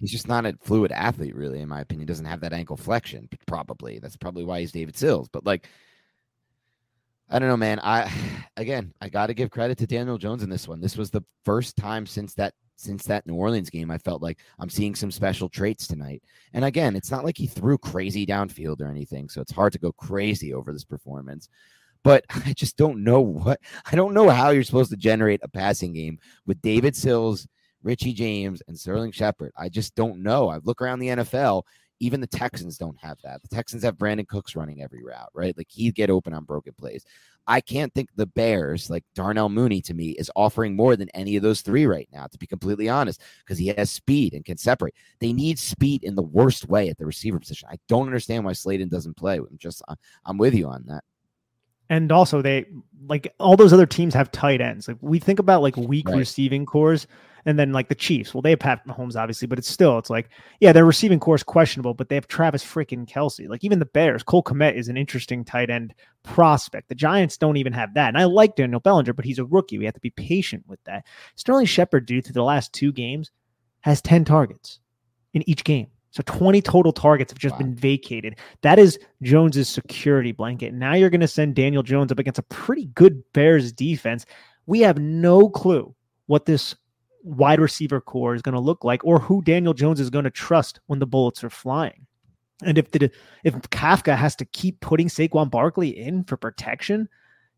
he's 0.00 0.10
just 0.10 0.28
not 0.28 0.46
a 0.46 0.56
fluid 0.62 0.92
athlete, 0.92 1.34
really, 1.34 1.60
in 1.60 1.68
my 1.68 1.80
opinion. 1.80 2.06
Doesn't 2.06 2.24
have 2.24 2.40
that 2.40 2.52
ankle 2.52 2.76
flexion, 2.76 3.28
probably. 3.46 3.98
That's 3.98 4.16
probably 4.16 4.44
why 4.44 4.60
he's 4.60 4.72
David 4.72 4.96
Sills. 4.96 5.28
But 5.28 5.44
like, 5.44 5.68
I 7.28 7.38
don't 7.38 7.48
know, 7.48 7.56
man. 7.56 7.78
I 7.82 8.10
again, 8.56 8.92
I 9.00 9.08
got 9.08 9.26
to 9.26 9.34
give 9.34 9.50
credit 9.50 9.78
to 9.78 9.86
Daniel 9.86 10.18
Jones 10.18 10.42
in 10.42 10.50
this 10.50 10.66
one. 10.66 10.80
This 10.80 10.96
was 10.96 11.10
the 11.10 11.24
first 11.44 11.76
time 11.76 12.06
since 12.06 12.34
that 12.34 12.54
since 12.76 13.04
that 13.04 13.26
New 13.26 13.34
Orleans 13.34 13.68
game 13.68 13.90
I 13.90 13.98
felt 13.98 14.22
like 14.22 14.38
I'm 14.58 14.70
seeing 14.70 14.94
some 14.94 15.10
special 15.10 15.50
traits 15.50 15.86
tonight. 15.86 16.22
And 16.54 16.64
again, 16.64 16.96
it's 16.96 17.10
not 17.10 17.24
like 17.24 17.36
he 17.36 17.46
threw 17.46 17.76
crazy 17.76 18.24
downfield 18.24 18.80
or 18.80 18.90
anything, 18.90 19.28
so 19.28 19.42
it's 19.42 19.52
hard 19.52 19.74
to 19.74 19.78
go 19.78 19.92
crazy 19.92 20.54
over 20.54 20.72
this 20.72 20.84
performance. 20.84 21.50
But 22.02 22.24
I 22.46 22.54
just 22.54 22.78
don't 22.78 23.04
know 23.04 23.20
what 23.20 23.60
I 23.90 23.96
don't 23.96 24.14
know 24.14 24.30
how 24.30 24.50
you're 24.50 24.62
supposed 24.64 24.90
to 24.90 24.96
generate 24.96 25.40
a 25.42 25.48
passing 25.48 25.92
game 25.92 26.18
with 26.46 26.62
David 26.62 26.96
Sills 26.96 27.46
Richie 27.82 28.12
James 28.12 28.62
and 28.68 28.78
Sterling 28.78 29.12
Shepard. 29.12 29.52
I 29.56 29.68
just 29.68 29.94
don't 29.94 30.22
know. 30.22 30.48
I 30.48 30.58
look 30.64 30.82
around 30.82 30.98
the 30.98 31.08
NFL. 31.08 31.62
Even 32.02 32.20
the 32.20 32.26
Texans 32.26 32.78
don't 32.78 32.98
have 32.98 33.18
that. 33.24 33.42
The 33.42 33.54
Texans 33.54 33.82
have 33.82 33.98
Brandin 33.98 34.26
Cooks 34.26 34.56
running 34.56 34.82
every 34.82 35.02
route, 35.02 35.28
right? 35.34 35.56
Like 35.56 35.66
he'd 35.68 35.94
get 35.94 36.08
open 36.08 36.32
on 36.32 36.44
broken 36.44 36.72
plays. 36.72 37.04
I 37.46 37.60
can't 37.60 37.92
think 37.92 38.08
the 38.14 38.26
Bears, 38.26 38.88
like 38.88 39.04
Darnell 39.14 39.48
Mooney 39.48 39.82
to 39.82 39.92
me, 39.92 40.10
is 40.10 40.30
offering 40.36 40.76
more 40.76 40.96
than 40.96 41.08
any 41.10 41.36
of 41.36 41.42
those 41.42 41.62
three 41.62 41.84
right 41.86 42.08
now, 42.12 42.26
to 42.26 42.38
be 42.38 42.46
completely 42.46 42.88
honest, 42.88 43.20
because 43.40 43.58
he 43.58 43.68
has 43.68 43.90
speed 43.90 44.34
and 44.34 44.44
can 44.44 44.56
separate. 44.56 44.94
They 45.20 45.32
need 45.32 45.58
speed 45.58 46.04
in 46.04 46.14
the 46.14 46.22
worst 46.22 46.68
way 46.68 46.88
at 46.88 46.96
the 46.96 47.06
receiver 47.06 47.38
position. 47.38 47.68
I 47.70 47.76
don't 47.88 48.06
understand 48.06 48.44
why 48.44 48.52
Slayton 48.52 48.88
doesn't 48.88 49.16
play. 49.16 49.36
I'm 49.38 49.58
just, 49.58 49.82
I'm 50.24 50.38
with 50.38 50.54
you 50.54 50.68
on 50.68 50.84
that. 50.86 51.04
And 51.90 52.12
also, 52.12 52.40
they 52.40 52.66
like 53.08 53.34
all 53.40 53.56
those 53.56 53.72
other 53.72 53.84
teams 53.84 54.14
have 54.14 54.30
tight 54.30 54.60
ends. 54.60 54.86
Like 54.86 54.98
we 55.00 55.18
think 55.18 55.40
about 55.40 55.60
like 55.60 55.76
weak 55.76 56.08
right. 56.08 56.18
receiving 56.18 56.64
cores 56.64 57.08
and 57.46 57.58
then 57.58 57.72
like 57.72 57.88
the 57.88 57.94
Chiefs, 57.94 58.34
well, 58.34 58.42
they 58.42 58.50
have 58.50 58.58
Pat 58.58 58.86
Mahomes, 58.86 59.16
obviously, 59.16 59.46
but 59.46 59.58
it's 59.58 59.70
still, 59.70 59.98
it's 59.98 60.10
like, 60.10 60.30
yeah, 60.60 60.72
their 60.72 60.84
receiving 60.84 61.20
core 61.20 61.34
is 61.34 61.42
questionable, 61.42 61.94
but 61.94 62.08
they 62.08 62.14
have 62.14 62.28
Travis 62.28 62.64
freaking 62.64 63.08
Kelce. 63.08 63.48
Like 63.48 63.64
even 63.64 63.78
the 63.78 63.86
Bears, 63.86 64.22
Cole 64.22 64.42
Kmet 64.42 64.74
is 64.74 64.88
an 64.88 64.96
interesting 64.96 65.44
tight 65.44 65.70
end 65.70 65.94
prospect. 66.22 66.88
The 66.88 66.94
Giants 66.94 67.36
don't 67.36 67.56
even 67.56 67.72
have 67.72 67.94
that. 67.94 68.08
And 68.08 68.18
I 68.18 68.24
like 68.24 68.56
Daniel 68.56 68.80
Bellinger, 68.80 69.12
but 69.12 69.24
he's 69.24 69.38
a 69.38 69.44
rookie. 69.44 69.78
We 69.78 69.84
have 69.84 69.94
to 69.94 70.00
be 70.00 70.10
patient 70.10 70.64
with 70.66 70.82
that. 70.84 71.06
Sterling 71.36 71.66
Shepard, 71.66 72.06
due 72.06 72.22
to 72.22 72.32
the 72.32 72.42
last 72.42 72.72
two 72.72 72.92
games, 72.92 73.30
has 73.80 74.02
10 74.02 74.24
targets 74.24 74.80
in 75.34 75.48
each 75.48 75.64
game. 75.64 75.88
So 76.12 76.22
20 76.26 76.60
total 76.62 76.92
targets 76.92 77.32
have 77.32 77.38
just 77.38 77.52
wow. 77.54 77.58
been 77.58 77.74
vacated. 77.74 78.38
That 78.62 78.78
is 78.78 78.98
Jones's 79.22 79.68
security 79.68 80.32
blanket. 80.32 80.74
Now 80.74 80.94
you're 80.94 81.10
going 81.10 81.20
to 81.20 81.28
send 81.28 81.54
Daniel 81.54 81.82
Jones 81.82 82.10
up 82.10 82.18
against 82.18 82.38
a 82.38 82.44
pretty 82.44 82.86
good 82.86 83.22
Bears 83.32 83.72
defense. 83.72 84.26
We 84.66 84.80
have 84.80 84.98
no 84.98 85.48
clue 85.48 85.94
what 86.26 86.46
this 86.46 86.74
wide 87.22 87.60
receiver 87.60 88.00
core 88.00 88.34
is 88.34 88.42
going 88.42 88.54
to 88.54 88.60
look 88.60 88.84
like 88.84 89.04
or 89.04 89.18
who 89.18 89.42
Daniel 89.42 89.74
Jones 89.74 90.00
is 90.00 90.10
going 90.10 90.24
to 90.24 90.30
trust 90.30 90.80
when 90.86 90.98
the 90.98 91.06
bullets 91.06 91.44
are 91.44 91.50
flying. 91.50 92.06
And 92.62 92.76
if 92.76 92.90
the 92.90 93.10
if 93.44 93.54
Kafka 93.54 94.16
has 94.16 94.36
to 94.36 94.44
keep 94.44 94.80
putting 94.80 95.08
Saquon 95.08 95.50
Barkley 95.50 95.96
in 95.98 96.24
for 96.24 96.36
protection, 96.36 97.08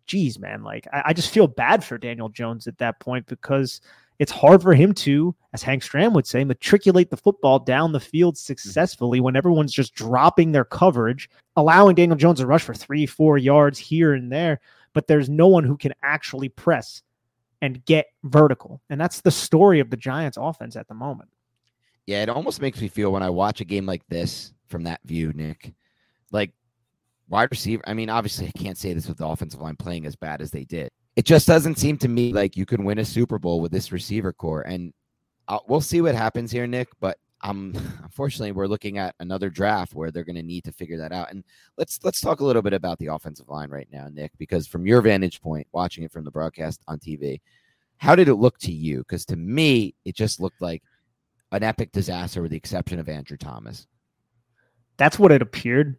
geez, 0.07 0.39
man, 0.39 0.63
like 0.63 0.87
I, 0.93 1.03
I, 1.07 1.13
just 1.13 1.33
feel 1.33 1.49
bad 1.49 1.83
for 1.83 1.99
Daniel 1.99 2.29
Jones 2.29 2.67
at 2.67 2.79
that 2.79 3.01
point 3.01 3.27
because 3.27 3.81
it's 4.19 4.31
hard 4.31 4.63
for 4.63 4.75
him 4.75 4.93
to, 4.95 5.35
as 5.53 5.63
Hank 5.63 5.83
Stram 5.83 6.13
would 6.13 6.27
say, 6.27 6.45
matriculate 6.45 7.11
the 7.11 7.17
football 7.17 7.59
down 7.59 7.91
the 7.91 8.01
field 8.01 8.35
hmm. 8.35 8.41
successfully 8.41 9.21
when 9.21 9.37
everyone's 9.37 9.73
just 9.73 9.95
dropping 9.95 10.53
their 10.53 10.65
coverage, 10.65 11.29
allowing 11.57 11.97
Daniel 11.97 12.17
Jones 12.17 12.39
to 12.39 12.47
rush 12.47 12.63
for 12.63 12.75
three, 12.75 13.07
four 13.07 13.39
yards 13.39 13.79
here 13.79 14.15
and 14.15 14.31
there, 14.31 14.61
but 14.93 15.09
there's 15.09 15.29
no 15.29 15.49
one 15.49 15.65
who 15.65 15.77
can 15.77 15.93
actually 16.03 16.49
press 16.49 17.03
and 17.63 17.83
get 17.87 18.07
vertical. 18.25 18.83
And 18.91 19.01
that's 19.01 19.23
the 19.23 19.31
story 19.31 19.81
of 19.81 19.89
the 19.89 19.97
Giants 19.97 20.37
offense 20.39 20.77
at 20.77 20.89
the 20.89 20.95
moment. 20.95 21.31
Yeah, 22.07 22.23
it 22.23 22.29
almost 22.29 22.61
makes 22.61 22.81
me 22.81 22.89
feel 22.89 23.13
when 23.13 23.23
I 23.23 23.31
watch 23.31 23.61
a 23.61 23.65
game 23.65 23.87
like 23.87 24.07
this 24.09 24.53
from 24.67 24.83
that 24.85 25.01
view, 25.05 25.33
Nick, 25.33 25.73
like 26.33 26.51
wide 27.29 27.49
receiver. 27.53 27.83
I 27.87 27.95
mean, 27.95 28.11
obviously, 28.11 28.49
I 28.49 28.59
can't 28.59 28.77
say 28.77 28.93
this 28.93 29.07
with 29.07 29.19
the 29.19 29.27
offensive 29.27 29.61
line 29.61 29.77
playing 29.77 30.05
as 30.05 30.17
bad 30.17 30.43
as 30.43 30.51
they 30.51 30.65
did. 30.65 30.91
It 31.15 31.25
just 31.25 31.47
doesn't 31.47 31.79
seem 31.79 31.97
to 31.99 32.09
me 32.09 32.33
like 32.33 32.57
you 32.57 32.67
can 32.67 32.85
win 32.85 32.99
a 32.99 33.05
Super 33.05 33.39
Bowl 33.39 33.61
with 33.61 33.71
this 33.71 33.93
receiver 33.93 34.33
core. 34.33 34.63
And 34.63 34.93
I'll, 35.47 35.59
uh, 35.59 35.61
we'll 35.69 35.81
see 35.81 36.01
what 36.01 36.17
happens 36.17 36.51
here, 36.51 36.67
Nick. 36.67 36.89
But 37.01 37.19
um, 37.43 37.75
unfortunately, 38.03 38.53
we're 38.53 38.67
looking 38.67 38.99
at 38.99 39.15
another 39.21 39.51
draft 39.51 39.95
where 39.95 40.11
they're 40.11 40.25
going 40.25 40.37
to 40.37 40.43
need 40.43 40.65
to 40.65 40.73
figure 40.73 40.99
that 40.99 41.13
out. 41.13 41.31
And 41.31 41.45
let's 41.77 42.01
let's 42.05 42.21
talk 42.21 42.41
a 42.41 42.45
little 42.45 42.63
bit 42.63 42.73
about 42.73 42.99
the 42.99 43.07
offensive 43.07 43.49
line 43.49 43.71
right 43.71 43.89
now, 43.93 44.09
Nick, 44.13 44.33
because 44.39 44.67
from 44.67 44.87
your 44.87 45.03
vantage 45.03 45.41
point, 45.41 45.67
watching 45.73 46.05
it 46.05 46.13
from 46.13 46.25
the 46.25 46.31
broadcast 46.31 46.83
on 46.89 46.99
TV, 46.99 47.41
how 47.97 48.15
did 48.15 48.29
it 48.29 48.35
look 48.35 48.59
to 48.59 48.73
you? 48.73 48.99
Because 48.99 49.25
to 49.27 49.37
me, 49.37 49.95
it 50.05 50.17
just 50.17 50.41
looked 50.41 50.61
like 50.61 50.83
an 51.53 51.63
epic 51.63 51.93
disaster, 51.93 52.43
with 52.43 52.51
the 52.51 52.57
exception 52.57 52.99
of 52.99 53.09
Andrew 53.09 53.37
Thomas. 53.37 53.87
That's 54.97 55.19
what 55.19 55.33
it 55.33 55.43
appeared 55.43 55.97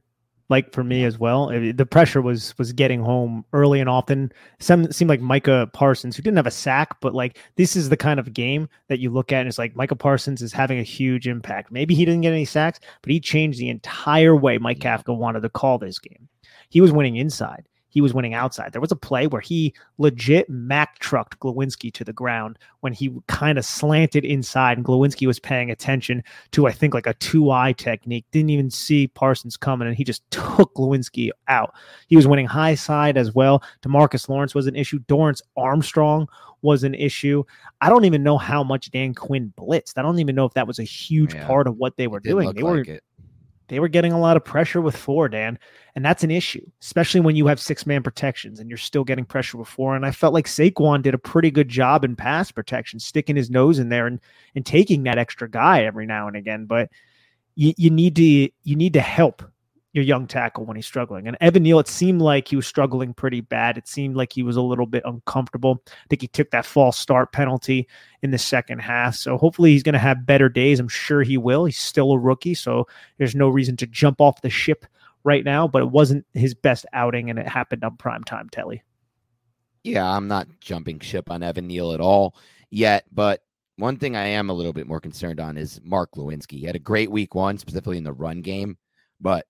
like 0.49 0.71
for 0.73 0.83
me 0.83 1.05
as 1.05 1.17
well. 1.17 1.47
The 1.47 1.85
pressure 1.85 2.21
was 2.21 2.57
was 2.57 2.73
getting 2.73 3.01
home 3.01 3.45
early 3.53 3.79
and 3.79 3.89
often. 3.89 4.31
Some 4.59 4.91
seemed 4.91 5.09
like 5.09 5.21
Micah 5.21 5.69
Parsons, 5.73 6.15
who 6.15 6.23
didn't 6.23 6.37
have 6.37 6.47
a 6.47 6.51
sack, 6.51 6.99
but 7.01 7.13
like 7.13 7.37
this 7.55 7.75
is 7.75 7.89
the 7.89 7.97
kind 7.97 8.19
of 8.19 8.33
game 8.33 8.67
that 8.89 8.99
you 8.99 9.09
look 9.09 9.31
at 9.31 9.39
and 9.39 9.47
it's 9.47 9.57
like 9.57 9.75
Micah 9.75 9.95
Parsons 9.95 10.41
is 10.41 10.53
having 10.53 10.79
a 10.79 10.83
huge 10.83 11.27
impact. 11.27 11.71
Maybe 11.71 11.95
he 11.95 12.05
didn't 12.05 12.21
get 12.21 12.33
any 12.33 12.45
sacks, 12.45 12.79
but 13.01 13.11
he 13.11 13.19
changed 13.19 13.59
the 13.59 13.69
entire 13.69 14.35
way 14.35 14.57
Mike 14.57 14.79
Kafka 14.79 15.15
wanted 15.15 15.41
to 15.41 15.49
call 15.49 15.77
this 15.77 15.99
game. 15.99 16.27
He 16.69 16.81
was 16.81 16.91
winning 16.91 17.15
inside 17.17 17.67
he 17.93 18.01
was 18.01 18.13
winning 18.13 18.33
outside. 18.33 18.73
There 18.73 18.81
was 18.81 18.91
a 18.91 18.95
play 18.95 19.27
where 19.27 19.39
he 19.39 19.71
legit 19.99 20.49
Mack 20.49 20.97
trucked 20.97 21.39
Glowinski 21.39 21.93
to 21.93 22.03
the 22.03 22.11
ground 22.11 22.57
when 22.79 22.91
he 22.91 23.11
kind 23.27 23.59
of 23.59 23.65
slanted 23.65 24.25
inside, 24.25 24.79
and 24.79 24.85
Glowinski 24.85 25.27
was 25.27 25.39
paying 25.39 25.69
attention 25.69 26.23
to, 26.51 26.65
I 26.65 26.71
think, 26.71 26.95
like 26.95 27.05
a 27.05 27.13
two 27.13 27.51
eye 27.51 27.73
technique. 27.73 28.25
Didn't 28.31 28.49
even 28.49 28.71
see 28.71 29.09
Parsons 29.09 29.57
coming, 29.57 29.87
and 29.87 29.95
he 29.95 30.03
just 30.03 30.23
took 30.31 30.73
Glowinski 30.73 31.29
out. 31.47 31.75
He 32.07 32.15
was 32.15 32.27
winning 32.27 32.47
high 32.47 32.73
side 32.73 33.15
as 33.15 33.35
well. 33.35 33.61
Demarcus 33.83 34.27
Lawrence 34.27 34.55
was 34.55 34.65
an 34.65 34.75
issue. 34.75 34.97
Dorance 35.01 35.43
Armstrong 35.55 36.27
was 36.63 36.83
an 36.83 36.95
issue. 36.95 37.43
I 37.79 37.89
don't 37.89 38.05
even 38.05 38.23
know 38.23 38.39
how 38.39 38.63
much 38.63 38.89
Dan 38.89 39.13
Quinn 39.13 39.53
blitzed. 39.55 39.97
I 39.97 40.01
don't 40.01 40.17
even 40.17 40.33
know 40.33 40.45
if 40.45 40.53
that 40.55 40.65
was 40.65 40.79
a 40.79 40.83
huge 40.83 41.35
yeah, 41.35 41.45
part 41.45 41.67
of 41.67 41.77
what 41.77 41.95
they 41.97 42.07
were 42.07 42.19
doing. 42.19 42.51
They 42.53 42.63
were 42.63 42.81
it 42.81 43.03
they 43.67 43.79
were 43.79 43.87
getting 43.87 44.11
a 44.11 44.19
lot 44.19 44.37
of 44.37 44.43
pressure 44.43 44.81
with 44.81 44.95
four, 44.95 45.29
Dan, 45.29 45.57
and 45.95 46.03
that's 46.03 46.23
an 46.23 46.31
issue, 46.31 46.65
especially 46.81 47.21
when 47.21 47.35
you 47.35 47.47
have 47.47 47.59
six 47.59 47.85
man 47.85 48.03
protections 48.03 48.59
and 48.59 48.69
you're 48.69 48.77
still 48.77 49.03
getting 49.03 49.25
pressure 49.25 49.57
with 49.57 49.67
four. 49.67 49.95
And 49.95 50.05
I 50.05 50.11
felt 50.11 50.33
like 50.33 50.47
Saquon 50.47 51.01
did 51.01 51.13
a 51.13 51.19
pretty 51.19 51.51
good 51.51 51.69
job 51.69 52.03
in 52.03 52.15
pass 52.15 52.51
protection, 52.51 52.99
sticking 52.99 53.35
his 53.35 53.49
nose 53.49 53.79
in 53.79 53.89
there 53.89 54.07
and 54.07 54.19
and 54.55 54.65
taking 54.65 55.03
that 55.03 55.17
extra 55.17 55.49
guy 55.49 55.83
every 55.83 56.05
now 56.05 56.27
and 56.27 56.35
again. 56.35 56.65
But 56.65 56.89
you, 57.55 57.73
you 57.77 57.89
need 57.89 58.15
to 58.17 58.49
you 58.63 58.75
need 58.75 58.93
to 58.93 59.01
help 59.01 59.43
your 59.93 60.03
young 60.03 60.25
tackle 60.25 60.65
when 60.65 60.75
he's 60.75 60.87
struggling. 60.87 61.27
And 61.27 61.37
Evan 61.39 61.63
Neal, 61.63 61.79
it 61.79 61.87
seemed 61.87 62.21
like 62.21 62.47
he 62.47 62.55
was 62.55 62.65
struggling 62.65 63.13
pretty 63.13 63.41
bad. 63.41 63.77
It 63.77 63.87
seemed 63.87 64.15
like 64.15 64.33
he 64.33 64.41
was 64.41 64.55
a 64.55 64.61
little 64.61 64.87
bit 64.87 65.03
uncomfortable. 65.05 65.83
I 65.87 65.91
think 66.09 66.21
he 66.21 66.27
took 66.27 66.49
that 66.49 66.65
false 66.65 66.97
start 66.97 67.31
penalty 67.31 67.87
in 68.23 68.31
the 68.31 68.39
second 68.39 68.79
half. 68.79 69.15
So 69.15 69.37
hopefully 69.37 69.71
he's 69.71 69.83
going 69.83 69.93
to 69.93 69.99
have 69.99 70.25
better 70.25 70.49
days. 70.49 70.79
I'm 70.79 70.87
sure 70.87 71.21
he 71.21 71.37
will. 71.37 71.65
He's 71.65 71.77
still 71.77 72.11
a 72.11 72.19
rookie, 72.19 72.55
so 72.55 72.87
there's 73.19 73.35
no 73.35 73.47
reason 73.49 73.77
to 73.77 73.87
jump 73.87 74.19
off 74.19 74.41
the 74.41 74.49
ship 74.49 74.85
right 75.23 75.45
now, 75.45 75.67
but 75.67 75.83
it 75.83 75.91
wasn't 75.91 76.25
his 76.33 76.55
best 76.55 76.85
outing 76.91 77.29
and 77.29 77.37
it 77.37 77.47
happened 77.47 77.83
on 77.83 77.95
prime 77.95 78.23
time 78.23 78.49
telly. 78.49 78.83
Yeah, 79.83 80.09
I'm 80.09 80.27
not 80.27 80.47
jumping 80.59 80.99
ship 80.99 81.29
on 81.29 81.43
Evan 81.43 81.67
Neal 81.67 81.93
at 81.93 82.01
all 82.01 82.35
yet, 82.71 83.05
but 83.11 83.43
one 83.75 83.97
thing 83.97 84.15
I 84.15 84.25
am 84.25 84.49
a 84.49 84.53
little 84.53 84.73
bit 84.73 84.87
more 84.87 84.99
concerned 84.99 85.39
on 85.39 85.57
is 85.57 85.79
Mark 85.83 86.11
Glowinski. 86.15 86.59
He 86.59 86.65
had 86.65 86.75
a 86.75 86.79
great 86.79 87.11
week 87.11 87.35
one, 87.35 87.57
specifically 87.57 87.97
in 87.97 88.03
the 88.03 88.13
run 88.13 88.41
game, 88.41 88.77
but 89.19 89.45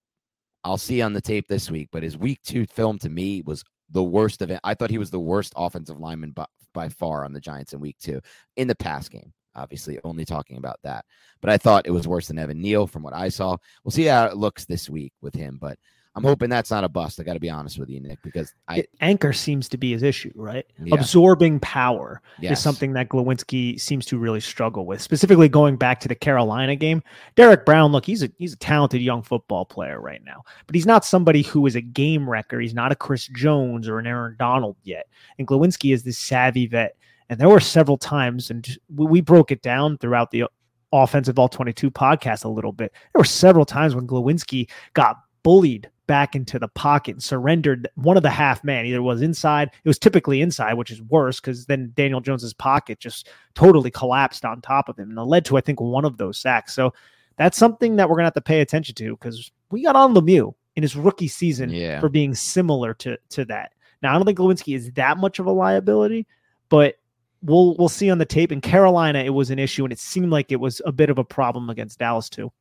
I'll 0.63 0.78
see 0.78 1.02
on 1.02 1.13
the 1.13 1.21
tape 1.21 1.47
this 1.47 1.69
week, 1.69 1.89
but 1.91 2.04
his 2.04 2.17
week 2.17 2.39
two 2.43 2.65
film 2.65 2.97
to 2.99 3.10
me 3.10 3.41
was 3.45 3.63
the 3.89 4.04
worst 4.04 4.41
of 4.41 4.49
it. 4.49 4.60
I 4.63 4.73
thought 4.73 4.89
he 4.89 4.97
was 4.97 5.12
the 5.12 5.19
worst 5.19 5.54
offensive 5.56 5.99
lineman 5.99 6.32
by, 6.32 6.45
by 6.73 6.89
far 6.89 7.26
on 7.26 7.34
the 7.34 7.41
Giants 7.41 7.73
in 7.73 7.80
week 7.80 7.97
two 7.99 8.21
in 8.56 8.67
the 8.67 8.76
pass 8.76 9.10
game. 9.10 9.34
Obviously, 9.56 9.99
only 10.04 10.26
talking 10.26 10.58
about 10.58 10.80
that. 10.84 11.06
But 11.41 11.52
I 11.52 11.58
thought 11.58 11.86
it 11.86 11.91
was 11.91 12.08
worse 12.08 12.28
than 12.28 12.39
Evan 12.39 12.60
Neal 12.60 12.88
from 12.88 13.04
what 13.04 13.13
I 13.13 13.30
saw. 13.30 13.58
We'll 13.84 13.91
see 13.91 14.06
how 14.06 14.26
it 14.26 14.38
looks 14.38 14.65
this 14.65 14.89
week 14.89 15.13
with 15.21 15.36
him. 15.36 15.60
But 15.62 15.78
I'm 16.15 16.23
hoping 16.23 16.49
that's 16.49 16.69
not 16.69 16.84
a 16.84 16.89
bust. 16.89 17.19
I 17.19 17.23
got 17.23 17.34
to 17.34 17.39
be 17.39 17.49
honest 17.49 17.80
with 17.80 17.89
you, 17.89 17.99
Nick, 17.99 18.21
because 18.21 18.54
I 18.67 18.86
anchor 19.02 19.34
seems 19.34 19.67
to 19.69 19.78
be 19.78 19.93
his 19.93 20.04
issue, 20.04 20.32
right? 20.36 20.65
Yeah. 20.84 20.93
Absorbing 20.93 21.60
power 21.60 22.21
yes. 22.39 22.58
is 22.58 22.63
something 22.63 22.93
that 22.93 23.10
Glowinski 23.10 23.80
seems 23.80 24.06
to 24.08 24.19
really 24.19 24.39
struggle 24.39 24.86
with. 24.86 25.02
Specifically, 25.02 25.49
going 25.49 25.76
back 25.76 25.99
to 26.02 26.08
the 26.08 26.13
Carolina 26.13 26.76
game, 26.76 27.02
Derrick 27.36 27.65
Brown. 27.65 27.91
Look, 27.91 28.06
he's 28.06 28.21
a 28.21 28.30
he's 28.38 28.54
a 28.54 28.58
talented 28.58 29.02
young 29.02 29.23
football 29.23 29.65
player 29.65 29.99
right 29.99 30.23
now, 30.23 30.43
but 30.67 30.76
he's 30.76 30.86
not 30.86 31.04
somebody 31.04 31.41
who 31.41 31.65
is 31.65 31.76
a 31.76 31.82
game 31.82 32.30
wrecker. 32.30 32.60
He's 32.60 32.76
not 32.76 32.91
a 32.91 32.95
Chris 32.95 33.28
Jones 33.28 33.88
or 33.88 33.97
an 33.97 34.06
Aaron 34.06 34.36
Donald 34.38 34.78
yet. 34.84 35.08
And 35.39 35.47
Glowinski 35.47 35.93
is 35.93 36.04
this 36.04 36.19
savvy 36.19 36.67
vet. 36.67 36.95
And 37.30 37.39
there 37.39 37.49
were 37.49 37.60
several 37.60 37.97
times, 37.97 38.52
and 38.52 38.67
we 38.93 39.21
broke 39.21 39.52
it 39.52 39.63
down 39.63 39.97
throughout 39.97 40.30
the 40.30 40.45
offensive 40.91 41.39
all 41.39 41.49
22 41.49 41.89
podcast 41.89 42.45
a 42.45 42.49
little 42.49 42.71
bit. 42.71 42.91
There 43.13 43.19
were 43.19 43.26
several 43.26 43.65
times 43.65 43.95
when 43.95 44.06
Glowinski 44.06 44.69
got 44.93 45.17
bullied 45.41 45.89
back 46.08 46.36
into 46.36 46.60
the 46.60 46.68
pocket 46.68 47.13
and 47.13 47.24
surrendered 47.24 47.88
one 47.96 48.18
of 48.18 48.24
the 48.24 48.30
half 48.30 48.63
man. 48.63 48.86
Either 48.86 49.02
was 49.02 49.22
inside, 49.22 49.70
it 49.84 49.88
was 49.88 50.00
typically 50.00 50.42
inside, 50.42 50.74
which 50.74 50.92
is 50.92 51.02
worse 51.04 51.39
because 51.39 51.66
then 51.66 51.92
Daniel 51.96 52.22
Jones's 52.22 52.54
pocket 52.54 53.00
just 53.00 53.30
totally 53.56 53.92
collapsed 53.92 54.46
on 54.46 54.62
top 54.62 54.89
of 54.89 54.98
him. 54.98 55.10
And 55.10 55.20
it 55.20 55.24
led 55.24 55.46
to, 55.46 55.58
I 55.58 55.62
think, 55.62 55.80
one 55.80 56.06
of 56.06 56.18
those 56.18 56.38
sacks. 56.38 56.74
So 56.74 56.94
that's 57.38 57.58
something 57.58 57.96
that 57.96 58.10
we're 58.10 58.16
gonna 58.16 58.28
have 58.28 58.34
to 58.34 58.42
pay 58.42 58.62
attention 58.62 58.96
to 58.96 59.12
because 59.12 59.52
we 59.72 59.84
got 59.84 59.96
on 59.96 60.13
Lemieux 60.13 60.54
in 60.76 60.84
his 60.84 60.96
rookie 60.96 61.28
season 61.28 61.70
yeah. 61.70 62.00
for 62.00 62.10
being 62.10 62.36
similar 62.36 62.94
to 62.96 63.18
to 63.30 63.46
that. 63.46 63.74
Now 64.02 64.12
I 64.12 64.16
don't 64.16 64.26
think 64.26 64.38
Glowinski 64.38 64.76
is 64.76 64.92
that 64.92 65.18
much 65.18 65.39
of 65.39 65.46
a 65.46 65.52
liability, 65.52 66.28
but 66.70 66.96
we'll 67.42 67.76
we'll 67.78 67.89
see 67.89 68.10
on 68.10 68.18
the 68.18 68.26
tape. 68.26 68.52
In 68.52 68.62
Carolina, 68.62 69.20
it 69.20 69.34
was 69.34 69.50
an 69.50 69.60
issue, 69.60 69.84
and 69.84 69.94
it 69.94 70.00
seemed 70.00 70.32
like 70.32 70.52
it 70.52 70.60
was 70.60 70.82
a 70.86 70.92
bit 70.92 71.10
of 71.10 71.18
a 71.18 71.24
problem 71.24 71.70
against 71.70 72.00
Dallas 72.00 72.30
too. 72.30 72.52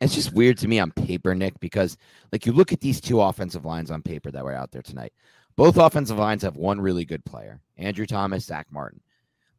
It's 0.00 0.14
just 0.14 0.32
weird 0.32 0.58
to 0.58 0.68
me 0.68 0.78
on 0.78 0.92
paper, 0.92 1.34
Nick, 1.34 1.58
because 1.60 1.96
like 2.32 2.46
you 2.46 2.52
look 2.52 2.72
at 2.72 2.80
these 2.80 3.00
two 3.00 3.20
offensive 3.20 3.64
lines 3.64 3.90
on 3.90 4.02
paper 4.02 4.30
that 4.30 4.44
were 4.44 4.54
out 4.54 4.70
there 4.70 4.82
tonight. 4.82 5.12
Both 5.56 5.76
offensive 5.76 6.18
lines 6.18 6.42
have 6.42 6.56
one 6.56 6.80
really 6.80 7.04
good 7.04 7.24
player, 7.24 7.60
Andrew 7.76 8.06
Thomas, 8.06 8.44
Zack 8.44 8.68
Martin. 8.70 9.00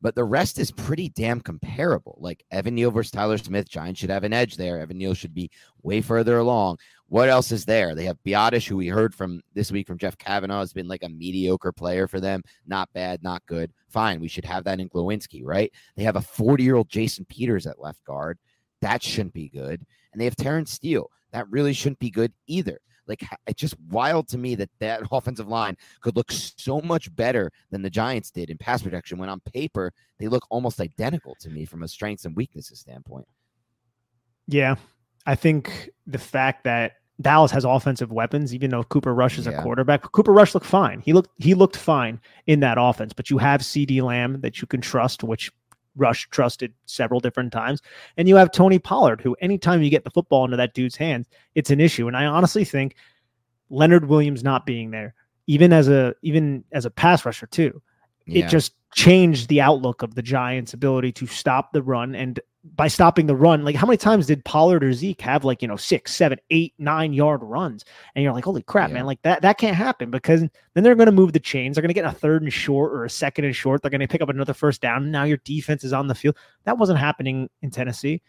But 0.02 0.15
the 0.15 0.23
rest 0.23 0.60
is 0.60 0.71
pretty 0.71 1.10
damn 1.10 1.41
comparable. 1.41 2.17
Like 2.21 2.45
Evan 2.52 2.75
Neal 2.75 2.89
versus 2.89 3.12
Tyler 3.12 3.38
Smith, 3.38 3.67
Giants 3.67 3.99
should 3.99 4.10
have 4.10 4.23
an 4.23 4.32
edge 4.32 4.56
there. 4.56 4.80
Evan 4.80 4.97
Neal 4.97 5.13
should 5.13 5.34
be 5.34 5.52
way 5.84 5.99
further 5.99 6.38
along. 6.38 6.78
What 7.08 7.28
else 7.28 7.52
is 7.52 7.65
there? 7.65 7.95
They 7.95 8.06
have 8.06 8.17
Biadasz, 8.25 8.65
who 8.65 8.78
we 8.78 8.88
heard 8.88 9.13
from 9.13 9.41
this 9.54 9.73
week 9.73 9.88
from 9.88 9.97
Jeff 9.97 10.17
Kavanaugh, 10.17 10.60
has 10.62 10.71
been 10.71 10.88
like 10.88 11.04
a 11.04 11.10
mediocre 11.10 11.73
player 11.73 12.08
for 12.08 12.21
them. 12.21 12.43
Not 12.65 12.88
bad, 12.93 13.21
not 13.23 13.45
good. 13.45 13.73
Fine. 13.89 14.21
We 14.21 14.30
should 14.30 14.45
have 14.45 14.63
that 14.63 14.80
in 14.80 14.89
Glowinski, 14.89 15.41
right? 15.43 15.69
They 15.97 16.04
have 16.04 16.15
a 16.15 16.21
40 16.21 16.63
year 16.63 16.75
old 16.75 16.88
Jason 16.88 17.25
Peters 17.25 17.67
at 17.67 17.82
left 17.82 18.04
guard. 18.06 18.39
That 18.82 19.04
shouldn't 19.04 19.34
be 19.34 19.50
good. 19.50 19.86
And 20.12 20.20
they 20.20 20.26
have 20.26 20.36
Terence 20.36 20.72
Steele. 20.72 21.10
That 21.32 21.50
really 21.50 21.74
shouldn't 21.74 22.00
be 22.00 22.10
good 22.10 22.34
either. 22.48 22.80
Like 23.08 23.24
it's 23.48 23.60
just 23.60 23.76
wild 23.89 24.28
to 24.30 24.38
me 24.38 24.56
that 24.56 24.70
that 24.80 25.02
offensive 25.12 25.48
line 25.48 25.76
could 26.02 26.15
look 26.15 26.32
so 26.32 26.80
much 26.80 27.13
better 27.15 27.52
than 27.72 27.82
the 27.82 27.89
Giants 27.89 28.32
did 28.32 28.50
in 28.50 28.58
pass 28.58 28.84
protection 28.84 29.18
when 29.18 29.30
on 29.30 29.39
paper 29.42 29.92
they 30.20 30.28
look 30.28 30.46
almost 30.50 30.80
identical 30.80 31.36
to 31.39 31.50
me 31.50 31.65
from 31.65 31.84
a 31.84 31.88
strengths 31.88 32.26
and 32.26 32.36
weaknesses 32.36 32.80
standpoint. 32.80 33.28
Yeah. 34.48 34.76
I 35.26 35.36
think 35.36 35.89
the 36.08 36.18
fact 36.18 36.63
that 36.63 36.94
Dallas 37.22 37.52
has 37.52 37.65
offensive 37.65 38.12
weapons, 38.12 38.54
even 38.54 38.72
though 38.72 38.84
Cooper 38.84 39.13
Rush 39.13 39.38
is 39.38 39.46
yeah. 39.46 39.60
a 39.60 39.63
quarterback. 39.63 40.04
Cooper 40.13 40.32
Rush 40.32 40.54
looked 40.54 40.65
fine. 40.65 41.02
He 41.02 41.12
looked 41.12 41.30
he 41.38 41.54
looked 41.54 41.76
fine 41.76 42.22
in 42.48 42.62
that 42.62 42.78
offense, 42.80 43.12
but 43.12 43.30
you 43.30 43.38
have 43.38 43.62
CeeDee 43.62 44.02
Lamb 44.02 44.39
that 44.42 44.62
you 44.62 44.68
can 44.68 44.80
trust, 44.80 45.24
which 45.24 45.52
Rush 45.95 46.28
trusted 46.30 46.73
several 46.86 47.19
different 47.19 47.52
times. 47.52 47.82
And 48.17 48.28
you 48.28 48.36
have 48.36 48.52
Tony 48.52 48.80
Pollard, 48.80 49.21
who 49.21 49.36
anytime 49.41 49.82
you 49.82 49.89
get 49.89 50.04
the 50.04 50.12
football 50.12 50.45
into 50.45 50.58
that 50.58 50.73
dude's 50.73 50.95
hands, 50.95 51.28
it's 51.56 51.71
an 51.71 51.80
issue. 51.80 52.08
And 52.08 52.15
I 52.15 52.25
honestly 52.25 52.63
think 52.63 52.95
Leonard 53.69 54.08
Williams 54.08 54.43
not 54.43 54.65
being 54.65 54.91
there, 54.91 55.13
even 55.47 55.73
as 55.73 55.88
a 55.88 56.13
even 56.21 56.63
as 56.71 56.86
a 56.86 56.91
pass 56.91 57.25
rusher 57.25 57.47
too, 57.47 57.82
yeah. 58.25 58.45
it 58.45 58.49
just 58.49 58.73
changed 58.93 59.49
the 59.49 59.62
outlook 59.62 60.02
of 60.02 60.15
the 60.15 60.21
Giants' 60.21 60.73
ability 60.73 61.12
to 61.13 61.28
stop 61.28 61.73
the 61.73 61.82
run. 61.82 62.15
And 62.15 62.39
by 62.76 62.88
stopping 62.89 63.26
the 63.26 63.36
run, 63.36 63.63
like 63.63 63.76
how 63.76 63.88
many 63.88 63.98
times 63.98 64.28
did 64.28 64.43
Pollard 64.43 64.84
or 64.84 64.91
Zeke 64.91 65.22
have 65.22 65.45
like, 65.45 65.62
you 65.62 65.67
know, 65.67 65.78
six, 65.78 66.13
seven, 66.13 66.39
eight, 66.50 66.74
nine 66.78 67.13
yard 67.13 67.41
runs? 67.41 67.86
And 68.13 68.24
you're 68.24 68.34
like, 68.34 68.43
holy 68.43 68.63
crap, 68.63 68.89
yeah. 68.89 68.95
man, 68.95 69.06
like 69.06 69.22
that, 69.22 69.41
that 69.41 69.58
can't 69.58 69.76
happen 69.76 70.12
because 70.12 70.41
then 70.41 70.84
they're 70.84 70.95
going 70.95 71.06
to 71.06 71.12
move 71.12 71.34
the 71.34 71.39
chains. 71.39 71.76
They're 71.76 71.82
going 71.82 71.89
to 71.89 71.93
get 71.93 72.06
a 72.06 72.12
third 72.12 72.41
and 72.43 72.52
short 72.52 72.91
or 72.91 73.05
a 73.05 73.10
second 73.10 73.45
and 73.45 73.55
short. 73.55 73.82
They're 73.82 73.91
going 73.91 74.01
to 74.01 74.07
pick 74.07 74.22
up 74.22 74.30
another 74.30 74.53
first 74.53 74.82
down. 74.82 75.03
And 75.03 75.12
now 75.12 75.24
your 75.24 75.38
defense 75.38 75.84
is 75.84 75.93
on 75.93 76.07
the 76.07 76.16
field. 76.16 76.36
That 76.66 76.78
wasn't 76.78 76.99
happening 76.99 77.49
in 77.62 77.72
Tennessee. 77.72 78.22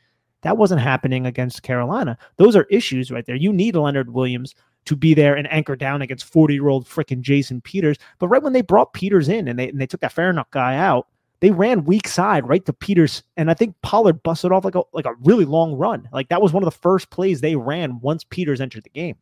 That 0.42 0.56
wasn't 0.56 0.80
happening 0.80 1.26
against 1.26 1.62
Carolina. 1.62 2.16
Those 2.36 2.56
are 2.56 2.64
issues 2.64 3.10
right 3.10 3.26
there. 3.26 3.36
You 3.36 3.52
need 3.52 3.76
Leonard 3.76 4.12
Williams 4.12 4.54
to 4.86 4.96
be 4.96 5.12
there 5.12 5.34
and 5.34 5.52
anchor 5.52 5.76
down 5.76 6.02
against 6.02 6.24
40 6.24 6.54
year 6.54 6.68
old 6.68 6.86
freaking 6.86 7.20
Jason 7.20 7.60
Peters. 7.60 7.98
But 8.18 8.28
right 8.28 8.42
when 8.42 8.52
they 8.52 8.62
brought 8.62 8.92
Peters 8.92 9.28
in 9.28 9.48
and 9.48 9.58
they, 9.58 9.68
and 9.68 9.80
they 9.80 9.86
took 9.86 10.00
that 10.00 10.14
Farniok 10.14 10.50
guy 10.50 10.76
out, 10.76 11.08
they 11.40 11.50
ran 11.50 11.84
weak 11.84 12.06
side 12.06 12.46
right 12.46 12.64
to 12.66 12.72
Peters, 12.72 13.22
and 13.36 13.50
I 13.50 13.54
think 13.54 13.74
Pollard 13.82 14.22
busted 14.22 14.52
off 14.52 14.64
like 14.64 14.74
a 14.74 14.82
like 14.92 15.06
a 15.06 15.14
really 15.22 15.44
long 15.44 15.74
run. 15.74 16.08
Like 16.12 16.28
that 16.28 16.42
was 16.42 16.52
one 16.52 16.62
of 16.62 16.66
the 16.66 16.78
first 16.78 17.10
plays 17.10 17.40
they 17.40 17.56
ran 17.56 18.00
once 18.00 18.24
Peters 18.24 18.60
entered 18.60 18.84
the 18.84 18.90
game. 18.90 19.16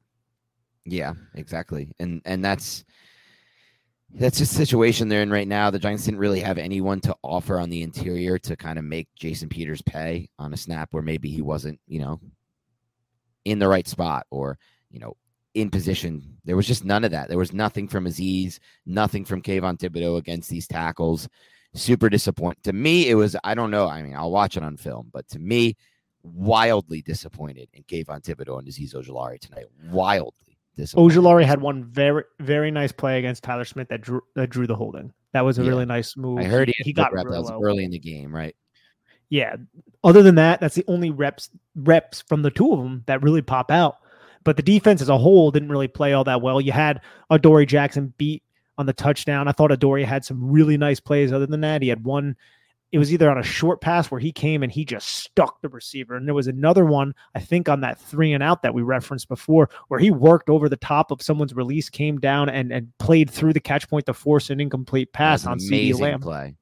Yeah, 0.85 1.15
exactly. 1.35 1.93
And 1.99 2.23
and 2.25 2.45
that's 2.45 2.85
that's 4.15 4.41
a 4.41 4.47
situation 4.47 5.09
they're 5.09 5.23
in 5.23 5.31
right 5.31 5.47
now. 5.47 5.71
The 5.71 5.79
Giants 5.79 6.05
didn't 6.05 6.21
really 6.21 6.41
have 6.41 6.59
anyone 6.59 7.01
to 7.01 7.15
offer 7.23 7.59
on 7.59 7.69
the 7.69 7.83
interior 7.83 8.39
to 8.41 8.57
kind 8.57 8.79
of 8.79 8.85
make 8.85 9.09
Jason 9.15 9.49
Peters 9.49 9.83
pay 9.83 10.29
on 10.39 10.55
a 10.55 10.57
snap 10.57 10.89
where 10.93 11.03
maybe 11.03 11.29
he 11.31 11.43
wasn't, 11.43 11.79
you 11.87 12.01
know, 12.01 12.21
in 13.45 13.59
the 13.59 13.69
right 13.69 13.87
spot 13.87 14.27
or, 14.31 14.59
you 14.91 14.99
know, 14.99 15.15
in 15.55 15.69
position. 15.69 16.39
There 16.45 16.57
was 16.57 16.67
just 16.67 16.85
none 16.85 17.05
of 17.05 17.11
that. 17.11 17.29
There 17.29 17.39
was 17.39 17.53
nothing 17.53 17.87
from 17.87 18.07
Azeez, 18.07 18.59
nothing 18.87 19.27
from 19.27 19.43
Kayvon 19.43 19.79
Thibodeaux 19.79 20.17
against 20.17 20.49
these 20.49 20.67
tackles. 20.67 21.29
Super 21.79 22.09
disappointed. 22.09 22.63
To 22.65 22.73
me, 22.73 23.09
it 23.09 23.15
was, 23.15 23.37
I 23.45 23.55
don't 23.55 23.71
know. 23.71 23.87
I 23.87 24.03
mean, 24.03 24.15
I'll 24.15 24.31
watch 24.31 24.57
it 24.57 24.63
on 24.63 24.77
film, 24.77 25.11
but 25.13 25.29
to 25.29 25.39
me, 25.39 25.77
wildly 26.23 27.03
disappointed 27.03 27.69
in 27.73 27.85
Kayvon 27.85 28.23
Thibodeaux 28.23 28.59
and 28.59 28.69
Azeez 28.69 28.95
Ojulari 28.95 29.39
tonight. 29.41 29.67
Wildly. 29.91 30.59
disappointed. 30.77 31.17
Ojulari 31.17 31.45
had 31.45 31.61
one 31.61 31.85
very 31.85 32.25
very 32.41 32.71
nice 32.71 32.93
play 32.93 33.19
against 33.19 33.45
Tyler 33.45 33.65
Smith 33.65 33.89
that 33.89 34.01
drew 34.01 34.21
that 34.35 34.51
drew 34.51 34.67
the 34.67 34.75
holding. 34.75 35.13
That 35.33 35.43
was 35.43 35.59
a 35.59 35.63
yeah. 35.63 35.69
really 35.69 35.85
nice 35.85 36.17
move. 36.17 36.39
I 36.39 36.45
heard 36.45 36.69
he, 36.69 36.75
he 36.79 36.93
got 36.93 37.13
rep, 37.13 37.27
really 37.27 37.53
early 37.63 37.85
in 37.85 37.91
the 37.91 37.99
game, 37.99 38.35
right? 38.35 38.57
Yeah. 39.31 39.57
Other 40.03 40.23
than 40.23 40.37
that, 40.37 40.61
that's 40.61 40.75
the 40.75 40.85
only 40.89 41.11
reps 41.11 41.51
reps 41.77 42.23
from 42.23 42.43
the 42.43 42.51
two 42.51 42.73
of 42.73 42.79
them 42.79 43.03
that 43.07 43.23
really 43.23 43.43
pop 43.43 43.71
out. 43.71 43.99
But 44.45 44.57
the 44.57 44.63
defense 44.63 45.03
as 45.03 45.09
a 45.09 45.19
whole 45.19 45.51
didn't 45.51 45.69
really 45.69 45.89
play 45.89 46.15
all 46.15 46.25
that 46.25 46.41
well. 46.41 46.61
You 46.61 46.73
had 46.73 47.03
Adoree 47.31 47.67
Jackson 47.67 48.15
beat 48.17 48.43
on 48.79 48.87
the 48.87 48.93
touchdown. 48.93 49.49
I 49.49 49.53
thought 49.53 49.73
Adoree 49.73 50.05
had 50.05 50.25
some 50.25 50.51
really 50.51 50.79
nice 50.79 51.01
plays. 51.01 51.33
Other 51.33 51.47
than 51.47 51.61
that, 51.61 51.83
he 51.83 51.89
had 51.89 52.05
one 52.05 52.37
it 52.91 52.99
was 52.99 53.13
either 53.13 53.31
on 53.31 53.39
a 53.39 53.43
short 53.43 53.81
pass 53.81 54.11
where 54.11 54.21
he 54.21 54.33
came 54.33 54.63
and 54.63 54.73
he 54.73 54.85
just 54.85 55.09
stuck 55.09 55.61
the 55.61 55.69
receiver. 55.69 56.17
And 56.17 56.27
there 56.27 56.35
was 56.35 56.47
another 56.47 56.87
one, 56.87 57.15
I 57.35 57.41
think, 57.41 57.69
on 57.69 57.83
that 57.83 57.99
three 58.01 58.33
and 58.33 58.43
out 58.43 58.63
that 58.63 58.73
we 58.73 58.83
referenced 58.83 59.29
before, 59.29 59.69
where 59.89 60.01
he 60.01 60.11
worked 60.11 60.49
over 60.49 60.69
the 60.69 60.77
top 60.77 61.11
of 61.11 61.21
someone's 61.21 61.55
release, 61.55 61.91
came 61.91 62.19
down 62.19 62.49
and, 62.49 62.73
and 62.73 62.91
played 62.99 63.29
through 63.29 63.53
the 63.53 63.61
catch 63.61 63.89
point 63.91 64.07
to 64.07 64.15
force 64.15 64.49
an 64.49 64.59
incomplete 64.59 65.13
pass 65.13 65.45
on 65.47 65.59
CeeDee 65.59 65.99
Lamb. 65.99 66.21
Play. 66.21 66.55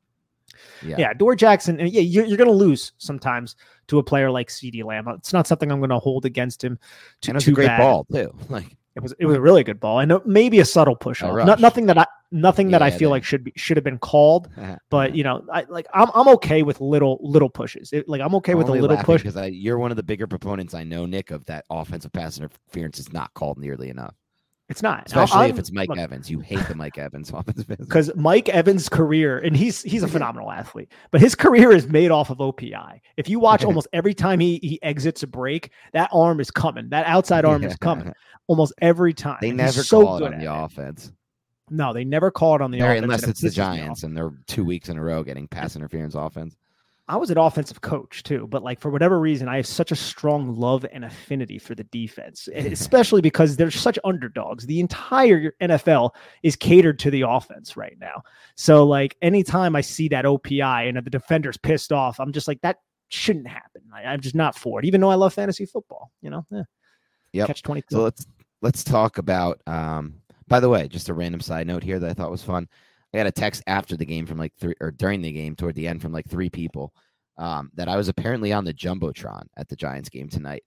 Yeah. 0.82 0.96
yeah, 0.98 1.12
Dor 1.12 1.36
Jackson. 1.36 1.78
Yeah, 1.78 2.00
you're, 2.00 2.24
you're 2.24 2.36
going 2.36 2.50
to 2.50 2.54
lose 2.54 2.92
sometimes 2.98 3.54
to 3.86 3.98
a 3.98 4.02
player 4.02 4.30
like 4.30 4.48
CeeDee 4.48 4.84
Lamb. 4.84 5.06
It's 5.08 5.32
not 5.32 5.46
something 5.46 5.70
I'm 5.70 5.78
going 5.78 5.90
to 5.90 5.98
hold 5.98 6.24
against 6.24 6.62
him. 6.62 6.78
To, 7.22 7.30
and 7.30 7.36
it's 7.36 7.46
a 7.46 7.52
great 7.52 7.66
bad. 7.66 7.78
ball 7.78 8.04
too. 8.12 8.34
Like 8.48 8.76
it 8.96 9.02
was 9.02 9.14
it 9.18 9.26
was 9.26 9.36
a 9.36 9.40
really 9.40 9.62
good 9.62 9.78
ball. 9.78 9.98
I 9.98 10.06
know 10.06 10.22
maybe 10.24 10.58
a 10.58 10.64
subtle 10.64 10.96
push 10.96 11.22
off. 11.22 11.36
Not, 11.46 11.60
nothing 11.60 11.84
that 11.86 11.98
I 11.98 12.06
nothing 12.32 12.68
yeah, 12.68 12.78
that 12.78 12.82
I 12.82 12.90
feel 12.90 13.10
like 13.10 13.24
should 13.24 13.44
be 13.44 13.52
should 13.54 13.76
have 13.76 13.84
been 13.84 13.98
called. 13.98 14.48
Uh-huh, 14.56 14.76
but 14.88 15.08
uh-huh. 15.08 15.16
you 15.16 15.22
know, 15.22 15.44
I 15.52 15.66
like 15.68 15.86
I'm 15.92 16.08
I'm 16.14 16.28
okay 16.28 16.62
with 16.62 16.80
little 16.80 17.18
little 17.20 17.50
pushes. 17.50 17.92
It, 17.92 18.08
like 18.08 18.22
I'm 18.22 18.34
okay 18.36 18.52
I'm 18.52 18.58
with 18.58 18.68
a 18.68 18.72
little 18.72 18.96
push 18.96 19.22
because 19.22 19.50
you're 19.50 19.78
one 19.78 19.90
of 19.90 19.98
the 19.98 20.02
bigger 20.02 20.26
proponents 20.26 20.72
I 20.72 20.82
know, 20.82 21.04
Nick, 21.04 21.30
of 21.30 21.44
that 21.44 21.66
offensive 21.68 22.12
pass 22.12 22.38
interference 22.38 22.98
is 22.98 23.12
not 23.12 23.34
called 23.34 23.58
nearly 23.58 23.90
enough. 23.90 24.14
It's 24.68 24.82
not, 24.82 25.04
especially 25.06 25.44
I'm, 25.44 25.50
if 25.50 25.58
it's 25.60 25.70
Mike 25.70 25.88
look, 25.88 25.98
Evans. 25.98 26.28
You 26.28 26.40
hate 26.40 26.66
the 26.66 26.74
Mike 26.74 26.98
Evans 26.98 27.30
offensive 27.30 27.68
because 27.68 28.10
Mike 28.16 28.48
Evans' 28.48 28.88
career, 28.88 29.38
and 29.38 29.56
he's 29.56 29.80
he's 29.82 30.02
a 30.02 30.08
phenomenal 30.08 30.50
athlete, 30.50 30.90
but 31.12 31.20
his 31.20 31.36
career 31.36 31.70
is 31.70 31.86
made 31.86 32.10
off 32.10 32.30
of 32.30 32.38
OPI. 32.38 33.00
If 33.16 33.28
you 33.28 33.38
watch 33.38 33.64
almost 33.64 33.86
every 33.92 34.12
time 34.12 34.40
he 34.40 34.58
he 34.62 34.82
exits 34.82 35.22
a 35.22 35.28
break, 35.28 35.70
that 35.92 36.10
arm 36.12 36.40
is 36.40 36.50
coming. 36.50 36.88
That 36.88 37.06
outside 37.06 37.44
arm 37.44 37.62
is 37.62 37.76
coming 37.76 38.12
almost 38.48 38.72
every 38.80 39.14
time. 39.14 39.38
They 39.40 39.52
never 39.52 39.84
so 39.84 40.02
call 40.02 40.16
it 40.18 40.32
on 40.34 40.38
the 40.40 40.46
it. 40.46 40.64
offense. 40.64 41.12
No, 41.70 41.92
they 41.92 42.04
never 42.04 42.32
call 42.32 42.56
it 42.56 42.60
on 42.60 42.72
the 42.72 42.80
offense. 42.80 43.02
Unless 43.02 43.28
it's 43.28 43.40
the 43.40 43.50
Giants 43.50 44.02
and 44.02 44.16
they're 44.16 44.32
two 44.48 44.64
weeks 44.64 44.88
in 44.88 44.98
a 44.98 45.02
row 45.02 45.22
getting 45.22 45.46
pass 45.46 45.76
interference 45.76 46.16
offense. 46.16 46.56
I 47.08 47.16
was 47.16 47.30
an 47.30 47.38
offensive 47.38 47.82
coach 47.82 48.24
too, 48.24 48.48
but 48.48 48.64
like 48.64 48.80
for 48.80 48.90
whatever 48.90 49.20
reason, 49.20 49.48
I 49.48 49.56
have 49.56 49.66
such 49.66 49.92
a 49.92 49.96
strong 49.96 50.56
love 50.56 50.84
and 50.92 51.04
affinity 51.04 51.58
for 51.58 51.76
the 51.76 51.84
defense, 51.84 52.48
especially 52.54 53.20
because 53.20 53.56
they're 53.56 53.70
such 53.70 53.98
underdogs. 54.02 54.66
The 54.66 54.80
entire 54.80 55.52
NFL 55.60 56.10
is 56.42 56.56
catered 56.56 56.98
to 57.00 57.10
the 57.12 57.22
offense 57.22 57.76
right 57.76 57.96
now. 58.00 58.22
So 58.56 58.84
like 58.84 59.16
anytime 59.22 59.76
I 59.76 59.82
see 59.82 60.08
that 60.08 60.24
OPI 60.24 60.88
and 60.88 60.96
the 60.96 61.10
defender's 61.10 61.56
pissed 61.56 61.92
off, 61.92 62.18
I'm 62.18 62.32
just 62.32 62.48
like 62.48 62.60
that 62.62 62.78
shouldn't 63.08 63.46
happen. 63.46 63.82
I, 63.94 64.12
am 64.14 64.20
just 64.20 64.34
not 64.34 64.58
for 64.58 64.80
it, 64.80 64.84
even 64.84 65.00
though 65.00 65.10
I 65.10 65.14
love 65.14 65.32
fantasy 65.32 65.64
football. 65.64 66.10
You 66.22 66.30
know, 66.30 66.46
yeah. 66.50 66.62
Yep. 67.32 67.46
Catch 67.46 67.62
twenty. 67.62 67.84
So 67.88 68.02
let's 68.02 68.26
let's 68.62 68.82
talk 68.82 69.18
about. 69.18 69.60
Um, 69.66 70.14
by 70.48 70.60
the 70.60 70.68
way, 70.68 70.88
just 70.88 71.08
a 71.08 71.14
random 71.14 71.40
side 71.40 71.66
note 71.66 71.82
here 71.82 71.98
that 71.98 72.10
I 72.10 72.14
thought 72.14 72.30
was 72.30 72.42
fun. 72.42 72.68
I 73.14 73.18
got 73.18 73.26
a 73.26 73.32
text 73.32 73.62
after 73.66 73.96
the 73.96 74.04
game 74.04 74.26
from 74.26 74.38
like 74.38 74.52
three 74.58 74.74
or 74.80 74.90
during 74.90 75.22
the 75.22 75.32
game 75.32 75.56
toward 75.56 75.74
the 75.74 75.88
end 75.88 76.02
from 76.02 76.12
like 76.12 76.28
three 76.28 76.50
people 76.50 76.92
um, 77.38 77.70
that 77.74 77.88
I 77.88 77.96
was 77.96 78.08
apparently 78.08 78.52
on 78.52 78.64
the 78.64 78.74
jumbotron 78.74 79.46
at 79.56 79.68
the 79.68 79.76
Giants 79.76 80.08
game 80.08 80.28
tonight. 80.28 80.64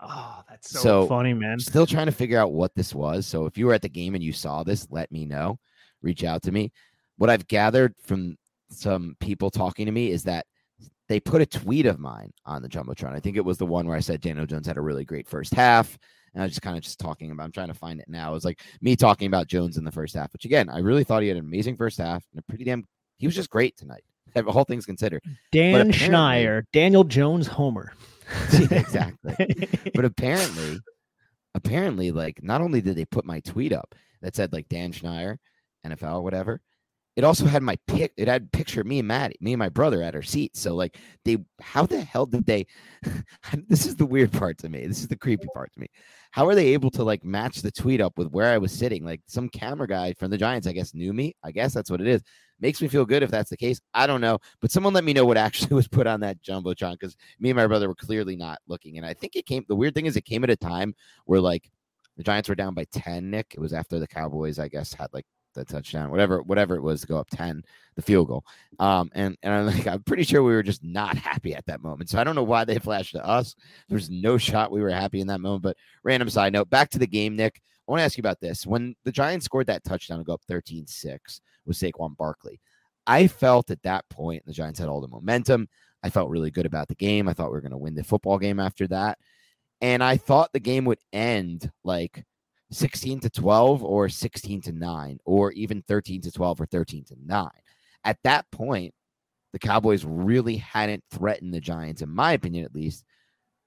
Oh, 0.00 0.42
that's 0.48 0.70
so, 0.70 0.80
so 0.80 1.06
funny, 1.06 1.34
man. 1.34 1.58
Still 1.58 1.86
trying 1.86 2.06
to 2.06 2.12
figure 2.12 2.38
out 2.38 2.52
what 2.52 2.74
this 2.74 2.94
was. 2.94 3.26
So 3.26 3.46
if 3.46 3.58
you 3.58 3.66
were 3.66 3.74
at 3.74 3.82
the 3.82 3.88
game 3.88 4.14
and 4.14 4.22
you 4.22 4.32
saw 4.32 4.62
this, 4.62 4.86
let 4.90 5.10
me 5.10 5.24
know. 5.24 5.58
Reach 6.02 6.22
out 6.22 6.42
to 6.42 6.52
me. 6.52 6.72
What 7.16 7.30
I've 7.30 7.48
gathered 7.48 7.94
from 8.04 8.36
some 8.70 9.16
people 9.18 9.50
talking 9.50 9.86
to 9.86 9.92
me 9.92 10.10
is 10.10 10.22
that 10.24 10.46
they 11.08 11.18
put 11.18 11.40
a 11.40 11.46
tweet 11.46 11.86
of 11.86 11.98
mine 11.98 12.32
on 12.44 12.62
the 12.62 12.68
jumbotron. 12.68 13.14
I 13.14 13.20
think 13.20 13.36
it 13.36 13.44
was 13.44 13.58
the 13.58 13.66
one 13.66 13.88
where 13.88 13.96
I 13.96 14.00
said 14.00 14.20
Daniel 14.20 14.46
Jones 14.46 14.66
had 14.66 14.76
a 14.76 14.82
really 14.82 15.04
great 15.04 15.26
first 15.26 15.54
half. 15.54 15.98
And 16.38 16.44
I 16.44 16.46
was 16.46 16.52
just 16.52 16.62
kind 16.62 16.76
of 16.76 16.84
just 16.84 17.00
talking 17.00 17.32
about, 17.32 17.42
I'm 17.42 17.50
trying 17.50 17.66
to 17.66 17.74
find 17.74 17.98
it 17.98 18.08
now. 18.08 18.30
It 18.30 18.34
was 18.34 18.44
like 18.44 18.60
me 18.80 18.94
talking 18.94 19.26
about 19.26 19.48
Jones 19.48 19.76
in 19.76 19.82
the 19.82 19.90
first 19.90 20.14
half, 20.14 20.32
which 20.32 20.44
again, 20.44 20.68
I 20.68 20.78
really 20.78 21.02
thought 21.02 21.22
he 21.22 21.26
had 21.26 21.36
an 21.36 21.44
amazing 21.44 21.76
first 21.76 21.98
half 21.98 22.24
and 22.30 22.38
a 22.38 22.42
pretty 22.42 22.62
damn, 22.62 22.86
he 23.16 23.26
was 23.26 23.34
just 23.34 23.50
great 23.50 23.76
tonight. 23.76 24.04
All 24.46 24.62
things 24.62 24.86
considered. 24.86 25.24
Dan 25.50 25.90
Schneider, 25.90 26.64
Daniel 26.72 27.02
Jones 27.02 27.48
Homer. 27.48 27.92
exactly. 28.52 29.68
but 29.96 30.04
apparently, 30.04 30.78
apparently, 31.56 32.12
like 32.12 32.40
not 32.40 32.60
only 32.60 32.80
did 32.80 32.94
they 32.94 33.04
put 33.04 33.24
my 33.24 33.40
tweet 33.40 33.72
up 33.72 33.96
that 34.22 34.36
said 34.36 34.52
like 34.52 34.68
Dan 34.68 34.92
Schneider, 34.92 35.40
NFL 35.84 36.22
whatever, 36.22 36.60
it 37.18 37.24
also 37.24 37.46
had 37.46 37.64
my 37.64 37.76
pic. 37.88 38.12
It 38.16 38.28
had 38.28 38.52
picture 38.52 38.82
of 38.82 38.86
me 38.86 39.00
and 39.00 39.08
Maddie, 39.08 39.38
me 39.40 39.54
and 39.54 39.58
my 39.58 39.70
brother 39.70 40.04
at 40.04 40.14
our 40.14 40.22
seat. 40.22 40.56
So 40.56 40.76
like 40.76 40.98
they, 41.24 41.38
how 41.60 41.84
the 41.84 42.00
hell 42.00 42.26
did 42.26 42.46
they? 42.46 42.64
this 43.66 43.86
is 43.86 43.96
the 43.96 44.06
weird 44.06 44.30
part 44.30 44.56
to 44.58 44.68
me. 44.68 44.86
This 44.86 45.00
is 45.00 45.08
the 45.08 45.16
creepy 45.16 45.48
part 45.52 45.72
to 45.72 45.80
me. 45.80 45.88
How 46.30 46.46
are 46.46 46.54
they 46.54 46.68
able 46.68 46.90
to 46.92 47.02
like 47.02 47.24
match 47.24 47.62
the 47.62 47.70
tweet 47.70 48.00
up 48.00 48.18
with 48.18 48.30
where 48.30 48.52
I 48.52 48.58
was 48.58 48.72
sitting? 48.72 49.04
Like 49.04 49.20
some 49.26 49.48
camera 49.48 49.86
guy 49.86 50.12
from 50.14 50.30
the 50.30 50.38
Giants, 50.38 50.66
I 50.66 50.72
guess, 50.72 50.94
knew 50.94 51.12
me. 51.12 51.34
I 51.42 51.50
guess 51.50 51.72
that's 51.72 51.90
what 51.90 52.00
it 52.00 52.06
is. 52.06 52.22
Makes 52.60 52.82
me 52.82 52.88
feel 52.88 53.06
good 53.06 53.22
if 53.22 53.30
that's 53.30 53.50
the 53.50 53.56
case. 53.56 53.80
I 53.94 54.06
don't 54.06 54.20
know, 54.20 54.38
but 54.60 54.70
someone 54.70 54.92
let 54.92 55.04
me 55.04 55.12
know 55.12 55.24
what 55.24 55.36
actually 55.36 55.74
was 55.76 55.88
put 55.88 56.06
on 56.06 56.20
that 56.20 56.42
jumbotron 56.42 56.92
because 56.92 57.16
me 57.38 57.50
and 57.50 57.56
my 57.56 57.66
brother 57.66 57.88
were 57.88 57.94
clearly 57.94 58.36
not 58.36 58.58
looking. 58.66 58.98
And 58.98 59.06
I 59.06 59.14
think 59.14 59.36
it 59.36 59.46
came. 59.46 59.64
The 59.68 59.76
weird 59.76 59.94
thing 59.94 60.06
is, 60.06 60.16
it 60.16 60.24
came 60.24 60.44
at 60.44 60.50
a 60.50 60.56
time 60.56 60.94
where 61.24 61.40
like 61.40 61.70
the 62.16 62.24
Giants 62.24 62.48
were 62.48 62.54
down 62.54 62.74
by 62.74 62.84
ten. 62.92 63.30
Nick, 63.30 63.54
it 63.54 63.60
was 63.60 63.72
after 63.72 63.98
the 63.98 64.08
Cowboys, 64.08 64.58
I 64.58 64.68
guess, 64.68 64.92
had 64.92 65.08
like 65.12 65.26
the 65.54 65.64
touchdown, 65.64 66.10
whatever, 66.10 66.42
whatever 66.42 66.76
it 66.76 66.82
was 66.82 67.00
to 67.00 67.06
go 67.06 67.18
up 67.18 67.28
10, 67.30 67.62
the 67.96 68.02
field 68.02 68.28
goal. 68.28 68.44
Um, 68.78 69.10
and, 69.14 69.36
and 69.42 69.52
I'm 69.52 69.66
like, 69.76 69.86
I'm 69.86 70.02
pretty 70.02 70.24
sure 70.24 70.42
we 70.42 70.52
were 70.52 70.62
just 70.62 70.84
not 70.84 71.16
happy 71.16 71.54
at 71.54 71.66
that 71.66 71.82
moment. 71.82 72.10
So 72.10 72.18
I 72.18 72.24
don't 72.24 72.34
know 72.34 72.42
why 72.42 72.64
they 72.64 72.78
flashed 72.78 73.12
to 73.12 73.26
us. 73.26 73.54
There's 73.88 74.10
no 74.10 74.38
shot 74.38 74.70
we 74.70 74.80
were 74.80 74.90
happy 74.90 75.20
in 75.20 75.26
that 75.28 75.40
moment. 75.40 75.62
But 75.62 75.76
random 76.02 76.30
side 76.30 76.52
note, 76.52 76.70
back 76.70 76.90
to 76.90 76.98
the 76.98 77.06
game, 77.06 77.36
Nick. 77.36 77.60
I 77.86 77.90
want 77.90 78.00
to 78.00 78.04
ask 78.04 78.18
you 78.18 78.22
about 78.22 78.40
this. 78.40 78.66
When 78.66 78.94
the 79.04 79.12
Giants 79.12 79.46
scored 79.46 79.66
that 79.68 79.82
touchdown 79.82 80.18
to 80.18 80.24
go 80.24 80.34
up 80.34 80.42
13 80.46 80.86
6 80.86 81.40
with 81.64 81.78
Saquon 81.78 82.16
Barkley, 82.16 82.60
I 83.06 83.26
felt 83.26 83.70
at 83.70 83.82
that 83.84 84.06
point 84.10 84.44
the 84.44 84.52
Giants 84.52 84.78
had 84.78 84.88
all 84.88 85.00
the 85.00 85.08
momentum. 85.08 85.68
I 86.02 86.10
felt 86.10 86.28
really 86.28 86.50
good 86.50 86.66
about 86.66 86.88
the 86.88 86.94
game. 86.94 87.28
I 87.28 87.32
thought 87.32 87.46
we 87.46 87.52
were 87.52 87.62
going 87.62 87.72
to 87.72 87.78
win 87.78 87.94
the 87.94 88.04
football 88.04 88.38
game 88.38 88.60
after 88.60 88.86
that. 88.88 89.18
And 89.80 90.02
I 90.04 90.18
thought 90.18 90.52
the 90.52 90.60
game 90.60 90.84
would 90.84 90.98
end 91.12 91.70
like 91.82 92.24
16 92.70 93.20
to 93.20 93.30
12 93.30 93.82
or 93.82 94.08
16 94.08 94.60
to 94.62 94.72
9 94.72 95.18
or 95.24 95.52
even 95.52 95.82
13 95.82 96.20
to 96.22 96.32
12 96.32 96.60
or 96.60 96.66
13 96.66 97.04
to 97.04 97.16
9. 97.24 97.48
At 98.04 98.18
that 98.24 98.50
point, 98.50 98.94
the 99.52 99.58
Cowboys 99.58 100.04
really 100.04 100.56
hadn't 100.56 101.02
threatened 101.10 101.54
the 101.54 101.60
Giants, 101.60 102.02
in 102.02 102.10
my 102.10 102.32
opinion 102.32 102.64
at 102.64 102.74
least, 102.74 103.04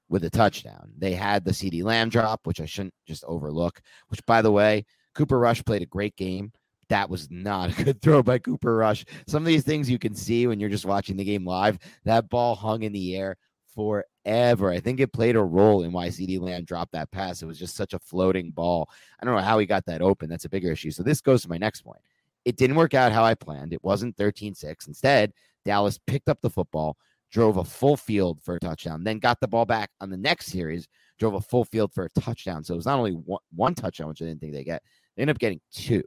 with 0.09 0.23
a 0.23 0.29
touchdown. 0.29 0.91
They 0.97 1.13
had 1.13 1.43
the 1.43 1.51
CeeDee 1.51 1.83
Lamb 1.83 2.09
drop, 2.09 2.41
which 2.43 2.61
I 2.61 2.65
shouldn't 2.65 2.93
just 3.07 3.23
overlook, 3.25 3.81
which, 4.09 4.23
by 4.25 4.41
the 4.41 4.51
way, 4.51 4.85
Cooper 5.15 5.39
Rush 5.39 5.63
played 5.63 5.81
a 5.81 5.87
great 5.87 6.15
game. 6.15 6.51
That 6.89 7.09
was 7.09 7.29
not 7.31 7.71
a 7.71 7.83
good 7.83 8.01
throw 8.03 8.21
by 8.21 8.37
Cooper 8.37 8.75
Rush. 8.75 9.05
Some 9.27 9.43
of 9.43 9.47
these 9.47 9.63
things 9.63 9.89
you 9.89 9.97
can 9.97 10.13
see 10.13 10.45
when 10.45 10.59
you're 10.59 10.69
just 10.69 10.85
watching 10.85 11.17
the 11.17 11.23
game 11.23 11.45
live. 11.45 11.79
That 12.05 12.29
ball 12.29 12.55
hung 12.55 12.83
in 12.83 12.91
the 12.91 13.15
air 13.15 13.37
forever. 13.73 14.71
I 14.71 14.79
think 14.79 14.99
it 14.99 15.13
played 15.13 15.35
a 15.35 15.43
role 15.43 15.83
in 15.83 15.91
why 15.91 16.07
CeeDee 16.07 16.39
Lamb 16.39 16.63
dropped 16.63 16.93
that 16.93 17.11
pass. 17.11 17.41
It 17.41 17.45
was 17.45 17.59
just 17.59 17.75
such 17.75 17.93
a 17.93 17.99
floating 17.99 18.51
ball. 18.51 18.89
I 19.19 19.25
don't 19.25 19.35
know 19.35 19.41
how 19.41 19.59
he 19.59 19.65
got 19.65 19.85
that 19.85 20.01
open. 20.01 20.29
That's 20.29 20.45
a 20.45 20.49
bigger 20.49 20.71
issue. 20.71 20.91
So 20.91 21.03
this 21.03 21.21
goes 21.21 21.41
to 21.43 21.49
my 21.49 21.57
next 21.57 21.81
point. 21.81 22.01
It 22.45 22.57
didn't 22.57 22.75
work 22.75 22.93
out 22.93 23.11
how 23.11 23.23
I 23.23 23.35
planned. 23.35 23.73
It 23.73 23.83
wasn't 23.83 24.17
13 24.17 24.55
6. 24.55 24.87
Instead, 24.87 25.33
Dallas 25.63 25.99
picked 26.07 26.29
up 26.29 26.39
the 26.41 26.49
football, 26.49 26.97
drove 27.31 27.57
a 27.57 27.63
full 27.63 27.97
field 27.97 28.41
for 28.41 28.55
a 28.55 28.59
touchdown, 28.59 29.03
then 29.03 29.19
got 29.19 29.39
the 29.39 29.47
ball 29.47 29.65
back 29.65 29.91
on 30.01 30.09
the 30.09 30.17
next 30.17 30.47
series, 30.47 30.87
drove 31.19 31.35
a 31.35 31.41
full 31.41 31.65
field 31.65 31.93
for 31.93 32.05
a 32.05 32.19
touchdown. 32.19 32.63
So 32.63 32.73
it 32.73 32.77
was 32.77 32.85
not 32.85 32.97
only 32.97 33.11
one, 33.11 33.41
one 33.55 33.75
touchdown, 33.75 34.07
which 34.07 34.21
I 34.21 34.25
didn't 34.25 34.41
think 34.41 34.53
they 34.53 34.63
get, 34.63 34.81
they 35.15 35.21
ended 35.21 35.35
up 35.35 35.39
getting 35.39 35.61
two. 35.71 36.03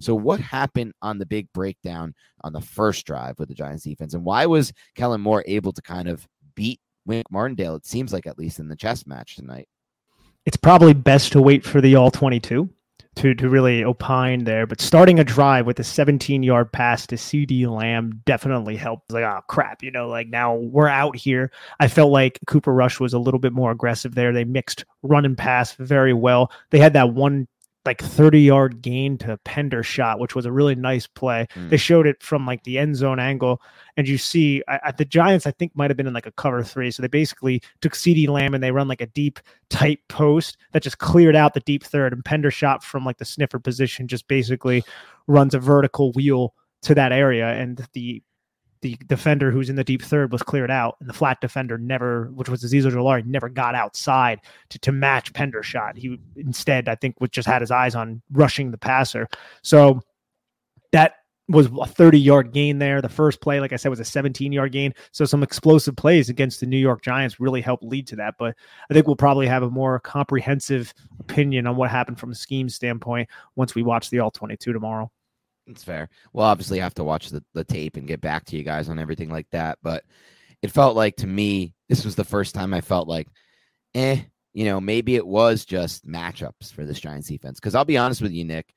So, 0.00 0.14
what 0.14 0.40
happened 0.40 0.92
on 1.02 1.18
the 1.18 1.26
big 1.26 1.48
breakdown 1.52 2.14
on 2.42 2.52
the 2.52 2.60
first 2.60 3.06
drive 3.06 3.38
with 3.38 3.48
the 3.48 3.54
Giants 3.54 3.84
defense? 3.84 4.14
And 4.14 4.24
why 4.24 4.46
was 4.46 4.72
Kellen 4.94 5.20
Moore 5.20 5.44
able 5.46 5.72
to 5.72 5.82
kind 5.82 6.08
of 6.08 6.26
beat 6.54 6.80
Wink 7.06 7.30
Martindale? 7.30 7.76
It 7.76 7.86
seems 7.86 8.12
like, 8.12 8.26
at 8.26 8.38
least 8.38 8.58
in 8.58 8.68
the 8.68 8.76
chess 8.76 9.06
match 9.06 9.36
tonight. 9.36 9.68
It's 10.46 10.56
probably 10.56 10.92
best 10.92 11.32
to 11.32 11.42
wait 11.42 11.64
for 11.64 11.80
the 11.80 11.96
all 11.96 12.10
22 12.10 12.68
to 13.16 13.34
to 13.34 13.48
really 13.48 13.84
opine 13.84 14.44
there. 14.44 14.66
But 14.66 14.80
starting 14.80 15.18
a 15.18 15.24
drive 15.24 15.66
with 15.66 15.78
a 15.78 15.84
17 15.84 16.42
yard 16.42 16.72
pass 16.72 17.06
to 17.08 17.16
CeeDee 17.16 17.66
Lamb 17.66 18.22
definitely 18.26 18.76
helped. 18.76 19.12
Like, 19.12 19.24
oh 19.24 19.40
crap, 19.48 19.82
you 19.82 19.90
know, 19.90 20.08
like 20.08 20.28
now 20.28 20.54
we're 20.54 20.88
out 20.88 21.16
here. 21.16 21.50
I 21.80 21.88
felt 21.88 22.10
like 22.10 22.38
Cooper 22.46 22.72
Rush 22.72 23.00
was 23.00 23.14
a 23.14 23.18
little 23.18 23.40
bit 23.40 23.52
more 23.52 23.70
aggressive 23.70 24.14
there. 24.14 24.32
They 24.32 24.44
mixed 24.44 24.84
run 25.02 25.24
and 25.24 25.38
pass 25.38 25.72
very 25.74 26.12
well. 26.12 26.50
They 26.70 26.78
had 26.78 26.94
that 26.94 27.14
one 27.14 27.48
like 27.84 28.02
30 28.02 28.40
yard 28.40 28.82
gain 28.82 29.18
to 29.18 29.38
Hendershot, 29.44 30.18
which 30.18 30.34
was 30.34 30.46
a 30.46 30.52
really 30.52 30.74
nice 30.74 31.06
play. 31.06 31.46
Mm. 31.54 31.70
They 31.70 31.76
showed 31.76 32.06
it 32.06 32.22
from 32.22 32.46
like 32.46 32.64
the 32.64 32.78
end 32.78 32.96
zone 32.96 33.18
angle, 33.18 33.60
and 33.96 34.08
you 34.08 34.18
see 34.18 34.62
at 34.68 34.96
the 34.96 35.04
Giants, 35.04 35.46
I 35.46 35.50
think 35.50 35.74
might 35.74 35.90
have 35.90 35.96
been 35.96 36.06
in 36.06 36.14
like 36.14 36.26
a 36.26 36.32
cover 36.32 36.62
three. 36.62 36.90
So 36.90 37.02
they 37.02 37.08
basically 37.08 37.62
took 37.80 37.92
CeeDee 37.92 38.28
Lamb 38.28 38.54
and 38.54 38.62
they 38.62 38.72
run 38.72 38.88
like 38.88 39.00
a 39.00 39.06
deep, 39.06 39.38
tight 39.70 40.00
post 40.08 40.56
that 40.72 40.82
just 40.82 40.98
cleared 40.98 41.36
out 41.36 41.54
the 41.54 41.60
deep 41.60 41.84
third, 41.84 42.12
and 42.12 42.24
Hendershot 42.24 42.82
from 42.82 43.04
like 43.04 43.18
the 43.18 43.24
sniffer 43.24 43.58
position 43.58 44.08
just 44.08 44.28
basically 44.28 44.82
runs 45.26 45.54
a 45.54 45.58
vertical 45.58 46.12
wheel 46.12 46.54
to 46.82 46.94
that 46.94 47.12
area, 47.12 47.48
and 47.48 47.86
the 47.92 48.22
the 48.84 48.98
defender 49.06 49.50
who's 49.50 49.70
in 49.70 49.76
the 49.76 49.82
deep 49.82 50.02
third 50.02 50.30
was 50.30 50.42
cleared 50.42 50.70
out, 50.70 50.96
and 51.00 51.08
the 51.08 51.14
flat 51.14 51.40
defender 51.40 51.78
never, 51.78 52.30
which 52.34 52.50
was 52.50 52.62
Azeez 52.62 52.84
Ojulari, 52.84 53.24
never 53.24 53.48
got 53.48 53.74
outside 53.74 54.40
to, 54.68 54.78
to 54.80 54.92
match 54.92 55.32
Hendershot. 55.32 55.96
He 55.96 56.20
instead, 56.36 56.86
I 56.86 56.94
think, 56.94 57.18
was 57.18 57.30
just 57.30 57.48
had 57.48 57.62
his 57.62 57.70
eyes 57.70 57.94
on 57.94 58.20
rushing 58.30 58.70
the 58.70 58.76
passer. 58.76 59.26
So 59.62 60.02
that 60.92 61.14
was 61.48 61.70
a 61.80 61.86
30 61.86 62.20
yard 62.20 62.52
gain 62.52 62.78
there. 62.78 63.00
The 63.00 63.08
first 63.08 63.40
play, 63.40 63.58
like 63.58 63.72
I 63.72 63.76
said, 63.76 63.88
was 63.88 64.00
a 64.00 64.04
17 64.04 64.52
yard 64.52 64.72
gain. 64.72 64.92
So 65.12 65.24
some 65.24 65.42
explosive 65.42 65.96
plays 65.96 66.28
against 66.28 66.60
the 66.60 66.66
New 66.66 66.76
York 66.76 67.00
Giants 67.00 67.40
really 67.40 67.62
helped 67.62 67.84
lead 67.84 68.06
to 68.08 68.16
that. 68.16 68.34
But 68.38 68.54
I 68.90 68.92
think 68.92 69.06
we'll 69.06 69.16
probably 69.16 69.46
have 69.46 69.62
a 69.62 69.70
more 69.70 69.98
comprehensive 69.98 70.92
opinion 71.20 71.66
on 71.66 71.76
what 71.76 71.90
happened 71.90 72.20
from 72.20 72.32
a 72.32 72.34
scheme 72.34 72.68
standpoint 72.68 73.30
once 73.56 73.74
we 73.74 73.82
watch 73.82 74.10
the 74.10 74.18
all 74.18 74.30
22 74.30 74.74
tomorrow. 74.74 75.10
It's 75.66 75.84
fair. 75.84 76.08
We'll 76.32 76.44
obviously 76.44 76.78
have 76.80 76.94
to 76.94 77.04
watch 77.04 77.30
the, 77.30 77.42
the 77.54 77.64
tape 77.64 77.96
and 77.96 78.06
get 78.06 78.20
back 78.20 78.44
to 78.46 78.56
you 78.56 78.62
guys 78.62 78.88
on 78.88 78.98
everything 78.98 79.30
like 79.30 79.48
that. 79.50 79.78
But 79.82 80.04
it 80.62 80.70
felt 80.70 80.96
like 80.96 81.16
to 81.16 81.26
me, 81.26 81.74
this 81.88 82.04
was 82.04 82.16
the 82.16 82.24
first 82.24 82.54
time 82.54 82.74
I 82.74 82.80
felt 82.80 83.08
like, 83.08 83.28
eh, 83.94 84.20
you 84.52 84.64
know, 84.64 84.80
maybe 84.80 85.16
it 85.16 85.26
was 85.26 85.64
just 85.64 86.06
matchups 86.06 86.72
for 86.72 86.84
this 86.84 87.00
Giants 87.00 87.28
defense. 87.28 87.58
Because 87.58 87.74
I'll 87.74 87.84
be 87.84 87.98
honest 87.98 88.22
with 88.22 88.32
you, 88.32 88.44
Nick, 88.44 88.74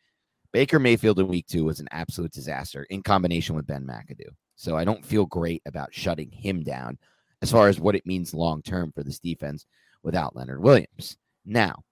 Baker 0.53 0.79
Mayfield 0.79 1.19
in 1.19 1.27
week 1.27 1.47
two 1.47 1.65
was 1.65 1.79
an 1.79 1.89
absolute 1.91 2.31
disaster 2.31 2.83
in 2.83 3.03
combination 3.03 3.55
with 3.55 3.67
Ben 3.67 3.85
McAdoo. 3.85 4.29
So 4.55 4.75
I 4.75 4.85
don't 4.85 5.05
feel 5.05 5.25
great 5.25 5.61
about 5.65 5.93
shutting 5.93 6.31
him 6.31 6.63
down 6.63 6.97
as 7.41 7.51
far 7.51 7.67
as 7.67 7.79
what 7.79 7.95
it 7.95 8.05
means 8.05 8.33
long 8.33 8.61
term 8.61 8.91
for 8.91 9.03
this 9.03 9.19
defense 9.19 9.65
without 10.03 10.35
Leonard 10.35 10.61
Williams. 10.61 11.17
Now, 11.45 11.83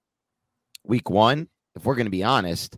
week 0.84 1.10
one, 1.10 1.48
if 1.76 1.86
we're 1.86 1.96
going 1.96 2.08
to 2.08 2.12
be 2.12 2.24
honest, 2.24 2.78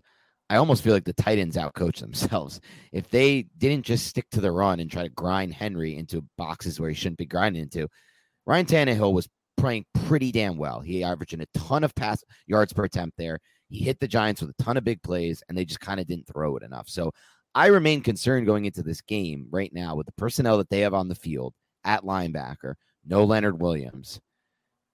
I 0.49 0.57
almost 0.57 0.83
feel 0.83 0.93
like 0.93 1.03
the 1.03 1.13
Titans 1.13 1.57
outcoach 1.57 1.99
themselves. 1.99 2.61
If 2.91 3.09
they 3.09 3.47
didn't 3.57 3.85
just 3.85 4.07
stick 4.07 4.29
to 4.31 4.41
the 4.41 4.51
run 4.51 4.79
and 4.79 4.89
try 4.89 5.03
to 5.03 5.09
grind 5.09 5.53
Henry 5.53 5.97
into 5.97 6.25
boxes 6.37 6.79
where 6.79 6.89
he 6.89 6.95
shouldn't 6.95 7.17
be 7.17 7.25
grinding 7.25 7.63
into, 7.63 7.87
Ryan 8.45 8.65
Tannehill 8.65 9.13
was 9.13 9.27
playing 9.57 9.85
pretty 10.05 10.31
damn 10.31 10.57
well. 10.57 10.79
He 10.79 11.03
averaging 11.03 11.41
a 11.41 11.57
ton 11.57 11.83
of 11.83 11.93
pass 11.95 12.23
yards 12.45 12.71
per 12.71 12.85
attempt 12.85 13.17
there. 13.17 13.39
He 13.69 13.83
hit 13.83 13.99
the 13.99 14.07
Giants 14.07 14.41
with 14.41 14.51
a 14.51 14.63
ton 14.63 14.77
of 14.77 14.85
big 14.85 15.03
plays, 15.03 15.43
and 15.49 15.57
they 15.57 15.65
just 15.65 15.81
kind 15.81 15.99
of 15.99 16.07
didn't 16.07 16.27
throw 16.27 16.55
it 16.55 16.63
enough. 16.63 16.87
So 16.87 17.11
I 17.53 17.67
remain 17.67 18.01
concerned 18.01 18.45
going 18.45 18.65
into 18.65 18.83
this 18.83 19.01
game 19.01 19.47
right 19.51 19.73
now 19.73 19.95
with 19.95 20.05
the 20.05 20.13
personnel 20.13 20.57
that 20.59 20.69
they 20.69 20.81
have 20.81 20.93
on 20.93 21.09
the 21.09 21.15
field 21.15 21.53
at 21.83 22.03
linebacker. 22.03 22.75
No 23.05 23.25
Leonard 23.25 23.59
Williams 23.59 24.21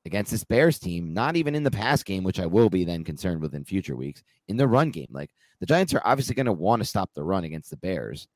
against 0.05 0.31
this 0.31 0.43
Bears 0.43 0.79
team, 0.79 1.13
not 1.13 1.35
even 1.35 1.55
in 1.55 1.63
the 1.63 1.71
pass 1.71 2.03
game, 2.03 2.23
which 2.23 2.39
I 2.39 2.45
will 2.45 2.69
be 2.69 2.83
then 2.83 3.03
concerned 3.03 3.41
with 3.41 3.55
in 3.55 3.63
future 3.63 3.95
weeks, 3.95 4.23
in 4.47 4.57
the 4.57 4.67
run 4.67 4.91
game. 4.91 5.07
Like 5.11 5.31
the 5.59 5.65
Giants 5.65 5.93
are 5.93 6.01
obviously 6.03 6.35
going 6.35 6.45
to 6.45 6.53
want 6.53 6.81
to 6.81 6.87
stop 6.87 7.11
the 7.13 7.23
run 7.23 7.45
against 7.45 7.69
the 7.69 7.77
Bears, 7.77 8.27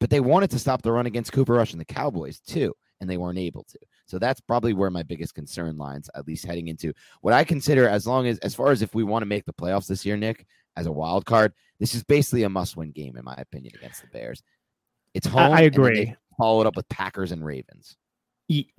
but 0.00 0.10
they 0.10 0.20
wanted 0.20 0.50
to 0.50 0.58
stop 0.58 0.82
the 0.82 0.92
run 0.92 1.06
against 1.06 1.32
Cooper 1.32 1.54
Rush 1.54 1.72
and 1.72 1.80
the 1.80 1.84
Cowboys 1.84 2.40
too, 2.40 2.74
and 3.00 3.08
they 3.08 3.16
weren't 3.16 3.38
able 3.38 3.64
to. 3.64 3.78
So 4.06 4.18
that's 4.18 4.40
probably 4.40 4.72
where 4.72 4.90
my 4.90 5.04
biggest 5.04 5.34
concern 5.34 5.78
lines, 5.78 6.10
at 6.14 6.26
least 6.26 6.44
heading 6.44 6.68
into 6.68 6.92
what 7.20 7.34
I 7.34 7.44
consider 7.44 7.88
as 7.88 8.06
long 8.06 8.26
as, 8.26 8.38
as 8.38 8.54
far 8.54 8.70
as 8.72 8.82
if 8.82 8.94
we 8.94 9.04
want 9.04 9.22
to 9.22 9.26
make 9.26 9.44
the 9.44 9.52
playoffs 9.52 9.86
this 9.86 10.04
year, 10.04 10.16
Nick, 10.16 10.44
as 10.76 10.86
a 10.86 10.92
wild 10.92 11.24
card, 11.24 11.52
this 11.78 11.94
is 11.94 12.02
basically 12.02 12.42
a 12.42 12.48
must 12.48 12.76
win 12.76 12.90
game, 12.90 13.16
in 13.16 13.24
my 13.24 13.34
opinion, 13.34 13.74
against 13.76 14.00
the 14.00 14.08
Bears. 14.08 14.42
It's 15.14 15.26
home. 15.26 15.52
I, 15.52 15.58
I 15.58 15.60
agree. 15.62 16.14
Followed 16.38 16.66
up 16.66 16.76
with 16.76 16.88
Packers 16.88 17.30
and 17.30 17.44
Ravens. 17.44 17.96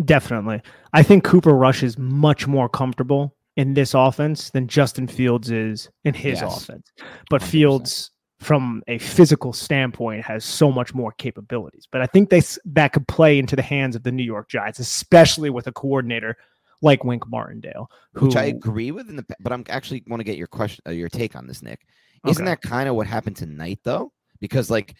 Definitely. 0.03 0.61
I 0.93 1.03
think 1.03 1.23
Cooper 1.23 1.53
Rush 1.53 1.83
is 1.83 1.97
much 1.97 2.47
more 2.47 2.69
comfortable 2.69 3.35
in 3.55 3.73
this 3.73 3.93
offense 3.93 4.49
than 4.49 4.67
Justin 4.67 5.07
Fields 5.07 5.51
is 5.51 5.89
in 6.03 6.13
his 6.13 6.41
yes. 6.41 6.63
offense. 6.63 6.91
But 7.29 7.41
100%. 7.41 7.45
Fields, 7.45 8.11
from 8.39 8.83
a 8.87 8.97
physical 8.97 9.53
standpoint, 9.53 10.25
has 10.25 10.43
so 10.43 10.71
much 10.71 10.93
more 10.93 11.11
capabilities. 11.13 11.87
But 11.91 12.01
I 12.01 12.07
think 12.07 12.29
they, 12.29 12.41
that 12.65 12.93
could 12.93 13.07
play 13.07 13.39
into 13.39 13.55
the 13.55 13.61
hands 13.61 13.95
of 13.95 14.03
the 14.03 14.11
New 14.11 14.23
York 14.23 14.49
Giants, 14.49 14.79
especially 14.79 15.49
with 15.49 15.67
a 15.67 15.71
coordinator 15.71 16.35
like 16.81 17.03
Wink 17.03 17.27
Martindale, 17.27 17.89
who, 18.13 18.27
which 18.27 18.35
I 18.35 18.45
agree 18.45 18.91
with. 18.91 19.09
In 19.09 19.15
the 19.15 19.25
but 19.39 19.53
I'm 19.53 19.63
actually 19.69 20.03
want 20.07 20.19
to 20.19 20.25
get 20.25 20.37
your 20.37 20.47
question, 20.47 20.83
uh, 20.85 20.91
your 20.91 21.09
take 21.09 21.35
on 21.35 21.47
this, 21.47 21.63
Nick. 21.63 21.79
Isn't 22.27 22.43
okay. 22.43 22.51
that 22.51 22.61
kind 22.61 22.89
of 22.89 22.95
what 22.95 23.07
happened 23.07 23.37
tonight, 23.37 23.79
though? 23.83 24.11
Because 24.39 24.69
like 24.69 24.95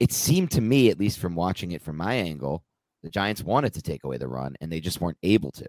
it 0.00 0.12
seemed 0.12 0.50
to 0.52 0.60
me, 0.60 0.88
at 0.88 0.98
least 0.98 1.18
from 1.18 1.34
watching 1.34 1.72
it 1.72 1.82
from 1.82 1.96
my 1.98 2.14
angle, 2.14 2.64
the 3.06 3.10
Giants 3.10 3.44
wanted 3.44 3.72
to 3.74 3.82
take 3.82 4.02
away 4.02 4.16
the 4.16 4.26
run 4.26 4.56
and 4.60 4.70
they 4.70 4.80
just 4.80 5.00
weren't 5.00 5.18
able 5.22 5.52
to. 5.52 5.66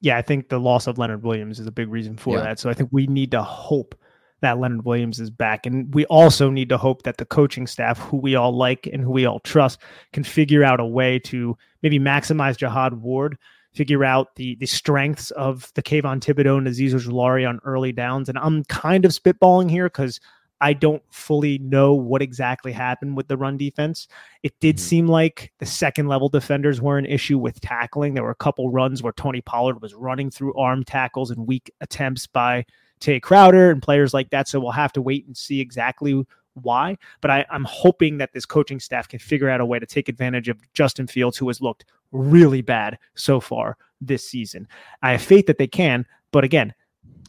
Yeah, 0.00 0.18
I 0.18 0.22
think 0.22 0.48
the 0.48 0.58
loss 0.58 0.88
of 0.88 0.98
Leonard 0.98 1.22
Williams 1.22 1.60
is 1.60 1.66
a 1.68 1.70
big 1.72 1.88
reason 1.88 2.16
for 2.16 2.38
yeah. 2.38 2.42
that. 2.42 2.58
So 2.58 2.68
I 2.68 2.74
think 2.74 2.88
we 2.90 3.06
need 3.06 3.30
to 3.30 3.42
hope 3.42 3.94
that 4.40 4.58
Leonard 4.58 4.84
Williams 4.84 5.20
is 5.20 5.30
back. 5.30 5.64
And 5.64 5.94
we 5.94 6.06
also 6.06 6.50
need 6.50 6.68
to 6.70 6.76
hope 6.76 7.04
that 7.04 7.18
the 7.18 7.24
coaching 7.24 7.68
staff, 7.68 7.98
who 7.98 8.16
we 8.16 8.34
all 8.34 8.50
like 8.50 8.88
and 8.92 9.00
who 9.00 9.12
we 9.12 9.26
all 9.26 9.38
trust, 9.40 9.78
can 10.12 10.24
figure 10.24 10.64
out 10.64 10.80
a 10.80 10.84
way 10.84 11.20
to 11.20 11.56
maybe 11.84 12.00
maximize 12.00 12.56
Jihad 12.56 12.94
Ward, 12.94 13.38
figure 13.72 14.04
out 14.04 14.34
the 14.34 14.56
the 14.56 14.66
strengths 14.66 15.30
of 15.32 15.70
the 15.76 15.84
Kayvon 15.84 16.18
Thibodeaux 16.18 16.58
and 16.58 16.66
Azeez 16.66 16.94
Ojulari 16.94 17.48
on 17.48 17.60
early 17.64 17.92
downs. 17.92 18.28
And 18.28 18.38
I'm 18.38 18.64
kind 18.64 19.04
of 19.04 19.12
spitballing 19.12 19.70
here 19.70 19.86
because 19.86 20.18
I 20.60 20.74
don't 20.74 21.02
fully 21.10 21.58
know 21.58 21.94
what 21.94 22.22
exactly 22.22 22.72
happened 22.72 23.16
with 23.16 23.28
the 23.28 23.36
run 23.36 23.56
defense. 23.56 24.08
It 24.42 24.52
did 24.60 24.76
mm-hmm. 24.76 24.84
seem 24.84 25.06
like 25.08 25.52
the 25.58 25.66
second 25.66 26.08
level 26.08 26.28
defenders 26.28 26.80
were 26.80 26.98
an 26.98 27.06
issue 27.06 27.38
with 27.38 27.60
tackling. 27.60 28.14
There 28.14 28.22
were 28.22 28.30
a 28.30 28.36
couple 28.36 28.70
runs 28.70 29.02
where 29.02 29.12
Tony 29.14 29.40
Pollard 29.40 29.80
was 29.80 29.94
running 29.94 30.30
through 30.30 30.54
arm 30.54 30.84
tackles 30.84 31.30
and 31.30 31.46
weak 31.46 31.70
attempts 31.80 32.26
by 32.26 32.66
Tae 33.00 33.20
Crowder 33.20 33.70
and 33.70 33.82
players 33.82 34.12
like 34.12 34.30
that. 34.30 34.48
So 34.48 34.60
we'll 34.60 34.72
have 34.72 34.92
to 34.92 35.02
wait 35.02 35.26
and 35.26 35.36
see 35.36 35.60
exactly 35.60 36.26
why. 36.54 36.98
But 37.22 37.30
I, 37.30 37.46
am 37.50 37.64
hoping 37.64 38.18
that 38.18 38.32
this 38.34 38.44
coaching 38.44 38.80
staff 38.80 39.08
can 39.08 39.18
figure 39.18 39.48
out 39.48 39.62
a 39.62 39.66
way 39.66 39.78
to 39.78 39.86
take 39.86 40.08
advantage 40.10 40.48
of 40.48 40.58
Justin 40.74 41.06
Fields, 41.06 41.38
who 41.38 41.48
has 41.48 41.62
looked 41.62 41.86
really 42.12 42.60
bad 42.60 42.98
so 43.14 43.40
far 43.40 43.78
this 44.00 44.28
season. 44.28 44.68
I 45.02 45.12
have 45.12 45.22
faith 45.22 45.46
that 45.46 45.58
they 45.58 45.66
can. 45.66 46.04
But 46.32 46.44
again, 46.44 46.74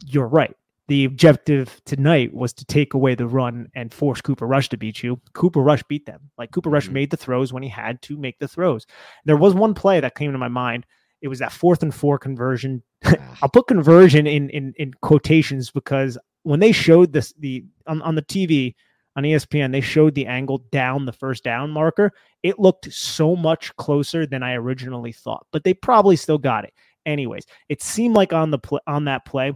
you're 0.06 0.28
right 0.28 0.54
the 0.88 1.04
objective 1.04 1.80
tonight 1.84 2.34
was 2.34 2.52
to 2.54 2.64
take 2.64 2.94
away 2.94 3.14
the 3.14 3.26
run 3.26 3.68
and 3.74 3.94
force 3.94 4.20
Cooper 4.20 4.46
Rush 4.46 4.68
to 4.70 4.76
beat 4.76 5.02
you. 5.02 5.20
Cooper 5.32 5.60
Rush 5.60 5.82
beat 5.84 6.06
them. 6.06 6.30
Like 6.38 6.50
Cooper 6.50 6.70
Rush 6.70 6.86
mm-hmm. 6.86 6.94
made 6.94 7.10
the 7.10 7.16
throws 7.16 7.52
when 7.52 7.62
he 7.62 7.68
had 7.68 8.02
to 8.02 8.16
make 8.16 8.38
the 8.38 8.48
throws. 8.48 8.86
There 9.24 9.36
was 9.36 9.54
one 9.54 9.74
play 9.74 10.00
that 10.00 10.16
came 10.16 10.32
to 10.32 10.38
my 10.38 10.48
mind. 10.48 10.86
It 11.20 11.28
was 11.28 11.38
that 11.38 11.52
fourth 11.52 11.82
and 11.82 11.94
four 11.94 12.18
conversion. 12.18 12.82
Ah. 13.04 13.36
I'll 13.42 13.48
put 13.48 13.66
conversion 13.66 14.28
in, 14.28 14.48
in 14.50 14.74
in 14.76 14.94
quotations 15.02 15.72
because 15.72 16.16
when 16.44 16.60
they 16.60 16.70
showed 16.70 17.12
this 17.12 17.34
the 17.38 17.64
on, 17.88 18.00
on 18.02 18.14
the 18.14 18.22
TV 18.22 18.74
on 19.16 19.24
ESPN, 19.24 19.72
they 19.72 19.80
showed 19.80 20.14
the 20.14 20.26
angle 20.26 20.58
down 20.70 21.04
the 21.04 21.12
first 21.12 21.44
down 21.44 21.70
marker. 21.70 22.12
It 22.42 22.58
looked 22.58 22.92
so 22.92 23.36
much 23.36 23.74
closer 23.76 24.24
than 24.24 24.42
I 24.42 24.54
originally 24.54 25.12
thought, 25.12 25.46
but 25.52 25.64
they 25.64 25.74
probably 25.74 26.16
still 26.16 26.38
got 26.38 26.64
it. 26.64 26.72
Anyways, 27.04 27.44
it 27.68 27.82
seemed 27.82 28.14
like 28.14 28.32
on 28.32 28.50
the 28.50 28.58
pl- 28.58 28.80
on 28.86 29.04
that 29.06 29.24
play, 29.24 29.52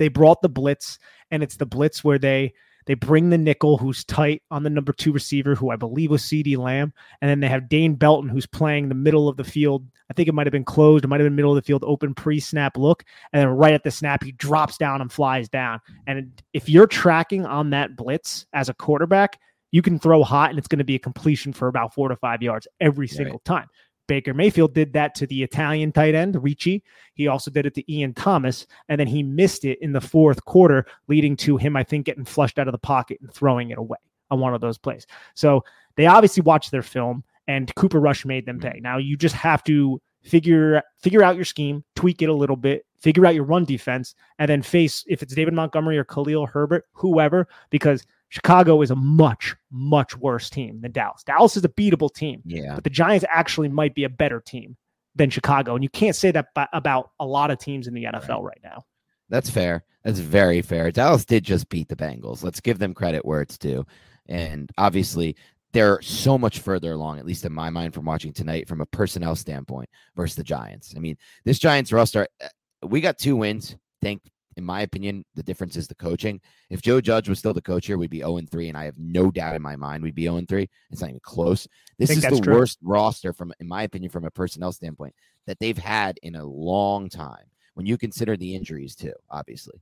they 0.00 0.08
brought 0.08 0.40
the 0.40 0.48
blitz, 0.48 0.98
and 1.30 1.42
it's 1.42 1.56
the 1.56 1.66
blitz 1.66 2.02
where 2.02 2.18
they 2.18 2.54
they 2.86 2.94
bring 2.94 3.28
the 3.28 3.38
nickel 3.38 3.76
who's 3.76 4.02
tight 4.02 4.42
on 4.50 4.62
the 4.62 4.70
number 4.70 4.92
two 4.92 5.12
receiver, 5.12 5.54
who 5.54 5.70
I 5.70 5.76
believe 5.76 6.10
was 6.10 6.22
CeeDee 6.22 6.56
Lamb. 6.56 6.94
And 7.20 7.28
then 7.28 7.40
they 7.40 7.48
have 7.48 7.68
Dane 7.68 7.94
Belton, 7.94 8.30
who's 8.30 8.46
playing 8.46 8.88
the 8.88 8.94
middle 8.94 9.28
of 9.28 9.36
the 9.36 9.44
field. 9.44 9.86
I 10.10 10.14
think 10.14 10.28
it 10.28 10.34
might 10.34 10.46
have 10.46 10.52
been 10.52 10.64
closed. 10.64 11.04
It 11.04 11.08
might 11.08 11.20
have 11.20 11.26
been 11.26 11.36
middle 11.36 11.52
of 11.52 11.56
the 11.56 11.66
field, 11.66 11.84
open 11.84 12.14
pre 12.14 12.40
snap 12.40 12.78
look. 12.78 13.04
And 13.32 13.40
then 13.40 13.48
right 13.48 13.74
at 13.74 13.84
the 13.84 13.90
snap, 13.90 14.24
he 14.24 14.32
drops 14.32 14.78
down 14.78 15.02
and 15.02 15.12
flies 15.12 15.50
down. 15.50 15.80
And 16.06 16.42
if 16.54 16.68
you're 16.68 16.86
tracking 16.86 17.44
on 17.44 17.70
that 17.70 17.94
blitz 17.94 18.46
as 18.54 18.70
a 18.70 18.74
quarterback, 18.74 19.38
you 19.70 19.82
can 19.82 19.98
throw 19.98 20.24
hot 20.24 20.50
and 20.50 20.58
it's 20.58 20.66
going 20.66 20.78
to 20.78 20.84
be 20.84 20.96
a 20.96 20.98
completion 20.98 21.52
for 21.52 21.68
about 21.68 21.94
four 21.94 22.08
to 22.08 22.16
five 22.16 22.42
yards 22.42 22.66
every 22.80 23.06
single 23.06 23.34
right. 23.34 23.44
time. 23.44 23.68
Baker 24.10 24.34
Mayfield 24.34 24.74
did 24.74 24.92
that 24.94 25.14
to 25.14 25.26
the 25.28 25.40
Italian 25.44 25.92
tight 25.92 26.16
end, 26.16 26.42
Ricci. 26.42 26.82
He 27.14 27.28
also 27.28 27.48
did 27.48 27.64
it 27.64 27.76
to 27.76 27.92
Ian 27.92 28.12
Thomas, 28.12 28.66
and 28.88 28.98
then 28.98 29.06
he 29.06 29.22
missed 29.22 29.64
it 29.64 29.78
in 29.80 29.92
the 29.92 30.00
fourth 30.00 30.44
quarter, 30.46 30.84
leading 31.06 31.36
to 31.36 31.56
him, 31.56 31.76
I 31.76 31.84
think, 31.84 32.06
getting 32.06 32.24
flushed 32.24 32.58
out 32.58 32.66
of 32.66 32.72
the 32.72 32.78
pocket 32.78 33.18
and 33.20 33.32
throwing 33.32 33.70
it 33.70 33.78
away 33.78 33.98
on 34.32 34.40
one 34.40 34.52
of 34.52 34.60
those 34.60 34.78
plays. 34.78 35.06
So 35.36 35.62
they 35.94 36.06
obviously 36.06 36.42
watched 36.42 36.72
their 36.72 36.82
film, 36.82 37.22
and 37.46 37.72
Cooper 37.76 38.00
Rush 38.00 38.24
made 38.24 38.46
them 38.46 38.58
pay. 38.58 38.80
Now 38.82 38.98
you 38.98 39.16
just 39.16 39.36
have 39.36 39.62
to 39.64 40.02
figure 40.22 40.82
figure 40.98 41.22
out 41.22 41.36
your 41.36 41.44
scheme, 41.44 41.84
tweak 41.94 42.20
it 42.20 42.28
a 42.28 42.34
little 42.34 42.56
bit, 42.56 42.84
figure 42.98 43.26
out 43.26 43.36
your 43.36 43.44
run 43.44 43.64
defense, 43.64 44.16
and 44.40 44.48
then 44.48 44.60
face 44.60 45.04
if 45.06 45.22
it's 45.22 45.36
David 45.36 45.54
Montgomery 45.54 45.96
or 45.96 46.04
Khalil 46.04 46.46
Herbert, 46.46 46.88
whoever, 46.94 47.46
because 47.70 48.04
Chicago 48.30 48.80
is 48.80 48.90
a 48.90 48.96
much, 48.96 49.54
much 49.70 50.16
worse 50.16 50.48
team 50.48 50.80
than 50.80 50.92
Dallas. 50.92 51.22
Dallas 51.24 51.56
is 51.56 51.64
a 51.64 51.68
beatable 51.68 52.12
team. 52.12 52.42
Yeah. 52.46 52.76
But 52.76 52.84
the 52.84 52.90
Giants 52.90 53.24
actually 53.28 53.68
might 53.68 53.94
be 53.94 54.04
a 54.04 54.08
better 54.08 54.40
team 54.40 54.76
than 55.16 55.30
Chicago. 55.30 55.74
And 55.74 55.82
you 55.82 55.90
can't 55.90 56.16
say 56.16 56.30
that 56.30 56.46
about 56.72 57.10
a 57.18 57.26
lot 57.26 57.50
of 57.50 57.58
teams 57.58 57.88
in 57.88 57.94
the 57.94 58.04
NFL 58.04 58.28
right, 58.28 58.44
right 58.44 58.60
now. 58.62 58.84
That's 59.28 59.50
fair. 59.50 59.84
That's 60.04 60.20
very 60.20 60.62
fair. 60.62 60.90
Dallas 60.92 61.24
did 61.24 61.44
just 61.44 61.68
beat 61.68 61.88
the 61.88 61.96
Bengals. 61.96 62.42
Let's 62.42 62.60
give 62.60 62.78
them 62.78 62.94
credit 62.94 63.24
where 63.24 63.42
it's 63.42 63.58
due. 63.58 63.84
And 64.28 64.70
obviously, 64.78 65.36
they're 65.72 66.00
so 66.00 66.38
much 66.38 66.60
further 66.60 66.92
along, 66.92 67.18
at 67.18 67.26
least 67.26 67.44
in 67.44 67.52
my 67.52 67.68
mind, 67.68 67.94
from 67.94 68.04
watching 68.04 68.32
tonight 68.32 68.68
from 68.68 68.80
a 68.80 68.86
personnel 68.86 69.34
standpoint 69.34 69.88
versus 70.14 70.36
the 70.36 70.44
Giants. 70.44 70.94
I 70.96 71.00
mean, 71.00 71.16
this 71.44 71.58
Giants 71.58 71.92
roster, 71.92 72.28
uh, 72.42 72.48
we 72.86 73.00
got 73.00 73.18
two 73.18 73.36
wins. 73.36 73.76
Thank 74.00 74.22
in 74.56 74.64
my 74.64 74.82
opinion, 74.82 75.24
the 75.34 75.42
difference 75.42 75.76
is 75.76 75.86
the 75.86 75.94
coaching. 75.94 76.40
If 76.70 76.82
Joe 76.82 77.00
Judge 77.00 77.28
was 77.28 77.38
still 77.38 77.54
the 77.54 77.62
coach 77.62 77.86
here, 77.86 77.98
we'd 77.98 78.10
be 78.10 78.18
0 78.18 78.40
3, 78.50 78.68
and 78.68 78.76
I 78.76 78.84
have 78.84 78.98
no 78.98 79.30
doubt 79.30 79.54
in 79.54 79.62
my 79.62 79.76
mind 79.76 80.02
we'd 80.02 80.14
be 80.14 80.24
0 80.24 80.42
3. 80.48 80.68
It's 80.90 81.00
not 81.00 81.10
even 81.10 81.20
close. 81.22 81.68
This 81.98 82.10
is 82.10 82.22
the 82.22 82.40
true. 82.40 82.54
worst 82.54 82.78
roster 82.82 83.32
from, 83.32 83.52
in 83.60 83.68
my 83.68 83.84
opinion, 83.84 84.10
from 84.10 84.24
a 84.24 84.30
personnel 84.30 84.72
standpoint 84.72 85.14
that 85.46 85.58
they've 85.60 85.78
had 85.78 86.18
in 86.22 86.34
a 86.36 86.44
long 86.44 87.08
time. 87.08 87.44
When 87.74 87.86
you 87.86 87.96
consider 87.96 88.36
the 88.36 88.54
injuries 88.54 88.94
too, 88.94 89.14
obviously. 89.30 89.80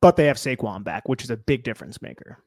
But 0.00 0.16
they 0.16 0.26
have 0.26 0.36
Saquon 0.36 0.84
back, 0.84 1.08
which 1.08 1.24
is 1.24 1.30
a 1.30 1.36
big 1.36 1.64
difference 1.64 2.00
maker. 2.00 2.38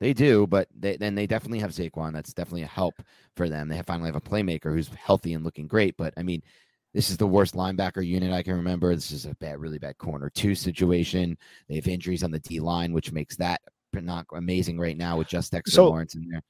They 0.00 0.12
do, 0.12 0.46
but 0.46 0.68
they, 0.78 0.96
then 0.96 1.14
they 1.14 1.26
definitely 1.26 1.58
have 1.58 1.72
Saquon. 1.72 2.12
That's 2.12 2.32
definitely 2.32 2.62
a 2.62 2.68
help 2.68 2.94
for 3.34 3.48
them. 3.48 3.68
They 3.68 3.76
have, 3.76 3.86
finally 3.86 4.08
have 4.08 4.16
a 4.16 4.20
playmaker 4.20 4.72
who's 4.72 4.88
healthy 4.88 5.34
and 5.34 5.44
looking 5.44 5.66
great. 5.66 5.96
But 5.96 6.14
I 6.16 6.22
mean, 6.22 6.42
this 6.94 7.10
is 7.10 7.16
the 7.16 7.26
worst 7.26 7.54
linebacker 7.54 8.04
unit 8.04 8.32
I 8.32 8.42
can 8.42 8.54
remember. 8.54 8.94
This 8.94 9.10
is 9.10 9.26
a 9.26 9.34
bad, 9.36 9.60
really 9.60 9.78
bad 9.78 9.98
corner 9.98 10.30
two 10.30 10.54
situation. 10.54 11.36
They 11.68 11.76
have 11.76 11.88
injuries 11.88 12.22
on 12.22 12.30
the 12.30 12.38
D 12.38 12.60
line, 12.60 12.92
which 12.92 13.12
makes 13.12 13.36
that 13.36 13.60
not 13.94 14.26
amazing 14.32 14.78
right 14.78 14.96
now 14.96 15.16
with 15.18 15.28
just 15.28 15.52
Dexter 15.52 15.72
so, 15.72 15.88
Lawrence 15.88 16.14
in 16.14 16.28
there. 16.28 16.42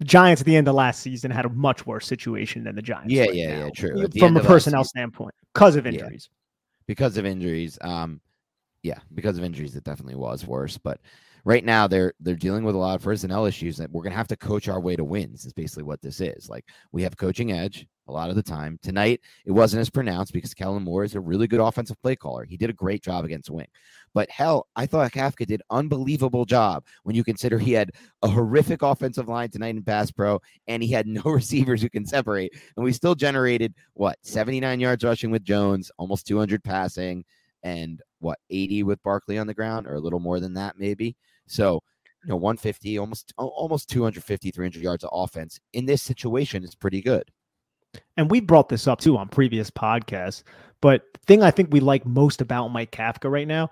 The 0.00 0.06
Giants 0.06 0.42
at 0.42 0.46
the 0.46 0.56
end 0.56 0.68
of 0.68 0.74
last 0.74 1.00
season 1.00 1.30
had 1.30 1.44
a 1.44 1.48
much 1.48 1.86
worse 1.86 2.06
situation 2.06 2.64
than 2.64 2.74
the 2.74 2.82
Giants. 2.82 3.12
Yeah, 3.12 3.22
right 3.22 3.34
yeah, 3.34 3.58
now, 3.58 3.64
yeah, 3.64 3.70
true. 3.74 4.08
From 4.18 4.36
a 4.36 4.42
personnel 4.42 4.84
standpoint, 4.84 5.34
because 5.52 5.76
of 5.76 5.86
injuries. 5.86 6.28
Yeah, 6.30 6.36
because 6.86 7.16
of 7.16 7.26
injuries. 7.26 7.78
Um, 7.80 8.20
yeah, 8.82 8.98
because 9.14 9.38
of 9.38 9.44
injuries, 9.44 9.76
it 9.76 9.84
definitely 9.84 10.16
was 10.16 10.46
worse. 10.46 10.78
But 10.78 11.00
right 11.44 11.64
now 11.64 11.86
they're 11.86 12.12
they're 12.20 12.34
dealing 12.34 12.64
with 12.64 12.74
a 12.74 12.78
lot 12.78 12.96
of 12.96 13.02
personnel 13.02 13.44
issues 13.44 13.76
that 13.76 13.90
we're 13.90 14.02
gonna 14.02 14.16
have 14.16 14.28
to 14.28 14.36
coach 14.36 14.68
our 14.68 14.80
way 14.80 14.96
to 14.96 15.04
wins. 15.04 15.46
Is 15.46 15.52
basically 15.52 15.84
what 15.84 16.02
this 16.02 16.20
is. 16.20 16.48
Like 16.48 16.64
we 16.92 17.02
have 17.02 17.16
coaching 17.16 17.52
edge 17.52 17.86
a 18.06 18.12
lot 18.12 18.30
of 18.30 18.36
the 18.36 18.42
time. 18.42 18.78
Tonight 18.82 19.20
it 19.44 19.52
wasn't 19.52 19.80
as 19.80 19.90
pronounced 19.90 20.32
because 20.32 20.54
Kellen 20.54 20.82
Moore 20.82 21.04
is 21.04 21.14
a 21.14 21.20
really 21.20 21.46
good 21.46 21.60
offensive 21.60 22.00
play 22.02 22.16
caller. 22.16 22.44
He 22.44 22.56
did 22.56 22.70
a 22.70 22.74
great 22.74 23.02
job 23.02 23.24
against 23.24 23.50
Wink. 23.50 23.70
But 24.12 24.30
hell, 24.30 24.68
I 24.76 24.86
thought 24.86 25.12
Kafka 25.12 25.46
did 25.46 25.62
unbelievable 25.70 26.44
job 26.44 26.84
when 27.02 27.16
you 27.16 27.24
consider 27.24 27.58
he 27.58 27.72
had 27.72 27.90
a 28.22 28.28
horrific 28.28 28.82
offensive 28.82 29.28
line 29.28 29.50
tonight 29.50 29.74
in 29.74 29.82
pass 29.82 30.10
pro 30.10 30.40
and 30.68 30.82
he 30.82 30.90
had 30.90 31.06
no 31.08 31.22
receivers 31.22 31.82
who 31.82 31.90
can 31.90 32.06
separate. 32.06 32.52
And 32.76 32.84
we 32.84 32.92
still 32.92 33.14
generated 33.14 33.74
what 33.94 34.18
79 34.22 34.80
yards 34.80 35.04
rushing 35.04 35.30
with 35.30 35.44
Jones, 35.44 35.90
almost 35.98 36.26
200 36.26 36.62
passing, 36.62 37.24
and 37.64 38.00
what 38.20 38.38
80 38.50 38.84
with 38.84 39.02
Barkley 39.02 39.38
on 39.38 39.46
the 39.46 39.54
ground, 39.54 39.86
or 39.86 39.94
a 39.94 40.00
little 40.00 40.20
more 40.20 40.38
than 40.38 40.54
that, 40.54 40.78
maybe. 40.78 41.16
So, 41.46 41.82
you 42.22 42.28
know, 42.28 42.36
150, 42.36 42.98
almost 42.98 43.32
almost 43.36 43.88
250, 43.88 44.50
300 44.50 44.82
yards 44.82 45.04
of 45.04 45.10
offense 45.12 45.58
in 45.72 45.86
this 45.86 46.02
situation 46.02 46.62
is 46.62 46.74
pretty 46.74 47.02
good. 47.02 47.24
And 48.16 48.30
we 48.30 48.40
brought 48.40 48.68
this 48.68 48.86
up 48.86 49.00
too 49.00 49.16
on 49.16 49.28
previous 49.28 49.70
podcasts. 49.70 50.42
But 50.80 51.02
the 51.14 51.20
thing 51.26 51.42
I 51.42 51.50
think 51.50 51.72
we 51.72 51.80
like 51.80 52.04
most 52.04 52.40
about 52.40 52.68
Mike 52.68 52.90
Kafka 52.90 53.30
right 53.30 53.48
now, 53.48 53.70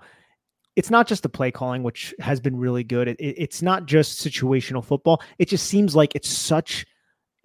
it's 0.75 0.89
not 0.89 1.07
just 1.07 1.23
the 1.23 1.29
play 1.29 1.51
calling, 1.51 1.83
which 1.83 2.13
has 2.19 2.39
been 2.39 2.57
really 2.57 2.83
good. 2.83 3.07
It, 3.07 3.19
it, 3.19 3.35
it's 3.37 3.61
not 3.61 3.85
just 3.85 4.25
situational 4.25 4.83
football. 4.83 5.21
It 5.37 5.47
just 5.47 5.67
seems 5.67 5.95
like 5.95 6.15
it's 6.15 6.29
such 6.29 6.85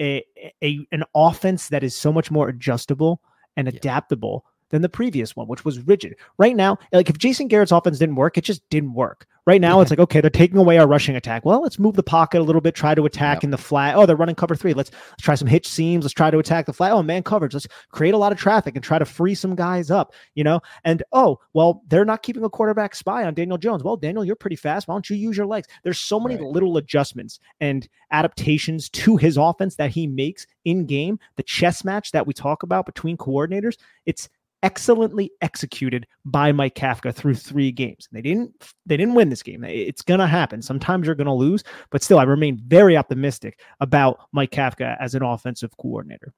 a, 0.00 0.24
a 0.62 0.86
an 0.92 1.04
offense 1.14 1.68
that 1.68 1.82
is 1.82 1.94
so 1.94 2.12
much 2.12 2.30
more 2.30 2.48
adjustable 2.48 3.20
and 3.56 3.68
adaptable 3.68 4.44
than 4.70 4.82
the 4.82 4.88
previous 4.88 5.34
one, 5.36 5.48
which 5.48 5.64
was 5.64 5.80
rigid. 5.80 6.14
Right 6.38 6.56
now, 6.56 6.78
like 6.92 7.10
if 7.10 7.18
Jason 7.18 7.48
Garrett's 7.48 7.72
offense 7.72 7.98
didn't 7.98 8.16
work, 8.16 8.38
it 8.38 8.44
just 8.44 8.68
didn't 8.70 8.94
work. 8.94 9.26
Right 9.46 9.62
now, 9.62 9.76
yeah. 9.76 9.82
it's 9.82 9.90
like, 9.90 9.98
okay, 9.98 10.20
they're 10.20 10.28
taking 10.28 10.58
away 10.58 10.76
our 10.76 10.86
rushing 10.86 11.16
attack. 11.16 11.46
Well, 11.46 11.62
let's 11.62 11.78
move 11.78 11.94
the 11.96 12.02
pocket 12.02 12.38
a 12.38 12.44
little 12.44 12.60
bit, 12.60 12.74
try 12.74 12.94
to 12.94 13.06
attack 13.06 13.36
yep. 13.36 13.44
in 13.44 13.50
the 13.50 13.56
flat. 13.56 13.96
Oh, 13.96 14.04
they're 14.04 14.14
running 14.14 14.34
cover 14.34 14.54
three. 14.54 14.74
Let's, 14.74 14.90
let's 14.90 15.22
try 15.22 15.36
some 15.36 15.48
hitch 15.48 15.66
seams. 15.66 16.04
Let's 16.04 16.12
try 16.12 16.30
to 16.30 16.38
attack 16.38 16.66
the 16.66 16.74
flat. 16.74 16.92
Oh, 16.92 17.02
man 17.02 17.22
coverage. 17.22 17.54
Let's 17.54 17.66
create 17.90 18.12
a 18.12 18.18
lot 18.18 18.30
of 18.30 18.36
traffic 18.36 18.74
and 18.74 18.84
try 18.84 18.98
to 18.98 19.06
free 19.06 19.34
some 19.34 19.54
guys 19.54 19.90
up, 19.90 20.12
you 20.34 20.44
know? 20.44 20.60
And 20.84 21.02
oh, 21.12 21.38
well, 21.54 21.82
they're 21.88 22.04
not 22.04 22.22
keeping 22.22 22.44
a 22.44 22.50
quarterback 22.50 22.94
spy 22.94 23.24
on 23.24 23.32
Daniel 23.32 23.56
Jones. 23.56 23.82
Well, 23.82 23.96
Daniel, 23.96 24.22
you're 24.22 24.36
pretty 24.36 24.56
fast. 24.56 24.86
Why 24.86 24.94
don't 24.94 25.08
you 25.08 25.16
use 25.16 25.38
your 25.38 25.46
legs? 25.46 25.66
There's 25.82 25.98
so 25.98 26.20
many 26.20 26.34
right. 26.34 26.44
little 26.44 26.76
adjustments 26.76 27.40
and 27.58 27.88
adaptations 28.10 28.90
to 28.90 29.16
his 29.16 29.38
offense 29.38 29.76
that 29.76 29.90
he 29.90 30.06
makes 30.06 30.46
in 30.66 30.84
game. 30.84 31.18
The 31.36 31.42
chess 31.42 31.84
match 31.84 32.12
that 32.12 32.26
we 32.26 32.34
talk 32.34 32.64
about 32.64 32.84
between 32.84 33.16
coordinators, 33.16 33.78
it's 34.04 34.28
excellently 34.62 35.30
executed 35.40 36.06
by 36.24 36.52
Mike 36.52 36.74
Kafka 36.74 37.14
through 37.14 37.34
three 37.34 37.72
games. 37.72 38.08
They 38.12 38.22
didn't 38.22 38.52
they 38.86 38.96
didn't 38.96 39.14
win 39.14 39.28
this 39.28 39.42
game. 39.42 39.64
It's 39.64 40.02
gonna 40.02 40.26
happen. 40.26 40.62
Sometimes 40.62 41.06
you're 41.06 41.14
gonna 41.14 41.34
lose, 41.34 41.64
but 41.90 42.02
still 42.02 42.18
I 42.18 42.24
remain 42.24 42.60
very 42.66 42.96
optimistic 42.96 43.60
about 43.80 44.18
Mike 44.32 44.50
Kafka 44.50 44.96
as 45.00 45.14
an 45.14 45.22
offensive 45.22 45.76
coordinator. 45.76 46.32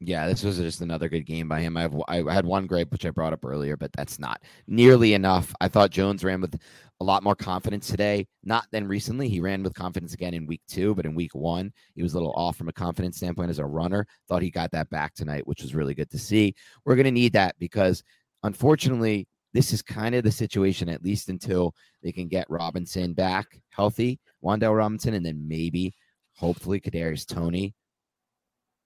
Yeah, 0.00 0.28
this 0.28 0.44
was 0.44 0.58
just 0.58 0.80
another 0.80 1.08
good 1.08 1.26
game 1.26 1.48
by 1.48 1.60
him. 1.60 1.76
I 1.76 1.82
have 1.82 2.02
I 2.06 2.22
had 2.32 2.46
one 2.46 2.66
gripe 2.66 2.92
which 2.92 3.04
I 3.04 3.10
brought 3.10 3.32
up 3.32 3.44
earlier, 3.44 3.76
but 3.76 3.92
that's 3.92 4.20
not 4.20 4.40
nearly 4.68 5.14
enough. 5.14 5.52
I 5.60 5.66
thought 5.66 5.90
Jones 5.90 6.22
ran 6.22 6.40
with 6.40 6.56
a 7.00 7.04
lot 7.04 7.24
more 7.24 7.34
confidence 7.34 7.88
today, 7.88 8.26
not 8.44 8.66
than 8.70 8.86
recently. 8.86 9.28
He 9.28 9.40
ran 9.40 9.62
with 9.64 9.74
confidence 9.74 10.14
again 10.14 10.34
in 10.34 10.46
week 10.46 10.62
two, 10.68 10.94
but 10.94 11.04
in 11.04 11.16
week 11.16 11.34
one, 11.34 11.72
he 11.96 12.02
was 12.04 12.14
a 12.14 12.16
little 12.16 12.32
off 12.34 12.56
from 12.56 12.68
a 12.68 12.72
confidence 12.72 13.16
standpoint 13.16 13.50
as 13.50 13.58
a 13.58 13.66
runner. 13.66 14.06
Thought 14.28 14.42
he 14.42 14.50
got 14.50 14.70
that 14.70 14.88
back 14.90 15.14
tonight, 15.14 15.46
which 15.46 15.62
was 15.62 15.74
really 15.74 15.94
good 15.94 16.10
to 16.10 16.18
see. 16.18 16.54
We're 16.84 16.96
going 16.96 17.04
to 17.04 17.10
need 17.10 17.32
that 17.32 17.56
because 17.58 18.04
unfortunately, 18.44 19.26
this 19.52 19.72
is 19.72 19.82
kind 19.82 20.14
of 20.14 20.22
the 20.22 20.30
situation, 20.30 20.88
at 20.88 21.02
least 21.02 21.28
until 21.28 21.74
they 22.02 22.12
can 22.12 22.28
get 22.28 22.50
Robinson 22.50 23.14
back 23.14 23.46
healthy, 23.70 24.20
Wan'Dale 24.44 24.76
Robinson, 24.76 25.14
and 25.14 25.24
then 25.26 25.48
maybe, 25.48 25.94
hopefully, 26.34 26.80
Kadarius 26.80 27.26
Toney. 27.26 27.74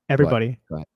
Everybody, 0.08 0.58
but, 0.70 0.86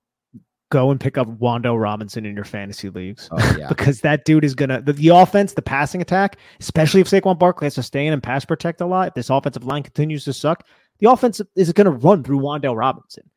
go 0.71 0.91
and 0.91 1.01
pick 1.01 1.17
up 1.17 1.29
Wan'Dale 1.39 1.81
Robinson 1.81 2.27
in 2.27 2.35
your 2.35 2.45
fantasy 2.45 2.89
leagues. 2.89 3.29
Oh, 3.31 3.57
yeah. 3.59 3.69
because 3.69 4.01
that 4.01 4.25
dude 4.25 4.45
is 4.45 4.55
gonna 4.55 4.81
the, 4.81 4.93
the, 4.93 5.09
offense, 5.09 5.55
the 5.55 5.63
passing 5.63 6.01
attack, 6.01 6.39
especially 6.61 7.01
if 7.01 7.09
Saquon 7.09 7.39
Barkley 7.39 7.67
has 7.67 7.75
to 7.75 7.83
stay 7.83 8.07
in 8.07 8.13
and 8.13 8.23
pass 8.23 8.45
protect 8.45 8.81
a 8.81 8.87
lot. 8.87 9.09
If 9.09 9.15
this 9.15 9.31
offensive 9.31 9.65
line 9.65 9.83
continues 9.83 10.25
to 10.25 10.33
suck, 10.33 10.67
the 10.99 11.11
offense 11.11 11.41
is 11.55 11.73
gonna 11.73 11.91
run 11.91 12.25
through 12.25 12.41
Wan'Dale 12.41 12.77
Robinson. 12.77 13.29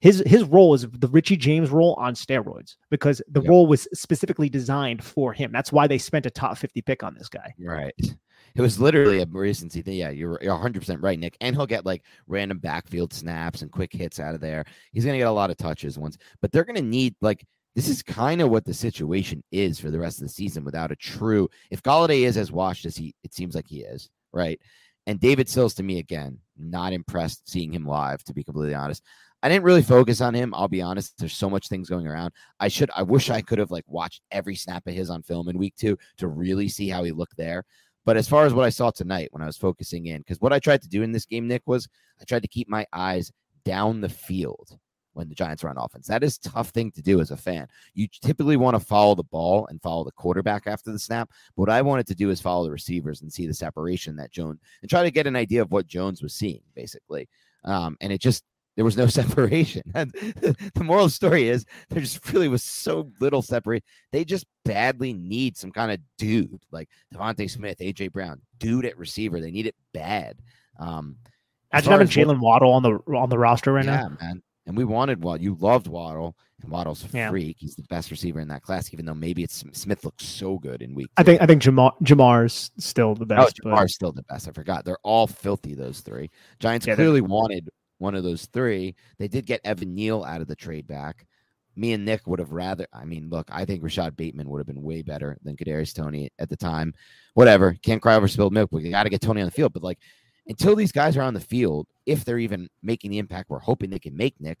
His 0.00 0.22
his 0.26 0.44
role 0.44 0.72
is 0.74 0.86
the 0.92 1.08
Richie 1.08 1.36
James 1.36 1.70
role 1.70 1.94
on 1.98 2.14
steroids 2.14 2.76
because 2.90 3.20
the 3.28 3.42
yep. 3.42 3.50
role 3.50 3.66
was 3.66 3.86
specifically 3.92 4.48
designed 4.48 5.04
for 5.04 5.32
him. 5.32 5.52
That's 5.52 5.72
why 5.72 5.86
they 5.86 5.98
spent 5.98 6.24
a 6.24 6.30
top 6.30 6.56
50 6.56 6.80
pick 6.82 7.02
on 7.02 7.14
this 7.14 7.28
guy. 7.28 7.54
Right. 7.58 7.94
It 8.54 8.62
was 8.62 8.80
literally 8.80 9.20
a 9.20 9.26
recency 9.26 9.82
thing. 9.82 9.94
Yeah, 9.94 10.10
you're, 10.10 10.38
you're 10.42 10.56
100% 10.56 11.02
right, 11.02 11.18
Nick. 11.18 11.36
And 11.40 11.54
he'll 11.54 11.66
get 11.66 11.86
like 11.86 12.02
random 12.26 12.58
backfield 12.58 13.12
snaps 13.12 13.62
and 13.62 13.70
quick 13.70 13.92
hits 13.92 14.20
out 14.20 14.34
of 14.34 14.40
there. 14.40 14.64
He's 14.92 15.04
going 15.04 15.14
to 15.14 15.18
get 15.18 15.28
a 15.28 15.32
lot 15.32 15.50
of 15.50 15.56
touches 15.56 15.98
once, 15.98 16.18
but 16.40 16.52
they're 16.52 16.64
going 16.64 16.76
to 16.76 16.82
need 16.82 17.14
like 17.20 17.44
this 17.76 17.88
is 17.88 18.02
kind 18.02 18.40
of 18.40 18.50
what 18.50 18.64
the 18.64 18.74
situation 18.74 19.42
is 19.52 19.78
for 19.78 19.90
the 19.90 19.98
rest 19.98 20.18
of 20.18 20.24
the 20.24 20.32
season 20.32 20.64
without 20.64 20.90
a 20.90 20.96
true. 20.96 21.48
If 21.70 21.82
Golladay 21.82 22.22
is 22.22 22.36
as 22.36 22.50
washed 22.50 22.84
as 22.84 22.96
he 22.96 23.14
it 23.22 23.32
seems 23.32 23.54
like 23.54 23.66
he 23.68 23.80
is, 23.82 24.10
right? 24.32 24.60
And 25.06 25.20
David 25.20 25.48
Sills 25.48 25.74
to 25.74 25.82
me 25.82 25.98
again, 25.98 26.38
not 26.58 26.92
impressed 26.92 27.48
seeing 27.48 27.72
him 27.72 27.86
live. 27.86 28.22
To 28.24 28.34
be 28.34 28.44
completely 28.44 28.74
honest, 28.74 29.02
I 29.42 29.48
didn't 29.48 29.64
really 29.64 29.82
focus 29.82 30.20
on 30.20 30.34
him. 30.34 30.52
I'll 30.54 30.68
be 30.68 30.82
honest. 30.82 31.16
There's 31.18 31.36
so 31.36 31.48
much 31.48 31.68
things 31.68 31.88
going 31.88 32.06
around. 32.06 32.32
I 32.58 32.68
should. 32.68 32.90
I 32.94 33.02
wish 33.02 33.30
I 33.30 33.40
could 33.40 33.58
have 33.58 33.70
like 33.70 33.84
watched 33.86 34.22
every 34.30 34.56
snap 34.56 34.86
of 34.86 34.94
his 34.94 35.08
on 35.08 35.22
film 35.22 35.48
in 35.48 35.56
week 35.56 35.74
two 35.76 35.96
to 36.18 36.28
really 36.28 36.68
see 36.68 36.88
how 36.88 37.04
he 37.04 37.12
looked 37.12 37.36
there. 37.36 37.64
But 38.10 38.16
as 38.16 38.28
far 38.28 38.44
as 38.44 38.52
what 38.52 38.64
I 38.64 38.70
saw 38.70 38.90
tonight 38.90 39.28
when 39.30 39.40
I 39.40 39.46
was 39.46 39.56
focusing 39.56 40.06
in, 40.06 40.18
because 40.18 40.40
what 40.40 40.52
I 40.52 40.58
tried 40.58 40.82
to 40.82 40.88
do 40.88 41.04
in 41.04 41.12
this 41.12 41.26
game, 41.26 41.46
Nick, 41.46 41.62
was 41.66 41.86
I 42.20 42.24
tried 42.24 42.42
to 42.42 42.48
keep 42.48 42.68
my 42.68 42.84
eyes 42.92 43.30
down 43.64 44.00
the 44.00 44.08
field 44.08 44.76
when 45.12 45.28
the 45.28 45.34
Giants 45.36 45.62
are 45.62 45.68
on 45.68 45.78
offense. 45.78 46.08
That 46.08 46.24
is 46.24 46.36
tough 46.36 46.70
thing 46.70 46.90
to 46.90 47.02
do 47.02 47.20
as 47.20 47.30
a 47.30 47.36
fan. 47.36 47.68
You 47.94 48.08
typically 48.20 48.56
want 48.56 48.74
to 48.74 48.84
follow 48.84 49.14
the 49.14 49.22
ball 49.22 49.68
and 49.68 49.80
follow 49.80 50.02
the 50.02 50.10
quarterback 50.10 50.66
after 50.66 50.90
the 50.90 50.98
snap. 50.98 51.30
But 51.54 51.62
what 51.62 51.70
I 51.70 51.82
wanted 51.82 52.08
to 52.08 52.16
do 52.16 52.30
is 52.30 52.40
follow 52.40 52.64
the 52.64 52.72
receivers 52.72 53.22
and 53.22 53.32
see 53.32 53.46
the 53.46 53.54
separation 53.54 54.16
that 54.16 54.32
Jones 54.32 54.58
and 54.82 54.90
try 54.90 55.04
to 55.04 55.12
get 55.12 55.28
an 55.28 55.36
idea 55.36 55.62
of 55.62 55.70
what 55.70 55.86
Jones 55.86 56.20
was 56.20 56.34
seeing, 56.34 56.62
basically. 56.74 57.28
Um, 57.64 57.96
and 58.00 58.12
it 58.12 58.20
just 58.20 58.42
there 58.80 58.84
was 58.86 58.96
no 58.96 59.06
separation. 59.20 59.82
the 59.92 60.70
moral 60.82 61.04
of 61.04 61.10
the 61.10 61.14
story 61.14 61.48
is 61.48 61.66
there 61.90 62.00
just 62.00 62.32
really 62.32 62.48
was 62.48 62.62
so 62.62 63.12
little 63.20 63.42
separate. 63.42 63.84
They 64.10 64.24
just 64.24 64.46
badly 64.64 65.12
need 65.12 65.58
some 65.58 65.70
kind 65.70 65.92
of 65.92 65.98
dude 66.16 66.62
like 66.70 66.88
DeVonta 67.14 67.50
Smith, 67.50 67.76
AJ 67.80 68.10
Brown, 68.10 68.40
dude 68.58 68.86
at 68.86 68.96
receiver. 68.96 69.38
They 69.38 69.50
need 69.50 69.66
it 69.66 69.74
bad. 69.92 70.38
Um, 70.78 71.16
Imagine 71.74 71.92
having 71.92 72.06
Jaylen 72.08 72.40
Waddle 72.40 72.72
on 72.72 72.82
the 72.82 72.92
on 73.14 73.28
the 73.28 73.36
roster 73.38 73.70
right 73.70 73.84
yeah, 73.84 73.96
now. 74.08 74.16
man. 74.18 74.42
And 74.64 74.78
we 74.78 74.84
wanted 74.84 75.22
Waddle. 75.22 75.42
You 75.44 75.56
loved 75.60 75.86
Waddle, 75.86 76.34
and 76.62 76.70
Waddle's 76.70 77.04
a 77.04 77.08
Yeah. 77.14 77.28
freak. 77.28 77.56
He's 77.60 77.74
the 77.74 77.82
best 77.90 78.10
receiver 78.10 78.40
in 78.40 78.48
that 78.48 78.62
class. 78.62 78.94
Even 78.94 79.04
though 79.04 79.12
maybe 79.14 79.42
it's 79.42 79.62
Smith 79.72 80.06
looks 80.06 80.24
so 80.24 80.58
good 80.58 80.80
in 80.80 80.94
week. 80.94 81.10
I 81.18 81.22
think 81.22 81.42
I 81.42 81.46
think 81.46 81.60
Ja'Marr 81.60 81.92
Ja'Marr's 82.02 82.70
still 82.78 83.14
the 83.14 83.24
Oh, 83.24 83.26
best. 83.26 83.60
but- 83.62 83.70
Ja'Marr's 83.74 83.94
still 83.94 84.12
the 84.12 84.22
best. 84.22 84.48
I 84.48 84.52
forgot. 84.52 84.86
They're 84.86 84.96
all 85.02 85.26
filthy, 85.26 85.74
those 85.74 86.00
three. 86.00 86.30
Giants 86.60 86.86
Yeah, 86.86 86.94
clearly 86.94 87.20
wanted 87.20 87.68
one 88.00 88.14
of 88.14 88.24
those 88.24 88.46
three. 88.46 88.96
They 89.18 89.28
did 89.28 89.46
get 89.46 89.60
Evan 89.64 89.94
Neal 89.94 90.24
out 90.24 90.40
of 90.40 90.48
the 90.48 90.56
trade 90.56 90.86
back. 90.86 91.26
Me 91.76 91.92
and 91.92 92.04
Nick 92.04 92.26
would 92.26 92.38
have 92.38 92.52
rather. 92.52 92.86
I 92.92 93.04
mean, 93.04 93.28
look, 93.30 93.48
I 93.50 93.64
think 93.64 93.82
Rashod 93.82 94.16
Bateman 94.16 94.48
would 94.48 94.58
have 94.58 94.66
been 94.66 94.82
way 94.82 95.02
better 95.02 95.38
than 95.44 95.56
Kadarius 95.56 95.94
Toney 95.94 96.30
at 96.38 96.48
the 96.48 96.56
time. 96.56 96.92
Whatever. 97.34 97.76
Can't 97.82 98.02
cry 98.02 98.16
over 98.16 98.26
spilled 98.26 98.52
milk. 98.52 98.70
We 98.72 98.90
got 98.90 99.04
to 99.04 99.10
get 99.10 99.20
Toney 99.20 99.40
on 99.40 99.46
the 99.46 99.52
field. 99.52 99.72
But 99.72 99.82
like, 99.82 99.98
until 100.48 100.74
these 100.74 100.92
guys 100.92 101.16
are 101.16 101.22
on 101.22 101.34
the 101.34 101.40
field, 101.40 101.86
if 102.06 102.24
they're 102.24 102.38
even 102.38 102.68
making 102.82 103.10
the 103.10 103.18
impact 103.18 103.50
we're 103.50 103.60
hoping 103.60 103.90
they 103.90 103.98
can 103.98 104.16
make, 104.16 104.40
Nick, 104.40 104.58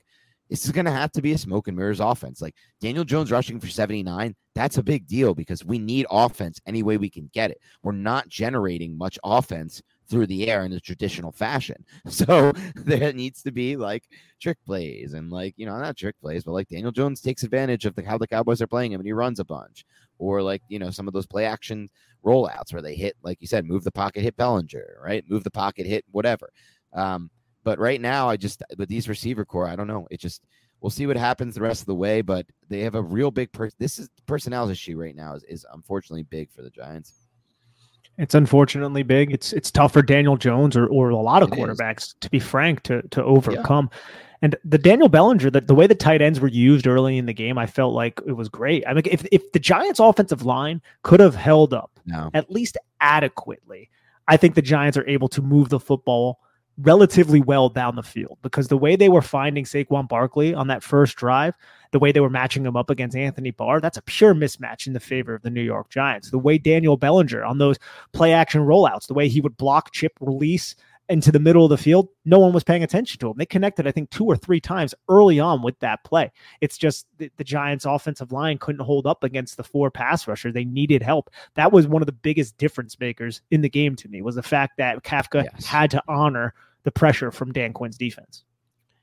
this 0.50 0.64
is 0.64 0.72
going 0.72 0.84
to 0.84 0.90
have 0.90 1.12
to 1.12 1.22
be 1.22 1.32
a 1.32 1.38
smoke 1.38 1.68
and 1.68 1.76
mirrors 1.76 2.00
offense. 2.00 2.42
Like 2.42 2.56
Daniel 2.80 3.04
Jones 3.04 3.30
rushing 3.30 3.60
for 3.60 3.68
79, 3.68 4.34
that's 4.54 4.78
a 4.78 4.82
big 4.82 5.06
deal 5.06 5.34
because 5.34 5.64
we 5.64 5.78
need 5.78 6.06
offense 6.10 6.60
any 6.66 6.82
way 6.82 6.96
we 6.96 7.08
can 7.08 7.30
get 7.32 7.50
it. 7.50 7.60
We're 7.82 7.92
not 7.92 8.28
generating 8.28 8.98
much 8.98 9.18
offense 9.24 9.80
through 10.10 10.26
the 10.26 10.48
air 10.48 10.64
in 10.64 10.70
the 10.70 10.80
traditional 10.80 11.32
fashion. 11.32 11.84
So 12.10 12.52
there 12.74 13.12
needs 13.12 13.42
to 13.42 13.52
be 13.52 13.76
like 13.76 14.04
trick 14.40 14.58
plays 14.66 15.14
and 15.14 15.30
like, 15.30 15.54
you 15.56 15.64
know, 15.64 15.78
not 15.78 15.96
trick 15.96 16.16
plays, 16.20 16.44
but 16.44 16.52
like 16.52 16.68
Daniel 16.68 16.92
Jones 16.92 17.20
takes 17.20 17.44
advantage 17.44 17.86
of 17.86 17.94
the 17.94 18.04
how 18.04 18.18
the 18.18 18.26
Cowboys 18.26 18.60
are 18.60 18.66
playing 18.66 18.92
him 18.92 19.00
and 19.00 19.06
he 19.06 19.12
runs 19.12 19.38
a 19.40 19.44
bunch. 19.44 19.84
Or 20.18 20.42
like, 20.42 20.62
you 20.68 20.78
know, 20.78 20.90
some 20.90 21.08
of 21.08 21.14
those 21.14 21.26
play 21.26 21.46
action 21.46 21.88
rollouts 22.24 22.72
where 22.72 22.82
they 22.82 22.94
hit, 22.94 23.16
like 23.22 23.38
you 23.40 23.46
said, 23.46 23.64
move 23.64 23.84
the 23.84 23.92
pocket, 23.92 24.22
hit 24.22 24.36
Bellinger, 24.36 24.98
right? 25.02 25.24
Move 25.28 25.44
the 25.44 25.50
pocket, 25.50 25.86
hit 25.86 26.04
whatever. 26.10 26.50
Um, 26.92 27.30
but 27.64 27.78
right 27.78 28.00
now, 28.00 28.28
I 28.28 28.36
just 28.36 28.62
with 28.76 28.88
these 28.88 29.08
receiver 29.08 29.44
core, 29.44 29.68
I 29.68 29.76
don't 29.76 29.86
know. 29.86 30.06
It 30.10 30.20
just 30.20 30.42
we'll 30.80 30.90
see 30.90 31.06
what 31.06 31.16
happens 31.16 31.54
the 31.54 31.62
rest 31.62 31.82
of 31.82 31.86
the 31.86 31.94
way. 31.94 32.22
But 32.22 32.46
they 32.68 32.80
have 32.80 32.94
a 32.94 33.02
real 33.02 33.30
big 33.30 33.52
person. 33.52 33.76
This 33.78 33.98
is 33.98 34.08
personnel 34.26 34.68
issue 34.70 34.98
right 34.98 35.16
now 35.16 35.34
is, 35.34 35.44
is 35.44 35.66
unfortunately 35.72 36.24
big 36.24 36.50
for 36.50 36.62
the 36.62 36.70
Giants. 36.70 37.19
It's 38.20 38.34
unfortunately 38.34 39.02
big. 39.02 39.32
It's 39.32 39.52
it's 39.54 39.70
tough 39.70 39.94
for 39.94 40.02
Daniel 40.02 40.36
Jones 40.36 40.76
or, 40.76 40.86
or 40.86 41.08
a 41.08 41.16
lot 41.16 41.42
of 41.42 41.50
It 41.50 41.58
is. 41.58 41.58
quarterbacks, 41.58 42.14
to 42.20 42.28
be 42.28 42.38
frank, 42.38 42.82
to 42.82 43.00
to 43.08 43.24
overcome. 43.24 43.88
And 44.42 44.56
the 44.64 44.78
Daniel 44.78 45.08
Bellinger, 45.08 45.50
the, 45.50 45.60
the 45.60 45.74
way 45.74 45.86
the 45.86 45.94
tight 45.94 46.22
ends 46.22 46.40
were 46.40 46.48
used 46.48 46.86
early 46.86 47.18
in 47.18 47.26
the 47.26 47.34
game, 47.34 47.58
I 47.58 47.66
felt 47.66 47.94
like 47.94 48.20
it 48.26 48.32
was 48.32 48.48
great. 48.48 48.84
I 48.86 48.92
mean, 48.92 49.02
if 49.06 49.26
if 49.32 49.50
the 49.52 49.58
Giants' 49.58 50.00
offensive 50.00 50.44
line 50.44 50.82
could 51.02 51.20
have 51.20 51.34
held 51.34 51.72
up 51.72 51.98
No, 52.04 52.30
at 52.34 52.50
least 52.50 52.76
adequately, 53.00 53.90
I 54.28 54.36
think 54.36 54.54
the 54.54 54.62
Giants 54.62 54.98
are 54.98 55.08
able 55.08 55.28
to 55.28 55.40
move 55.42 55.70
the 55.70 55.80
football 55.80 56.40
relatively 56.78 57.40
well 57.40 57.68
down 57.68 57.96
the 57.96 58.02
field 58.02 58.38
because 58.42 58.68
the 58.68 58.76
way 58.76 58.96
they 58.96 59.08
were 59.08 59.22
finding 59.22 59.64
Saquon 59.64 60.08
Barkley 60.08 60.54
on 60.54 60.68
that 60.68 60.82
first 60.82 61.16
drive, 61.16 61.54
the 61.92 61.98
way 61.98 62.12
they 62.12 62.20
were 62.20 62.30
matching 62.30 62.64
him 62.64 62.76
up 62.76 62.90
against 62.90 63.16
Anthony 63.16 63.50
Barr, 63.50 63.80
that's 63.80 63.98
a 63.98 64.02
pure 64.02 64.34
mismatch 64.34 64.86
in 64.86 64.92
the 64.92 65.00
favor 65.00 65.34
of 65.34 65.42
the 65.42 65.50
New 65.50 65.62
York 65.62 65.90
Giants. 65.90 66.30
The 66.30 66.38
way 66.38 66.58
Daniel 66.58 66.96
Bellinger 66.96 67.42
on 67.44 67.58
those 67.58 67.78
play 68.12 68.32
action 68.32 68.62
rollouts, 68.62 69.06
the 69.06 69.14
way 69.14 69.28
he 69.28 69.40
would 69.40 69.56
block, 69.56 69.92
chip, 69.92 70.12
release 70.20 70.76
into 71.08 71.32
the 71.32 71.40
middle 71.40 71.64
of 71.64 71.70
the 71.70 71.76
field, 71.76 72.06
no 72.24 72.38
one 72.38 72.52
was 72.52 72.62
paying 72.62 72.84
attention 72.84 73.18
to 73.18 73.28
him. 73.28 73.34
They 73.36 73.44
connected, 73.44 73.84
I 73.84 73.90
think, 73.90 74.10
two 74.10 74.24
or 74.26 74.36
three 74.36 74.60
times 74.60 74.94
early 75.08 75.40
on 75.40 75.60
with 75.60 75.76
that 75.80 76.04
play. 76.04 76.30
It's 76.60 76.78
just 76.78 77.04
the, 77.18 77.32
the 77.36 77.42
Giants' 77.42 77.84
offensive 77.84 78.30
line 78.30 78.58
couldn't 78.58 78.84
hold 78.84 79.08
up 79.08 79.24
against 79.24 79.56
the 79.56 79.64
four 79.64 79.90
pass 79.90 80.28
rushers. 80.28 80.54
They 80.54 80.64
needed 80.64 81.02
help. 81.02 81.28
That 81.56 81.72
was 81.72 81.88
one 81.88 82.00
of 82.00 82.06
the 82.06 82.12
biggest 82.12 82.56
difference 82.58 83.00
makers 83.00 83.42
in 83.50 83.60
the 83.60 83.68
game 83.68 83.96
to 83.96 84.08
me 84.08 84.22
was 84.22 84.36
the 84.36 84.42
fact 84.44 84.76
that 84.78 85.02
Kafka 85.02 85.42
Yes. 85.52 85.66
had 85.66 85.90
to 85.90 86.02
honor 86.06 86.54
the 86.84 86.92
pressure 86.92 87.32
from 87.32 87.52
Dan 87.52 87.72
Quinn's 87.72 87.98
defense. 87.98 88.44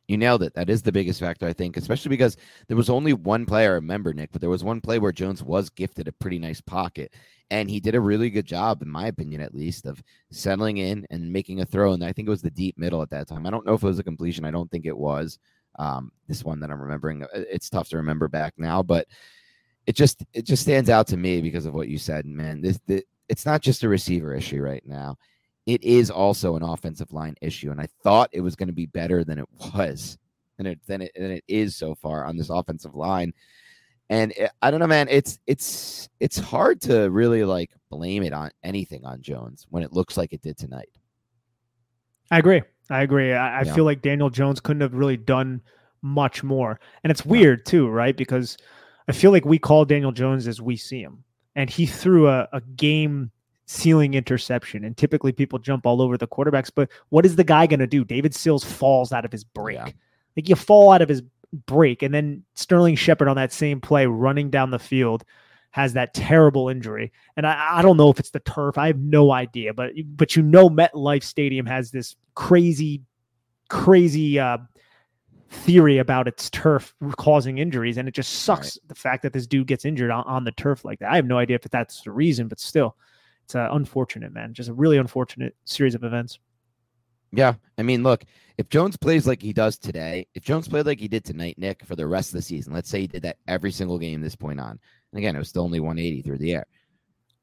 You 0.07 0.17
nailed 0.17 0.43
it. 0.43 0.53
That 0.53 0.69
is 0.69 0.81
the 0.81 0.91
biggest 0.91 1.19
factor, 1.19 1.47
I 1.47 1.53
think, 1.53 1.77
especially 1.77 2.09
because 2.09 2.37
there 2.67 2.77
was 2.77 2.89
only 2.89 3.13
one 3.13 3.45
play 3.45 3.63
I 3.63 3.69
remember, 3.71 4.13
Nick, 4.13 4.31
but 4.31 4.41
there 4.41 4.49
was 4.49 4.63
one 4.63 4.81
play 4.81 4.99
where 4.99 5.11
Jones 5.11 5.43
was 5.43 5.69
gifted 5.69 6.07
a 6.07 6.13
pretty 6.13 6.39
nice 6.39 6.61
pocket. 6.61 7.13
And 7.49 7.69
he 7.69 7.79
did 7.79 7.95
a 7.95 8.01
really 8.01 8.29
good 8.29 8.45
job, 8.45 8.81
in 8.81 8.89
my 8.89 9.07
opinion, 9.07 9.41
at 9.41 9.55
least, 9.55 9.85
of 9.85 10.03
settling 10.31 10.77
in 10.77 11.05
and 11.11 11.31
making 11.31 11.61
a 11.61 11.65
throw. 11.65 11.93
And 11.93 12.03
I 12.03 12.11
think 12.11 12.27
it 12.27 12.31
was 12.31 12.41
the 12.41 12.49
deep 12.51 12.77
middle 12.77 13.01
at 13.01 13.09
that 13.11 13.27
time. 13.27 13.45
I 13.45 13.49
don't 13.49 13.65
know 13.65 13.73
if 13.73 13.83
it 13.83 13.87
was 13.87 13.99
a 13.99 14.03
completion. 14.03 14.45
I 14.45 14.51
don't 14.51 14.69
think 14.69 14.85
it 14.85 14.97
was. 14.97 15.39
Um, 15.79 16.11
this 16.27 16.43
one 16.43 16.59
that 16.61 16.71
I'm 16.71 16.81
remembering, 16.81 17.23
uh, 17.23 17.27
it's 17.33 17.69
tough 17.69 17.87
to 17.89 17.97
remember 17.97 18.27
back 18.27 18.53
now, 18.57 18.81
but 18.81 19.07
it 19.85 19.95
just 19.95 20.25
it 20.33 20.43
just 20.43 20.63
stands 20.63 20.89
out 20.89 21.07
to 21.07 21.17
me 21.17 21.39
because 21.39 21.65
of 21.65 21.73
what 21.73 21.87
you 21.87 21.97
said, 21.97 22.25
man. 22.25 22.61
This, 22.61 22.79
this 22.87 23.03
it's 23.29 23.45
not 23.45 23.61
just 23.61 23.83
a 23.83 23.89
receiver 23.89 24.33
issue 24.33 24.61
right 24.61 24.83
now. 24.85 25.17
It 25.67 25.83
is 25.83 26.09
also 26.09 26.55
an 26.55 26.63
offensive 26.63 27.13
line 27.13 27.35
issue, 27.41 27.69
and 27.69 27.79
I 27.79 27.87
thought 28.01 28.29
it 28.31 28.41
was 28.41 28.55
going 28.55 28.67
to 28.67 28.73
be 28.73 28.87
better 28.87 29.23
than 29.23 29.37
it 29.37 29.47
was, 29.75 30.17
than 30.57 30.65
it 30.65 30.79
than 30.87 31.01
it 31.03 31.11
than 31.15 31.29
it 31.29 31.43
is 31.47 31.75
so 31.75 31.93
far 31.93 32.25
on 32.25 32.37
this 32.37 32.49
offensive 32.49 32.95
line. 32.95 33.33
And 34.09 34.31
it, 34.31 34.49
I 34.61 34.71
don't 34.71 34.79
know, 34.79 34.87
man. 34.87 35.07
It's 35.09 35.37
it's 35.45 36.07
it's 36.19 36.39
hard 36.39 36.81
to 36.83 37.09
really 37.11 37.43
like 37.43 37.71
blame 37.91 38.23
it 38.23 38.31
on 38.33 38.49
anything 38.63 39.05
on 39.05 39.21
Jones 39.21 39.67
when 39.69 39.83
it 39.83 39.93
looks 39.93 40.15
like 40.17 40.33
it 40.33 40.41
did 40.41 40.57
tonight. 40.57 40.89
I 42.31 42.39
agree. 42.39 42.61
I 42.89 43.01
agree. 43.01 43.33
I, 43.33 43.59
I 43.59 43.63
Yeah. 43.63 43.73
feel 43.75 43.83
like 43.83 44.01
Daniel 44.01 44.29
Jones 44.29 44.59
couldn't 44.61 44.81
have 44.81 44.93
really 44.93 45.17
done 45.17 45.61
much 46.01 46.43
more. 46.43 46.79
And 47.03 47.11
it's 47.11 47.25
weird 47.25 47.65
too, 47.65 47.89
right? 47.89 48.15
Because 48.15 48.57
I 49.07 49.11
feel 49.11 49.31
like 49.31 49.45
we 49.45 49.59
call 49.59 49.83
Daniel 49.85 50.11
Jones 50.11 50.47
as 50.47 50.61
we 50.61 50.77
see 50.77 51.01
him. 51.01 51.23
And 51.55 51.69
he 51.69 51.85
threw 51.85 52.29
a, 52.29 52.47
a 52.53 52.61
game 52.61 53.31
ceiling 53.67 54.15
interception. 54.15 54.83
And 54.83 54.97
typically 54.97 55.31
people 55.31 55.59
jump 55.59 55.85
all 55.85 56.01
over 56.01 56.17
the 56.17 56.27
quarterbacks. 56.27 56.71
But 56.73 56.89
what 57.09 57.25
is 57.25 57.35
the 57.35 57.43
guy 57.43 57.67
going 57.67 57.79
to 57.79 57.87
do? 57.87 58.03
David 58.03 58.33
Sills 58.33 58.63
falls 58.63 59.11
out 59.11 59.25
of 59.25 59.31
his 59.31 59.43
break. 59.43 59.77
Yeah. 59.77 59.89
Like 60.35 60.49
you 60.49 60.55
fall 60.55 60.91
out 60.91 61.01
of 61.01 61.09
his 61.09 61.21
break. 61.65 62.01
And 62.01 62.13
then 62.13 62.43
Sterling 62.55 62.95
Shepard 62.95 63.27
on 63.27 63.35
that 63.35 63.53
same 63.53 63.79
play 63.81 64.05
running 64.05 64.49
down 64.49 64.71
the 64.71 64.79
field 64.79 65.23
has 65.71 65.93
that 65.93 66.13
terrible 66.13 66.69
injury. 66.69 67.11
And 67.35 67.45
I, 67.45 67.79
I 67.79 67.81
don't 67.81 67.97
know 67.97 68.09
if 68.09 68.19
it's 68.19 68.31
the 68.31 68.39
turf. 68.39 68.77
I 68.77 68.87
have 68.87 68.99
no 68.99 69.31
idea. 69.31 69.73
But 69.73 69.91
but 70.07 70.35
you 70.35 70.41
know 70.41 70.69
MetLife 70.69 71.23
Stadium 71.23 71.65
has 71.65 71.91
this 71.91 72.15
crazy, 72.35 73.03
crazy 73.69 74.39
uh, 74.39 74.59
theory 75.49 75.97
about 75.97 76.27
its 76.27 76.49
turf 76.49 76.95
causing 77.17 77.57
injuries, 77.57 77.97
and 77.97 78.07
it 78.07 78.13
just 78.13 78.31
sucks 78.43 78.79
the 78.87 78.95
fact 78.95 79.23
that 79.23 79.33
this 79.33 79.45
dude 79.45 79.67
gets 79.67 79.85
injured 79.85 80.11
on, 80.11 80.23
on 80.23 80.45
the 80.45 80.51
turf 80.53 80.85
like 80.85 80.99
that. 80.99 81.11
I 81.11 81.15
have 81.15 81.25
no 81.25 81.37
idea 81.37 81.55
if 81.55 81.69
that's 81.69 82.01
the 82.01 82.11
reason, 82.11 82.47
but 82.47 82.59
still, 82.59 82.95
it's 83.47 83.55
uh, 83.55 83.69
unfortunate, 83.71 84.33
man. 84.33 84.53
Just 84.53 84.67
a 84.67 84.73
really 84.73 84.97
unfortunate 84.97 85.55
series 85.63 85.95
of 85.95 86.03
events. 86.03 86.37
Yeah, 87.31 87.53
I 87.77 87.83
mean, 87.83 88.03
look, 88.03 88.25
if 88.57 88.67
Jones 88.67 88.97
plays 88.97 89.25
like 89.25 89.41
he 89.41 89.53
does 89.53 89.77
today, 89.77 90.27
if 90.33 90.43
Jones 90.43 90.67
played 90.67 90.85
like 90.85 90.99
he 90.99 91.07
did 91.07 91.23
tonight, 91.23 91.57
Nick, 91.57 91.85
for 91.85 91.95
the 91.95 92.07
rest 92.07 92.31
of 92.31 92.33
the 92.33 92.41
season, 92.41 92.73
let's 92.73 92.89
say 92.89 93.01
he 93.01 93.07
did 93.07 93.21
that 93.21 93.37
every 93.47 93.71
single 93.71 93.99
game 93.99 94.19
this 94.19 94.35
point 94.35 94.59
on, 94.59 94.71
and 94.71 95.17
again, 95.17 95.33
it 95.33 95.39
was 95.39 95.47
still 95.47 95.63
only 95.63 95.79
180 95.79 96.23
through 96.23 96.39
the 96.39 96.55
air, 96.55 96.65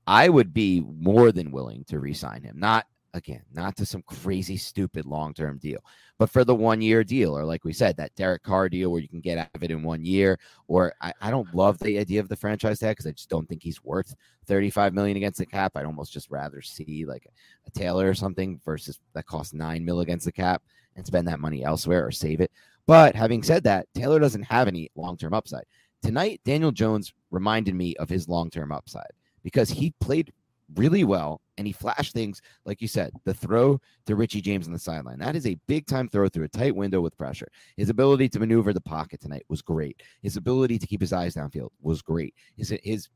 I 0.07 0.29
would 0.29 0.53
be 0.53 0.83
more 0.83 1.33
than 1.33 1.51
willing 1.51 1.85
to 1.85 1.99
re-sign 1.99 2.43
him. 2.43 2.59
Not 2.59 2.87
again, 3.15 3.43
not 3.53 3.77
to 3.77 3.87
some 3.87 4.03
crazy, 4.03 4.57
stupid 4.57 5.07
long-term 5.07 5.59
deal, 5.59 5.79
but 6.19 6.29
for 6.29 6.45
the 6.45 6.55
one-year 6.55 7.05
deal, 7.05 7.37
or 7.37 7.45
like 7.45 7.65
we 7.65 7.73
said, 7.73 7.97
that 7.97 8.15
Derek 8.17 8.43
Carr 8.43 8.69
deal 8.69 8.91
where 8.91 9.01
you 9.01 9.09
can 9.09 9.21
get 9.21 9.39
out 9.39 9.49
of 9.55 9.63
it 9.63 9.71
in 9.71 9.83
one 9.83 10.05
year. 10.05 10.39
Or 10.69 10.93
I, 11.01 11.13
I 11.21 11.31
don't 11.31 11.55
love 11.55 11.79
the 11.79 11.99
idea 11.99 12.21
of 12.21 12.29
the 12.29 12.37
franchise 12.37 12.81
tag 12.81 12.93
because 12.97 13.07
I 13.07 13.13
just 13.13 13.31
don't 13.31 13.49
think 13.49 13.63
he's 13.63 13.83
worth 13.83 14.15
35 14.47 14.93
million 14.93 15.17
against 15.17 15.39
the 15.39 15.47
cap. 15.47 15.73
I'd 15.75 15.87
almost 15.87 16.13
just 16.13 16.31
rather 16.31 16.61
see 16.61 17.07
like 17.07 17.27
a 17.67 17.71
Taylor 17.71 18.11
or 18.11 18.15
something 18.15 18.61
versus 18.65 18.99
that 19.15 19.27
costs 19.27 19.55
nine 19.55 19.85
mil 19.85 20.01
against 20.01 20.27
the 20.27 20.33
cap 20.33 20.63
and 20.97 21.07
spend 21.07 21.27
that 21.29 21.41
money 21.41 21.65
elsewhere 21.65 22.05
or 22.05 22.11
save 22.11 22.41
it. 22.41 22.51
But 22.87 23.15
having 23.15 23.43
said 23.43 23.65
that, 23.65 23.87
Taylor 23.95 24.19
doesn't 24.19 24.43
have 24.43 24.69
any 24.69 24.91
long 24.95 25.17
term 25.17 25.33
upside. 25.33 25.65
Tonight, 26.03 26.41
Daniel 26.45 26.71
Jones 26.71 27.15
reminded 27.31 27.75
me 27.75 27.97
of 27.97 28.11
his 28.11 28.29
long 28.29 28.51
term 28.51 28.73
upside 28.73 29.11
because 29.43 29.71
he 29.71 29.95
played 30.01 30.33
really 30.77 31.05
well 31.05 31.41
and 31.59 31.67
he 31.67 31.73
flashed 31.73 32.13
things 32.13 32.41
like 32.65 32.81
you 32.81 32.89
said 32.89 33.13
the 33.25 33.35
throw 33.35 33.81
to 34.07 34.17
Richie 34.17 34.41
James 34.41 34.67
on 34.67 34.73
the 34.73 34.79
sideline. 34.79 35.19
That 35.19 35.37
is 35.37 35.47
a 35.47 35.59
big 35.67 35.87
time 35.87 36.09
throw 36.09 36.29
through 36.29 36.45
a 36.45 36.49
tight 36.49 36.75
window 36.75 37.01
with 37.01 37.17
pressure. 37.17 37.49
His 37.77 37.91
ability 37.91 38.29
to 38.31 38.41
maneuver 38.41 38.73
the 38.73 38.81
pocket 38.81 39.21
tonight 39.21 39.45
was 39.49 39.63
great. 39.63 40.03
His 40.23 40.37
ability 40.37 40.79
to 40.79 40.87
keep 40.87 41.01
his 41.01 41.13
eyes 41.13 41.35
downfield 41.35 41.71
was 41.81 42.03
great. 42.03 42.35
His 42.57 42.75
his 42.83 43.09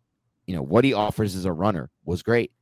you 0.47 0.55
know 0.55 0.63
what 0.63 0.85
he 0.85 0.95
offers 0.95 1.35
as 1.35 1.45
a 1.45 1.53
runner 1.53 1.91
was 2.05 2.23
great. 2.23 2.53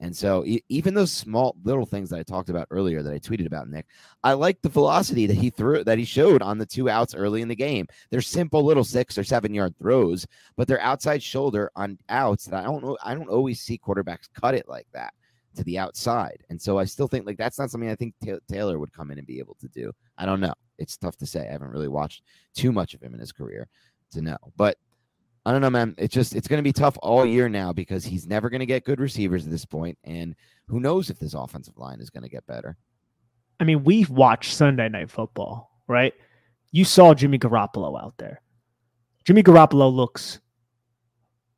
And 0.00 0.16
so 0.16 0.44
e- 0.46 0.64
even 0.70 0.94
those 0.94 1.12
small 1.12 1.56
little 1.62 1.84
things 1.86 2.08
that 2.10 2.18
I 2.18 2.22
talked 2.22 2.48
about 2.48 2.66
earlier 2.70 3.02
that 3.02 3.12
I 3.12 3.18
tweeted 3.18 3.46
about 3.46 3.68
Nick, 3.68 3.86
I 4.24 4.32
like 4.32 4.60
the 4.62 4.68
velocity 4.70 5.26
that 5.26 5.36
he 5.36 5.50
threw 5.50 5.84
that 5.84 5.98
he 5.98 6.04
showed 6.04 6.42
on 6.42 6.56
the 6.58 6.66
two 6.66 6.88
outs 6.88 7.14
early 7.14 7.42
in 7.42 7.48
the 7.48 7.54
game. 7.56 7.86
They're 8.10 8.22
simple 8.22 8.64
little 8.64 8.84
six 8.84 9.18
or 9.18 9.24
seven 9.24 9.52
yard 9.54 9.74
throws, 9.78 10.26
but 10.56 10.66
they're 10.66 10.80
outside 10.80 11.22
shoulder 11.22 11.70
on 11.76 11.98
outs 12.08 12.46
that 12.46 12.60
I 12.60 12.64
don't 12.64 12.82
know. 12.82 12.96
I 13.04 13.14
don't 13.14 13.28
always 13.28 13.60
see 13.60 13.78
quarterbacks 13.78 14.28
cut 14.34 14.54
it 14.54 14.68
like 14.68 14.86
that. 14.94 15.12
to 15.56 15.64
the 15.64 15.78
outside. 15.78 16.44
And 16.48 16.60
so 16.60 16.78
I 16.78 16.84
still 16.84 17.08
think 17.08 17.26
like 17.26 17.36
that's 17.36 17.58
not 17.58 17.70
something 17.70 17.90
I 17.90 17.96
think 17.96 18.14
Taylor 18.48 18.78
would 18.78 18.92
come 18.92 19.10
in 19.10 19.18
and 19.18 19.26
be 19.26 19.38
able 19.40 19.56
to 19.60 19.68
do. 19.68 19.92
I 20.16 20.24
don't 20.24 20.40
know. 20.40 20.54
It's 20.78 20.96
tough 20.96 21.16
to 21.18 21.26
say. 21.26 21.46
I 21.48 21.52
haven't 21.52 21.72
really 21.72 21.88
watched 21.88 22.22
too 22.54 22.72
much 22.72 22.94
of 22.94 23.02
him 23.02 23.14
in 23.14 23.20
his 23.20 23.32
career 23.32 23.68
to 24.12 24.22
know. 24.22 24.38
But 24.56 24.78
I 25.46 25.52
don't 25.52 25.62
know, 25.62 25.70
man. 25.70 25.94
It's 25.96 26.14
just 26.14 26.34
it's 26.34 26.48
going 26.48 26.58
to 26.58 26.62
be 26.62 26.72
tough 26.72 26.98
all 27.02 27.24
year 27.24 27.48
now 27.48 27.72
because 27.72 28.04
he's 28.04 28.26
never 28.26 28.50
going 28.50 28.60
to 28.60 28.66
get 28.66 28.84
good 28.84 29.00
receivers 29.00 29.44
at 29.44 29.50
this 29.50 29.64
point, 29.64 29.98
and 30.04 30.34
who 30.66 30.80
knows 30.80 31.08
if 31.08 31.18
this 31.18 31.34
offensive 31.34 31.78
line 31.78 32.00
is 32.00 32.10
going 32.10 32.24
to 32.24 32.28
get 32.28 32.46
better. 32.46 32.76
I 33.58 33.64
mean, 33.64 33.84
we've 33.84 34.10
watched 34.10 34.54
Sunday 34.54 34.88
Night 34.88 35.10
Football, 35.10 35.70
right? 35.86 36.12
You 36.72 36.84
saw 36.84 37.14
Jimmy 37.14 37.38
Garoppolo 37.38 38.02
out 38.02 38.14
there. 38.18 38.42
Jimmy 39.24 39.42
Garoppolo 39.42 39.92
looks 39.92 40.40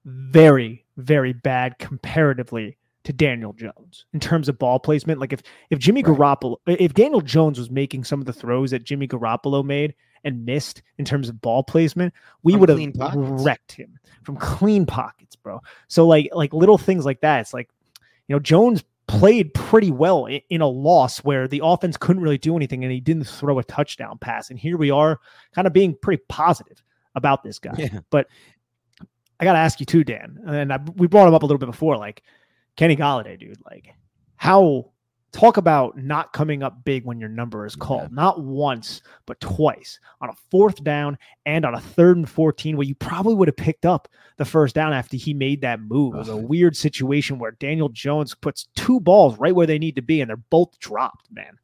very, 0.05 0.85
very 0.97 1.33
bad 1.33 1.79
comparatively 1.79 2.77
to 3.05 3.13
Daniel 3.13 3.53
Jones 3.53 4.07
in 4.13 4.21
terms 4.21 4.49
of 4.49 4.59
ball 4.59 4.79
placement. 4.79 5.21
Like 5.21 5.33
if 5.33 5.43
if 5.71 5.79
Jimmy 5.79 6.03
right. 6.03 6.17
Garoppolo, 6.17 6.57
if 6.67 6.95
Daniel 6.95 7.21
Jones 7.21 7.59
was 7.59 7.71
making 7.71 8.05
some 8.05 8.21
of 8.21 8.27
the 8.27 8.33
throws 8.33 8.71
that 8.71 8.85
Jimmy 8.85 9.09
Garoppolo 9.09 9.65
made 9.65 9.95
and 10.25 10.45
missed 10.45 10.83
in 10.99 11.05
terms 11.05 11.29
of 11.29 11.41
ball 11.41 11.63
placement, 11.63 12.15
we 12.43 12.57
would 12.57 12.69
have 12.69 12.81
wrecked 12.97 13.73
him 13.73 13.99
from 14.23 14.37
clean 14.37 14.87
pockets, 14.87 15.37
bro. 15.37 15.61
So 15.89 16.07
like 16.07 16.31
like 16.33 16.53
little 16.53 16.79
things 16.79 17.05
like 17.05 17.21
that. 17.21 17.41
It's 17.41 17.55
like 17.55 17.69
you 18.29 18.35
know 18.35 18.41
Jones 18.41 18.85
played 19.09 19.53
pretty 19.53 19.91
well 19.91 20.27
in, 20.27 20.41
in 20.49 20.61
a 20.61 20.67
loss 20.67 21.19
where 21.19 21.47
the 21.49 21.61
offense 21.63 21.97
couldn't 21.97 22.23
really 22.23 22.39
do 22.39 22.57
anything 22.57 22.85
and 22.85 22.93
he 22.93 23.01
didn't 23.01 23.25
throw 23.25 23.59
a 23.59 23.65
touchdown 23.65 24.19
pass. 24.19 24.49
And 24.51 24.59
here 24.59 24.77
we 24.77 24.91
are, 24.91 25.21
kind 25.55 25.67
of 25.67 25.73
being 25.73 25.95
pretty 26.01 26.23
positive 26.29 26.83
about 27.15 27.43
this 27.43 27.59
guy. 27.59 27.75
Yeah. 27.77 28.01
But 28.11 28.29
I 29.39 29.45
got 29.45 29.55
to 29.55 29.59
ask 29.59 29.81
you 29.81 29.87
too, 29.87 30.05
Dan, 30.05 30.39
and 30.47 30.73
I, 30.73 30.79
we 30.97 31.09
brought 31.09 31.29
him 31.29 31.35
up 31.35 31.43
a 31.43 31.47
little 31.47 31.59
bit 31.59 31.67
before, 31.67 31.97
like 31.97 32.23
Kenny 32.77 32.97
Golladay, 32.97 33.39
dude. 33.39 33.59
Like, 33.65 33.93
how 34.37 34.93
talk 35.33 35.57
about 35.57 35.97
not 35.97 36.33
coming 36.33 36.63
up 36.63 36.85
big 36.85 37.05
when 37.05 37.19
your 37.19 37.29
number 37.29 37.65
is 37.67 37.75
called, 37.75 38.11
yeah. 38.11 38.17
not 38.17 38.43
once, 38.43 39.01
but 39.27 39.41
twice 39.41 39.99
on 40.21 40.29
a 40.29 40.35
fourth 40.51 40.83
down 40.85 41.19
and 41.47 41.65
on 41.65 41.75
a 41.75 41.81
third 41.81 42.19
and 42.19 42.29
14, 42.29 42.77
where 42.77 42.87
you 42.87 42.95
probably 42.95 43.35
would 43.35 43.49
have 43.49 43.57
picked 43.57 43.87
up 43.87 44.09
the 44.37 44.45
first 44.45 44.75
down 44.75 44.93
after 44.93 45.17
he 45.17 45.35
made 45.35 45.63
that 45.63 45.81
move. 45.81 46.15
It 46.15 46.19
was 46.19 46.29
a 46.29 46.37
weird 46.37 46.77
situation 46.77 47.39
where 47.39 47.53
Daniel 47.53 47.89
Jones 47.89 48.35
puts 48.35 48.69
two 48.77 49.01
balls 49.01 49.39
right 49.39 49.55
where 49.55 49.67
they 49.67 49.79
need 49.79 49.97
to 49.97 50.03
be, 50.03 50.21
and 50.21 50.29
they're 50.29 50.37
both 50.37 50.79
dropped, 50.79 51.31
man. 51.33 51.59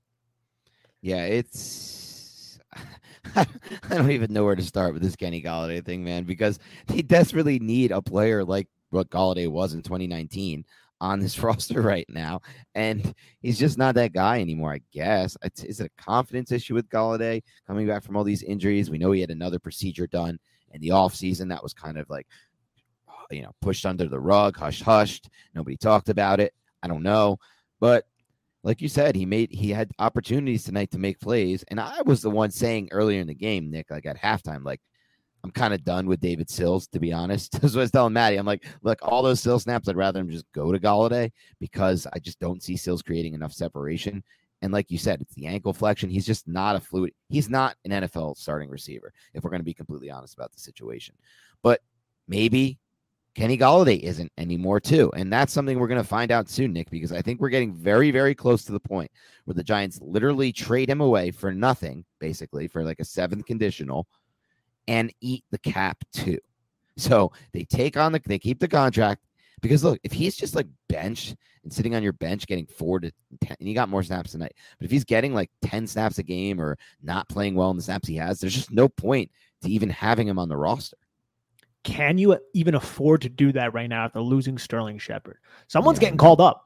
Yeah, 1.00 1.24
it's. 1.24 2.58
I 3.36 3.46
don't 3.90 4.10
even 4.10 4.32
know 4.32 4.44
where 4.44 4.56
to 4.56 4.64
start 4.64 4.94
with 4.94 5.02
this 5.02 5.16
Kenny 5.16 5.42
Golladay 5.42 5.84
thing, 5.84 6.02
man, 6.02 6.24
because 6.24 6.58
they 6.86 7.02
desperately 7.02 7.58
need 7.58 7.92
a 7.92 8.00
player 8.00 8.44
like 8.44 8.68
what 8.90 9.10
Golladay 9.10 9.48
was 9.48 9.74
in 9.74 9.82
2019 9.82 10.64
on 11.00 11.20
this 11.20 11.38
roster 11.42 11.82
right 11.82 12.06
now, 12.08 12.40
and 12.74 13.14
he's 13.40 13.58
just 13.58 13.78
not 13.78 13.94
that 13.96 14.12
guy 14.12 14.40
anymore. 14.40 14.74
I 14.74 14.80
guess 14.92 15.36
it's, 15.42 15.64
is 15.64 15.80
it 15.80 15.92
a 15.98 16.02
confidence 16.02 16.52
issue 16.52 16.74
with 16.74 16.88
Golladay 16.88 17.42
coming 17.66 17.86
back 17.86 18.02
from 18.02 18.16
all 18.16 18.24
these 18.24 18.42
injuries? 18.42 18.90
We 18.90 18.98
know 18.98 19.12
he 19.12 19.20
had 19.20 19.30
another 19.30 19.58
procedure 19.58 20.06
done 20.06 20.38
in 20.72 20.80
the 20.80 20.88
offseason 20.88 21.48
that 21.48 21.62
was 21.62 21.72
kind 21.72 21.98
of 21.98 22.08
like 22.10 22.26
uh, 23.08 23.12
you 23.30 23.42
know 23.42 23.52
pushed 23.60 23.86
under 23.86 24.06
the 24.06 24.20
rug, 24.20 24.56
hush 24.56 24.82
hushed. 24.82 25.28
Nobody 25.54 25.76
talked 25.76 26.08
about 26.08 26.40
it. 26.40 26.54
I 26.82 26.88
don't 26.88 27.02
know, 27.02 27.38
but 27.80 28.04
like 28.64 28.82
you 28.82 28.88
said, 28.88 29.14
he 29.14 29.24
made 29.24 29.52
he 29.52 29.70
had 29.70 29.90
opportunities 29.98 30.64
tonight 30.64 30.90
to 30.90 30.98
make 30.98 31.20
plays, 31.20 31.64
and 31.68 31.80
I 31.80 32.02
was 32.02 32.22
the 32.22 32.30
one 32.30 32.50
saying 32.50 32.88
earlier 32.90 33.20
in 33.20 33.26
the 33.26 33.34
game, 33.34 33.70
Nick, 33.70 33.90
like 33.90 34.06
at 34.06 34.20
halftime, 34.20 34.64
like 34.64 34.80
I'm 35.44 35.50
kind 35.50 35.72
of 35.72 35.84
done 35.84 36.06
with 36.06 36.20
David 36.20 36.50
Sills, 36.50 36.88
to 36.88 37.00
be 37.00 37.12
honest. 37.12 37.52
That's 37.60 37.74
what 37.74 37.80
I 37.80 37.82
was 37.82 37.90
telling 37.90 38.12
Maddie. 38.12 38.36
I'm 38.36 38.46
like, 38.46 38.64
look, 38.82 38.98
all 39.02 39.22
those 39.22 39.40
Sills 39.40 39.62
snaps, 39.62 39.88
I'd 39.88 39.96
rather 39.96 40.20
him 40.20 40.30
just 40.30 40.50
go 40.52 40.72
to 40.72 40.78
Golladay 40.78 41.30
because 41.60 42.06
I 42.12 42.18
just 42.18 42.40
don't 42.40 42.62
see 42.62 42.76
Sills 42.76 43.02
creating 43.02 43.34
enough 43.34 43.52
separation. 43.52 44.22
And 44.62 44.72
like 44.72 44.90
you 44.90 44.98
said, 44.98 45.20
it's 45.20 45.34
the 45.34 45.46
ankle 45.46 45.72
flexion. 45.72 46.10
He's 46.10 46.26
just 46.26 46.48
not 46.48 46.74
a 46.74 46.80
fluid. 46.80 47.12
He's 47.28 47.48
not 47.48 47.76
an 47.84 47.92
NFL 47.92 48.36
starting 48.36 48.68
receiver, 48.68 49.12
if 49.34 49.44
we're 49.44 49.50
going 49.50 49.60
to 49.60 49.64
be 49.64 49.74
completely 49.74 50.10
honest 50.10 50.34
about 50.34 50.52
the 50.52 50.58
situation. 50.58 51.14
But 51.62 51.80
maybe 52.26 52.80
Kenny 53.36 53.56
Golladay 53.56 54.00
isn't 54.00 54.32
anymore, 54.36 54.80
too. 54.80 55.12
And 55.14 55.32
that's 55.32 55.52
something 55.52 55.78
we're 55.78 55.86
going 55.86 56.02
to 56.02 56.08
find 56.08 56.32
out 56.32 56.48
soon, 56.48 56.72
Nick, 56.72 56.90
because 56.90 57.12
I 57.12 57.22
think 57.22 57.40
we're 57.40 57.50
getting 57.50 57.72
very, 57.72 58.10
very 58.10 58.34
close 58.34 58.64
to 58.64 58.72
the 58.72 58.80
point 58.80 59.12
where 59.44 59.54
the 59.54 59.62
Giants 59.62 60.00
literally 60.02 60.52
trade 60.52 60.90
him 60.90 61.00
away 61.00 61.30
for 61.30 61.52
nothing, 61.52 62.04
basically, 62.18 62.66
for 62.66 62.82
like 62.82 62.98
a 62.98 63.04
seventh 63.04 63.46
conditional 63.46 64.08
and 64.88 65.12
eat 65.20 65.44
the 65.52 65.58
cap 65.58 66.02
too. 66.12 66.38
So 66.96 67.30
they 67.52 67.62
take 67.62 67.96
on 67.96 68.10
the 68.10 68.20
they 68.26 68.40
keep 68.40 68.58
the 68.58 68.66
contract 68.66 69.22
because 69.60 69.84
look, 69.84 70.00
if 70.02 70.12
he's 70.12 70.34
just 70.34 70.56
like 70.56 70.66
bench 70.88 71.34
and 71.62 71.72
sitting 71.72 71.94
on 71.94 72.02
your 72.02 72.12
bench 72.12 72.46
getting 72.46 72.66
four 72.66 72.98
to 73.00 73.12
ten, 73.40 73.56
and 73.60 73.68
he 73.68 73.74
got 73.74 73.88
more 73.88 74.02
snaps 74.02 74.32
tonight, 74.32 74.54
but 74.78 74.84
if 74.84 74.90
he's 74.90 75.04
getting 75.04 75.34
like 75.34 75.50
10 75.62 75.86
snaps 75.86 76.18
a 76.18 76.22
game 76.22 76.60
or 76.60 76.76
not 77.02 77.28
playing 77.28 77.54
well 77.54 77.70
in 77.70 77.76
the 77.76 77.82
snaps 77.82 78.08
he 78.08 78.16
has, 78.16 78.40
there's 78.40 78.54
just 78.54 78.72
no 78.72 78.88
point 78.88 79.30
to 79.62 79.70
even 79.70 79.90
having 79.90 80.26
him 80.26 80.38
on 80.38 80.48
the 80.48 80.56
roster. 80.56 80.96
Can 81.84 82.18
you 82.18 82.36
even 82.54 82.74
afford 82.74 83.22
to 83.22 83.28
do 83.28 83.52
that 83.52 83.72
right 83.72 83.88
now 83.88 84.04
after 84.04 84.20
losing 84.20 84.58
Sterling 84.58 84.98
Shepard? 84.98 85.38
Someone's 85.68 85.98
yeah. 85.98 86.06
getting 86.06 86.18
called 86.18 86.40
up. 86.40 86.64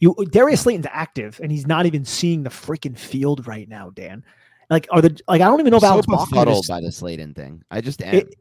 You 0.00 0.14
Darius 0.30 0.62
Slayton's 0.62 0.86
active 0.90 1.40
and 1.42 1.50
he's 1.50 1.66
not 1.66 1.86
even 1.86 2.04
seeing 2.04 2.42
the 2.42 2.50
freaking 2.50 2.98
field 2.98 3.46
right 3.46 3.68
now, 3.68 3.90
Dan. 3.90 4.24
Like, 4.70 4.86
are 4.90 5.02
the 5.02 5.20
like 5.28 5.40
I 5.40 5.46
don't 5.46 5.60
even 5.60 5.70
know 5.70 5.76
I'm 5.76 5.84
about 5.84 6.04
so 6.04 6.12
Alex 6.12 6.30
befuddled 6.30 6.66
by 6.68 6.80
the 6.80 6.92
Slayton 6.92 7.34
thing. 7.34 7.62
I 7.70 7.80
just 7.80 8.02
am. 8.02 8.14
It, 8.14 8.34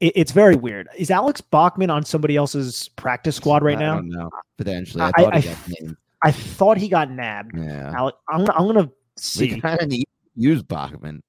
it, 0.00 0.12
it's 0.16 0.32
very 0.32 0.56
weird. 0.56 0.88
Is 0.96 1.10
Alex 1.10 1.40
Bachman 1.40 1.90
on 1.90 2.04
somebody 2.04 2.36
else's 2.36 2.88
practice 2.96 3.36
squad 3.36 3.62
right 3.62 3.78
now? 3.78 4.00
No, 4.00 4.30
potentially. 4.56 5.02
I 5.02 5.12
thought 5.12 5.34
I, 5.34 5.40
he 5.40 5.48
got 5.48 5.58
named. 5.80 5.96
I 6.22 6.32
thought 6.32 6.76
he 6.78 6.88
got 6.88 7.10
nabbed. 7.10 7.56
Yeah, 7.56 7.92
Alex, 7.96 8.18
I'm, 8.28 8.40
I'm 8.50 8.66
gonna 8.66 8.90
see. 9.16 9.54
We 9.54 9.60
kind 9.60 9.80
of 9.80 9.88
need 9.88 10.06
use 10.34 10.62
Bachman. 10.62 11.22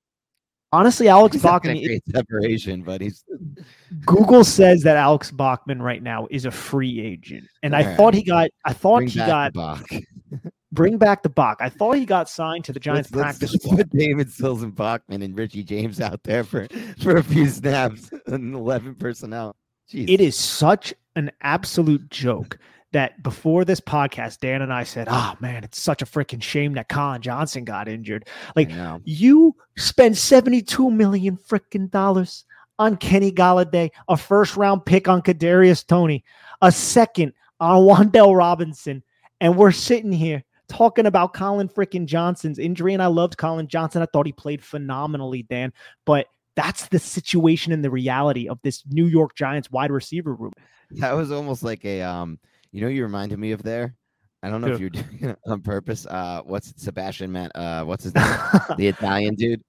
Honestly, 0.72 1.08
Alex 1.08 1.34
he's 1.34 1.41
Bachman 1.41 1.84
great 1.84 2.04
separation, 2.12 2.84
but 2.84 3.02
he's 3.02 3.24
Google 4.06 4.43
says 4.43 4.84
that 4.84 4.97
Alex 4.97 5.32
Bachman 5.32 5.82
right 5.82 6.02
now 6.02 6.28
is 6.30 6.45
a 6.45 6.52
free 6.52 7.02
agent, 7.02 7.45
and 7.64 7.74
All 7.74 7.82
I 7.82 7.86
right. 7.86 7.97
thought 7.97 8.14
he 8.14 8.24
got. 8.24 8.50
I 8.66 8.74
thought 8.74 8.97
Bring 8.97 9.10
he 9.10 9.20
got. 9.20 9.54
Bach. 9.54 9.84
Bring 10.72 10.97
back 10.97 11.24
the 11.24 11.30
Bach. 11.30 11.57
I 11.61 11.70
thought 11.70 11.93
he 11.93 12.05
got 12.05 12.30
signed 12.30 12.65
to 12.65 12.74
the 12.74 12.80
Giants 12.80 13.11
let's, 13.11 13.39
practice 13.39 13.53
let's 13.53 13.67
put 13.76 13.89
David 13.89 14.32
Sills 14.32 14.61
and 14.61 14.76
Bachman 14.76 15.22
and 15.22 15.38
Richie 15.38 15.63
James 15.63 15.99
out 15.99 16.24
there 16.24 16.43
for, 16.43 16.67
for 16.99 17.17
a 17.17 17.24
few 17.24 17.47
snaps 17.47 18.11
and 18.28 18.53
11 18.53 18.95
personnel. 18.95 19.55
Jeez. 19.91 20.07
It 20.07 20.22
is 20.22 20.36
such 20.36 20.93
an 21.15 21.32
absolute 21.41 22.09
joke 22.11 22.59
that 22.91 23.22
before 23.24 23.65
this 23.65 23.80
podcast, 23.80 24.39
Dan 24.39 24.61
and 24.61 24.74
I 24.74 24.84
said, 24.84 25.07
Oh 25.09 25.36
man, 25.39 25.63
it's 25.63 25.82
such 25.82 26.01
a 26.01 26.05
freaking 26.05 26.41
shame 26.41 26.74
that 26.74 26.89
Collin 26.89 27.22
Johnson 27.22 27.63
got 27.63 27.88
injured. 27.88 28.28
Like 28.55 28.72
you 29.03 29.55
spend 29.78 30.17
72 30.17 30.91
million 30.91 31.38
freaking 31.38 31.89
dollars 31.89 32.45
on 32.78 32.97
Kenny 32.97 33.32
Golladay, 33.32 33.89
a 34.07 34.17
first 34.17 34.55
round 34.55 34.86
pick 34.86 35.07
on 35.07 35.22
Kadarius 35.22 35.86
Toney, 35.86 36.24
a 36.61 36.72
second 36.72 37.34
on 37.59 37.82
Wan'Dale 37.84 38.38
Robinson, 38.38 39.03
and 39.41 39.57
we're 39.57 39.72
sitting 39.72 40.11
here 40.11 40.43
talking 40.70 41.05
about 41.05 41.34
Colin 41.34 41.67
freaking 41.67 42.05
Johnson's 42.05 42.59
injury, 42.59 42.93
and 42.93 43.03
I 43.03 43.07
loved 43.07 43.38
Collin 43.38 43.67
Johnson. 43.67 44.01
I 44.01 44.05
thought 44.05 44.26
he 44.26 44.32
played 44.32 44.63
phenomenally, 44.63 45.43
Dan. 45.43 45.74
But 46.05 46.28
that's 46.55 46.88
the 46.88 46.99
situation 46.99 47.74
and 47.74 47.84
the 47.84 47.89
reality 47.89 48.47
of 48.47 48.59
this 48.63 48.84
New 48.88 49.05
York 49.05 49.36
Giants 49.36 49.72
wide 49.72 49.91
receiver 49.91 50.34
room. 50.34 50.53
That 50.91 51.13
was 51.13 51.32
almost 51.32 51.63
like 51.63 51.86
a 51.86 52.01
um, 52.01 52.39
you 52.72 52.82
know, 52.82 52.88
you 52.88 53.03
reminded 53.03 53.39
me 53.39 53.51
of 53.51 53.63
there. 53.63 53.95
I 54.41 54.49
don't 54.49 54.61
know 54.61 54.72
if 54.72 54.80
you're 54.80 54.89
doing 54.89 55.20
it 55.22 55.39
on 55.45 55.61
purpose. 55.61 56.05
Uh, 56.05 56.41
what's 56.45 56.74
Sebastian 56.82 57.32
man? 57.32 57.51
Uh, 57.55 57.84
what's 57.84 58.05
his 58.05 58.15
name? 58.15 58.26
the 58.78 58.88
Italian 58.88 59.36
dude. 59.36 59.63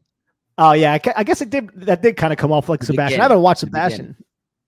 Oh 0.59 0.73
yeah, 0.73 0.99
I, 1.17 1.25
guess 1.25 1.41
it 1.41 1.49
did. 1.51 1.71
That 1.75 2.03
did 2.03 2.17
kind 2.17 2.33
of 2.33 2.39
come 2.39 2.53
off 2.53 2.69
like 2.69 2.81
the 2.81 2.87
Sebastian. 2.87 3.07
Beginning. 3.07 3.21
I 3.21 3.25
haven't 3.25 3.41
watched 3.41 3.61
Sebastian. 3.61 4.17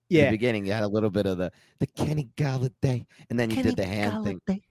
Yeah, 0.09 0.25
the 0.25 0.31
beginning 0.31 0.65
you 0.65 0.73
had 0.73 0.83
a 0.83 0.87
little 0.87 1.09
bit 1.09 1.25
of 1.25 1.37
the 1.37 1.51
the 1.79 1.87
Kenny 1.87 2.29
Golladay, 2.35 3.05
and 3.29 3.39
then 3.39 3.49
you 3.49 3.57
Kenny 3.57 3.69
did 3.69 3.77
the 3.77 3.85
hand 3.85 4.13
Golladay. 4.13 4.39
thing. 4.47 4.61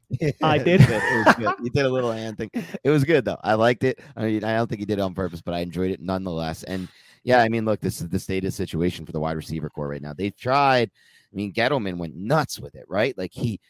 I 0.43 0.59
did. 0.65 0.81
It 0.81 1.27
was 1.27 1.35
good. 1.37 1.55
You 1.63 1.71
did 1.71 1.87
a 1.87 1.89
little 1.89 2.13
hand 2.13 2.39
thing. 2.39 2.51
It 2.83 2.91
was 2.91 3.05
good 3.05 3.25
though. 3.25 3.39
I 3.43 3.55
liked 3.55 3.85
it. 3.85 4.01
I 4.17 4.25
mean, 4.25 4.45
I 4.45 4.57
don't 4.57 4.69
think 4.69 4.81
he 4.81 4.85
did 4.85 4.99
it 4.99 5.03
on 5.03 5.15
purpose, 5.15 5.41
but 5.41 5.55
I 5.55 5.61
enjoyed 5.61 5.91
it 5.91 6.01
nonetheless. 6.01 6.63
And 6.65 6.89
yeah, 7.25 7.41
I 7.41 7.49
mean, 7.49 7.65
look, 7.65 7.81
this 7.81 8.01
is 8.01 8.09
the 8.09 8.19
status 8.19 8.55
situation 8.57 9.07
for 9.07 9.13
the 9.13 9.21
wide 9.21 9.37
receiver 9.37 9.71
core 9.71 9.89
right 9.89 10.03
now. 10.03 10.13
They've 10.13 10.37
tried. 10.37 10.91
I 11.33 11.37
mean, 11.37 11.53
Gettleman 11.53 11.97
went 11.97 12.17
nuts 12.17 12.59
with 12.59 12.75
it, 12.75 12.85
right? 12.89 13.17
Like 13.17 13.33
he 13.33 13.61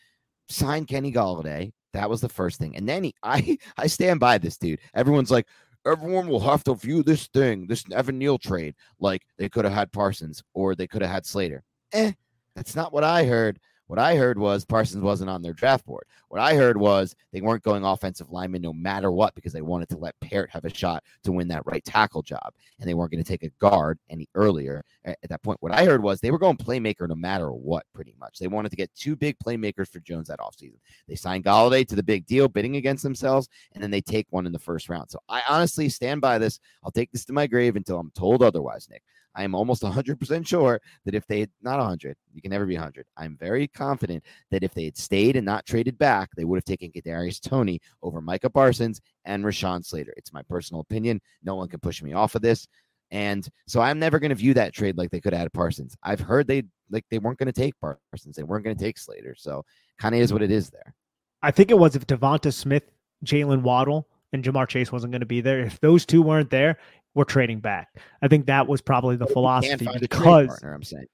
signed 0.49 0.89
Kenny 0.89 1.13
Golladay. 1.13 1.73
That 1.93 2.09
was 2.09 2.23
the 2.23 2.29
first 2.29 2.59
thing, 2.59 2.75
and 2.77 2.89
then 2.89 3.05
he, 3.05 3.15
I, 3.23 3.59
I 3.77 3.87
stand 3.87 4.19
by 4.21 4.39
this 4.39 4.57
dude. 4.57 4.81
Everyone's 4.95 5.31
like, 5.31 5.47
everyone 5.87 6.29
will 6.29 6.41
have 6.41 6.65
to 6.65 6.75
view 6.75 7.03
this 7.03 7.27
thing, 7.29 7.67
this 7.67 7.85
Evan 7.93 8.19
Neal 8.19 8.39
trade, 8.39 8.75
like 9.01 9.23
they 9.39 9.49
could 9.49 9.65
have 9.65 9.75
had 9.75 9.93
Parsons 9.93 10.43
or 10.55 10.75
they 10.75 10.87
could 10.87 11.03
have 11.03 11.11
had 11.11 11.27
Slater. 11.27 11.63
Eh, 11.93 12.13
that's 12.55 12.77
not 12.77 12.93
what 12.93 13.05
I 13.05 13.25
heard. 13.25 13.59
What 13.93 13.99
I 13.99 14.17
heard 14.17 14.39
was 14.39 14.65
Parsons 14.65 15.03
wasn't 15.03 15.29
on 15.29 15.43
their 15.43 15.53
draft 15.53 15.85
board. 15.85 16.05
What 16.29 16.41
I 16.41 16.55
heard 16.55 16.79
was 16.79 17.15
they 17.31 17.43
weren't 17.43 17.63
going 17.63 17.85
offensive 17.85 18.31
lineman 18.31 18.63
no 18.63 18.73
matter 18.73 19.13
what 19.13 19.35
because 19.35 19.53
they 19.53 19.61
wanted 19.61 19.91
to 19.91 19.99
let 19.99 20.19
Peart 20.19 20.49
have 20.49 20.65
a 20.65 20.73
shot 20.73 21.05
to 21.25 21.33
win 21.33 21.47
that 21.49 21.67
right 21.67 21.85
tackle 21.85 22.23
job. 22.23 22.55
And 22.81 22.89
they 22.89 22.95
weren't 22.95 23.11
going 23.11 23.23
to 23.23 23.29
take 23.29 23.43
a 23.43 23.51
guard 23.61 23.99
any 24.09 24.31
earlier 24.35 24.83
at, 25.05 25.19
at 25.23 25.29
that 25.29 25.43
point. 25.43 25.59
What 25.61 25.73
I 25.73 25.85
heard 25.85 26.03
was 26.03 26.23
they 26.23 26.31
were 26.31 26.39
going 26.39 26.57
playmaker 26.57 27.07
no 27.07 27.15
matter 27.15 27.53
what, 27.53 27.85
pretty 27.93 28.15
much. 28.19 28.39
They 28.39 28.49
wanted 28.49 28.71
to 28.71 28.77
get 28.77 28.91
two 28.95 29.15
big 29.15 29.37
playmakers 29.45 29.93
for 29.93 30.01
Jones 30.01 30.29
that 30.29 30.41
offseason. 30.41 30.79
They 31.07 31.15
signed 31.15 31.45
Golladay 31.45 31.87
to 31.89 31.95
the 31.95 32.03
big 32.03 32.25
deal, 32.25 32.49
bidding 32.49 32.77
against 32.77 33.03
themselves, 33.03 33.51
and 33.75 33.83
then 33.83 33.91
they 33.91 34.01
take 34.01 34.27
one 34.31 34.47
in 34.47 34.53
the 34.53 34.59
first 34.59 34.89
round. 34.89 35.11
So 35.11 35.19
I 35.29 35.43
honestly 35.47 35.91
stand 35.91 36.23
by 36.23 36.39
this. 36.39 36.61
I'll 36.83 36.91
take 36.91 37.13
this 37.13 37.27
to 37.27 37.35
my 37.35 37.47
grave 37.47 37.77
until 37.77 37.99
I'm 37.99 38.11
told 38.13 38.43
otherwise, 38.43 38.89
Nick. 38.89 39.03
I 39.35 39.45
am 39.45 39.55
almost 39.55 39.83
100% 39.83 40.47
sure 40.47 40.81
that 41.05 41.15
if 41.15 41.27
they 41.27 41.41
had 41.41 41.51
not 41.63 41.79
100, 41.79 42.17
you 42.33 42.43
can 42.43 42.51
never 42.51 42.67
be 42.67 42.75
100. 42.75 43.07
I'm 43.17 43.37
very 43.37 43.67
confident 43.69 44.25
that 44.51 44.63
if 44.63 44.75
they 44.75 44.85
had 44.85 44.97
stayed 44.97 45.37
and 45.37 45.47
not 45.47 45.67
traded 45.67 45.99
back, 45.99 46.31
they 46.37 46.45
would 46.45 46.59
have 46.59 46.65
taken 46.65 46.91
Kadarius 46.91 47.41
Toney 47.41 47.81
over 48.03 48.21
Micah 48.21 48.51
Parsons 48.51 49.01
and 49.25 49.45
Rashawn 49.45 49.85
Slater. 49.85 50.13
It's 50.17 50.33
my 50.33 50.43
personal 50.43 50.81
opinion. 50.81 51.21
No 51.43 51.55
one 51.55 51.69
can 51.69 51.81
push 51.81 52.03
me 52.03 52.13
off 52.13 52.35
of 52.35 52.43
this. 52.43 52.67
And 53.11 53.47
so 53.67 53.81
I'm 53.81 53.99
never 53.99 54.19
going 54.19 54.31
to 54.31 54.35
view 54.35 54.55
that 54.55 54.73
trade 54.73 54.97
like 54.97 55.11
they 55.11 55.21
could 55.21 55.35
had 55.35 55.53
Parsons. 55.53 55.95
I've 56.03 56.21
heard 56.21 56.47
they 56.47 56.63
like 56.91 57.05
they 57.11 57.19
weren't 57.19 57.39
going 57.39 57.47
to 57.47 57.53
take 57.53 57.75
Parsons. 57.79 58.37
They 58.37 58.43
weren't 58.43 58.65
going 58.65 58.77
to 58.77 58.83
take 58.83 58.97
Slater. 58.99 59.35
So 59.37 59.65
kind 59.99 60.15
of 60.15 60.21
is 60.23 60.33
what 60.33 60.43
it 60.43 60.51
is 60.51 60.71
there. 60.71 60.95
I 61.43 61.51
think 61.51 61.71
it 61.71 61.79
was 61.79 61.95
if 61.95 62.07
Devonta 62.07 62.53
Smith, 62.53 62.85
Jaylen 63.25 63.63
Waddle, 63.63 64.09
and 64.33 64.43
Ja'Marr 64.43 64.67
Chase 64.67 64.91
wasn't 64.91 65.13
going 65.13 65.21
to 65.21 65.27
be 65.27 65.43
there. 65.43 65.61
If 65.61 65.79
those 65.81 66.07
two 66.07 66.23
weren't 66.23 66.51
there, 66.51 66.79
we're 67.15 67.25
trading 67.25 67.61
back. 67.61 67.89
I 68.23 68.29
think 68.29 68.47
that 68.47 68.67
was 68.67 68.81
probably 68.81 69.17
the 69.17 69.27
philosophy 69.27 69.89
because 70.01 70.49
partner, 70.49 70.75
I'm 70.75 70.83
saying. 70.83 71.07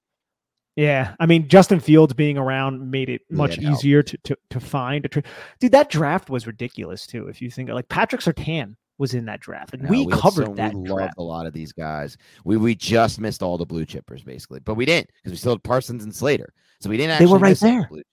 Yeah, 0.75 1.15
I 1.19 1.25
mean 1.25 1.47
Justin 1.47 1.79
Fields 1.79 2.13
being 2.13 2.37
around 2.37 2.89
made 2.89 3.09
it 3.09 3.21
much 3.29 3.57
yeah, 3.57 3.71
easier 3.71 4.01
to, 4.01 4.17
to 4.17 4.37
to 4.51 4.59
find 4.59 5.03
a 5.03 5.09
trade. 5.09 5.25
Dude, 5.59 5.73
that 5.73 5.89
draft 5.89 6.29
was 6.29 6.47
ridiculous 6.47 7.05
too. 7.05 7.27
If 7.27 7.41
you 7.41 7.51
think 7.51 7.69
like 7.69 7.89
Patrick 7.89 8.21
Surtain 8.21 8.75
was 8.97 9.13
in 9.13 9.25
that 9.25 9.39
draft, 9.39 9.73
like, 9.73 9.81
no, 9.81 9.89
we, 9.89 10.05
we, 10.05 10.11
covered 10.13 10.47
so, 10.47 10.53
that. 10.55 10.73
We 10.73 10.87
draft. 10.87 11.01
loved 11.01 11.13
a 11.17 11.23
lot 11.23 11.45
of 11.45 11.53
these 11.53 11.73
guys. 11.73 12.17
We 12.45 12.55
we 12.55 12.75
just 12.75 13.19
missed 13.19 13.43
all 13.43 13.57
the 13.57 13.65
blue 13.65 13.85
chippers 13.85 14.23
basically, 14.23 14.61
but 14.61 14.75
we 14.75 14.85
didn't 14.85 15.09
because 15.17 15.33
we 15.33 15.37
still 15.37 15.53
had 15.53 15.63
Parsons 15.63 16.05
and 16.05 16.15
Slater, 16.15 16.53
so 16.79 16.89
we 16.89 16.95
didn't. 16.95 17.11
Actually 17.11 17.25
they 17.25 17.31
were 17.33 17.39
right 17.39 17.59
there. 17.59 17.89
The 17.91 18.03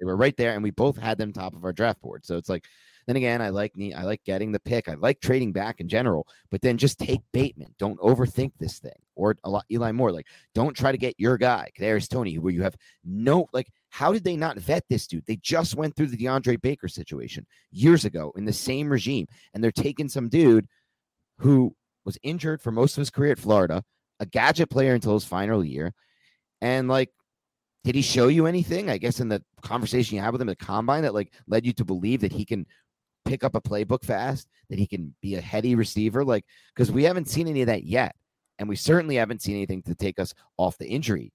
they 0.00 0.04
were 0.04 0.16
right 0.16 0.36
there, 0.36 0.54
and 0.54 0.62
we 0.62 0.70
both 0.70 0.96
had 0.96 1.18
them 1.18 1.32
top 1.32 1.54
of 1.54 1.64
our 1.64 1.72
draft 1.72 2.00
board. 2.00 2.26
So 2.26 2.36
it's 2.36 2.48
like 2.48 2.64
then 3.06 3.16
again, 3.16 3.40
I 3.40 3.50
like 3.50 3.72
I 3.96 4.02
like 4.02 4.24
getting 4.24 4.50
the 4.50 4.60
pick. 4.60 4.88
I 4.88 4.94
like 4.94 5.20
trading 5.20 5.52
back 5.52 5.80
in 5.80 5.88
general, 5.88 6.26
but 6.50 6.60
then 6.60 6.76
just 6.76 6.98
take 6.98 7.20
Bateman. 7.32 7.74
Don't 7.78 8.00
overthink 8.00 8.52
this 8.58 8.78
thing. 8.80 8.92
Or 9.14 9.36
a 9.44 9.50
lot 9.50 9.64
Eli 9.70 9.92
Moore. 9.92 10.12
Like, 10.12 10.26
don't 10.54 10.76
try 10.76 10.92
to 10.92 10.98
get 10.98 11.14
your 11.18 11.38
guy, 11.38 11.70
Kadarius 11.78 12.08
Toney, 12.08 12.38
where 12.38 12.52
you 12.52 12.62
have 12.62 12.76
no 13.04 13.48
like. 13.52 13.70
How 13.90 14.12
did 14.12 14.24
they 14.24 14.36
not 14.36 14.58
vet 14.58 14.84
this 14.90 15.06
dude? 15.06 15.24
They 15.26 15.36
just 15.36 15.76
went 15.76 15.96
through 15.96 16.08
the 16.08 16.18
DeAndre 16.18 16.60
Baker 16.60 16.88
situation 16.88 17.46
years 17.70 18.04
ago 18.04 18.32
in 18.36 18.44
the 18.44 18.52
same 18.52 18.90
regime, 18.90 19.26
and 19.54 19.62
they're 19.62 19.70
taking 19.70 20.08
some 20.08 20.28
dude 20.28 20.66
who 21.38 21.74
was 22.04 22.18
injured 22.22 22.60
for 22.60 22.72
most 22.72 22.96
of 22.96 23.00
his 23.00 23.10
career 23.10 23.32
at 23.32 23.38
Florida, 23.38 23.84
a 24.20 24.26
gadget 24.26 24.68
player 24.68 24.94
until 24.94 25.14
his 25.14 25.24
final 25.24 25.64
year, 25.64 25.94
and 26.60 26.88
like 26.88 27.10
did 27.86 27.94
he 27.94 28.02
show 28.02 28.26
you 28.26 28.46
anything? 28.46 28.90
I 28.90 28.98
guess 28.98 29.20
in 29.20 29.28
the 29.28 29.40
conversation 29.62 30.16
you 30.16 30.22
had 30.22 30.32
with 30.32 30.42
him 30.42 30.48
at 30.48 30.58
the 30.58 30.64
combine 30.64 31.04
that 31.04 31.14
like 31.14 31.32
led 31.46 31.64
you 31.64 31.72
to 31.74 31.84
believe 31.84 32.20
that 32.22 32.32
he 32.32 32.44
can 32.44 32.66
pick 33.26 33.44
up 33.44 33.54
a 33.54 33.60
playbook 33.60 34.04
fast, 34.04 34.48
that 34.70 34.78
he 34.78 34.86
can 34.86 35.14
be 35.20 35.34
a 35.34 35.40
heady 35.40 35.74
receiver. 35.74 36.24
Like, 36.24 36.44
because 36.74 36.90
we 36.90 37.04
haven't 37.04 37.28
seen 37.28 37.48
any 37.48 37.60
of 37.60 37.66
that 37.66 37.84
yet. 37.84 38.14
And 38.58 38.68
we 38.68 38.76
certainly 38.76 39.16
haven't 39.16 39.42
seen 39.42 39.56
anything 39.56 39.82
to 39.82 39.94
take 39.94 40.18
us 40.18 40.32
off 40.56 40.78
the 40.78 40.88
injury 40.88 41.32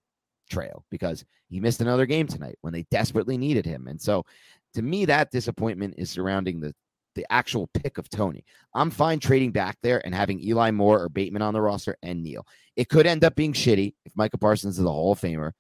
trail 0.50 0.84
because 0.90 1.24
he 1.50 1.60
missed 1.60 1.82
another 1.82 2.06
game 2.06 2.28
tonight 2.28 2.58
when 2.62 2.74
they 2.74 2.86
desperately 2.90 3.38
needed 3.38 3.66
him. 3.66 3.88
And 3.88 4.02
so 4.02 4.26
to 4.74 4.82
me, 4.82 5.06
that 5.06 5.32
disappointment 5.32 5.96
is 5.98 6.10
surrounding 6.10 6.60
the 6.60 6.74
the 7.16 7.26
actual 7.30 7.68
pick 7.74 7.98
of 7.98 8.10
Toney. 8.10 8.46
I'm 8.74 8.90
fine 8.90 9.20
trading 9.20 9.52
back 9.52 9.78
there 9.84 10.02
and 10.06 10.16
having 10.16 10.42
Eli 10.42 10.72
Moore 10.72 11.02
or 11.02 11.10
Bateman 11.10 11.42
on 11.42 11.54
the 11.54 11.60
roster 11.60 11.98
and 12.02 12.24
Neal. 12.24 12.48
It 12.78 12.88
could 12.88 13.06
end 13.06 13.26
up 13.26 13.36
being 13.36 13.52
shitty 13.52 13.94
if 14.06 14.16
Micah 14.16 14.38
Parsons 14.38 14.80
is 14.80 14.86
a 14.86 14.90
Hall 14.90 15.12
of 15.12 15.20
Famer 15.20 15.52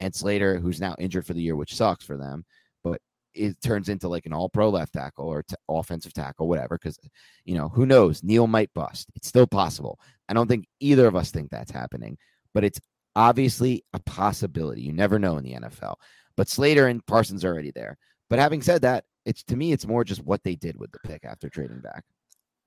and 0.00 0.14
Slater, 0.14 0.58
who's 0.58 0.82
now 0.82 0.94
injured 0.98 1.26
for 1.26 1.32
the 1.32 1.40
year, 1.40 1.56
which 1.56 1.74
sucks 1.74 2.04
for 2.04 2.18
them 2.18 2.44
it 3.34 3.60
turns 3.60 3.88
into 3.88 4.08
like 4.08 4.26
an 4.26 4.32
all 4.32 4.48
pro 4.48 4.68
left 4.68 4.92
tackle 4.92 5.26
or 5.26 5.42
t- 5.42 5.54
offensive 5.68 6.12
tackle, 6.12 6.48
whatever. 6.48 6.78
Because, 6.78 6.98
you 7.44 7.56
know, 7.56 7.68
who 7.68 7.86
knows? 7.86 8.22
Neal 8.22 8.46
might 8.46 8.72
bust. 8.74 9.08
It's 9.14 9.28
still 9.28 9.46
possible. 9.46 9.98
I 10.28 10.34
don't 10.34 10.48
think 10.48 10.66
either 10.80 11.06
of 11.06 11.16
us 11.16 11.30
think 11.30 11.50
that's 11.50 11.70
happening, 11.70 12.18
but 12.54 12.64
it's 12.64 12.80
obviously 13.16 13.84
a 13.92 14.00
possibility. 14.00 14.82
You 14.82 14.92
never 14.92 15.18
know 15.18 15.36
in 15.36 15.44
the 15.44 15.54
NFL. 15.54 15.94
But 16.36 16.48
Slater 16.48 16.86
and 16.86 17.04
Parsons 17.06 17.44
are 17.44 17.52
already 17.52 17.72
there. 17.74 17.96
But 18.30 18.38
having 18.38 18.62
said 18.62 18.82
that, 18.82 19.04
it's 19.24 19.42
to 19.44 19.56
me, 19.56 19.72
it's 19.72 19.86
more 19.86 20.04
just 20.04 20.24
what 20.24 20.42
they 20.44 20.54
did 20.54 20.78
with 20.78 20.92
the 20.92 20.98
pick 21.04 21.24
after 21.24 21.48
trading 21.48 21.80
back. 21.80 22.04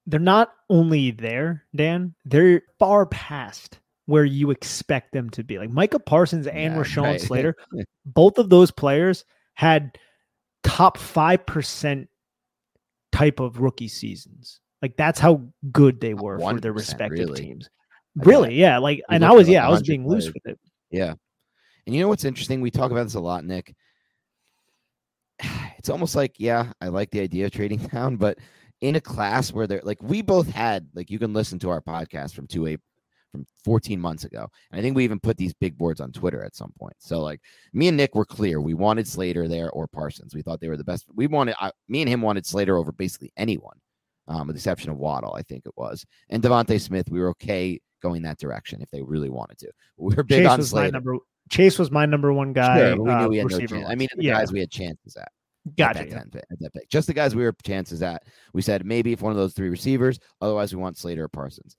They're 0.07 0.19
not 0.19 0.51
only 0.69 1.11
there, 1.11 1.63
Dan, 1.75 2.15
they're 2.25 2.63
far 2.79 3.05
past 3.05 3.79
where 4.07 4.25
you 4.25 4.51
expect 4.51 5.13
them 5.13 5.29
to 5.31 5.43
be. 5.43 5.59
Like 5.59 5.69
Micah 5.69 5.99
Parsons 5.99 6.47
and 6.47 6.73
yeah, 6.73 6.81
Rashawn 6.81 7.03
right. 7.03 7.21
Slater, 7.21 7.55
both 8.05 8.39
of 8.39 8.49
those 8.49 8.71
players 8.71 9.25
had– 9.53 9.97
top 10.63 10.97
5% 10.97 12.07
type 13.11 13.39
of 13.39 13.59
rookie 13.59 13.87
seasons. 13.87 14.59
Like 14.81 14.97
that's 14.97 15.19
how 15.19 15.47
good 15.71 15.99
they 16.01 16.13
were 16.13 16.39
for 16.39 16.59
their 16.59 16.73
respective 16.73 17.29
really. 17.29 17.41
teams. 17.41 17.69
Really, 18.15 18.55
yeah. 18.55 18.77
Like, 18.77 19.01
and 19.09 19.23
I 19.23 19.31
was, 19.31 19.47
yeah, 19.47 19.65
I 19.65 19.69
was 19.69 19.83
being 19.83 20.07
loose 20.07 20.27
with 20.27 20.45
it. 20.45 20.59
Yeah. 20.89 21.13
And 21.85 21.95
you 21.95 22.01
know 22.01 22.07
what's 22.07 22.25
interesting? 22.25 22.61
We 22.61 22.71
talk 22.71 22.91
about 22.91 23.03
this 23.03 23.15
a 23.15 23.19
lot, 23.19 23.45
Nick. 23.45 23.73
It's 25.77 25.89
almost 25.89 26.15
like, 26.15 26.35
yeah, 26.37 26.73
I 26.79 26.89
like 26.89 27.09
the 27.09 27.21
idea 27.21 27.47
of 27.47 27.51
trading 27.51 27.79
down, 27.91 28.15
but 28.15 28.37
in 28.81 28.97
a 28.97 29.01
class 29.01 29.51
where 29.51 29.65
they're 29.65 29.81
like, 29.83 29.97
we 30.03 30.21
both 30.21 30.47
had, 30.47 30.87
like, 30.93 31.09
you 31.09 31.17
can 31.17 31.33
listen 31.33 31.57
to 31.57 31.71
our 31.71 31.81
podcast 31.81 32.35
from 32.35 32.45
2 32.45 32.67
a 32.67 32.77
from 33.31 33.45
14 33.63 33.99
months 33.99 34.25
ago. 34.25 34.47
And 34.71 34.79
I 34.79 34.81
think 34.81 34.95
we 34.95 35.03
even 35.03 35.19
put 35.19 35.37
these 35.37 35.53
big 35.53 35.77
boards 35.77 36.01
on 36.01 36.11
Twitter 36.11 36.43
at 36.43 36.55
some 36.55 36.73
point. 36.77 36.95
So 36.99 37.19
like 37.19 37.41
me 37.73 37.87
and 37.87 37.97
Nick 37.97 38.15
were 38.15 38.25
clear. 38.25 38.61
We 38.61 38.73
wanted 38.73 39.07
Slater 39.07 39.47
there 39.47 39.71
or 39.71 39.87
Parsons. 39.87 40.35
We 40.35 40.41
thought 40.41 40.59
they 40.59 40.69
were 40.69 40.77
the 40.77 40.83
best. 40.83 41.05
We 41.15 41.27
wanted 41.27 41.55
I, 41.59 41.71
me 41.87 42.01
and 42.01 42.09
him 42.09 42.21
wanted 42.21 42.45
Slater 42.45 42.77
over 42.77 42.91
basically 42.91 43.31
anyone, 43.37 43.77
um, 44.27 44.47
with 44.47 44.55
the 44.55 44.59
exception 44.59 44.91
of 44.91 44.97
Waddle, 44.97 45.33
I 45.33 45.41
think 45.41 45.65
it 45.65 45.73
was. 45.75 46.05
And 46.29 46.43
DeVonta 46.43 46.79
Smith, 46.79 47.09
we 47.09 47.19
were 47.19 47.29
okay 47.29 47.79
going 48.01 48.23
that 48.23 48.39
direction 48.39 48.81
if 48.81 48.89
they 48.89 49.01
really 49.01 49.29
wanted 49.29 49.57
to. 49.59 49.71
We 49.97 50.15
were 50.15 50.23
big 50.23 50.43
Chase 50.43 50.49
on 50.49 50.63
Slater. 50.63 50.91
Number, 50.91 51.17
Chase 51.49 51.77
was 51.77 51.91
my 51.91 52.05
number 52.05 52.33
one 52.33 52.53
guy. 52.53 52.79
Sure, 52.79 53.01
we 53.01 53.13
knew 53.13 53.27
we 53.29 53.37
had 53.37 53.49
no 53.49 53.59
chance. 53.59 53.85
I 53.87 53.95
mean, 53.95 54.07
the 54.15 54.23
yeah. 54.23 54.33
guys 54.33 54.51
we 54.51 54.59
had 54.59 54.71
chances 54.71 55.15
at. 55.15 55.31
Gotcha. 55.77 55.99
At 55.99 56.09
that, 56.09 56.27
yeah. 56.33 56.41
at 56.51 56.59
that 56.59 56.73
pick. 56.73 56.89
Just 56.89 57.05
the 57.05 57.13
guys 57.13 57.35
we 57.35 57.43
were 57.43 57.55
chances 57.63 58.01
at. 58.01 58.23
We 58.53 58.63
said 58.63 58.83
maybe 58.83 59.11
if 59.13 59.21
one 59.21 59.31
of 59.31 59.37
those 59.37 59.53
three 59.53 59.69
receivers. 59.69 60.19
Otherwise, 60.41 60.73
we 60.73 60.81
want 60.81 60.97
Slater 60.97 61.25
or 61.25 61.27
Parsons 61.27 61.77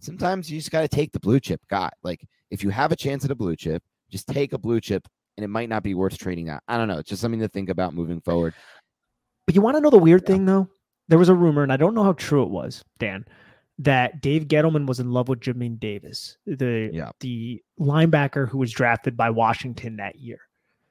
sometimes 0.00 0.50
you 0.50 0.58
just 0.58 0.70
got 0.70 0.82
to 0.82 0.88
take 0.88 1.12
the 1.12 1.20
blue 1.20 1.40
chip 1.40 1.60
guy. 1.68 1.90
Like 2.02 2.26
if 2.50 2.62
you 2.62 2.70
have 2.70 2.92
a 2.92 2.96
chance 2.96 3.24
at 3.24 3.30
a 3.30 3.34
blue 3.34 3.56
chip, 3.56 3.82
just 4.10 4.26
take 4.28 4.52
a 4.52 4.58
blue 4.58 4.80
chip 4.80 5.06
and 5.36 5.44
it 5.44 5.48
might 5.48 5.68
not 5.68 5.82
be 5.82 5.94
worth 5.94 6.18
trading 6.18 6.46
that. 6.46 6.62
I 6.68 6.76
don't 6.76 6.88
know. 6.88 6.98
It's 6.98 7.08
just 7.08 7.22
something 7.22 7.40
to 7.40 7.48
think 7.48 7.68
about 7.68 7.94
moving 7.94 8.20
forward. 8.20 8.54
But 9.46 9.54
you 9.54 9.60
want 9.60 9.76
to 9.76 9.80
know 9.80 9.90
the 9.90 9.98
weird 9.98 10.22
yeah. 10.22 10.34
thing 10.34 10.44
though? 10.46 10.68
There 11.08 11.18
was 11.18 11.28
a 11.28 11.34
rumor, 11.34 11.62
and 11.62 11.72
I 11.72 11.76
don't 11.76 11.94
know 11.94 12.02
how 12.02 12.14
true 12.14 12.44
it 12.44 12.48
was, 12.48 12.82
Dan, 12.98 13.26
that 13.78 14.22
Dave 14.22 14.44
Gettleman 14.44 14.86
was 14.86 15.00
in 15.00 15.10
love 15.10 15.28
with 15.28 15.40
Jamin 15.40 15.78
Davis, 15.78 16.38
the 16.46 16.90
yeah. 16.92 17.10
the 17.20 17.62
linebacker 17.78 18.48
who 18.48 18.58
was 18.58 18.72
drafted 18.72 19.14
by 19.14 19.28
Washington 19.28 19.96
that 19.96 20.16
year. 20.16 20.38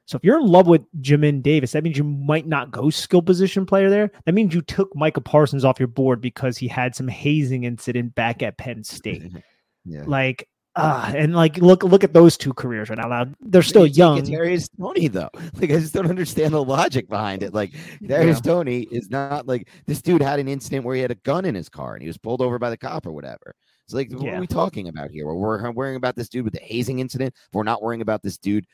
So 0.05 0.17
if 0.17 0.23
you're 0.23 0.39
in 0.39 0.47
love 0.47 0.67
with 0.67 0.81
Jamin 1.01 1.41
Davis, 1.41 1.71
that 1.71 1.83
means 1.83 1.97
you 1.97 2.03
might 2.03 2.45
not 2.45 2.71
go 2.71 2.89
skill 2.89 3.21
position 3.21 3.65
player 3.65 3.89
there. 3.89 4.11
That 4.25 4.33
means 4.33 4.53
you 4.53 4.61
took 4.61 4.93
Micah 4.95 5.21
Parsons 5.21 5.63
off 5.63 5.79
your 5.79 5.87
board 5.87 6.19
because 6.19 6.57
he 6.57 6.67
had 6.67 6.93
some 6.93 7.07
hazing 7.07 7.63
incident 7.63 8.13
back 8.15 8.43
at 8.43 8.57
Penn 8.57 8.83
State. 8.83 9.23
yeah. 9.85 10.03
Like 10.05 10.49
uh, 10.75 11.13
and 11.15 11.35
like 11.35 11.57
look 11.57 11.83
look 11.83 12.03
at 12.03 12.13
those 12.13 12.35
two 12.35 12.51
careers 12.51 12.89
right 12.89 12.97
now. 12.97 13.07
now 13.07 13.25
they're 13.41 13.61
still 13.61 13.85
young. 13.85 14.23
Darius 14.23 14.67
Toney 14.69 15.07
though. 15.07 15.29
Like 15.53 15.69
I 15.69 15.79
just 15.79 15.93
don't 15.93 16.09
understand 16.09 16.53
the 16.53 16.63
logic 16.63 17.07
behind 17.07 17.43
it. 17.43 17.53
Like 17.53 17.73
Darius 18.05 18.41
yeah. 18.43 18.51
Toney 18.53 18.81
is 18.91 19.09
not 19.09 19.47
like 19.47 19.69
this 19.85 20.01
dude 20.01 20.21
had 20.21 20.39
an 20.39 20.47
incident 20.47 20.83
where 20.83 20.95
he 20.95 21.01
had 21.01 21.11
a 21.11 21.15
gun 21.15 21.45
in 21.45 21.53
his 21.53 21.69
car 21.69 21.93
and 21.93 22.01
he 22.01 22.07
was 22.07 22.17
pulled 22.17 22.41
over 22.41 22.57
by 22.57 22.71
the 22.71 22.77
cop 22.77 23.05
or 23.05 23.11
whatever. 23.11 23.55
So 23.85 23.97
like, 23.97 24.11
what 24.11 24.23
yeah. 24.23 24.37
are 24.37 24.39
we 24.39 24.47
talking 24.47 24.87
about 24.87 25.11
here? 25.11 25.27
We're, 25.27 25.35
We're 25.35 25.71
worrying 25.71 25.97
about 25.97 26.15
this 26.15 26.29
dude 26.29 26.45
with 26.45 26.53
the 26.53 26.61
hazing 26.61 26.99
incident. 26.99 27.35
We're 27.51 27.63
not 27.63 27.81
worrying 27.81 28.01
about 28.01 28.23
this 28.23 28.37
dude 28.37 28.65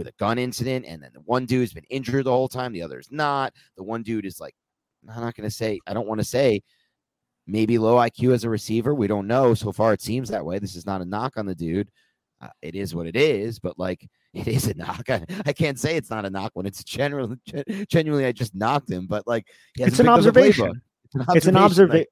with 0.00 0.08
a 0.08 0.14
gun 0.18 0.38
incident, 0.38 0.86
and 0.88 1.02
then 1.02 1.10
the 1.12 1.20
one 1.20 1.44
dude's 1.44 1.74
been 1.74 1.84
injured 1.90 2.24
the 2.24 2.30
whole 2.30 2.48
time, 2.48 2.72
the 2.72 2.80
other's 2.80 3.08
not. 3.10 3.52
The 3.76 3.82
one 3.82 4.02
dude 4.02 4.24
is 4.24 4.40
like, 4.40 4.54
I'm 5.06 5.20
not 5.20 5.36
going 5.36 5.46
to 5.46 5.54
say, 5.54 5.78
I 5.86 5.92
don't 5.92 6.08
want 6.08 6.22
to 6.22 6.26
say 6.26 6.62
maybe 7.46 7.76
low 7.76 7.96
IQ 7.96 8.32
as 8.32 8.44
a 8.44 8.48
receiver. 8.48 8.94
We 8.94 9.08
don't 9.08 9.26
know. 9.26 9.52
So 9.52 9.72
far, 9.72 9.92
it 9.92 10.00
seems 10.00 10.30
that 10.30 10.44
way. 10.44 10.58
This 10.58 10.74
is 10.74 10.86
not 10.86 11.02
a 11.02 11.04
knock 11.04 11.36
on 11.36 11.44
the 11.44 11.54
dude. 11.54 11.90
Uh, 12.40 12.48
it 12.62 12.74
is 12.74 12.94
what 12.94 13.06
it 13.06 13.14
is, 13.14 13.58
but 13.58 13.78
like 13.78 14.08
it 14.32 14.48
is 14.48 14.68
a 14.68 14.74
knock. 14.74 15.10
I, 15.10 15.26
I 15.44 15.52
can't 15.52 15.78
say 15.78 15.96
it's 15.96 16.08
not 16.08 16.24
a 16.24 16.30
knock 16.30 16.52
when 16.54 16.64
it's 16.64 16.82
generally 16.82 17.36
genuinely 17.88 18.24
I 18.24 18.32
just 18.32 18.54
knocked 18.54 18.90
him, 18.90 19.06
but 19.06 19.26
like 19.26 19.46
it's 19.76 19.80
an, 19.80 19.88
it's 19.88 19.98
an 20.00 20.08
observation. 20.08 20.80
It's 21.34 21.46
an 21.46 21.56
observation. 21.56 22.06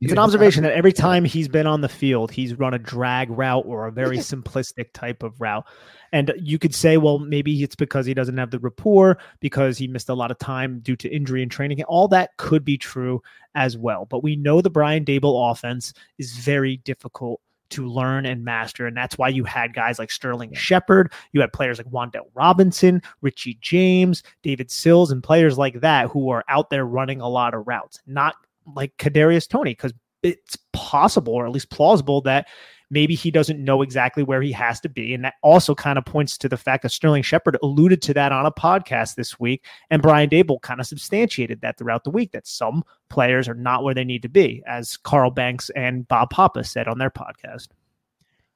It's 0.00 0.12
an 0.12 0.18
observation 0.18 0.62
that 0.62 0.72
every 0.72 0.92
time 0.92 1.24
he's 1.24 1.48
been 1.48 1.66
on 1.66 1.80
the 1.80 1.88
field, 1.88 2.30
he's 2.30 2.54
run 2.54 2.74
a 2.74 2.78
drag 2.78 3.30
route 3.30 3.64
or 3.66 3.86
a 3.86 3.92
very 3.92 4.18
simplistic 4.18 4.92
type 4.92 5.22
of 5.22 5.40
route. 5.40 5.66
And 6.12 6.32
you 6.38 6.58
could 6.58 6.74
say, 6.74 6.96
well, 6.96 7.18
maybe 7.18 7.62
it's 7.62 7.76
because 7.76 8.06
he 8.06 8.14
doesn't 8.14 8.38
have 8.38 8.50
the 8.50 8.58
rapport, 8.58 9.18
because 9.40 9.78
he 9.78 9.88
missed 9.88 10.08
a 10.08 10.14
lot 10.14 10.30
of 10.30 10.38
time 10.38 10.80
due 10.80 10.96
to 10.96 11.14
injury 11.14 11.42
and 11.42 11.50
training. 11.50 11.82
All 11.84 12.08
that 12.08 12.36
could 12.36 12.64
be 12.64 12.78
true 12.78 13.22
as 13.54 13.76
well. 13.76 14.06
But 14.06 14.22
we 14.22 14.36
know 14.36 14.60
the 14.60 14.70
Brian 14.70 15.04
Daboll 15.04 15.50
offense 15.50 15.92
is 16.18 16.32
very 16.32 16.78
difficult 16.78 17.40
to 17.70 17.86
learn 17.86 18.24
and 18.24 18.44
master. 18.44 18.86
And 18.86 18.96
that's 18.96 19.18
why 19.18 19.28
you 19.28 19.44
had 19.44 19.74
guys 19.74 19.98
like 19.98 20.10
Sterling 20.10 20.54
Shepard, 20.54 21.12
you 21.32 21.42
had 21.42 21.52
players 21.52 21.78
like 21.78 21.90
Wan'Dale 21.90 22.30
Robinson, 22.34 23.02
Richie 23.20 23.58
James, 23.60 24.22
David 24.42 24.70
Sills, 24.70 25.10
and 25.10 25.22
players 25.22 25.58
like 25.58 25.80
that 25.80 26.08
who 26.08 26.30
are 26.30 26.44
out 26.48 26.70
there 26.70 26.86
running 26.86 27.20
a 27.20 27.28
lot 27.28 27.52
of 27.52 27.66
routes, 27.66 28.00
not 28.06 28.36
like 28.74 28.96
Kadarius 28.96 29.46
Toney, 29.46 29.72
because 29.72 29.92
it's 30.22 30.56
possible 30.72 31.34
or 31.34 31.46
at 31.46 31.52
least 31.52 31.70
plausible 31.70 32.22
that 32.22 32.48
maybe 32.90 33.14
he 33.14 33.30
doesn't 33.30 33.62
know 33.62 33.82
exactly 33.82 34.22
where 34.22 34.40
he 34.40 34.52
has 34.52 34.80
to 34.80 34.88
be. 34.88 35.14
And 35.14 35.24
that 35.24 35.34
also 35.42 35.74
kind 35.74 35.98
of 35.98 36.04
points 36.04 36.38
to 36.38 36.48
the 36.48 36.56
fact 36.56 36.82
that 36.82 36.92
Sterling 36.92 37.22
Shepard 37.22 37.58
alluded 37.62 38.00
to 38.02 38.14
that 38.14 38.32
on 38.32 38.46
a 38.46 38.52
podcast 38.52 39.14
this 39.14 39.38
week. 39.38 39.64
And 39.90 40.02
Brian 40.02 40.30
Daboll 40.30 40.60
kind 40.62 40.80
of 40.80 40.86
substantiated 40.86 41.60
that 41.60 41.78
throughout 41.78 42.04
the 42.04 42.10
week 42.10 42.32
that 42.32 42.46
some 42.46 42.84
players 43.08 43.48
are 43.48 43.54
not 43.54 43.84
where 43.84 43.94
they 43.94 44.04
need 44.04 44.22
to 44.22 44.28
be, 44.28 44.62
as 44.66 44.96
Carl 44.96 45.30
Banks 45.30 45.70
and 45.70 46.06
Bob 46.08 46.30
Papa 46.30 46.64
said 46.64 46.88
on 46.88 46.98
their 46.98 47.10
podcast. 47.10 47.68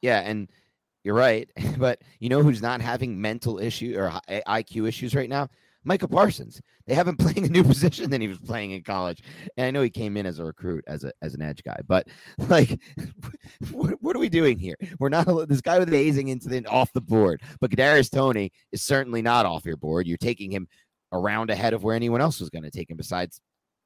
Yeah. 0.01 0.21
And 0.21 0.49
you're 1.05 1.15
right. 1.15 1.51
But 1.79 2.03
you 2.21 2.29
know 2.29 2.43
who's 2.43 2.63
not 2.63 2.81
having 2.81 3.21
mental 3.21 3.59
issue 3.59 3.97
or 3.99 4.13
IQ 4.29 4.89
issues 4.89 5.15
right 5.15 5.29
now? 5.29 5.49
Micah 5.85 6.09
Parsons. 6.09 6.61
They 6.87 6.95
have 6.95 7.09
him 7.09 7.17
playing 7.19 7.45
a 7.45 7.49
new 7.49 7.65
position 7.65 8.11
than 8.11 8.21
he 8.21 8.29
was 8.29 8.39
playing 8.39 8.73
in 8.73 8.83
college. 8.83 9.23
And 9.57 9.67
I 9.67 9.71
know 9.71 9.83
he 9.83 9.91
came 9.91 10.17
in 10.17 10.27
as 10.27 10.39
a 10.39 10.45
recruit, 10.45 10.85
as 10.87 11.05
a 11.05 11.13
as 11.23 11.35
an 11.35 11.43
edge 11.43 11.63
guy, 11.63 11.79
but 11.87 12.09
like, 12.49 12.81
what, 13.71 14.03
what 14.03 14.17
are 14.17 14.21
we 14.21 14.29
doing 14.29 14.59
here? 14.59 14.77
We're 14.99 15.09
not 15.09 15.27
this 15.49 15.61
guy 15.61 15.79
with 15.79 15.91
the 15.91 15.97
hazing 15.97 16.29
incident 16.29 16.67
off 16.67 16.93
the 16.93 17.01
board, 17.01 17.43
but 17.61 17.71
Kadarius 17.71 18.11
Toney 18.11 18.53
is 18.73 18.83
certainly 18.83 19.23
not 19.23 19.47
off 19.47 19.65
your 19.65 19.77
board. 19.77 20.07
You're 20.07 20.19
taking 20.19 20.51
him 20.51 20.69
around 21.13 21.51
ahead 21.51 21.75
of 21.75 21.85
where 21.85 21.95
anyone 21.95 22.21
else 22.21 22.41
was 22.41 22.49
going 22.49 22.63
to 22.63 22.71
take 22.71 22.91
him, 22.91 22.97
besides 22.97 23.41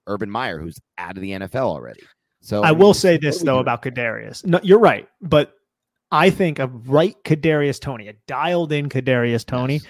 Urban 0.07 0.31
Meyer, 0.31 0.61
who's 0.61 0.79
out 0.97 1.17
of 1.17 1.23
the 1.23 1.33
NFL 1.33 1.67
already. 1.67 2.03
So 2.41 2.63
I 2.63 2.71
will 2.71 2.95
say 2.95 3.17
this 3.17 3.43
though 3.43 3.59
about 3.59 3.83
Kadarius. 3.83 4.45
No, 4.45 4.61
you're 4.63 4.79
right, 4.79 5.09
but 5.21 5.55
I 6.13 6.31
think 6.31 6.61
a 6.61 6.69
right 6.69 7.17
Kadarius 7.25 7.81
Toney, 7.81 8.07
a 8.07 8.13
dialed 8.29 8.73
in 8.73 8.89
Kadarius 8.89 9.45
Toney. 9.45 9.75
Yes 9.75 9.87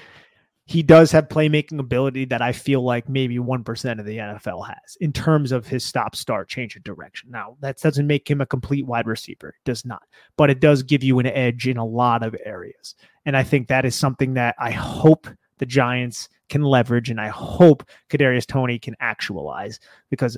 he 0.68 0.82
does 0.82 1.12
have 1.12 1.28
playmaking 1.28 1.78
ability 1.78 2.24
that 2.26 2.42
I 2.42 2.50
feel 2.50 2.82
like 2.82 3.08
maybe 3.08 3.38
1% 3.38 4.00
of 4.00 4.04
the 4.04 4.18
NFL 4.18 4.66
has 4.66 4.96
in 5.00 5.12
terms 5.12 5.52
of 5.52 5.66
his 5.66 5.84
stop 5.84 6.16
start 6.16 6.48
change 6.48 6.74
of 6.74 6.82
direction. 6.82 7.30
Now, 7.30 7.56
that 7.60 7.80
doesn't 7.80 8.06
make 8.06 8.28
him 8.28 8.40
a 8.40 8.46
complete 8.46 8.84
wide 8.84 9.06
receiver, 9.06 9.50
it 9.50 9.64
does 9.64 9.84
not, 9.84 10.02
but 10.36 10.50
it 10.50 10.60
does 10.60 10.82
give 10.82 11.04
you 11.04 11.20
an 11.20 11.26
edge 11.26 11.68
in 11.68 11.76
a 11.76 11.84
lot 11.84 12.24
of 12.24 12.34
areas. 12.44 12.96
And 13.24 13.36
I 13.36 13.44
think 13.44 13.68
that 13.68 13.84
is 13.84 13.94
something 13.94 14.34
that 14.34 14.56
I 14.58 14.72
hope 14.72 15.28
the 15.58 15.66
Giants 15.66 16.28
can 16.48 16.62
leverage 16.62 17.10
and 17.10 17.20
I 17.20 17.28
hope 17.28 17.88
Kadarius 18.10 18.46
Toney 18.46 18.80
can 18.80 18.96
actualize 18.98 19.78
because 20.10 20.36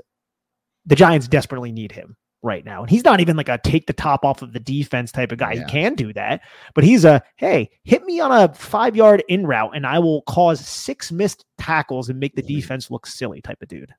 the 0.85 0.97
Giants 0.97 1.27
desperately 1.27 1.73
need 1.73 1.93
him 1.93 2.17
right 2.43 2.65
now. 2.65 2.83
And 2.83 2.91
he's 2.91 3.05
not 3.05 3.21
even 3.21 3.37
like 3.37 3.49
a 3.49 3.59
take 3.63 3.87
the 3.87 3.93
top 3.93 4.25
off 4.25 4.43
of 4.43 4.53
the 4.53 4.61
defense 4.61 5.13
type 5.13 5.33
of 5.33 5.39
guy. 5.39 5.53
Yeah. 5.53 5.61
He 5.61 5.71
can 5.71 5.95
do 5.95 6.13
that, 6.13 6.43
but 6.75 6.85
he's 6.85 7.05
a 7.05 7.23
hey, 7.37 7.71
hit 7.85 8.05
me 8.05 8.21
on 8.21 8.33
a 8.33 8.53
five 8.55 8.97
yard 8.97 9.25
in 9.29 9.47
route 9.47 9.73
and 9.75 9.87
I 9.87 9.99
will 9.99 10.23
cause 10.23 10.67
six 10.67 11.11
missed 11.11 11.45
tackles 11.59 12.09
and 12.09 12.21
make 12.21 12.35
the 12.35 12.43
defense 12.43 12.91
look 12.91 13.07
silly 13.07 13.41
type 13.41 13.63
of 13.63 13.69
dude. 13.69 13.93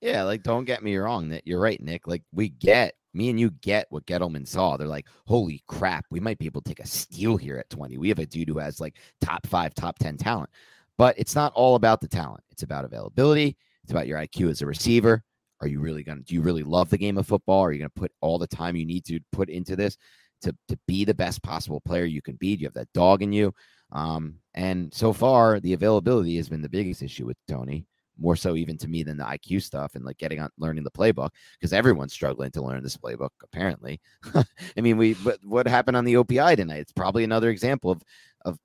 Yeah, 0.00 0.24
like 0.24 0.42
don't 0.42 0.64
get 0.64 0.82
me 0.82 0.96
wrong 0.96 1.28
that 1.28 1.46
you're 1.46 1.60
right, 1.60 1.80
Nick. 1.80 2.06
Like 2.06 2.24
we 2.32 2.48
get 2.48 2.94
me 3.14 3.30
and 3.30 3.38
you 3.38 3.50
get 3.50 3.86
what 3.90 4.06
Gettleman 4.06 4.46
saw. 4.46 4.76
They're 4.76 4.86
like, 4.86 5.06
holy 5.26 5.62
crap, 5.66 6.06
we 6.10 6.20
might 6.20 6.38
be 6.38 6.46
able 6.46 6.62
to 6.62 6.68
take 6.68 6.80
a 6.80 6.86
steal 6.86 7.36
here 7.36 7.58
at 7.58 7.70
20. 7.70 7.98
We 7.98 8.08
have 8.08 8.18
a 8.18 8.26
dude 8.26 8.48
who 8.48 8.58
has 8.58 8.80
like 8.80 8.96
top 9.20 9.46
five, 9.46 9.74
top 9.74 9.98
10 9.98 10.16
talent. 10.16 10.50
But 10.98 11.18
it's 11.18 11.34
not 11.34 11.52
all 11.54 11.74
about 11.74 12.00
the 12.00 12.08
talent. 12.08 12.42
It's 12.50 12.62
about 12.62 12.84
availability. 12.84 13.56
It's 13.82 13.92
about 13.92 14.06
your 14.06 14.18
IQ 14.18 14.50
as 14.50 14.62
a 14.62 14.66
receiver. 14.66 15.24
Are 15.62 15.68
you 15.68 15.80
really 15.80 16.02
going 16.02 16.18
to, 16.18 16.24
do 16.24 16.34
you 16.34 16.42
really 16.42 16.64
love 16.64 16.90
the 16.90 16.98
game 16.98 17.16
of 17.16 17.26
football? 17.26 17.64
Are 17.64 17.72
you 17.72 17.78
going 17.78 17.90
to 17.94 18.00
put 18.00 18.12
all 18.20 18.38
the 18.38 18.48
time 18.48 18.74
you 18.74 18.84
need 18.84 19.04
to 19.06 19.20
put 19.30 19.48
into 19.48 19.76
this 19.76 19.96
to, 20.42 20.54
to 20.68 20.78
be 20.88 21.04
the 21.04 21.14
best 21.14 21.42
possible 21.42 21.80
player 21.80 22.04
you 22.04 22.20
can 22.20 22.34
be? 22.34 22.56
Do 22.56 22.62
you 22.62 22.66
have 22.66 22.74
that 22.74 22.92
dog 22.92 23.22
in 23.22 23.32
you? 23.32 23.54
Um, 23.92 24.40
and 24.54 24.92
so 24.92 25.12
far, 25.12 25.60
the 25.60 25.72
availability 25.72 26.36
has 26.36 26.48
been 26.48 26.62
the 26.62 26.68
biggest 26.68 27.00
issue 27.00 27.26
with 27.26 27.36
Toney, 27.46 27.86
more 28.18 28.34
so 28.34 28.56
even 28.56 28.76
to 28.78 28.88
me 28.88 29.04
than 29.04 29.16
the 29.16 29.24
IQ 29.24 29.62
stuff 29.62 29.94
and 29.94 30.04
like 30.04 30.18
getting 30.18 30.40
on 30.40 30.50
learning 30.58 30.82
the 30.82 30.90
playbook 30.90 31.30
because 31.58 31.72
everyone's 31.72 32.12
struggling 32.12 32.50
to 32.52 32.62
learn 32.62 32.82
this 32.82 32.96
playbook, 32.96 33.30
apparently. 33.44 34.00
I 34.34 34.80
mean, 34.80 34.96
we, 34.96 35.14
but 35.14 35.38
what 35.44 35.68
happened 35.68 35.96
on 35.96 36.04
the 36.04 36.14
OPI 36.14 36.56
tonight? 36.56 36.80
It's 36.80 36.92
probably 36.92 37.22
another 37.22 37.50
example 37.50 37.92
of, 37.92 38.02
of, 38.44 38.58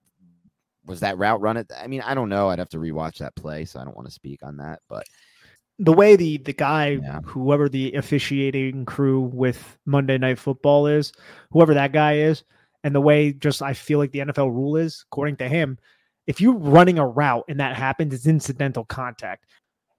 was 0.86 1.02
that 1.02 1.18
route 1.20 1.42
run 1.42 1.58
it? 1.58 1.72
I 1.78 1.86
mean, 1.86 2.02
I 2.02 2.16
don't 2.16 2.30
know. 2.30 2.50
I'd 2.50 2.60
have 2.60 2.70
to 2.70 2.80
rewatch 2.80 3.18
that 3.18 3.36
play, 3.36 3.66
so 3.66 3.80
I 3.80 3.84
don't 3.84 3.96
want 3.96 4.08
to 4.08 4.14
speak 4.14 4.40
on 4.42 4.58
that. 4.58 4.80
But 4.90 5.06
the 5.80 5.94
way 5.94 6.16
the 6.16 6.38
the 6.38 6.54
guy 6.54 7.00
yeah. 7.02 7.22
whoever 7.24 7.70
the 7.70 7.94
officiating 7.94 8.86
crew 8.86 9.22
with 9.22 9.78
Monday 9.86 10.18
Night 10.18 10.40
Football 10.40 10.88
is, 10.88 11.14
whoever 11.52 11.74
that 11.74 11.92
guy 11.92 12.18
is, 12.18 12.44
and 12.84 12.96
the 12.96 13.02
way 13.02 13.34
just 13.34 13.62
I 13.62 13.74
feel 13.74 14.00
like 14.00 14.12
the 14.12 14.20
NFL 14.20 14.54
rule 14.54 14.78
is, 14.78 15.06
according 15.12 15.38
to 15.38 15.48
him, 15.48 15.78
if 16.26 16.42
you're 16.42 16.58
running 16.58 17.00
a 17.00 17.08
route 17.08 17.46
and 17.48 17.60
that 17.60 17.76
happens, 17.76 18.14
it's 18.14 18.28
incidental 18.28 18.86
contact. 18.86 19.46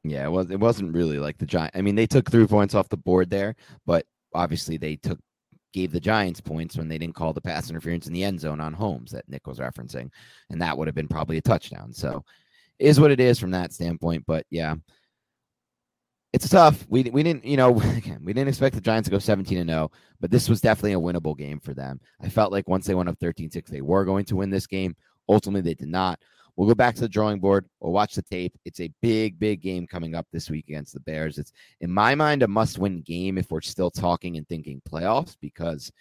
Yeah, 0.04 0.24
it 0.24 0.30
was 0.30 0.50
it 0.50 0.60
wasn't 0.60 0.94
really 0.94 1.18
like 1.18 1.38
the 1.38 1.46
giant. 1.46 1.76
I 1.76 1.82
mean, 1.82 1.94
they 1.94 2.06
took 2.06 2.30
three 2.30 2.46
points 2.46 2.74
off 2.74 2.88
the 2.88 2.96
board 2.96 3.30
there, 3.30 3.54
but 3.86 4.06
obviously 4.34 4.76
they 4.76 4.96
took 4.96 5.18
gave 5.72 5.92
the 5.92 6.00
Giants 6.00 6.40
points 6.40 6.76
when 6.76 6.88
they 6.88 6.98
didn't 6.98 7.14
call 7.14 7.32
the 7.32 7.40
pass 7.40 7.68
interference 7.68 8.06
in 8.06 8.12
the 8.12 8.24
end 8.24 8.40
zone 8.40 8.60
on 8.60 8.72
Holmes 8.72 9.10
that 9.12 9.28
Nick 9.28 9.46
was 9.46 9.58
referencing, 9.58 10.10
and 10.50 10.60
that 10.62 10.76
would 10.76 10.88
have 10.88 10.94
been 10.94 11.08
probably 11.08 11.36
a 11.36 11.42
touchdown. 11.42 11.92
So, 11.92 12.24
is 12.78 13.00
what 13.00 13.10
it 13.10 13.20
is 13.20 13.38
from 13.38 13.50
that 13.52 13.72
standpoint. 13.72 14.24
But 14.26 14.46
yeah, 14.50 14.76
it's 16.32 16.48
tough. 16.48 16.86
We 16.88 17.04
we 17.04 17.22
didn't, 17.22 17.44
you 17.44 17.56
know, 17.56 17.70
we 18.22 18.32
didn't 18.32 18.48
expect 18.48 18.74
the 18.74 18.80
Giants 18.80 19.08
to 19.08 19.10
go 19.10 19.18
17 19.18 19.58
and 19.58 19.70
0, 19.70 19.90
but 20.20 20.30
this 20.30 20.48
was 20.48 20.60
definitely 20.60 20.92
a 20.92 21.00
winnable 21.00 21.36
game 21.36 21.60
for 21.60 21.74
them. 21.74 22.00
I 22.20 22.28
felt 22.28 22.52
like 22.52 22.68
once 22.68 22.86
they 22.86 22.94
went 22.94 23.08
up 23.08 23.18
13-6, 23.18 23.66
they 23.66 23.80
were 23.80 24.04
going 24.04 24.24
to 24.26 24.36
win 24.36 24.50
this 24.50 24.66
game. 24.66 24.94
Ultimately, 25.28 25.62
they 25.62 25.74
did 25.74 25.88
not. 25.88 26.18
We'll 26.56 26.68
go 26.68 26.74
back 26.74 26.96
to 26.96 27.02
the 27.02 27.08
drawing 27.08 27.38
board. 27.38 27.66
We'll 27.78 27.92
watch 27.92 28.14
the 28.16 28.22
tape. 28.22 28.58
It's 28.64 28.80
a 28.80 28.92
big, 29.00 29.38
big 29.38 29.62
game 29.62 29.86
coming 29.86 30.16
up 30.16 30.26
this 30.32 30.50
week 30.50 30.64
against 30.68 30.92
the 30.92 31.00
Bears. 31.00 31.38
It's 31.38 31.52
in 31.80 31.90
my 31.90 32.16
mind 32.16 32.42
a 32.42 32.48
must-win 32.48 33.02
game 33.02 33.38
if 33.38 33.50
we're 33.50 33.60
still 33.60 33.92
talking 33.92 34.36
and 34.36 34.48
thinking 34.48 34.82
playoffs 34.90 35.36
because 35.40 35.92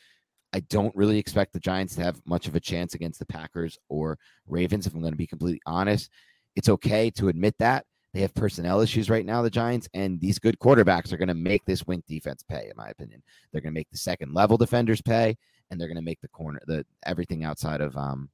I 0.54 0.62
don't 0.62 0.96
really 0.96 1.20
expect 1.20 1.54
the 1.54 1.60
Giants 1.60 1.96
to 1.96 2.04
have 2.04 2.20
much 2.26 2.48
of 2.48 2.56
a 2.56 2.60
chance 2.60 2.96
against 2.96 3.20
the 3.20 3.26
Packers 3.28 3.78
or 3.88 4.18
Ravens. 4.48 4.88
If 4.88 4.96
I'm 4.96 5.02
going 5.02 5.14
to 5.14 5.18
be 5.18 5.28
completely 5.28 5.62
honest, 5.68 6.10
it's 6.56 6.70
okay 6.70 7.12
to 7.12 7.28
admit 7.28 7.54
that 7.60 7.86
they 8.14 8.22
have 8.22 8.34
personnel 8.34 8.82
issues 8.82 9.10
right 9.10 9.26
now, 9.26 9.42
the 9.42 9.50
Giants, 9.50 9.88
and 9.94 10.20
these 10.20 10.40
good 10.40 10.58
quarterbacks 10.60 11.12
are 11.12 11.18
going 11.18 11.28
to 11.28 11.34
make 11.34 11.66
this 11.66 11.86
Wink 11.86 12.06
defense 12.08 12.44
pay, 12.44 12.68
in 12.70 12.74
my 12.76 12.90
opinion. 12.90 13.22
They're 13.52 13.62
going 13.62 13.74
to 13.74 13.80
make 13.80 13.90
the 13.92 13.98
second 13.98 14.34
level 14.34 14.58
defenders 14.58 15.02
pay, 15.02 15.36
and 15.70 15.80
they're 15.80 15.88
going 15.88 15.98
to 15.98 16.02
make 16.02 16.22
the 16.22 16.30
corner, 16.30 16.60
the 16.68 16.86
everything 17.06 17.44
outside 17.44 17.82
of 17.82 17.96
um, 17.98 18.30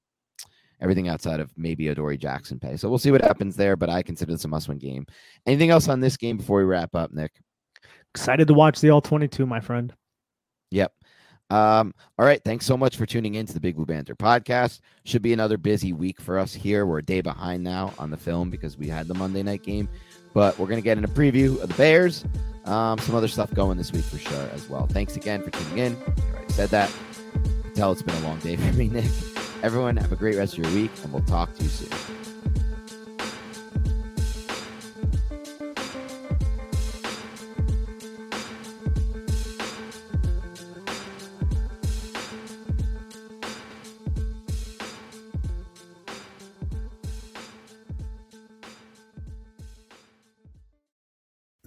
everything 0.81 1.07
outside 1.07 1.39
of 1.39 1.51
maybe 1.57 1.87
Adoree 1.87 2.17
Jackson 2.17 2.59
pay. 2.59 2.77
So 2.77 2.89
we'll 2.89 2.99
see 2.99 3.11
what 3.11 3.21
happens 3.21 3.55
there, 3.55 3.75
but 3.75 3.89
I 3.89 4.03
consider 4.03 4.31
this 4.31 4.45
a 4.45 4.47
must-win 4.47 4.77
game. 4.77 5.05
Anything 5.45 5.69
else 5.69 5.87
on 5.87 5.99
this 5.99 6.17
game 6.17 6.37
before 6.37 6.59
we 6.59 6.65
wrap 6.65 6.93
up, 6.93 7.11
Nick? 7.11 7.31
Excited 8.13 8.47
to 8.47 8.53
watch 8.53 8.79
the 8.79 8.89
all 8.89 9.01
22, 9.01 9.45
my 9.45 9.59
friend. 9.59 9.93
Yep. 10.71 10.93
Um, 11.53 11.93
all 12.17 12.25
right. 12.25 12.43
Thanks 12.43 12.65
so 12.65 12.75
much 12.75 12.97
for 12.97 13.05
tuning 13.05 13.35
in 13.35 13.45
to 13.45 13.53
the 13.53 13.59
Big 13.59 13.75
Blue 13.75 13.85
Banter 13.85 14.15
podcast. 14.15 14.79
Should 15.03 15.21
be 15.21 15.33
another 15.33 15.57
busy 15.57 15.93
week 15.93 16.19
for 16.19 16.39
us 16.39 16.51
here. 16.51 16.87
We're 16.87 16.97
a 16.97 17.05
day 17.05 17.21
behind 17.21 17.63
now 17.63 17.93
on 17.99 18.09
the 18.09 18.17
film 18.17 18.49
because 18.49 18.75
we 18.75 18.87
had 18.87 19.07
the 19.07 19.13
Monday 19.13 19.43
night 19.43 19.61
game, 19.61 19.87
but 20.33 20.57
we're 20.57 20.65
going 20.65 20.79
to 20.79 20.83
get 20.83 20.97
in 20.97 21.03
a 21.03 21.09
preview 21.09 21.61
of 21.61 21.69
the 21.69 21.75
Bears. 21.75 22.25
Um, 22.65 22.97
some 22.97 23.13
other 23.13 23.27
stuff 23.27 23.53
going 23.53 23.77
this 23.77 23.91
week 23.91 24.03
for 24.03 24.17
sure 24.17 24.49
as 24.51 24.67
well. 24.67 24.87
Thanks 24.87 25.15
again 25.15 25.43
for 25.43 25.51
tuning 25.51 25.77
in. 25.77 25.97
I 26.35 26.51
said 26.51 26.69
that. 26.69 26.91
Tell 27.75 27.91
it's 27.91 28.01
been 28.01 28.15
a 28.15 28.27
long 28.27 28.39
day 28.39 28.55
for 28.55 28.73
me, 28.73 28.87
Nick. 28.87 29.05
Everyone, 29.61 29.95
have 29.97 30.11
a 30.11 30.15
great 30.15 30.35
rest 30.35 30.57
of 30.57 30.63
your 30.63 30.73
week, 30.73 30.91
and 31.03 31.13
we'll 31.13 31.23
talk 31.23 31.53
to 31.55 31.63
you 31.63 31.69
soon. 31.69 32.22